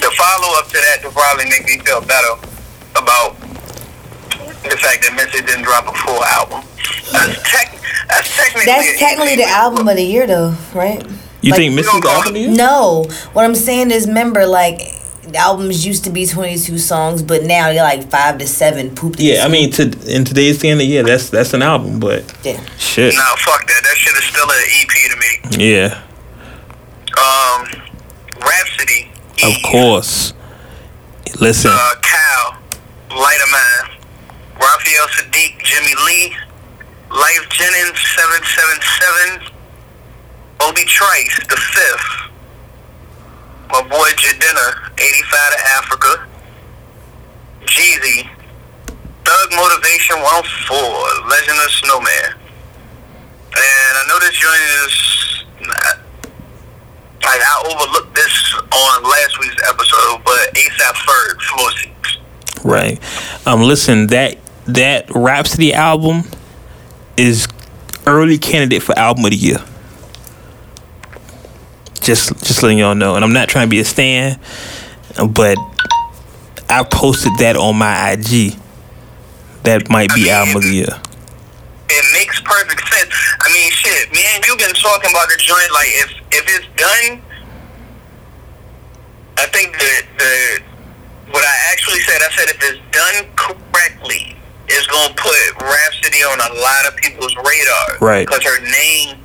the 0.00 0.10
follow 0.16 0.58
up 0.58 0.66
to 0.68 0.72
that 0.72 0.98
to 1.02 1.10
probably 1.10 1.44
make 1.46 1.64
me 1.66 1.78
feel 1.78 2.00
better 2.00 2.34
about 2.96 3.38
the 4.62 4.76
fact 4.80 5.02
that 5.02 5.12
Missy 5.14 5.44
didn't 5.44 5.62
drop 5.62 5.86
a 5.86 5.92
full 5.98 6.22
album. 6.24 6.62
That's, 7.12 7.50
tech, 7.50 7.78
that's 8.08 8.36
technically 8.36 8.64
That's 8.64 8.98
technically 8.98 9.36
the 9.36 9.48
album 9.48 9.88
of 9.88 9.96
the 9.96 10.04
year, 10.04 10.26
though, 10.26 10.54
right? 10.74 11.04
You 11.42 11.50
Like- 11.50 11.58
think 11.58 11.74
Missy 11.74 12.00
the 12.00 12.08
album 12.08 12.28
of 12.28 12.34
the 12.34 12.40
year? 12.40 12.50
No, 12.50 13.04
what 13.32 13.44
I'm 13.44 13.54
saying 13.54 13.90
is, 13.90 14.06
remember, 14.06 14.46
like 14.46 14.94
albums 15.36 15.84
used 15.86 16.04
to 16.04 16.10
be 16.10 16.26
22 16.26 16.78
songs, 16.78 17.22
but 17.22 17.42
now 17.44 17.72
they're 17.72 17.82
like 17.82 18.10
five 18.10 18.38
to 18.38 18.46
seven. 18.46 18.94
Poop. 18.94 19.16
Yeah, 19.18 19.44
I 19.44 19.48
mean, 19.48 19.70
to 19.72 19.82
in 20.06 20.24
today's 20.24 20.58
standard, 20.58 20.84
yeah, 20.86 21.02
that's 21.02 21.30
that's 21.30 21.52
an 21.54 21.62
album, 21.62 21.98
but 22.00 22.24
yeah. 22.44 22.60
shit, 22.78 23.14
Nah, 23.14 23.36
fuck 23.36 23.66
that. 23.66 23.82
That 23.82 23.96
shit 23.96 24.14
is 24.16 24.24
still 24.24 24.48
an 24.48 24.62
EP 24.80 25.10
to 25.10 25.58
me. 25.58 25.66
yeah, 25.66 25.98
Um, 27.18 27.68
Rapsody. 28.40 29.10
of 29.42 29.50
Eve, 29.50 29.62
course. 29.64 30.32
Listen, 31.40 31.70
Uh, 31.74 31.94
Cal, 32.02 32.56
Light 33.18 33.38
of 33.42 33.50
Mine, 33.50 33.98
Raphael 34.60 35.06
Saadiq, 35.08 35.62
Jimmy 35.64 35.94
Lee, 36.06 36.36
Lyfe 37.10 37.48
Jennings, 37.50 37.98
777, 38.16 39.51
Obi 40.62 40.84
Trice, 40.84 41.38
The 41.48 41.56
Fifth, 41.56 42.30
my 43.70 43.82
boy 43.82 44.08
Jidenna, 44.16 44.90
85 44.98 45.52
to 45.52 45.60
Africa, 45.78 46.26
Jeezy, 47.64 48.28
Thug 49.24 49.48
Motivation 49.52 50.16
104, 50.20 50.76
Legend 51.28 51.58
of 51.64 51.70
Snowman. 51.70 52.38
And 53.54 53.92
I 53.98 54.04
know 54.08 54.18
this 54.20 54.34
joint 54.36 54.60
is 54.86 55.44
like 57.22 57.40
I 57.40 57.62
overlooked 57.70 58.14
this 58.14 58.54
on 58.54 59.02
last 59.04 59.38
week's 59.40 59.56
episode, 59.68 60.22
but 60.24 60.54
ASAP 60.54 60.94
Ferg, 60.94 61.40
Floor 61.42 61.70
Seats. 61.72 62.18
right? 62.64 63.46
Um, 63.46 63.62
listen, 63.62 64.08
that 64.08 64.38
that 64.66 65.10
Rapsody 65.14 65.72
album 65.72 66.24
is 67.16 67.46
early 68.06 68.38
candidate 68.38 68.82
for 68.82 68.98
album 68.98 69.24
of 69.24 69.30
the 69.30 69.36
year. 69.36 69.64
Just 72.02 72.30
just 72.44 72.62
letting 72.62 72.78
y'all 72.78 72.94
know, 72.94 73.14
and 73.14 73.24
I'm 73.24 73.32
not 73.32 73.48
trying 73.48 73.66
to 73.66 73.70
be 73.70 73.78
a 73.78 73.84
stan, 73.84 74.40
but 75.30 75.56
I 76.68 76.82
posted 76.84 77.32
that 77.38 77.56
on 77.56 77.76
my 77.76 78.12
IG. 78.12 78.56
That 79.64 79.88
might 79.88 80.12
be 80.14 80.30
album 80.30 80.56
of 80.56 80.62
the 80.62 80.74
year. 80.74 81.00
It 81.88 82.04
makes 82.12 82.40
perfect 82.40 82.82
sense. 82.88 83.14
I 83.40 83.52
mean, 83.52 83.70
shit, 83.70 84.10
me 84.12 84.24
and 84.34 84.44
you 84.44 84.56
been 84.56 84.74
talking 84.74 85.10
about 85.10 85.28
the 85.28 85.36
joint. 85.38 85.70
Like, 85.72 85.88
if 85.92 86.10
if 86.32 86.44
it's 86.48 86.66
done, 86.74 87.22
I 89.38 89.46
think 89.52 89.78
the 89.78 89.92
the 90.18 90.62
what 91.30 91.44
I 91.44 91.56
actually 91.70 92.00
said, 92.00 92.20
I 92.22 92.30
said 92.34 92.48
if 92.48 92.58
it's 92.62 92.82
done 92.90 93.30
correctly, 93.36 94.34
it's 94.66 94.86
gonna 94.86 95.14
put 95.14 95.62
Rapsody 95.62 96.24
on 96.24 96.40
a 96.40 96.60
lot 96.60 96.86
of 96.88 96.96
people's 96.96 97.36
radar. 97.36 97.98
Right. 98.00 98.26
Because 98.26 98.42
her 98.42 98.60
name 98.60 99.21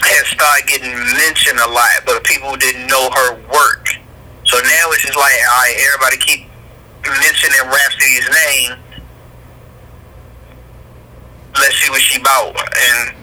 has 0.00 0.26
started 0.28 0.66
getting 0.66 0.92
mentioned 0.92 1.58
a 1.58 1.68
lot, 1.68 1.88
but 2.04 2.22
people 2.24 2.56
didn't 2.56 2.86
know 2.86 3.10
her 3.10 3.34
work. 3.52 3.88
So 4.44 4.58
now 4.58 4.90
it's 4.92 5.02
just 5.02 5.16
like, 5.16 5.34
all 5.34 5.62
right, 5.62 5.76
everybody 5.86 6.16
keep 6.18 6.46
mentioning 7.04 7.60
Rapsody's 7.64 8.28
name. 8.30 8.78
Let's 11.58 11.74
see 11.76 11.90
what 11.90 12.00
she 12.00 12.20
about, 12.20 12.54
and 12.56 13.16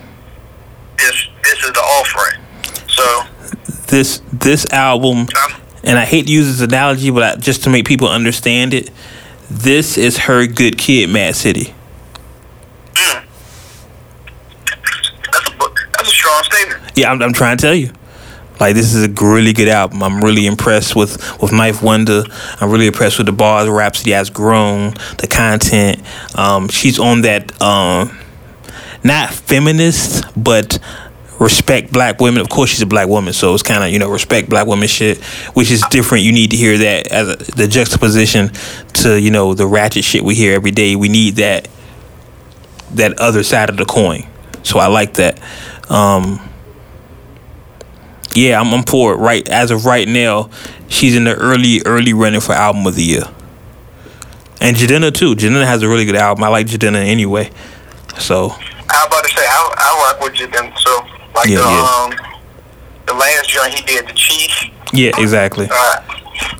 this 0.97 1.27
this 1.43 1.63
is 1.63 1.71
the 1.71 1.79
offering. 1.79 2.41
So 2.87 3.23
This 3.87 4.21
this 4.31 4.65
album 4.71 5.19
um, 5.19 5.61
and 5.83 5.99
I 5.99 6.05
hate 6.05 6.27
to 6.27 6.31
use 6.31 6.47
this 6.47 6.61
analogy, 6.61 7.11
but 7.11 7.23
I, 7.23 7.35
just 7.35 7.63
to 7.65 7.69
make 7.69 7.85
people 7.85 8.07
understand 8.07 8.73
it, 8.73 8.89
this 9.49 9.97
is 9.97 10.17
her 10.19 10.47
good 10.47 10.77
kid, 10.77 11.09
Mad 11.09 11.35
City. 11.35 11.73
that's 15.31 15.49
a 15.49 15.57
book. 15.57 15.77
That's 15.91 15.95
a 15.95 16.01
strong 16.13 16.43
statement. 16.43 16.91
Yeah, 16.95 17.11
I'm, 17.11 17.21
I'm 17.21 17.33
trying 17.33 17.57
to 17.57 17.61
tell 17.61 17.75
you. 17.75 17.91
Like 18.59 18.75
this 18.75 18.93
is 18.93 19.03
a 19.03 19.09
really 19.09 19.51
good 19.51 19.67
album. 19.67 20.03
I'm 20.03 20.23
really 20.23 20.45
impressed 20.45 20.95
with 20.95 21.17
with 21.41 21.51
9th 21.51 21.81
Wonder. 21.81 22.23
I'm 22.61 22.69
really 22.69 22.87
impressed 22.87 23.17
with 23.17 23.25
the 23.25 23.33
bars. 23.33 23.67
Rapsody 23.67 24.11
has 24.11 24.29
grown. 24.29 24.91
The 25.17 25.27
content. 25.29 26.01
Um, 26.37 26.69
she's 26.69 26.99
on 26.99 27.21
that. 27.21 27.61
Um, 27.61 28.17
not 29.03 29.33
feminist, 29.33 30.23
but 30.41 30.79
respect 31.39 31.91
black 31.91 32.21
women. 32.21 32.41
Of 32.41 32.49
course, 32.49 32.69
she's 32.69 32.81
a 32.81 32.85
black 32.85 33.07
woman, 33.07 33.33
so 33.33 33.53
it's 33.53 33.63
kind 33.63 33.83
of 33.83 33.89
you 33.89 33.99
know 33.99 34.09
respect 34.09 34.49
black 34.49 34.67
women 34.67 34.87
shit, 34.87 35.21
which 35.55 35.71
is 35.71 35.83
different. 35.89 36.23
You 36.23 36.31
need 36.31 36.51
to 36.51 36.57
hear 36.57 36.77
that 36.77 37.07
as 37.07 37.27
a, 37.29 37.35
the 37.53 37.67
juxtaposition 37.67 38.49
to 38.93 39.19
you 39.19 39.31
know 39.31 39.53
the 39.53 39.67
ratchet 39.67 40.03
shit 40.03 40.23
we 40.23 40.35
hear 40.35 40.53
every 40.53 40.71
day. 40.71 40.95
We 40.95 41.09
need 41.09 41.35
that 41.35 41.67
that 42.91 43.19
other 43.19 43.43
side 43.43 43.69
of 43.69 43.77
the 43.77 43.85
coin. 43.85 44.27
So 44.63 44.79
I 44.79 44.87
like 44.87 45.15
that. 45.15 45.39
Um, 45.89 46.39
yeah, 48.35 48.59
I'm, 48.59 48.73
I'm 48.73 48.83
for 48.83 49.13
it. 49.13 49.17
Right 49.17 49.47
as 49.49 49.71
of 49.71 49.85
right 49.85 50.07
now, 50.07 50.49
she's 50.87 51.15
in 51.15 51.23
the 51.25 51.35
early 51.35 51.81
early 51.85 52.13
running 52.13 52.41
for 52.41 52.53
album 52.53 52.85
of 52.87 52.95
the 52.95 53.03
year. 53.03 53.23
And 54.61 54.75
Jidenna 54.77 55.13
too. 55.13 55.35
Jidenna 55.35 55.65
has 55.65 55.83
a 55.83 55.89
really 55.89 56.05
good 56.05 56.15
album. 56.15 56.43
I 56.43 56.47
like 56.47 56.67
Jidenna 56.67 57.05
anyway. 57.05 57.51
So 58.17 58.49
I 58.51 58.55
was 58.55 59.07
about 59.07 59.23
to 59.23 59.29
say 59.29 59.43
I, 59.45 59.73
I 59.77 60.13
rock 60.13 60.21
with 60.23 60.51
then. 60.51 60.73
So 60.77 61.05
like 61.35 61.49
Yeah, 61.49 61.57
the 61.57 61.63
yeah. 61.63 62.03
um 62.03 62.33
the 63.05 63.13
last 63.13 63.49
joint 63.49 63.73
he 63.73 63.81
did, 63.85 64.07
the 64.07 64.13
Chief. 64.13 64.69
yeah, 64.93 65.11
exactly. 65.17 65.67
Uh, 65.69 65.99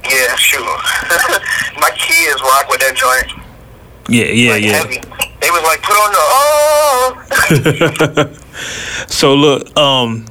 yeah, 0.04 0.36
sure. 0.36 0.60
My 1.80 1.90
kids 1.96 2.42
rock 2.42 2.68
with 2.70 2.82
that 2.82 2.94
joint. 2.96 3.46
Yeah, 4.10 4.26
yeah, 4.26 4.52
like, 4.52 4.64
yeah. 4.64 4.72
Heavy. 4.74 5.33
They 5.44 5.52
was 5.52 5.62
like, 5.64 5.82
put 5.84 5.92
on 5.94 6.12
the 6.14 6.24
oh. 8.30 8.40
So 9.08 9.34
look, 9.36 9.76
um, 9.78 10.26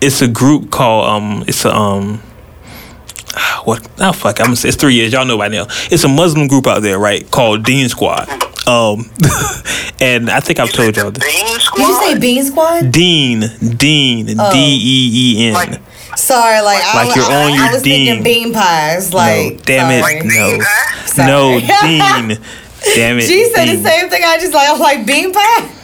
it's 0.00 0.22
a 0.22 0.28
group 0.28 0.70
called 0.70 1.06
um, 1.08 1.44
it's 1.46 1.64
a 1.66 1.74
um, 1.74 2.18
what? 3.64 3.86
Oh 3.98 4.12
fuck, 4.12 4.40
I'm. 4.40 4.52
It's 4.52 4.76
three 4.76 4.94
years. 4.94 5.12
Y'all 5.12 5.26
know 5.26 5.36
by 5.36 5.48
now. 5.48 5.66
It's 5.90 6.04
a 6.04 6.08
Muslim 6.08 6.46
group 6.48 6.66
out 6.66 6.80
there, 6.82 6.98
right? 6.98 7.28
Called 7.30 7.64
Deen 7.64 7.88
Squad. 7.90 8.28
Um, 8.66 9.10
and 10.00 10.30
I 10.30 10.40
think 10.40 10.58
I've 10.60 10.72
told 10.72 10.96
y'all 10.96 11.10
this. 11.10 11.24
Bean 11.24 11.46
Did 11.46 11.60
Squad. 11.60 11.86
you 11.88 11.94
say 12.14 12.18
Bean 12.20 12.42
Squad? 12.44 12.92
Dean, 12.92 13.40
Dean, 13.76 14.36
Oh. 14.38 14.52
D 14.52 14.58
E 14.58 15.10
E 15.12 15.46
N. 15.48 15.54
Like- 15.54 15.80
Sorry, 16.16 16.60
like, 16.60 16.82
I, 16.84 17.06
Like 17.06 17.16
you're 17.16 17.24
I, 17.24 17.44
on 17.44 17.52
I, 17.52 17.54
your 17.64 17.72
was 17.72 17.82
thinking 17.82 18.22
Dean. 18.22 18.22
bean 18.24 18.52
pies. 18.52 19.14
Like, 19.14 19.52
no, 19.52 19.58
damn 19.64 19.90
it, 19.92 20.02
sorry. 20.02 20.14
Like 20.16 20.24
no, 20.24 20.50
bean? 20.50 20.62
Sorry. 21.06 21.28
no, 21.28 21.60
Dean. 22.36 22.44
Damn 22.94 23.18
it. 23.18 23.22
She 23.22 23.44
said 23.52 23.66
Dean. 23.66 23.82
the 23.82 23.88
same 23.88 24.08
thing. 24.08 24.22
I 24.24 24.38
just 24.38 24.54
like, 24.54 24.68
I'm 24.68 24.78
like 24.78 25.06
bean 25.06 25.32
pie. 25.32 25.76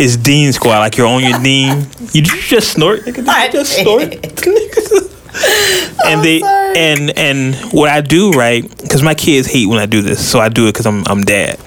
It's 0.00 0.16
Deen 0.16 0.52
Squad, 0.52 0.78
like 0.78 0.96
you're 0.96 1.06
on 1.06 1.22
your 1.22 1.38
Dean. 1.40 1.86
You, 2.12 2.22
just 2.22 2.72
snort? 2.72 3.04
Did 3.04 3.28
I 3.28 3.46
you 3.46 3.52
just 3.52 3.76
snort? 3.80 4.02
and 6.06 6.22
they 6.24 6.40
sorry. 6.40 6.76
and 6.76 7.18
and 7.18 7.54
what 7.72 7.90
I 7.90 8.00
do 8.00 8.32
right 8.32 8.62
because 8.78 9.02
my 9.02 9.14
kids 9.14 9.46
hate 9.46 9.66
when 9.66 9.78
I 9.78 9.86
do 9.86 10.02
this, 10.02 10.26
so 10.26 10.40
I 10.40 10.48
do 10.48 10.66
it 10.66 10.72
because 10.72 10.86
I'm 10.86 11.06
I'm 11.06 11.22
dad. 11.22 11.58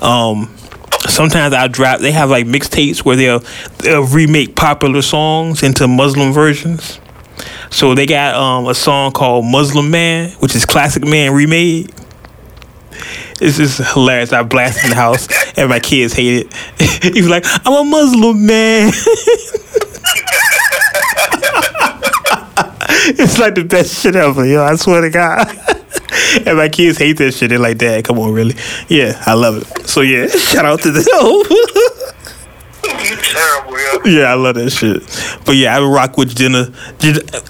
Um, 0.00 0.54
sometimes 1.08 1.52
I 1.52 1.68
drop. 1.68 2.00
They 2.00 2.12
have 2.12 2.30
like 2.30 2.46
mixtapes 2.46 3.04
where 3.04 3.16
they'll 3.16 3.42
they'll 3.78 4.06
remake 4.06 4.54
popular 4.54 5.02
songs 5.02 5.62
into 5.62 5.88
Muslim 5.88 6.32
versions. 6.32 7.00
So 7.70 7.94
they 7.94 8.06
got 8.06 8.34
um 8.34 8.66
a 8.66 8.74
song 8.74 9.12
called 9.12 9.44
Muslim 9.44 9.90
Man, 9.90 10.30
which 10.38 10.54
is 10.54 10.64
Classic 10.64 11.04
Man 11.04 11.32
remade. 11.32 11.92
It's 13.40 13.56
just 13.56 13.78
hilarious. 13.92 14.32
I 14.32 14.42
blast 14.42 14.82
in 14.84 14.90
the 14.90 14.96
house 14.96 15.28
and 15.56 15.68
my 15.68 15.80
kids 15.80 16.12
hate 16.14 16.46
it. 16.46 16.54
He 17.14 17.20
was 17.20 17.30
like, 17.30 17.44
I'm 17.64 17.72
a 17.72 17.84
Muslim 17.84 18.44
man. 18.44 18.88
it's 23.18 23.38
like 23.38 23.54
the 23.54 23.64
best 23.64 24.02
shit 24.02 24.16
ever, 24.16 24.44
yo. 24.44 24.64
I 24.64 24.74
swear 24.76 25.02
to 25.02 25.10
God. 25.10 25.46
and 26.46 26.56
my 26.56 26.68
kids 26.68 26.98
hate 26.98 27.18
that 27.18 27.32
shit. 27.32 27.50
They're 27.50 27.58
like, 27.58 27.78
Dad, 27.78 28.04
come 28.04 28.18
on, 28.18 28.32
really? 28.32 28.56
Yeah, 28.88 29.22
I 29.26 29.34
love 29.34 29.62
it. 29.62 29.88
So 29.88 30.00
yeah, 30.00 30.26
shout 30.26 30.64
out 30.64 30.80
to 30.82 30.90
them. 30.90 31.04
You 34.08 34.14
terrible, 34.14 34.20
yo. 34.20 34.20
yeah, 34.20 34.32
I 34.32 34.34
love 34.34 34.54
that 34.56 34.70
shit. 34.70 35.02
But 35.44 35.56
yeah, 35.56 35.76
I 35.76 35.80
would 35.80 35.92
rock 35.92 36.16
with 36.16 36.34
Jenna. 36.34 36.72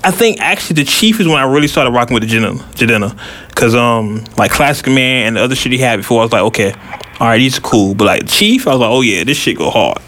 I 0.04 0.10
think 0.10 0.40
actually 0.40 0.74
the 0.74 0.84
Chief 0.84 1.20
is 1.20 1.26
when 1.26 1.36
I 1.36 1.44
really 1.44 1.68
started 1.68 1.90
rocking 1.90 2.14
with 2.14 2.22
the 2.22 2.28
Jenna. 2.28 2.54
Jenna. 2.74 3.16
Cause 3.54 3.74
um 3.74 4.24
like 4.36 4.50
Classic 4.50 4.86
Man 4.86 5.28
and 5.28 5.36
the 5.36 5.42
other 5.42 5.54
shit 5.54 5.72
he 5.72 5.78
had 5.78 5.96
before, 5.96 6.20
I 6.20 6.24
was 6.24 6.32
like, 6.32 6.42
okay, 6.42 6.72
all 7.20 7.26
right, 7.26 7.38
these 7.38 7.58
are 7.58 7.62
cool. 7.62 7.94
But 7.94 8.04
like 8.04 8.28
Chief, 8.28 8.66
I 8.66 8.72
was 8.72 8.80
like, 8.80 8.90
oh 8.90 9.00
yeah, 9.00 9.24
this 9.24 9.36
shit 9.36 9.58
go 9.58 9.70
hard. 9.70 9.98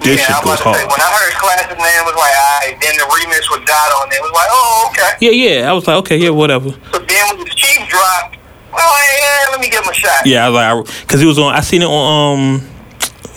This 0.00 0.18
yeah, 0.18 0.34
shit 0.34 0.44
goes 0.44 0.58
to 0.58 0.64
say, 0.64 0.70
hard. 0.70 0.90
when 0.90 1.00
I 1.00 1.10
heard 1.14 1.32
Classic 1.38 1.78
Man 1.78 2.04
was 2.04 2.16
like, 2.18 2.34
alright, 2.34 2.80
then 2.80 2.96
the 2.98 3.06
remix 3.06 3.48
with 3.50 3.64
Dot 3.66 3.92
on 4.02 4.10
there 4.10 4.20
was 4.20 4.32
like, 4.32 4.48
oh, 4.50 4.90
okay. 4.90 5.16
Yeah, 5.20 5.30
yeah. 5.30 5.70
I 5.70 5.72
was 5.72 5.86
like, 5.86 5.96
okay, 5.98 6.16
yeah, 6.18 6.30
whatever. 6.30 6.70
So 6.92 6.98
then 6.98 7.28
when 7.28 7.38
the 7.38 7.54
Chief 7.54 7.88
dropped, 7.88 8.36
well, 8.72 8.92
yeah, 9.16 9.50
let 9.52 9.60
me 9.60 9.70
give 9.70 9.84
him 9.84 9.90
a 9.90 9.94
shot. 9.94 10.26
Yeah, 10.26 10.46
I 10.46 10.48
was 10.48 10.88
like, 10.88 11.00
because 11.06 11.22
it 11.22 11.26
was 11.26 11.38
on. 11.38 11.54
I 11.54 11.60
seen 11.60 11.82
it 11.82 11.88
on 11.88 12.60
um, 12.60 12.71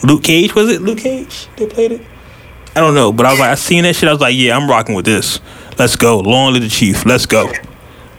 Luke 0.05 0.23
Cage. 0.23 0.53
Was 0.55 0.69
it 0.69 0.81
Luke 0.81 0.99
Cage? 0.99 1.47
They 1.57 1.67
played 1.67 1.91
it. 1.93 2.01
I 2.75 2.81
don't 2.81 2.93
know, 2.93 3.11
but 3.13 3.25
I 3.25 3.31
was 3.31 3.39
like, 3.39 3.49
I 3.49 3.55
seen 3.55 3.83
that 3.83 3.95
shit. 3.95 4.09
I 4.09 4.11
was 4.11 4.21
like, 4.21 4.35
yeah, 4.35 4.55
I'm 4.55 4.69
rocking 4.69 4.95
with 4.95 5.05
this. 5.05 5.39
Let's 5.77 5.95
go. 5.95 6.19
Long 6.19 6.53
live 6.53 6.61
the 6.63 6.69
chief. 6.69 7.05
Let's 7.05 7.25
go. 7.25 7.51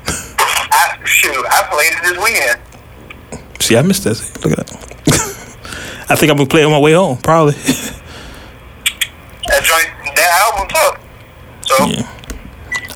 I, 0.08 0.98
shoot, 1.04 1.44
I 1.48 1.62
played 1.70 1.92
it 1.92 2.02
this 2.02 2.24
weekend. 2.24 3.62
See, 3.62 3.76
I 3.76 3.82
missed 3.82 4.04
this. 4.04 4.34
Look 4.44 4.58
at 4.58 4.66
that. 4.66 6.06
I 6.08 6.14
think 6.16 6.30
I'm 6.30 6.36
gonna 6.38 6.48
play 6.48 6.62
it 6.62 6.64
on 6.64 6.70
my 6.72 6.78
way 6.78 6.92
home. 6.92 7.18
Probably. 7.18 7.54
That 9.48 9.62
joint, 9.62 10.16
that 10.16 10.52
album 10.52 10.68
took. 10.68 11.00
So 11.68 11.86
Yeah. 11.86 12.12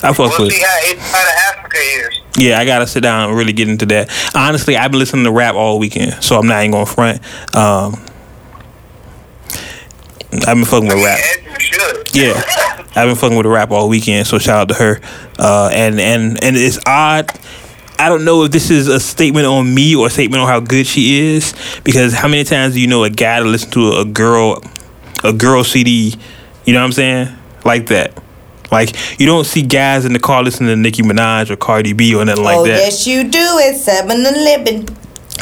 I 0.03 0.13
fuck 0.13 0.37
we'll 0.37 0.47
with. 0.47 0.51
see 0.51 0.57
it. 0.61 0.67
how 0.67 0.91
Inside 0.91 1.21
of 1.21 1.55
Africa 1.57 1.77
is. 1.77 2.19
Yeah, 2.43 2.59
I 2.59 2.65
gotta 2.65 2.85
sit 2.87 3.01
down 3.03 3.29
and 3.29 3.37
really 3.37 3.53
get 3.53 3.69
into 3.69 3.85
that. 3.87 4.09
Honestly, 4.35 4.75
I've 4.75 4.91
been 4.91 4.99
listening 4.99 5.23
to 5.25 5.31
rap 5.31 5.55
all 5.55 5.79
weekend, 5.79 6.21
so 6.21 6.37
I'm 6.37 6.47
not 6.47 6.59
even 6.59 6.71
gonna 6.71 6.85
front. 6.85 7.21
Um, 7.55 8.03
I've 10.33 10.55
been 10.55 10.65
fucking 10.65 10.87
with 10.87 11.03
rap. 11.03 11.19
As 11.19 11.37
you 11.45 11.59
should. 11.59 12.15
Yeah, 12.15 12.41
I've 12.95 13.07
been 13.07 13.15
fucking 13.15 13.37
with 13.37 13.45
the 13.45 13.49
rap 13.49 13.71
all 13.71 13.89
weekend, 13.89 14.27
so 14.27 14.37
shout 14.39 14.61
out 14.61 14.69
to 14.69 14.73
her. 14.75 15.01
Uh, 15.37 15.69
and 15.73 15.99
and 15.99 16.43
and 16.43 16.55
it's 16.57 16.79
odd. 16.85 17.29
I 17.99 18.09
don't 18.09 18.25
know 18.25 18.43
if 18.43 18.51
this 18.51 18.71
is 18.71 18.87
a 18.87 18.99
statement 18.99 19.45
on 19.45 19.73
me 19.73 19.95
or 19.95 20.07
a 20.07 20.09
statement 20.09 20.41
on 20.41 20.47
how 20.47 20.59
good 20.59 20.87
she 20.87 21.19
is, 21.19 21.53
because 21.83 22.13
how 22.13 22.27
many 22.27 22.43
times 22.43 22.73
do 22.73 22.81
you 22.81 22.87
know 22.87 23.03
a 23.03 23.09
guy 23.09 23.39
to 23.39 23.45
listen 23.45 23.69
to 23.71 23.91
a 23.97 24.05
girl, 24.05 24.63
a 25.23 25.33
girl 25.33 25.63
CD? 25.63 26.15
You 26.65 26.73
know 26.73 26.79
what 26.79 26.85
I'm 26.85 26.91
saying? 26.93 27.35
Like 27.63 27.87
that. 27.87 28.17
Like 28.71 29.19
you 29.19 29.25
don't 29.25 29.45
see 29.45 29.61
guys 29.61 30.05
in 30.05 30.13
the 30.13 30.19
car 30.19 30.43
listening 30.43 30.69
to 30.69 30.75
Nicki 30.77 31.03
Minaj 31.03 31.49
or 31.49 31.57
Cardi 31.57 31.93
B 31.93 32.15
or 32.15 32.23
nothing 32.23 32.43
like 32.43 32.57
oh 32.57 32.63
that. 32.63 32.77
yes, 32.77 33.05
you 33.05 33.23
do. 33.23 33.39
It's 33.59 33.83
Seven 33.83 34.21
Eleven. 34.21 34.87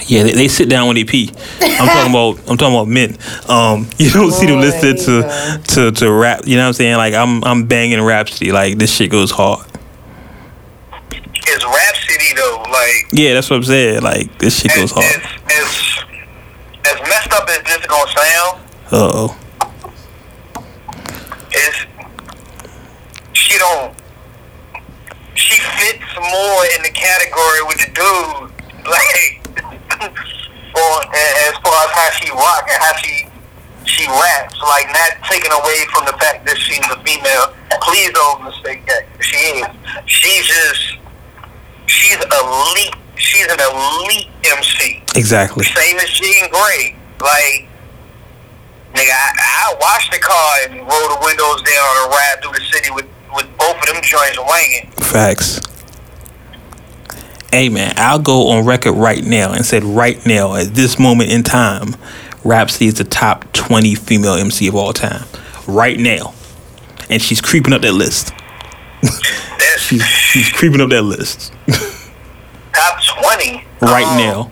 Yeah, 0.07 0.23
they, 0.23 0.33
they 0.33 0.47
sit 0.47 0.69
down 0.69 0.87
when 0.87 0.95
they 0.95 1.03
pee. 1.03 1.31
I'm 1.61 1.87
talking 1.87 2.09
about 2.11 2.49
I'm 2.49 2.57
talking 2.57 2.75
about 2.75 2.87
men. 2.87 3.17
Um, 3.47 3.87
you 3.97 4.09
don't 4.11 4.31
see 4.31 4.45
them 4.47 4.59
listed 4.59 4.97
to, 5.05 5.19
yeah. 5.21 5.57
to 5.57 5.91
to 5.91 6.11
rap. 6.11 6.41
You 6.45 6.55
know 6.55 6.63
what 6.63 6.67
I'm 6.67 6.73
saying? 6.73 6.97
Like 6.97 7.13
I'm 7.13 7.43
I'm 7.43 7.65
banging 7.65 8.01
Rapsody. 8.01 8.51
Like 8.51 8.77
this 8.77 8.93
shit 8.93 9.11
goes 9.11 9.31
hard. 9.31 9.65
It's 11.11 11.65
Rapsody 11.65 12.33
though, 12.35 12.63
like 12.71 13.07
Yeah, 13.11 13.33
that's 13.33 13.49
what 13.49 13.57
I'm 13.57 13.63
saying. 13.63 14.01
Like 14.03 14.37
this 14.39 14.59
shit 14.59 14.71
goes 14.75 14.91
hard. 14.91 15.05
as, 15.05 15.23
as, 15.51 16.03
as 16.85 17.01
messed 17.07 17.33
up 17.33 17.49
as 17.49 17.63
this 17.63 17.85
gonna 17.87 18.11
sound, 18.11 18.61
Uh 18.91 19.11
oh. 19.13 19.37
is 21.53 21.75
she 23.33 23.57
don't 23.57 23.93
she 25.35 25.55
fits 25.61 26.15
more 26.17 26.65
in 26.75 26.83
the 26.83 26.91
category 26.93 27.63
with 27.65 27.77
the 27.79 27.91
dude, 27.93 28.85
like 28.89 29.38
for 29.99 30.91
as 31.11 31.53
far 31.59 31.77
as 31.85 31.91
how 31.91 32.09
she 32.15 32.29
rock 32.31 32.67
and 32.69 32.79
how 32.83 32.95
she 32.97 33.27
she 33.85 34.05
raps, 34.07 34.55
like 34.61 34.87
not 34.87 35.17
taking 35.29 35.51
away 35.51 35.85
from 35.91 36.05
the 36.05 36.13
fact 36.21 36.45
that 36.45 36.57
she's 36.57 36.79
a 36.91 36.97
female. 37.03 37.53
Please 37.81 38.11
don't 38.13 38.43
mistake 38.43 38.85
that. 38.85 39.03
She 39.19 39.37
is. 39.59 39.67
She's 40.05 40.45
just 40.45 40.97
she's 41.87 42.17
elite. 42.17 42.95
She's 43.15 43.47
an 43.51 43.59
elite 43.59 44.29
MC. 44.45 45.03
Exactly. 45.15 45.65
Same 45.65 45.97
as 45.97 46.09
Jean 46.09 46.49
Grey. 46.49 46.95
Like, 47.19 47.67
nigga, 48.93 49.11
I, 49.11 49.67
I 49.67 49.75
washed 49.81 50.11
the 50.11 50.19
car 50.19 50.51
and 50.69 50.79
roll 50.79 51.07
the 51.09 51.19
windows 51.25 51.61
down 51.63 51.91
and 51.99 52.11
ride 52.11 52.35
through 52.41 52.53
the 52.53 52.65
city 52.71 52.91
with, 52.91 53.07
with 53.35 53.45
both 53.57 53.75
of 53.75 53.85
them 53.87 54.01
joints 54.01 54.39
wanging. 54.39 54.89
Facts. 55.03 55.59
Hey 57.51 57.69
man, 57.69 57.93
I'll 57.97 58.19
go 58.19 58.49
on 58.49 58.65
record 58.65 58.93
right 58.93 59.23
now 59.23 59.53
and 59.53 59.65
said 59.65 59.83
right 59.83 60.23
now 60.25 60.55
at 60.55 60.75
this 60.75 60.99
moment 60.99 61.31
in 61.31 61.43
time, 61.43 61.95
Rapsody 62.43 62.85
is 62.87 62.95
the 62.95 63.03
top 63.03 63.51
20 63.53 63.95
female 63.95 64.35
MC 64.35 64.67
of 64.67 64.75
all 64.75 64.93
time. 64.93 65.25
Right 65.67 65.99
now. 65.99 66.33
And 67.09 67.21
she's 67.21 67.41
creeping 67.41 67.73
up 67.73 67.81
that 67.81 67.93
list. 67.93 68.33
She's 69.77 70.05
she's 70.05 70.49
creeping 70.51 70.81
up 70.81 70.89
that 70.89 71.01
list. 71.03 71.51
top 72.73 73.01
20. 73.01 73.63
right 73.81 74.03
Um, 74.05 74.17
now. 74.17 74.51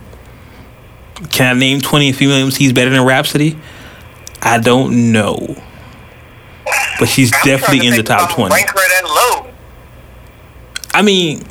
Can 1.29 1.55
I 1.55 1.59
name 1.59 1.81
20 1.81 2.11
female 2.13 2.47
MCs 2.47 2.73
better 2.73 2.89
than 2.89 3.03
Rapsody? 3.05 3.57
I 4.41 4.57
don't 4.59 5.11
know. 5.11 5.35
But 6.99 7.09
she's 7.09 7.31
I'm 7.33 7.41
definitely 7.45 7.87
in 7.87 7.95
the 7.95 8.03
top 8.03 8.31
20. 8.33 8.53
Rank 8.53 8.69
her 8.69 8.73
that 8.75 9.03
low. 9.43 9.51
I 10.93 11.01
mean, 11.03 11.43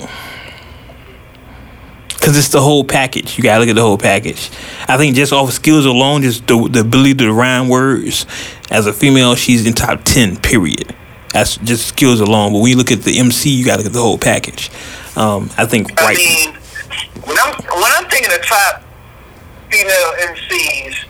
because 2.26 2.36
it's 2.36 2.48
the 2.48 2.60
whole 2.60 2.82
package. 2.82 3.38
You 3.38 3.44
gotta 3.44 3.60
look 3.60 3.68
at 3.68 3.76
the 3.76 3.82
whole 3.82 3.96
package. 3.96 4.50
I 4.88 4.96
think 4.96 5.14
just 5.14 5.32
off 5.32 5.46
of 5.46 5.54
skills 5.54 5.84
alone, 5.86 6.22
just 6.22 6.44
the, 6.48 6.68
the 6.68 6.80
ability 6.80 7.14
to 7.22 7.32
rhyme 7.32 7.68
words, 7.68 8.26
as 8.68 8.88
a 8.88 8.92
female, 8.92 9.36
she's 9.36 9.64
in 9.64 9.74
top 9.74 10.02
10, 10.02 10.38
period. 10.38 10.92
That's 11.32 11.56
just 11.58 11.86
skills 11.86 12.18
alone. 12.18 12.52
But 12.52 12.62
when 12.62 12.70
you 12.72 12.76
look 12.76 12.90
at 12.90 13.02
the 13.02 13.16
MC, 13.20 13.50
you 13.50 13.64
gotta 13.64 13.78
look 13.78 13.86
at 13.86 13.92
the 13.92 14.02
whole 14.02 14.18
package. 14.18 14.70
Um, 15.14 15.50
I 15.56 15.66
think 15.66 16.02
I 16.02 16.06
right. 16.06 16.16
mean, 16.18 16.54
when 17.22 17.38
I'm 17.38 17.54
when 17.62 17.92
I'm 17.94 18.10
thinking 18.10 18.32
of 18.34 18.44
top 18.44 18.82
female 19.70 20.10
MCs, 20.34 21.06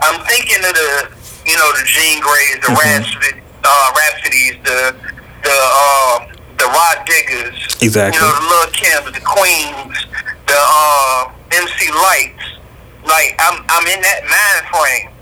I'm 0.00 0.24
thinking 0.24 0.56
of 0.64 0.72
the 0.72 1.12
you 1.44 1.56
know 1.58 1.70
the 1.76 1.84
Jean 1.84 2.18
Greys, 2.22 2.54
the 2.64 2.72
Mhm. 2.72 3.42
Uh, 3.62 3.92
Rapsodies, 3.92 4.64
the 4.64 4.96
the 5.42 5.52
um, 5.52 6.32
the 6.56 6.64
Rah 6.64 7.04
Diggas, 7.04 7.82
Exactly. 7.82 8.18
You 8.18 8.26
know 8.26 8.40
the 8.40 8.46
Lil 8.48 8.66
Kims, 8.72 9.12
the 9.12 9.20
Queens, 9.20 10.06
the 10.46 10.56
uh, 10.58 11.32
MC 11.52 11.86
Lytes. 11.90 12.58
Like 13.04 13.36
I'm 13.38 13.64
I'm 13.68 13.86
in 13.86 14.00
that 14.02 14.20
mind 14.24 14.74
frame. 14.74 15.12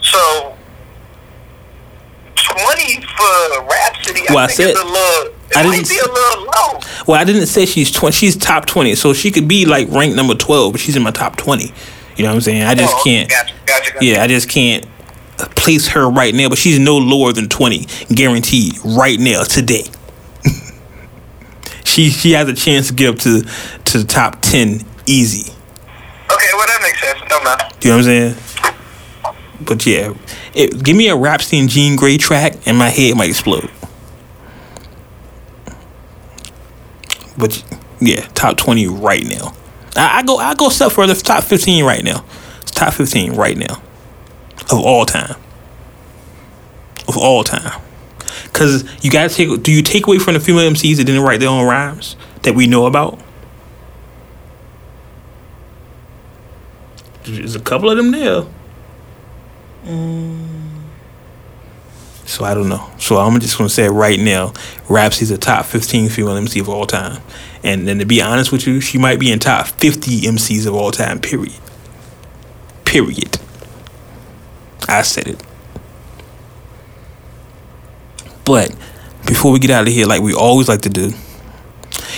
So. 0.00 0.56
20 2.36 3.00
for 3.02 3.62
Rapsody, 3.68 4.22
Well, 4.30 4.38
I 4.38 4.44
I 4.44 4.46
think 4.46 4.76
said- 4.76 4.76
a 4.76 4.84
little, 4.84 5.26
it 5.50 5.56
I 5.56 5.62
might 5.62 5.76
didn't 5.76 5.88
be 5.88 5.98
a 5.98 6.10
little 6.10 6.44
low. 6.44 6.80
Well, 7.06 7.20
I 7.20 7.24
didn't 7.24 7.46
say 7.46 7.66
she's 7.66 7.90
20. 7.92 8.12
She's 8.16 8.34
top 8.36 8.66
20. 8.66 8.94
So 8.94 9.12
she 9.12 9.30
could 9.30 9.46
be 9.46 9.66
like 9.66 9.88
ranked 9.90 10.16
number 10.16 10.34
12, 10.34 10.72
but 10.72 10.80
she's 10.80 10.96
in 10.96 11.02
my 11.02 11.10
top 11.10 11.36
20. 11.36 11.64
You 12.16 12.24
know 12.24 12.30
what 12.30 12.34
I'm 12.36 12.40
saying? 12.40 12.62
I 12.62 12.74
just 12.74 12.94
Oh, 12.96 13.02
can't. 13.04 13.28
Gotcha, 13.28 13.54
gotcha, 13.66 13.92
gotcha. 13.92 14.04
Yeah, 14.04 14.22
I 14.22 14.26
just 14.26 14.48
can't 14.48 14.86
place 15.54 15.88
her 15.88 16.08
right 16.08 16.34
now, 16.34 16.48
but 16.48 16.58
she's 16.58 16.78
no 16.78 16.96
lower 16.96 17.32
than 17.32 17.48
20, 17.48 17.86
guaranteed, 18.14 18.78
right 18.84 19.18
now, 19.20 19.42
today. 19.42 19.84
She 21.90 22.10
she 22.10 22.32
has 22.32 22.48
a 22.48 22.54
chance 22.54 22.88
to 22.88 22.94
get 22.94 23.10
up 23.10 23.18
to 23.20 23.42
to 23.84 23.98
the 23.98 24.04
top 24.04 24.40
10 24.40 24.84
easy. 25.06 25.52
Okay, 26.32 26.48
well 26.54 26.66
that 26.66 26.78
makes 26.82 27.00
sense. 27.00 27.20
No 27.28 27.42
man. 27.42 27.58
You 27.82 27.90
know 27.90 27.96
what 27.96 27.98
I'm 27.98 28.04
saying? 28.04 28.36
But 29.60 29.84
yeah, 29.84 30.14
it, 30.54 30.82
give 30.82 30.96
me 30.96 31.08
a 31.08 31.16
and 31.16 31.68
Jean 31.68 31.96
Grey 31.96 32.16
track, 32.16 32.66
and 32.66 32.78
my 32.78 32.88
head 32.88 33.16
might 33.16 33.28
explode. 33.28 33.70
But 37.36 37.62
yeah, 38.00 38.26
top 38.34 38.56
20 38.56 38.86
right 38.86 39.24
now. 39.26 39.54
I, 39.96 40.18
I 40.18 40.22
go 40.22 40.38
I 40.38 40.54
go 40.54 40.68
step 40.68 40.92
further. 40.92 41.14
Top 41.14 41.44
15 41.44 41.84
right 41.84 42.04
now. 42.04 42.24
It's 42.62 42.70
top 42.70 42.94
15 42.94 43.34
right 43.34 43.56
now 43.56 43.82
of 44.70 44.78
all 44.78 45.04
time. 45.04 45.36
Of 47.08 47.16
all 47.16 47.44
time. 47.44 47.80
Cause 48.52 48.84
you 49.02 49.10
gotta 49.10 49.32
take. 49.32 49.62
Do 49.62 49.72
you 49.72 49.82
take 49.82 50.06
away 50.06 50.18
from 50.18 50.34
the 50.34 50.40
female 50.40 50.70
MCs 50.70 50.96
that 50.96 51.04
didn't 51.04 51.22
write 51.22 51.40
their 51.40 51.48
own 51.48 51.66
rhymes 51.66 52.16
that 52.42 52.54
we 52.54 52.66
know 52.66 52.86
about? 52.86 53.18
There's 57.24 57.54
a 57.54 57.60
couple 57.60 57.90
of 57.90 57.96
them 57.96 58.10
there. 58.10 58.44
So 62.26 62.44
I 62.44 62.54
don't 62.54 62.68
know. 62.68 62.90
So 62.98 63.18
I'm 63.18 63.38
just 63.40 63.58
gonna 63.58 63.70
say 63.70 63.88
right 63.88 64.18
now, 64.18 64.52
Rapsody's 64.88 65.30
a 65.30 65.38
top 65.38 65.66
15 65.66 66.10
female 66.10 66.36
MC 66.36 66.60
of 66.60 66.68
all 66.68 66.86
time, 66.86 67.22
and 67.64 67.88
then 67.88 67.98
to 67.98 68.04
be 68.04 68.22
honest 68.22 68.52
with 68.52 68.66
you, 68.66 68.80
she 68.80 68.98
might 68.98 69.18
be 69.18 69.32
in 69.32 69.38
top 69.38 69.66
50 69.66 70.22
MCs 70.22 70.66
of 70.66 70.74
all 70.74 70.90
time. 70.90 71.18
Period. 71.20 71.54
Period. 72.84 73.38
I 74.88 75.02
said 75.02 75.28
it. 75.28 75.42
But 78.44 78.74
before 79.26 79.52
we 79.52 79.58
get 79.58 79.70
out 79.70 79.86
of 79.86 79.92
here, 79.92 80.06
like 80.06 80.22
we 80.22 80.34
always 80.34 80.68
like 80.68 80.82
to 80.82 80.88
do, 80.88 81.12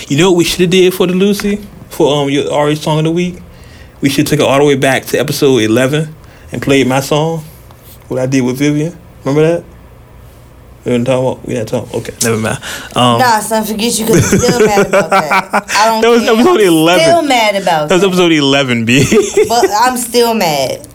you 0.07 0.17
know 0.17 0.31
what 0.31 0.37
we 0.37 0.43
should 0.43 0.61
have 0.61 0.69
did 0.69 0.93
for 0.93 1.07
the 1.07 1.13
Lucy 1.13 1.57
for 1.89 2.21
um 2.23 2.29
your 2.29 2.51
Ari 2.51 2.75
song 2.75 2.99
of 2.99 3.03
the 3.05 3.11
week? 3.11 3.35
We 4.01 4.09
should 4.09 4.27
take 4.27 4.39
it 4.39 4.45
all 4.45 4.59
the 4.59 4.65
way 4.65 4.75
back 4.75 5.05
to 5.07 5.17
episode 5.17 5.59
eleven 5.59 6.13
and 6.51 6.61
played 6.61 6.87
my 6.87 6.99
song. 6.99 7.39
What 8.07 8.19
I 8.19 8.25
did 8.25 8.41
with 8.41 8.57
Vivian. 8.57 8.97
Remember 9.23 9.41
that? 9.47 9.65
We 10.85 10.91
didn't 10.91 11.05
talk 11.07 11.21
about. 11.37 11.47
We 11.47 11.53
didn't 11.53 11.69
talk. 11.69 11.93
Okay, 11.93 12.13
never 12.23 12.37
mind. 12.37 12.57
Um, 12.95 13.17
Nah, 13.19 13.39
son, 13.39 13.63
forget 13.63 13.97
you 13.97 14.05
because 14.05 14.33
I'm 14.33 14.39
still 14.39 14.65
mad 14.65 14.87
about 14.87 15.09
that. 15.09 15.53
I 15.69 15.85
don't 15.85 16.01
That 16.01 16.09
was 16.09 16.21
care. 16.23 16.33
episode 16.33 16.59
I'm 16.59 16.67
11. 16.67 17.03
Still 17.05 17.21
mad 17.23 17.55
about 17.55 17.65
that 17.65 17.89
That 17.89 17.95
was 17.95 18.03
episode 18.03 18.31
eleven, 18.33 18.83
B. 18.85 19.05
But 19.47 19.65
I'm 19.71 19.97
still 19.97 20.33
mad. 20.33 20.85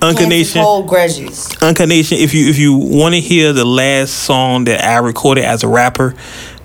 Unca 0.00 0.16
Can't 0.18 0.28
Nation. 0.28 0.62
hold 0.62 0.88
grudges. 0.88 1.54
Uncut 1.62 1.88
Nation, 1.88 2.18
if 2.18 2.32
you 2.34 2.48
if 2.48 2.58
you 2.58 2.74
want 2.74 3.14
to 3.14 3.20
hear 3.20 3.52
the 3.52 3.64
last 3.64 4.10
song 4.10 4.64
that 4.64 4.82
I 4.84 4.98
recorded 4.98 5.44
as 5.44 5.62
a 5.62 5.68
rapper, 5.68 6.14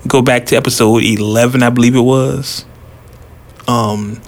go 0.07 0.21
back 0.21 0.45
to 0.47 0.55
episode 0.55 1.03
eleven, 1.03 1.63
I 1.63 1.69
believe 1.69 1.95
it 1.95 2.01
was. 2.01 2.65
Um, 3.67 4.21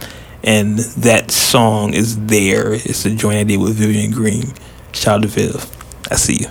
and 0.43 0.79
that 0.79 1.31
song 1.31 1.93
is 1.93 2.17
there. 2.27 2.73
It's 2.73 3.05
a 3.05 3.15
joint 3.15 3.37
I 3.37 3.43
did 3.43 3.57
with 3.59 3.75
Vivian 3.75 4.11
Green. 4.11 4.53
Shout 4.93 5.17
out 5.19 5.21
to 5.23 5.27
Viv. 5.27 5.65
I 6.09 6.15
see 6.15 6.37
you. 6.41 6.47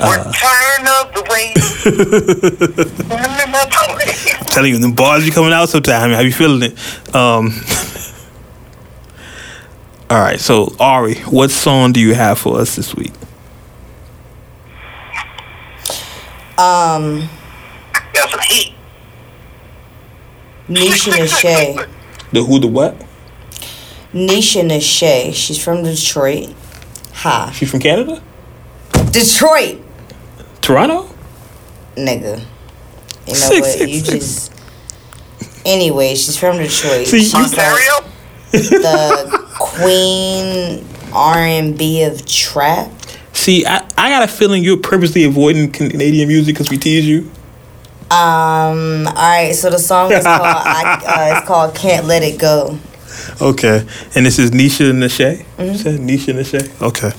We're 0.00 0.18
Uh. 0.18 0.32
tired 0.32 0.88
of 0.88 1.14
the 1.14 1.22
wait. 1.30 1.54
telling 4.48 4.72
you, 4.72 4.78
the 4.78 4.92
bars 4.92 5.24
be 5.24 5.30
coming 5.30 5.52
out 5.52 5.68
sometime. 5.68 6.10
How 6.12 6.20
you 6.20 6.32
feeling 6.32 6.62
it? 6.72 7.14
Um, 7.14 7.50
all 10.10 10.20
right, 10.20 10.38
so 10.40 10.74
Ari, 10.78 11.14
what 11.22 11.50
song 11.50 11.92
do 11.92 12.00
you 12.00 12.14
have 12.14 12.38
for 12.38 12.58
us 12.60 12.76
this 12.76 12.94
week? 12.94 13.12
Um, 16.58 17.28
Got 18.14 18.30
some 18.30 18.40
heat. 18.48 18.74
Nisha 20.68 21.12
Nashay. 21.12 21.88
The 22.32 22.42
who, 22.42 22.58
the 22.58 22.66
what? 22.66 22.96
Nisha 24.12 24.62
Nashay. 24.66 25.34
She's 25.34 25.62
from 25.62 25.82
Detroit. 25.82 26.54
Ha. 27.14 27.50
She's 27.54 27.70
from 27.70 27.80
Canada, 27.80 28.22
Detroit, 29.10 29.80
Toronto. 30.60 31.08
nigga. 31.96 32.38
You 33.26 33.32
know 33.32 33.34
Six, 33.34 33.60
what? 33.60 33.78
six, 33.78 33.90
You 33.90 34.00
six. 34.00 34.24
just. 34.48 34.52
Anyway, 35.66 36.10
she's 36.14 36.36
from 36.38 36.58
Detroit. 36.58 37.06
See, 37.06 37.20
She's 37.20 37.32
you- 37.32 37.40
like 37.40 37.50
Ontario? 37.52 37.92
The 38.62 39.46
queen 39.58 40.86
R 41.12 41.38
and 41.38 41.76
B 41.76 42.02
of 42.02 42.26
trap. 42.26 42.90
See, 43.32 43.66
I, 43.66 43.86
I 43.96 44.08
got 44.08 44.22
a 44.22 44.28
feeling 44.28 44.64
you're 44.64 44.78
purposely 44.78 45.24
avoiding 45.24 45.70
Canadian 45.70 46.28
music 46.28 46.54
because 46.54 46.70
we 46.70 46.78
tease 46.78 47.06
you. 47.06 47.30
Um. 48.10 49.06
All 49.06 49.14
right. 49.14 49.52
So 49.54 49.68
the 49.70 49.78
song 49.78 50.12
is 50.12 50.24
called. 50.24 50.40
I, 50.42 51.02
uh, 51.06 51.38
it's 51.38 51.46
called 51.46 51.74
"Can't 51.74 52.06
Let 52.06 52.22
It 52.22 52.38
Go." 52.38 52.78
Okay, 53.40 53.86
and 54.14 54.24
this 54.26 54.38
is 54.38 54.50
Nisha. 54.52 54.86
You 55.58 55.76
said 55.76 56.00
Nisha 56.00 56.34
Nashay. 56.34 56.82
Okay, 56.82 57.12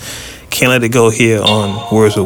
can't 0.50 0.70
let 0.70 0.84
it 0.84 0.90
go 0.90 1.10
here 1.10 1.42
on 1.42 1.94
Words 1.94 2.18
of 2.18 2.26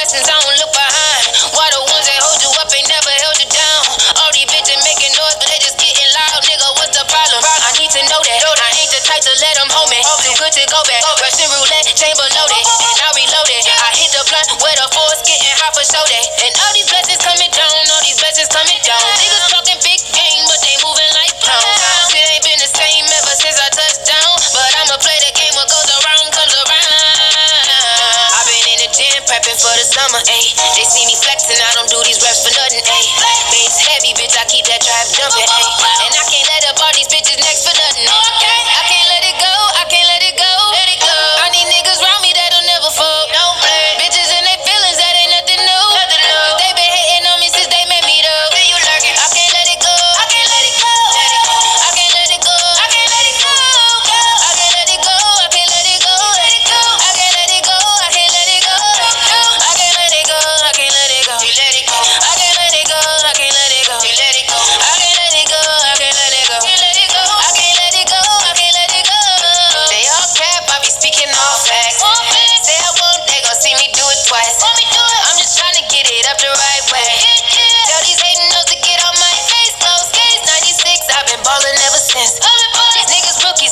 blessings, 0.00 0.32
I 0.32 0.40
don't 0.40 0.56
look 0.56 0.72
behind. 0.72 1.22
Why 1.52 1.68
the 1.76 1.84
ones 1.84 2.08
that 2.08 2.24
hold 2.24 2.40
you 2.40 2.48
up 2.56 2.72
ain't 2.72 2.88
never 2.88 3.12
held 3.20 3.36
you 3.36 3.44
down? 3.52 3.80
All 4.16 4.32
these 4.32 4.48
bitches 4.48 4.80
making 4.80 5.12
noise, 5.12 5.36
but 5.36 5.44
they 5.52 5.60
just 5.60 5.76
getting 5.76 6.08
loud. 6.16 6.40
Nigga, 6.40 6.68
what's 6.80 6.96
the 6.96 7.04
problem? 7.04 7.44
I 7.44 7.68
need 7.76 7.92
to 7.92 8.00
know 8.08 8.16
that. 8.16 8.40
I 8.40 8.80
ain't 8.80 8.88
the 8.96 9.00
type 9.04 9.20
to 9.28 9.34
let 9.44 9.60
them 9.60 9.68
hold 9.68 9.92
me. 9.92 10.00
Too 10.24 10.32
good 10.40 10.56
to 10.56 10.64
go 10.72 10.80
back. 10.88 11.04
Russian 11.20 11.52
roulette, 11.52 11.84
chamber 11.92 12.24
loaded. 12.32 12.64
And 12.64 12.96
I 12.96 13.08
reloaded. 13.12 13.60
I 13.60 13.92
hit 14.00 14.08
the 14.16 14.24
blunt 14.24 14.48
where 14.64 14.76
the 14.80 14.88
force 14.88 15.20
getting 15.20 15.52
hot 15.60 15.76
for 15.76 15.84
show 15.84 16.04
day. 16.08 16.24
And 16.48 16.52
all 16.64 16.72
these 16.72 16.88
blessings 16.88 17.20
coming 17.20 17.52
down, 17.52 17.68
all 17.68 18.00
these 18.00 18.16
blessings 18.16 18.48
coming 18.48 18.80
down. 18.80 19.04
Niggas 19.20 19.52
talking 19.52 19.80
big 19.84 20.00
game, 20.16 20.39
for 29.60 29.76
the 29.76 29.84
summer, 29.84 30.20
ayy. 30.32 30.56
They 30.72 30.88
see 30.88 31.04
me 31.04 31.12
flexing, 31.20 31.60
I 31.60 31.70
don't 31.76 31.90
do 31.92 32.00
these 32.08 32.20
reps 32.24 32.40
for 32.40 32.52
nothing, 32.56 32.80
ayy. 32.80 33.12
Bass 33.52 33.76
heavy, 33.76 34.16
bitch, 34.16 34.32
I 34.40 34.48
keep 34.48 34.64
that 34.72 34.80
trap 34.80 35.04
jumping, 35.12 35.44
ayy. 35.44 35.72
And 36.08 36.12
I 36.16 36.24
can't 36.24 36.48
let 36.48 36.64
up 36.72 36.80
all 36.80 36.94
these 36.96 37.08
bitches 37.12 37.36
next 37.44 37.68
for 37.68 37.76
nothing. 37.76 37.89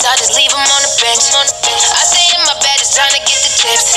I 0.08 0.16
just 0.16 0.32
leave 0.40 0.48
'em 0.48 0.64
on 0.64 0.82
the 0.82 0.92
bench. 1.04 1.20
I 1.36 2.04
stay 2.08 2.24
in 2.32 2.40
my 2.48 2.56
bed, 2.64 2.78
just 2.80 2.94
trying 2.96 3.12
to 3.12 3.20
get 3.28 3.38
the 3.44 3.52
tips. 3.60 3.92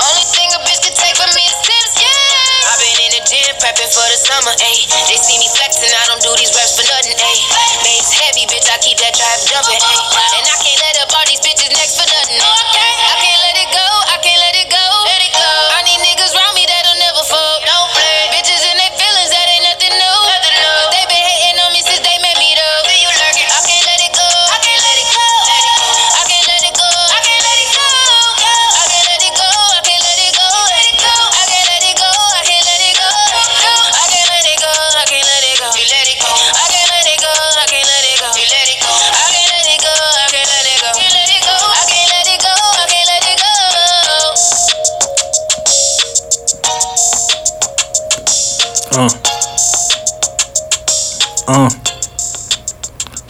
Only 0.00 0.24
thing 0.32 0.48
a 0.56 0.58
bitch 0.64 0.80
can 0.80 0.94
take 0.96 1.16
from 1.20 1.28
me 1.36 1.44
is 1.44 1.56
tips, 1.60 1.92
yeah. 2.00 2.72
I've 2.72 2.80
been 2.80 2.96
in 3.04 3.10
the 3.12 3.22
gym 3.28 3.52
prepping 3.60 3.92
for 3.92 4.06
the 4.08 4.16
summer, 4.16 4.54
ayy. 4.64 4.91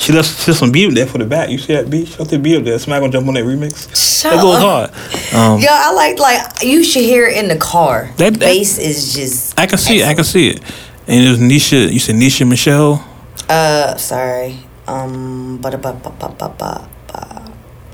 She 0.03 0.13
left, 0.13 0.41
she 0.43 0.51
left 0.51 0.59
some 0.59 0.73
beat 0.73 0.89
up 0.89 0.95
there 0.95 1.07
for 1.07 1.19
the 1.19 1.25
back. 1.25 1.49
You 1.49 1.59
see 1.59 1.75
that 1.75 1.89
beat? 1.89 2.09
She 2.09 2.17
left 2.19 2.31
the 2.31 2.39
beat 2.39 2.57
up 2.59 2.65
there. 2.65 2.77
Somebody 2.79 3.01
gonna 3.03 3.13
jump 3.13 3.29
on 3.29 3.35
that 3.35 3.45
remix. 3.45 3.87
Shut 3.95 4.33
that 4.35 4.43
goes 4.43 4.57
up. 4.57 4.91
hard. 4.93 5.35
Um, 5.35 5.61
Yo, 5.61 5.69
I 5.71 5.93
like 5.93 6.19
like 6.19 6.63
you 6.63 6.83
should 6.83 7.03
hear 7.05 7.27
it 7.29 7.37
in 7.39 7.47
the 7.49 7.57
car. 7.57 8.11
That- 8.17 8.35
that- 8.35 8.41
bass 8.41 8.79
is 8.79 9.15
just 9.15 9.59
I 9.59 9.67
can 9.67 9.79
see 9.79 10.01
it. 10.01 10.07
I 10.09 10.15
can 10.15 10.25
see 10.25 10.49
it. 10.49 10.61
And 11.07 11.25
it 11.25 11.29
was 11.31 11.39
Nisha. 11.39 11.93
You 11.93 11.99
said 12.01 12.17
Nisha 12.17 12.47
Michelle. 12.49 13.05
uh 13.49 13.97
sorry. 13.97 14.59
Um 14.89 15.59
ba 15.63 15.71
ba 15.71 15.79
ba 15.79 15.93
ba 15.95 16.11
ba 16.19 16.49
ba 16.59 16.89
ba 17.07 17.51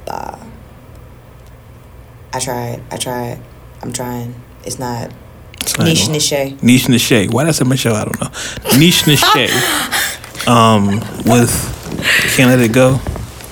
ba. 0.06 0.38
I 2.32 2.38
tried. 2.40 2.82
I 2.90 2.96
tried. 2.96 3.38
I'm 3.82 3.92
trying. 3.92 4.34
It's 4.64 4.78
not 4.78 5.10
It's 5.60 5.76
not 5.78 5.84
Niche 5.84 6.00
gonna- 6.06 6.12
Niche. 6.14 6.62
Niche 6.62 6.86
Nishay. 6.88 7.30
Why 7.32 7.44
did 7.44 7.50
I 7.50 7.52
say 7.52 7.64
Michelle? 7.64 7.96
I 7.96 8.04
don't 8.04 8.20
know. 8.20 8.30
Niche 8.78 9.02
Nishay. 9.04 9.48
um, 10.48 11.00
with 11.24 11.52
Can't 12.36 12.50
Let 12.50 12.60
It 12.60 12.72
Go. 12.72 13.00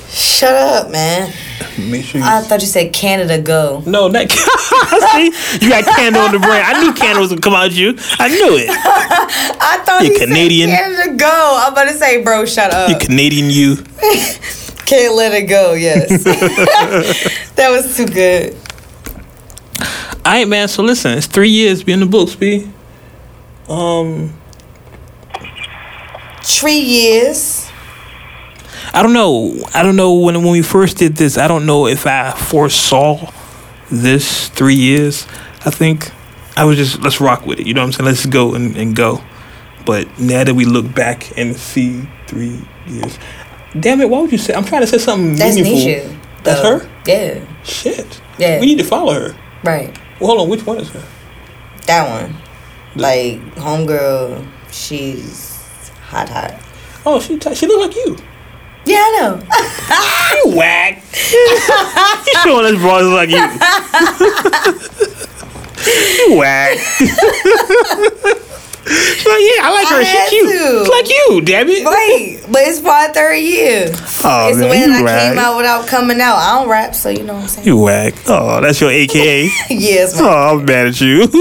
Shut 0.08 0.54
up, 0.54 0.90
man. 0.90 1.32
Make 1.78 2.04
sure 2.04 2.20
you. 2.20 2.26
I 2.26 2.40
thought 2.42 2.60
you 2.60 2.66
said 2.66 2.92
Canada 2.92 3.40
go. 3.40 3.82
no, 3.86 4.08
not 4.08 4.30
See, 4.30 5.32
you 5.60 5.68
got 5.70 5.84
Canada 5.84 6.20
on 6.24 6.32
the 6.32 6.38
brain. 6.38 6.62
I 6.64 6.80
knew 6.82 6.92
Canada 6.94 7.20
was 7.20 7.28
gonna 7.30 7.40
come 7.42 7.54
out 7.54 7.72
you. 7.72 7.90
I 8.18 8.28
knew 8.28 8.56
it. 8.56 8.68
I 8.70 9.82
thought 9.84 10.04
You 10.04 10.12
you 10.12 10.18
Canadian. 10.18 10.70
said 10.70 10.78
Canada 10.78 11.16
go. 11.16 11.62
I'm 11.64 11.72
about 11.72 11.84
to 11.84 11.94
say, 11.94 12.22
bro, 12.22 12.46
shut 12.46 12.72
up. 12.72 12.88
You 12.88 12.96
Canadian, 12.98 13.50
you. 13.50 13.76
Can't 14.86 15.14
let 15.16 15.32
it 15.34 15.48
go. 15.48 15.74
Yes, 15.74 16.22
that 17.54 17.68
was 17.70 17.96
too 17.96 18.06
good. 18.06 18.56
All 20.24 20.32
right, 20.32 20.48
man. 20.48 20.68
So 20.68 20.82
listen, 20.82 21.18
it's 21.18 21.26
three 21.26 21.50
years 21.50 21.82
being 21.82 22.00
the 22.00 22.06
books, 22.06 22.34
B. 22.36 22.70
Um, 23.68 24.32
Three 26.42 26.78
years. 26.78 27.65
I 28.96 29.02
don't 29.02 29.12
know. 29.12 29.54
I 29.74 29.82
don't 29.82 29.94
know 29.94 30.14
when 30.14 30.42
when 30.42 30.52
we 30.52 30.62
first 30.62 30.96
did 30.96 31.16
this. 31.16 31.36
I 31.36 31.48
don't 31.48 31.66
know 31.66 31.86
if 31.86 32.06
I 32.06 32.30
foresaw 32.30 33.30
this 33.90 34.48
three 34.48 34.74
years. 34.74 35.26
I 35.66 35.70
think 35.70 36.10
I 36.56 36.64
was 36.64 36.78
just 36.78 37.02
let's 37.02 37.20
rock 37.20 37.44
with 37.44 37.60
it. 37.60 37.66
You 37.66 37.74
know 37.74 37.82
what 37.82 37.88
I'm 37.88 37.92
saying? 37.92 38.06
Let's 38.06 38.24
go 38.24 38.54
and, 38.54 38.74
and 38.74 38.96
go. 38.96 39.22
But 39.84 40.18
now 40.18 40.44
that 40.44 40.54
we 40.54 40.64
look 40.64 40.94
back 40.94 41.36
and 41.36 41.54
see 41.54 42.08
three 42.26 42.58
years, 42.86 43.18
damn 43.78 44.00
it! 44.00 44.08
Why 44.08 44.22
would 44.22 44.32
you 44.32 44.38
say? 44.38 44.54
I'm 44.54 44.64
trying 44.64 44.80
to 44.80 44.86
say 44.86 44.96
something 44.96 45.36
That's 45.36 45.56
meaningful. 45.56 46.14
Nisha. 46.14 46.42
That's 46.42 46.62
though. 46.62 46.78
her. 46.78 46.90
Yeah. 47.06 47.44
Shit. 47.64 48.22
Yeah. 48.38 48.60
We 48.60 48.66
need 48.66 48.78
to 48.78 48.84
follow 48.84 49.12
her. 49.12 49.36
Right. 49.62 49.94
Well, 50.20 50.28
hold 50.28 50.40
on. 50.40 50.48
Which 50.48 50.64
one 50.64 50.78
is 50.78 50.88
her? 50.88 51.04
That 51.84 52.08
one. 52.08 52.34
Like 52.94 53.42
homegirl. 53.56 54.48
She's 54.72 55.90
hot, 56.08 56.30
hot. 56.30 56.58
Oh, 57.04 57.20
she 57.20 57.38
t- 57.38 57.54
she 57.54 57.66
look 57.66 57.88
like 57.88 57.94
you. 57.94 58.16
Yeah, 58.86 58.98
I 59.02 59.10
know. 59.20 59.32
You 60.50 60.56
whack. 60.56 61.02
you 61.12 62.34
showing 62.44 62.66
us 62.74 62.80
brothers 62.80 63.12
like 63.12 63.30
you. 63.30 63.42
you 66.28 66.36
whack. 66.38 66.78
She's 68.88 69.26
like, 69.26 69.42
yeah, 69.42 69.66
I 69.66 69.70
like 69.74 69.88
her. 69.88 69.96
I 69.96 70.04
She 70.04 70.16
had 70.16 70.28
cute. 70.28 70.48
to. 70.48 70.80
It's 70.82 70.88
like 70.90 71.08
you, 71.08 71.40
damn 71.40 71.68
it. 71.68 71.84
Right, 71.84 72.40
but 72.52 72.62
it's 72.62 72.78
for 72.80 72.90
our 72.90 73.12
third 73.12 73.34
year. 73.36 73.86
Oh, 74.22 74.48
it's 74.48 74.58
man, 74.58 74.68
when 74.70 74.88
you 74.90 74.94
I 74.98 75.02
whack. 75.02 75.30
came 75.30 75.38
out 75.40 75.56
without 75.56 75.88
coming 75.88 76.20
out. 76.20 76.36
I 76.36 76.60
don't 76.60 76.68
rap, 76.68 76.94
so 76.94 77.08
you 77.08 77.24
know 77.24 77.34
what 77.34 77.42
I'm 77.42 77.48
saying. 77.48 77.66
You 77.66 77.78
whack. 77.78 78.14
Oh, 78.28 78.60
that's 78.60 78.80
your 78.80 78.90
AKA. 78.90 79.50
yes, 79.70 80.14
oh. 80.20 80.28
I'm 80.58 80.64
mad 80.64 80.86
at 80.86 81.00
you. 81.00 81.26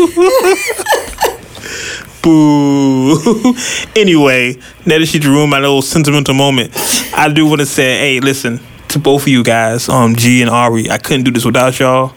Boo. 2.24 3.16
anyway, 3.96 4.56
now 4.88 4.98
that 4.98 5.06
she 5.06 5.20
ruined 5.20 5.52
my 5.52 5.60
little 5.60 5.84
sentimental 5.84 6.34
moment, 6.34 6.74
I 7.18 7.32
do 7.34 7.46
want 7.46 7.62
to 7.62 7.66
say, 7.66 7.98
hey, 7.98 8.20
listen 8.20 8.60
to 8.90 9.00
both 9.00 9.24
of 9.24 9.28
you 9.30 9.44
guys, 9.44 9.88
um, 9.90 10.16
G 10.16 10.42
and 10.42 10.50
Ari. 10.50 10.90
I 10.90 10.98
couldn't 10.98 11.24
do 11.24 11.32
this 11.32 11.46
without 11.46 11.80
y'all. 11.80 12.14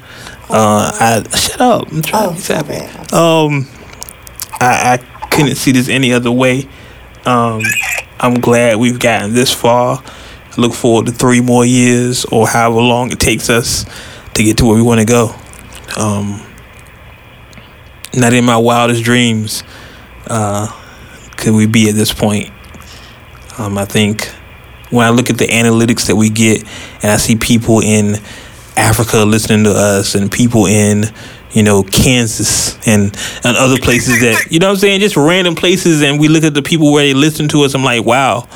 Uh, 0.51 0.91
I 1.01 1.37
shut 1.37 1.61
up. 1.61 1.89
I'm 1.93 2.03
trying 2.03 2.29
Oh, 2.31 2.35
to 2.35 2.65
be 2.65 2.75
happy. 2.75 3.15
Um, 3.15 3.67
I, 4.61 4.95
I 4.95 5.29
couldn't 5.31 5.57
see 5.57 5.73
this 5.73 5.89
any 5.89 6.13
other 6.13 6.33
way. 6.33 6.69
Um, 7.25 7.63
I'm 8.19 8.35
glad 8.41 8.79
we've 8.79 8.99
gotten 8.99 9.35
this 9.35 9.53
far. 9.53 10.03
I 10.05 10.61
look 10.61 10.73
forward 10.73 11.07
to 11.07 11.13
three 11.13 11.41
more 11.41 11.65
years 11.65 12.25
or 12.27 12.49
however 12.49 12.81
long 12.81 13.13
it 13.13 13.21
takes 13.21 13.49
us 13.51 13.85
to 14.35 14.43
get 14.43 14.57
to 14.59 14.65
where 14.67 14.75
we 14.77 14.83
want 14.83 15.01
to 15.01 15.07
go. 15.07 15.35
Um, 15.97 16.43
not 18.15 18.33
in 18.33 18.45
my 18.45 18.57
wildest 18.57 19.05
dreams 19.05 19.63
uh, 20.27 20.67
could 21.37 21.55
we 21.55 21.67
be 21.67 21.89
at 21.89 21.95
this 21.95 22.13
point. 22.13 22.51
Um, 23.59 23.77
I 23.79 23.85
think 23.85 24.29
when 24.91 25.07
I 25.07 25.11
look 25.11 25.31
at 25.31 25.39
the 25.39 25.47
analytics 25.47 26.07
that 26.07 26.17
we 26.17 26.31
get 26.31 26.63
and 27.03 27.11
I 27.11 27.17
see 27.17 27.37
people 27.37 27.81
in 27.81 28.17
Africa 28.77 29.25
listening 29.25 29.65
to 29.65 29.71
us 29.71 30.15
and 30.15 30.31
people 30.31 30.67
in 30.67 31.05
you 31.53 31.63
know 31.63 31.83
Kansas 31.83 32.77
and 32.87 33.17
and 33.45 33.57
other 33.57 33.79
places 33.79 34.21
that 34.21 34.47
you 34.51 34.59
know 34.59 34.69
what 34.69 34.75
I'm 34.75 34.79
saying? 34.79 35.01
Just 35.01 35.17
random 35.17 35.55
places 35.55 36.03
and 36.03 36.21
we 36.21 36.29
look 36.29 36.45
at 36.45 36.55
the 36.55 36.63
people 36.63 36.93
where 36.93 37.05
they 37.05 37.15
listen 37.15 37.49
to 37.49 37.63
us 37.63 37.75
I'm 37.75 37.85
like 37.85 38.05
wow. 38.05 38.49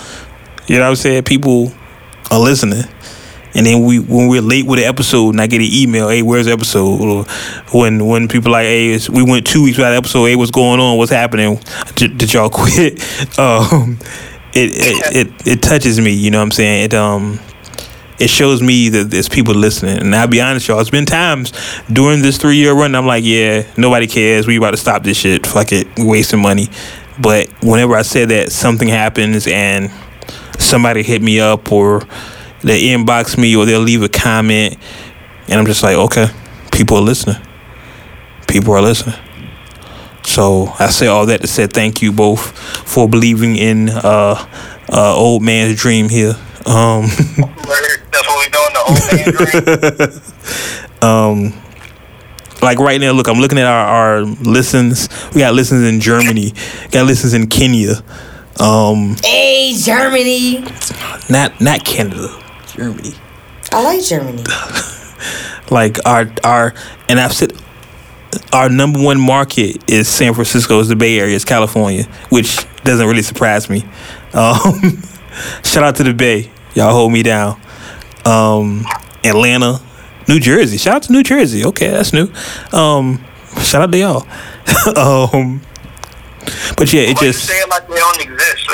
You 0.67 0.77
know 0.77 0.85
what 0.85 0.91
I'm 0.91 0.97
saying? 0.97 1.25
People 1.25 1.73
are 2.31 2.39
listening. 2.39 2.85
And 3.55 3.67
then 3.67 3.85
we 3.85 3.99
when 3.99 4.29
we're 4.29 4.41
late 4.41 4.65
with 4.65 4.79
an 4.79 4.87
episode 4.87 5.31
and 5.31 5.41
I 5.41 5.47
get 5.47 5.61
an 5.61 5.69
email 5.71 6.09
hey 6.09 6.23
where's 6.23 6.47
the 6.47 6.53
episode? 6.53 7.01
Or 7.01 7.25
when 7.79 8.07
when 8.07 8.29
people 8.29 8.53
like 8.53 8.65
hey 8.65 8.93
it's, 8.93 9.11
we 9.11 9.23
went 9.23 9.47
two 9.47 9.65
weeks 9.65 9.77
without 9.77 9.93
episode. 9.93 10.27
Hey 10.27 10.37
what's 10.37 10.51
going 10.51 10.81
on? 10.81 10.97
What's 10.97 11.11
happening? 11.11 11.61
Did, 11.97 12.17
did 12.17 12.33
y'all 12.33 12.49
quit? 12.53 13.03
Um 13.39 13.99
it, 14.55 14.71
it 14.75 15.17
it 15.17 15.47
it 15.47 15.63
touches 15.63 16.01
me 16.01 16.13
you 16.13 16.31
know 16.31 16.39
what 16.39 16.45
I'm 16.45 16.51
saying 16.51 16.85
it 16.85 16.95
um 16.95 17.41
it 18.23 18.31
shows 18.31 18.63
me 18.63 18.89
that 18.89 19.11
there's 19.11 19.29
people 19.29 19.55
listening. 19.55 19.99
And 19.99 20.15
I'll 20.15 20.29
be 20.29 20.41
honest, 20.41 20.69
y'all, 20.69 20.79
it's 20.79 20.91
been 20.91 21.07
times 21.07 21.53
during 21.93 22.23
this 22.23 22.39
three 22.39 22.57
year 22.57 22.73
run, 22.73 22.95
I'm 22.95 23.07
like, 23.07 23.25
yeah, 23.25 23.67
nobody 23.77 24.07
cares. 24.07 24.47
We 24.47 24.57
about 24.57 24.73
to 24.73 24.77
stop 24.77 25.03
this 25.03 25.17
shit. 25.17 25.45
Fuck 25.45 25.73
it. 25.73 25.89
we 25.99 26.05
wasting 26.05 26.41
money. 26.41 26.69
But 27.21 27.49
whenever 27.63 27.97
I 27.97 28.03
say 28.03 28.25
that, 28.25 28.53
something 28.53 28.87
happens 28.87 29.49
and 29.49 29.91
somebody 30.59 31.03
hit 31.03 31.21
me 31.21 31.41
up 31.41 31.73
or 31.73 32.01
they 32.63 32.83
inbox 32.83 33.37
me 33.37 33.57
or 33.57 33.67
they'll 33.67 33.81
leave 33.81 34.03
a 34.03 34.09
comment. 34.09 34.79
And 35.49 35.59
I'm 35.59 35.67
just 35.67 35.83
like, 35.83 35.97
okay, 35.97 36.29
people 36.71 36.99
are 36.99 37.03
listening. 37.03 37.43
People 38.47 38.73
are 38.75 38.83
listening. 38.83 39.17
So 40.25 40.73
I 40.79 40.89
say 40.89 41.07
all 41.09 41.27
that 41.27 41.41
to 41.43 41.47
say 41.47 41.67
thank 41.67 42.01
you 42.03 42.13
both 42.13 42.57
for 42.89 43.09
believing 43.09 43.57
in 43.57 43.89
uh, 43.91 44.49
uh, 44.89 45.15
old 45.17 45.43
man's 45.43 45.77
dream 45.81 46.09
here. 46.09 46.35
Um, 46.67 47.07
That's 47.07 48.29
what 48.29 48.39
we 48.39 48.49
doing, 48.51 48.73
the 48.73 48.83
old 48.87 49.01
man 49.13 50.13
dream. 50.13 51.03
um 51.03 51.53
like 52.63 52.79
right 52.79 53.01
now 53.01 53.11
look 53.11 53.27
i'm 53.27 53.39
looking 53.41 53.59
at 53.59 53.67
our, 53.67 53.87
our 53.87 54.21
listens 54.23 55.09
we 55.35 55.41
got 55.41 55.53
listens 55.53 55.83
in 55.85 55.99
germany 56.01 56.53
got 56.93 57.05
listens 57.07 57.35
in 57.35 57.49
kenya 57.49 57.95
um 58.61 59.17
Hey, 59.25 59.75
Germany. 59.77 60.61
not 61.29 61.61
not 61.61 61.85
canada 61.85 62.29
germany 62.69 63.15
I 63.73 63.83
like 63.83 64.05
Germany. 64.05 64.45
like 65.71 65.99
our 66.07 66.31
our 66.45 66.75
and 67.09 67.19
i've 67.19 67.33
said 67.33 67.53
our 68.53 68.69
number 68.69 69.01
one 69.03 69.19
market 69.21 69.83
is 69.91 70.09
san 70.09 70.35
francisco 70.35 70.79
is 70.81 70.89
the 70.89 70.97
bay 70.97 71.19
area 71.19 71.35
it's 71.35 71.45
california 71.45 72.05
which 72.29 72.59
doesn't 72.85 73.07
really 73.07 73.23
surprise 73.23 73.71
me. 73.71 73.85
Um 74.35 75.03
shout 75.65 75.85
out 75.85 75.97
to 75.97 76.03
the 76.05 76.13
bay. 76.13 76.51
Y'all 76.75 76.93
hold 76.93 77.13
me 77.13 77.23
down. 77.23 77.61
Um 78.27 78.85
atlanta 79.25 79.81
new 80.29 80.41
jersey. 80.41 80.77
Shout 80.79 80.97
out 80.97 81.03
to 81.05 81.13
new 81.13 81.23
jersey. 81.23 81.65
Okay 81.67 81.89
that's 81.89 82.13
new. 82.13 82.29
Um 82.73 83.25
shout 83.61 83.83
out 83.83 83.93
to 83.93 83.99
y'all. 83.99 84.27
Um 84.97 85.61
but 86.77 86.93
yeah 86.93 87.03
it 87.03 87.17
Why 87.17 87.27
just 87.27 87.45
say 87.47 87.55
it 87.55 87.69
like 87.69 87.87
they 87.89 87.95
don't 87.95 88.21
exist? 88.21 88.67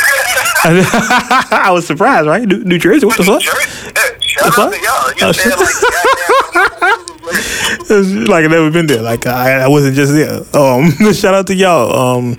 i 0.65 1.71
was 1.71 1.87
surprised 1.87 2.27
right? 2.27 2.47
New, 2.49 2.65
new 2.65 2.79
jersey 2.79 3.05
what 3.07 3.17
the 3.19 3.25
New 3.25 3.33
fuck? 3.33 3.43
Jersey, 3.43 3.93
yeah, 3.95 4.19
shout 4.21 4.43
The 4.43 4.49
out 4.49 4.55
fuck? 4.55 4.73
to 4.73 4.79
y'all. 4.81 5.05
Oh, 5.05 5.13
You 5.17 5.23
it 5.23 5.59
like 5.61 5.77
goddamn. 6.89 7.68
Like 7.91 8.45
I've 8.45 8.51
never 8.51 8.71
been 8.71 8.87
there. 8.87 9.03
Like 9.03 9.27
I, 9.27 9.61
I 9.61 9.69
wasn't 9.69 9.97
just 9.97 10.13
there. 10.13 10.41
Um, 10.55 10.91
shout 11.13 11.35
out 11.35 11.47
to 11.49 11.55
y'all. 11.55 12.19
Um, 12.19 12.39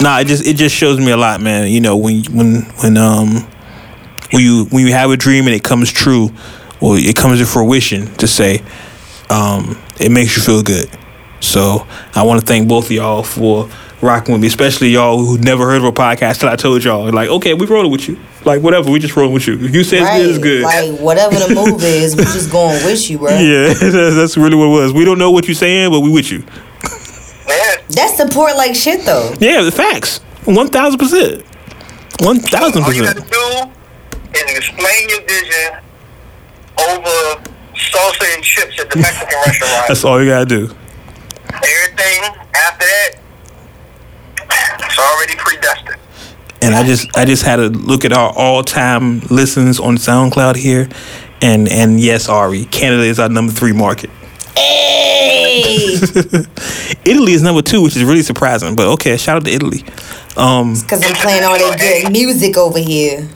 nah, 0.00 0.18
it 0.20 0.26
just 0.26 0.46
it 0.46 0.54
just 0.54 0.74
shows 0.74 0.98
me 0.98 1.10
a 1.10 1.16
lot, 1.16 1.40
man. 1.40 1.68
You 1.68 1.80
know, 1.80 1.96
when 1.96 2.24
when 2.24 2.62
when 2.82 2.96
um 2.96 3.46
when 4.32 4.42
you 4.42 4.64
when 4.66 4.86
you 4.86 4.92
have 4.92 5.10
a 5.10 5.16
dream 5.16 5.46
and 5.46 5.54
it 5.54 5.64
comes 5.64 5.92
true, 5.92 6.30
or 6.80 6.96
it 6.98 7.16
comes 7.16 7.38
to 7.38 7.46
fruition, 7.46 8.06
to 8.16 8.26
say, 8.26 8.62
um, 9.30 9.80
it 10.00 10.10
makes 10.10 10.36
you 10.36 10.42
feel 10.42 10.62
good. 10.62 10.90
So 11.40 11.86
I 12.14 12.24
want 12.24 12.40
to 12.40 12.46
thank 12.46 12.68
both 12.68 12.86
of 12.86 12.92
y'all 12.92 13.22
for 13.22 13.68
rocking 14.00 14.32
with 14.32 14.40
me, 14.42 14.46
especially 14.48 14.88
y'all 14.90 15.18
who 15.18 15.38
never 15.38 15.64
heard 15.66 15.78
of 15.78 15.84
a 15.84 15.92
podcast 15.92 16.40
till 16.40 16.48
I 16.48 16.56
told 16.56 16.84
y'all. 16.84 17.10
Like, 17.12 17.28
okay, 17.28 17.54
we 17.54 17.66
rolling 17.66 17.90
with 17.90 18.08
you. 18.08 18.18
Like, 18.44 18.62
whatever, 18.62 18.90
we 18.90 18.98
just 18.98 19.16
rolling 19.16 19.32
with 19.34 19.46
you. 19.46 19.54
If 19.54 19.74
you 19.74 19.82
say 19.84 19.98
it's 19.98 20.06
Right. 20.06 20.18
good, 20.22 20.30
it's 20.30 20.38
good. 20.38 20.62
Like 20.62 21.00
whatever 21.00 21.34
the 21.34 21.54
move 21.54 21.82
is, 21.82 22.16
we 22.16 22.22
just 22.24 22.50
going 22.52 22.84
with 22.84 23.10
you, 23.10 23.18
bro. 23.18 23.30
yeah, 23.38 23.68
that's, 23.74 24.16
that's 24.16 24.36
really 24.36 24.56
what 24.56 24.66
it 24.66 24.82
was. 24.82 24.92
We 24.92 25.04
don't 25.04 25.18
know 25.18 25.30
what 25.30 25.46
you're 25.48 25.54
saying, 25.54 25.90
but 25.90 26.00
we 26.00 26.10
with 26.10 26.30
you. 26.30 26.44
Yeah, 27.48 27.76
That's 27.88 28.16
support 28.16 28.56
like 28.56 28.74
shit 28.74 29.04
though. 29.06 29.32
Yeah, 29.40 29.62
the 29.62 29.72
facts. 29.72 30.18
One 30.44 30.68
thousand 30.68 30.98
percent. 30.98 31.42
One 32.20 32.38
thousand 32.40 32.82
all 32.84 32.92
you 32.92 33.02
gotta 33.04 33.22
percent. 33.22 33.72
do 33.72 34.38
is 34.38 34.56
explain 34.58 35.08
your 35.08 35.22
vision 35.22 35.78
over 36.78 37.42
salsa 37.74 38.34
and 38.34 38.44
chips 38.44 38.78
at 38.80 38.90
the 38.90 38.98
Mexican 38.98 39.38
restaurant. 39.46 39.84
That's 39.88 40.04
all 40.04 40.22
you 40.22 40.28
gotta 40.28 40.44
do. 40.46 40.64
Everything 41.48 42.22
after 42.54 42.84
that, 42.84 43.12
it's 44.88 44.98
already 44.98 45.34
predestined. 45.36 46.00
And 46.60 46.74
I 46.74 46.84
just 46.84 47.16
I 47.16 47.24
just 47.24 47.44
had 47.44 47.56
to 47.56 47.68
look 47.68 48.04
at 48.04 48.12
our 48.12 48.32
all 48.36 48.64
time 48.64 49.20
listens 49.30 49.78
on 49.78 49.96
SoundCloud 49.96 50.56
here. 50.56 50.88
And 51.40 51.68
and 51.68 52.00
yes, 52.00 52.28
Ari, 52.28 52.64
Canada 52.66 53.04
is 53.04 53.20
our 53.20 53.28
number 53.28 53.52
three 53.52 53.72
market. 53.72 54.10
Hey, 54.56 55.62
Italy 57.04 57.32
is 57.32 57.42
number 57.42 57.62
two, 57.62 57.82
which 57.82 57.96
is 57.96 58.02
really 58.02 58.22
surprising. 58.22 58.74
But 58.74 58.88
okay, 58.94 59.16
shout 59.16 59.36
out 59.36 59.44
to 59.44 59.52
Italy. 59.52 59.84
Um 60.36 60.74
because 60.74 61.04
I'm 61.04 61.14
playing 61.14 61.44
all 61.44 61.56
that 61.58 61.78
good 61.78 62.12
music 62.12 62.56
over 62.56 62.78
here. 62.78 63.28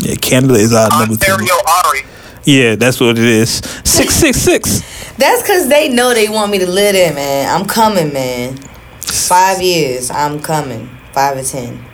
Yeah, 0.00 0.16
Canada 0.16 0.54
is 0.54 0.74
our 0.74 0.90
number 0.90 1.14
three. 1.14 1.32
Ontario 1.32 1.54
Ari. 1.86 2.00
Yeah, 2.44 2.76
that's 2.76 3.00
what 3.00 3.18
it 3.18 3.24
is. 3.24 3.50
Six 3.84 4.14
six 4.14 4.36
six. 4.36 4.80
That's 5.16 5.40
because 5.42 5.68
they 5.68 5.88
know 5.88 6.12
they 6.12 6.28
want 6.28 6.52
me 6.52 6.58
to 6.58 6.70
live 6.70 6.92
there, 6.92 7.14
man. 7.14 7.48
I'm 7.58 7.66
coming, 7.66 8.12
man. 8.12 8.58
Five 9.06 9.62
years, 9.62 10.10
I'm 10.10 10.40
coming. 10.40 10.88
Five 11.12 11.36
or 11.38 11.42
ten. 11.42 11.84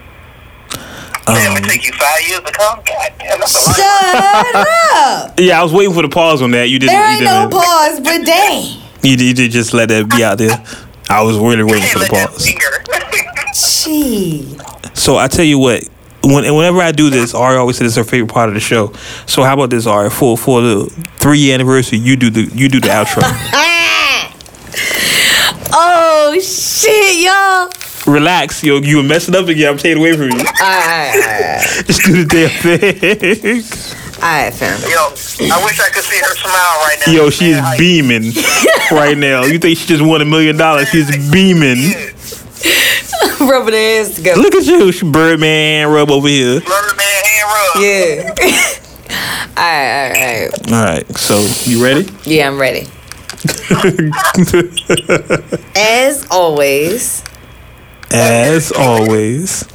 Damn, 1.25 1.51
Um, 1.53 1.57
it 1.57 1.63
take 1.63 1.85
you 1.85 1.93
five 1.93 2.19
years 2.27 2.41
to 2.41 2.51
come? 2.51 2.79
God 2.85 3.11
damn, 3.19 3.39
that's 3.39 3.65
a 3.65 3.69
lot. 3.69 3.75
Shut 3.77 4.67
up! 4.95 5.39
Yeah, 5.39 5.59
I 5.59 5.63
was 5.63 5.71
waiting 5.73 5.93
for 5.93 6.01
the 6.01 6.09
pause 6.09 6.41
on 6.41 6.51
that. 6.51 6.69
You 6.69 6.79
didn't. 6.79 6.93
There 6.93 7.05
you 7.11 7.15
ain't 7.15 7.23
no 7.23 7.49
didn't. 7.49 7.61
pause, 7.61 7.99
but 8.01 8.25
dang. 8.25 8.81
You, 9.03 9.15
did- 9.17 9.21
you 9.27 9.33
did 9.33 9.51
just 9.51 9.73
let 9.73 9.89
that 9.89 10.09
be 10.09 10.23
out 10.23 10.37
there. 10.37 10.51
I 11.09 11.21
was 11.23 11.37
really 11.37 11.63
waiting 11.63 11.89
for 11.89 11.99
the 11.99 12.07
pause. 12.07 12.45
Gee. 13.85 14.57
So 14.93 15.17
I 15.17 15.27
tell 15.27 15.45
you 15.45 15.59
what, 15.59 15.83
when, 16.23 16.43
whenever 16.55 16.81
I 16.81 16.91
do 16.91 17.09
this, 17.09 17.33
Ari 17.33 17.57
always 17.57 17.77
says 17.77 17.87
it's 17.87 17.95
her 17.97 18.03
favorite 18.09 18.31
part 18.33 18.47
of 18.49 18.55
the 18.55 18.61
show. 18.61 18.93
So 19.25 19.43
how 19.43 19.53
about 19.53 19.69
this, 19.69 19.85
Ari? 19.85 20.09
For 20.09 20.37
for 20.37 20.61
the 20.61 20.85
three 21.17 21.39
year 21.39 21.53
anniversary, 21.55 21.99
you 21.99 22.15
do 22.15 22.29
the 22.29 22.43
you 22.55 22.67
do 22.69 22.79
the 22.79 22.87
outro. 22.89 23.21
Oh 25.75 26.37
shit, 26.39 27.21
y'all. 27.25 27.69
Relax, 28.13 28.63
yo, 28.63 28.77
you 28.79 28.97
were 28.97 29.03
messing 29.03 29.35
up 29.35 29.47
again. 29.47 29.71
I'm 29.71 29.77
taking 29.77 29.97
away 29.99 30.13
from 30.13 30.29
you. 30.31 30.39
Alright, 30.39 31.63
Just 31.85 32.01
do 32.05 32.23
the 32.23 32.27
damn 32.29 32.49
thing. 32.49 33.63
alright, 34.21 34.53
fam. 34.53 34.79
Yo, 34.81 35.53
I 35.53 35.63
wish 35.63 35.79
I 35.79 35.89
could 35.89 36.03
see 36.03 36.19
her 36.19 36.35
smile 36.35 36.53
right 36.85 36.97
now. 37.07 37.13
Yo, 37.13 37.29
she 37.29 37.51
is 37.51 37.57
Man, 37.57 37.65
I- 37.65 37.77
beaming 37.77 38.33
right 38.91 39.17
now. 39.17 39.43
You 39.45 39.57
think 39.57 39.77
she 39.79 39.87
just 39.87 40.03
won 40.03 40.21
a 40.21 40.25
million 40.25 40.57
dollars? 40.57 40.89
She's 40.89 41.09
beaming. 41.31 41.77
Yeah. 41.77 42.09
Rubbing 43.49 43.71
their 43.71 44.03
hands 44.03 44.15
together. 44.15 44.41
Look 44.41 44.55
at 44.55 44.65
you, 44.65 44.91
Birdman 45.11 45.87
rub 45.89 46.11
over 46.11 46.27
here. 46.27 46.59
Rubber 46.59 46.95
man 46.97 47.23
hand 47.25 47.49
rub. 47.49 47.83
Yeah. 47.83 48.33
alright, 49.57 50.11
alright, 50.11 50.51
alright. 50.67 50.71
All 50.73 50.83
right, 50.83 51.17
so 51.17 51.39
you 51.69 51.83
ready? 51.83 52.09
Yeah, 52.25 52.47
I'm 52.49 52.59
ready. 52.59 52.87
As 55.75 56.25
always, 56.31 57.23
As 58.11 58.71
always. 58.71 59.65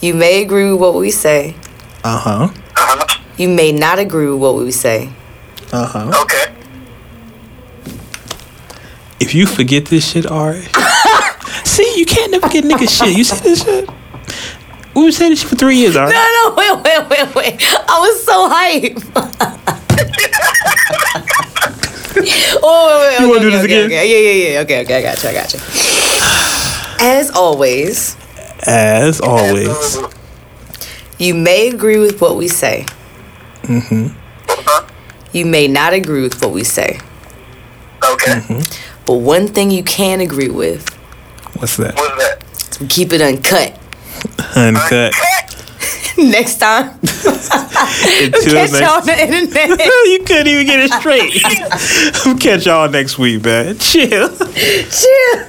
you 0.00 0.14
may 0.14 0.42
agree 0.42 0.70
with 0.72 0.80
what 0.80 0.94
we 0.94 1.10
say. 1.10 1.54
Uh 2.02 2.18
huh. 2.18 2.30
Uh-huh. 2.44 3.20
You 3.36 3.48
may 3.48 3.70
not 3.72 3.98
agree 3.98 4.28
with 4.28 4.40
what 4.40 4.56
we 4.56 4.70
say. 4.72 5.10
Uh 5.72 5.86
huh. 5.86 6.10
Okay. 6.22 6.52
If 9.20 9.34
you 9.34 9.46
forget 9.46 9.86
this 9.86 10.10
shit, 10.10 10.26
Ari. 10.26 10.62
see, 11.64 11.92
you 11.96 12.06
can't 12.06 12.32
never 12.32 12.48
get 12.48 12.64
nigga 12.64 12.88
shit. 12.88 13.16
You 13.16 13.22
see 13.24 13.38
this 13.42 13.62
shit? 13.62 13.88
We 14.94 15.02
been 15.04 15.12
saying 15.12 15.30
this 15.30 15.40
shit 15.40 15.48
for 15.48 15.56
three 15.56 15.76
years, 15.76 15.94
Ari. 15.94 16.12
No, 16.12 16.18
no, 16.18 16.54
wait, 16.56 16.72
wait, 16.82 17.08
wait, 17.08 17.34
wait. 17.36 17.56
I 17.88 17.98
was 18.00 18.24
so 18.24 18.48
hype. 18.50 18.98
oh, 22.62 23.00
wait, 23.00 23.18
wait, 23.18 23.20
You 23.20 23.26
okay, 23.26 23.28
wanna 23.28 23.40
do 23.40 23.50
this 23.50 23.64
okay, 23.64 23.84
again? 23.84 23.86
Okay. 23.86 24.08
Yeah, 24.10 24.30
yeah, 24.32 24.52
yeah. 24.54 24.60
Okay, 24.60 24.82
okay, 24.82 24.98
I 24.98 25.02
got 25.02 25.22
you, 25.22 25.28
I 25.28 25.32
got 25.34 25.52
you. 25.54 25.60
As 27.02 27.30
always, 27.30 28.16
As 28.66 29.20
always. 29.20 29.98
you 31.18 31.34
may 31.34 31.68
agree 31.68 31.98
with 31.98 32.20
what 32.20 32.36
we 32.36 32.48
say. 32.48 32.84
Uh-huh. 33.68 34.08
You 35.32 35.46
may 35.46 35.68
not 35.68 35.92
agree 35.92 36.22
with 36.22 36.40
what 36.42 36.50
we 36.52 36.64
say. 36.64 36.98
Okay. 38.04 38.62
But 39.06 39.14
one 39.14 39.46
thing 39.48 39.70
you 39.70 39.82
can 39.84 40.20
agree 40.20 40.48
with, 40.50 40.88
What's 41.58 41.76
that? 41.78 41.94
What's 41.94 42.16
that? 42.16 42.42
is 42.72 42.80
we 42.80 42.86
keep 42.86 43.12
it 43.12 43.20
uncut. 43.20 43.78
Uncut. 44.56 45.12
Next 46.18 46.56
time, 46.56 46.98
catch 47.00 48.46
next. 48.46 48.80
y'all 48.80 49.00
on 49.00 49.06
the 49.06 49.16
internet. 49.20 49.68
you 50.06 50.22
couldn't 50.26 50.46
even 50.46 50.66
get 50.66 50.80
it 50.80 50.90
straight. 50.92 51.42
we'll 52.24 52.38
catch 52.38 52.64
y'all 52.66 52.88
next 52.90 53.18
week, 53.18 53.44
man. 53.44 53.78
Chill. 53.78 54.28
Chill. 54.90 55.46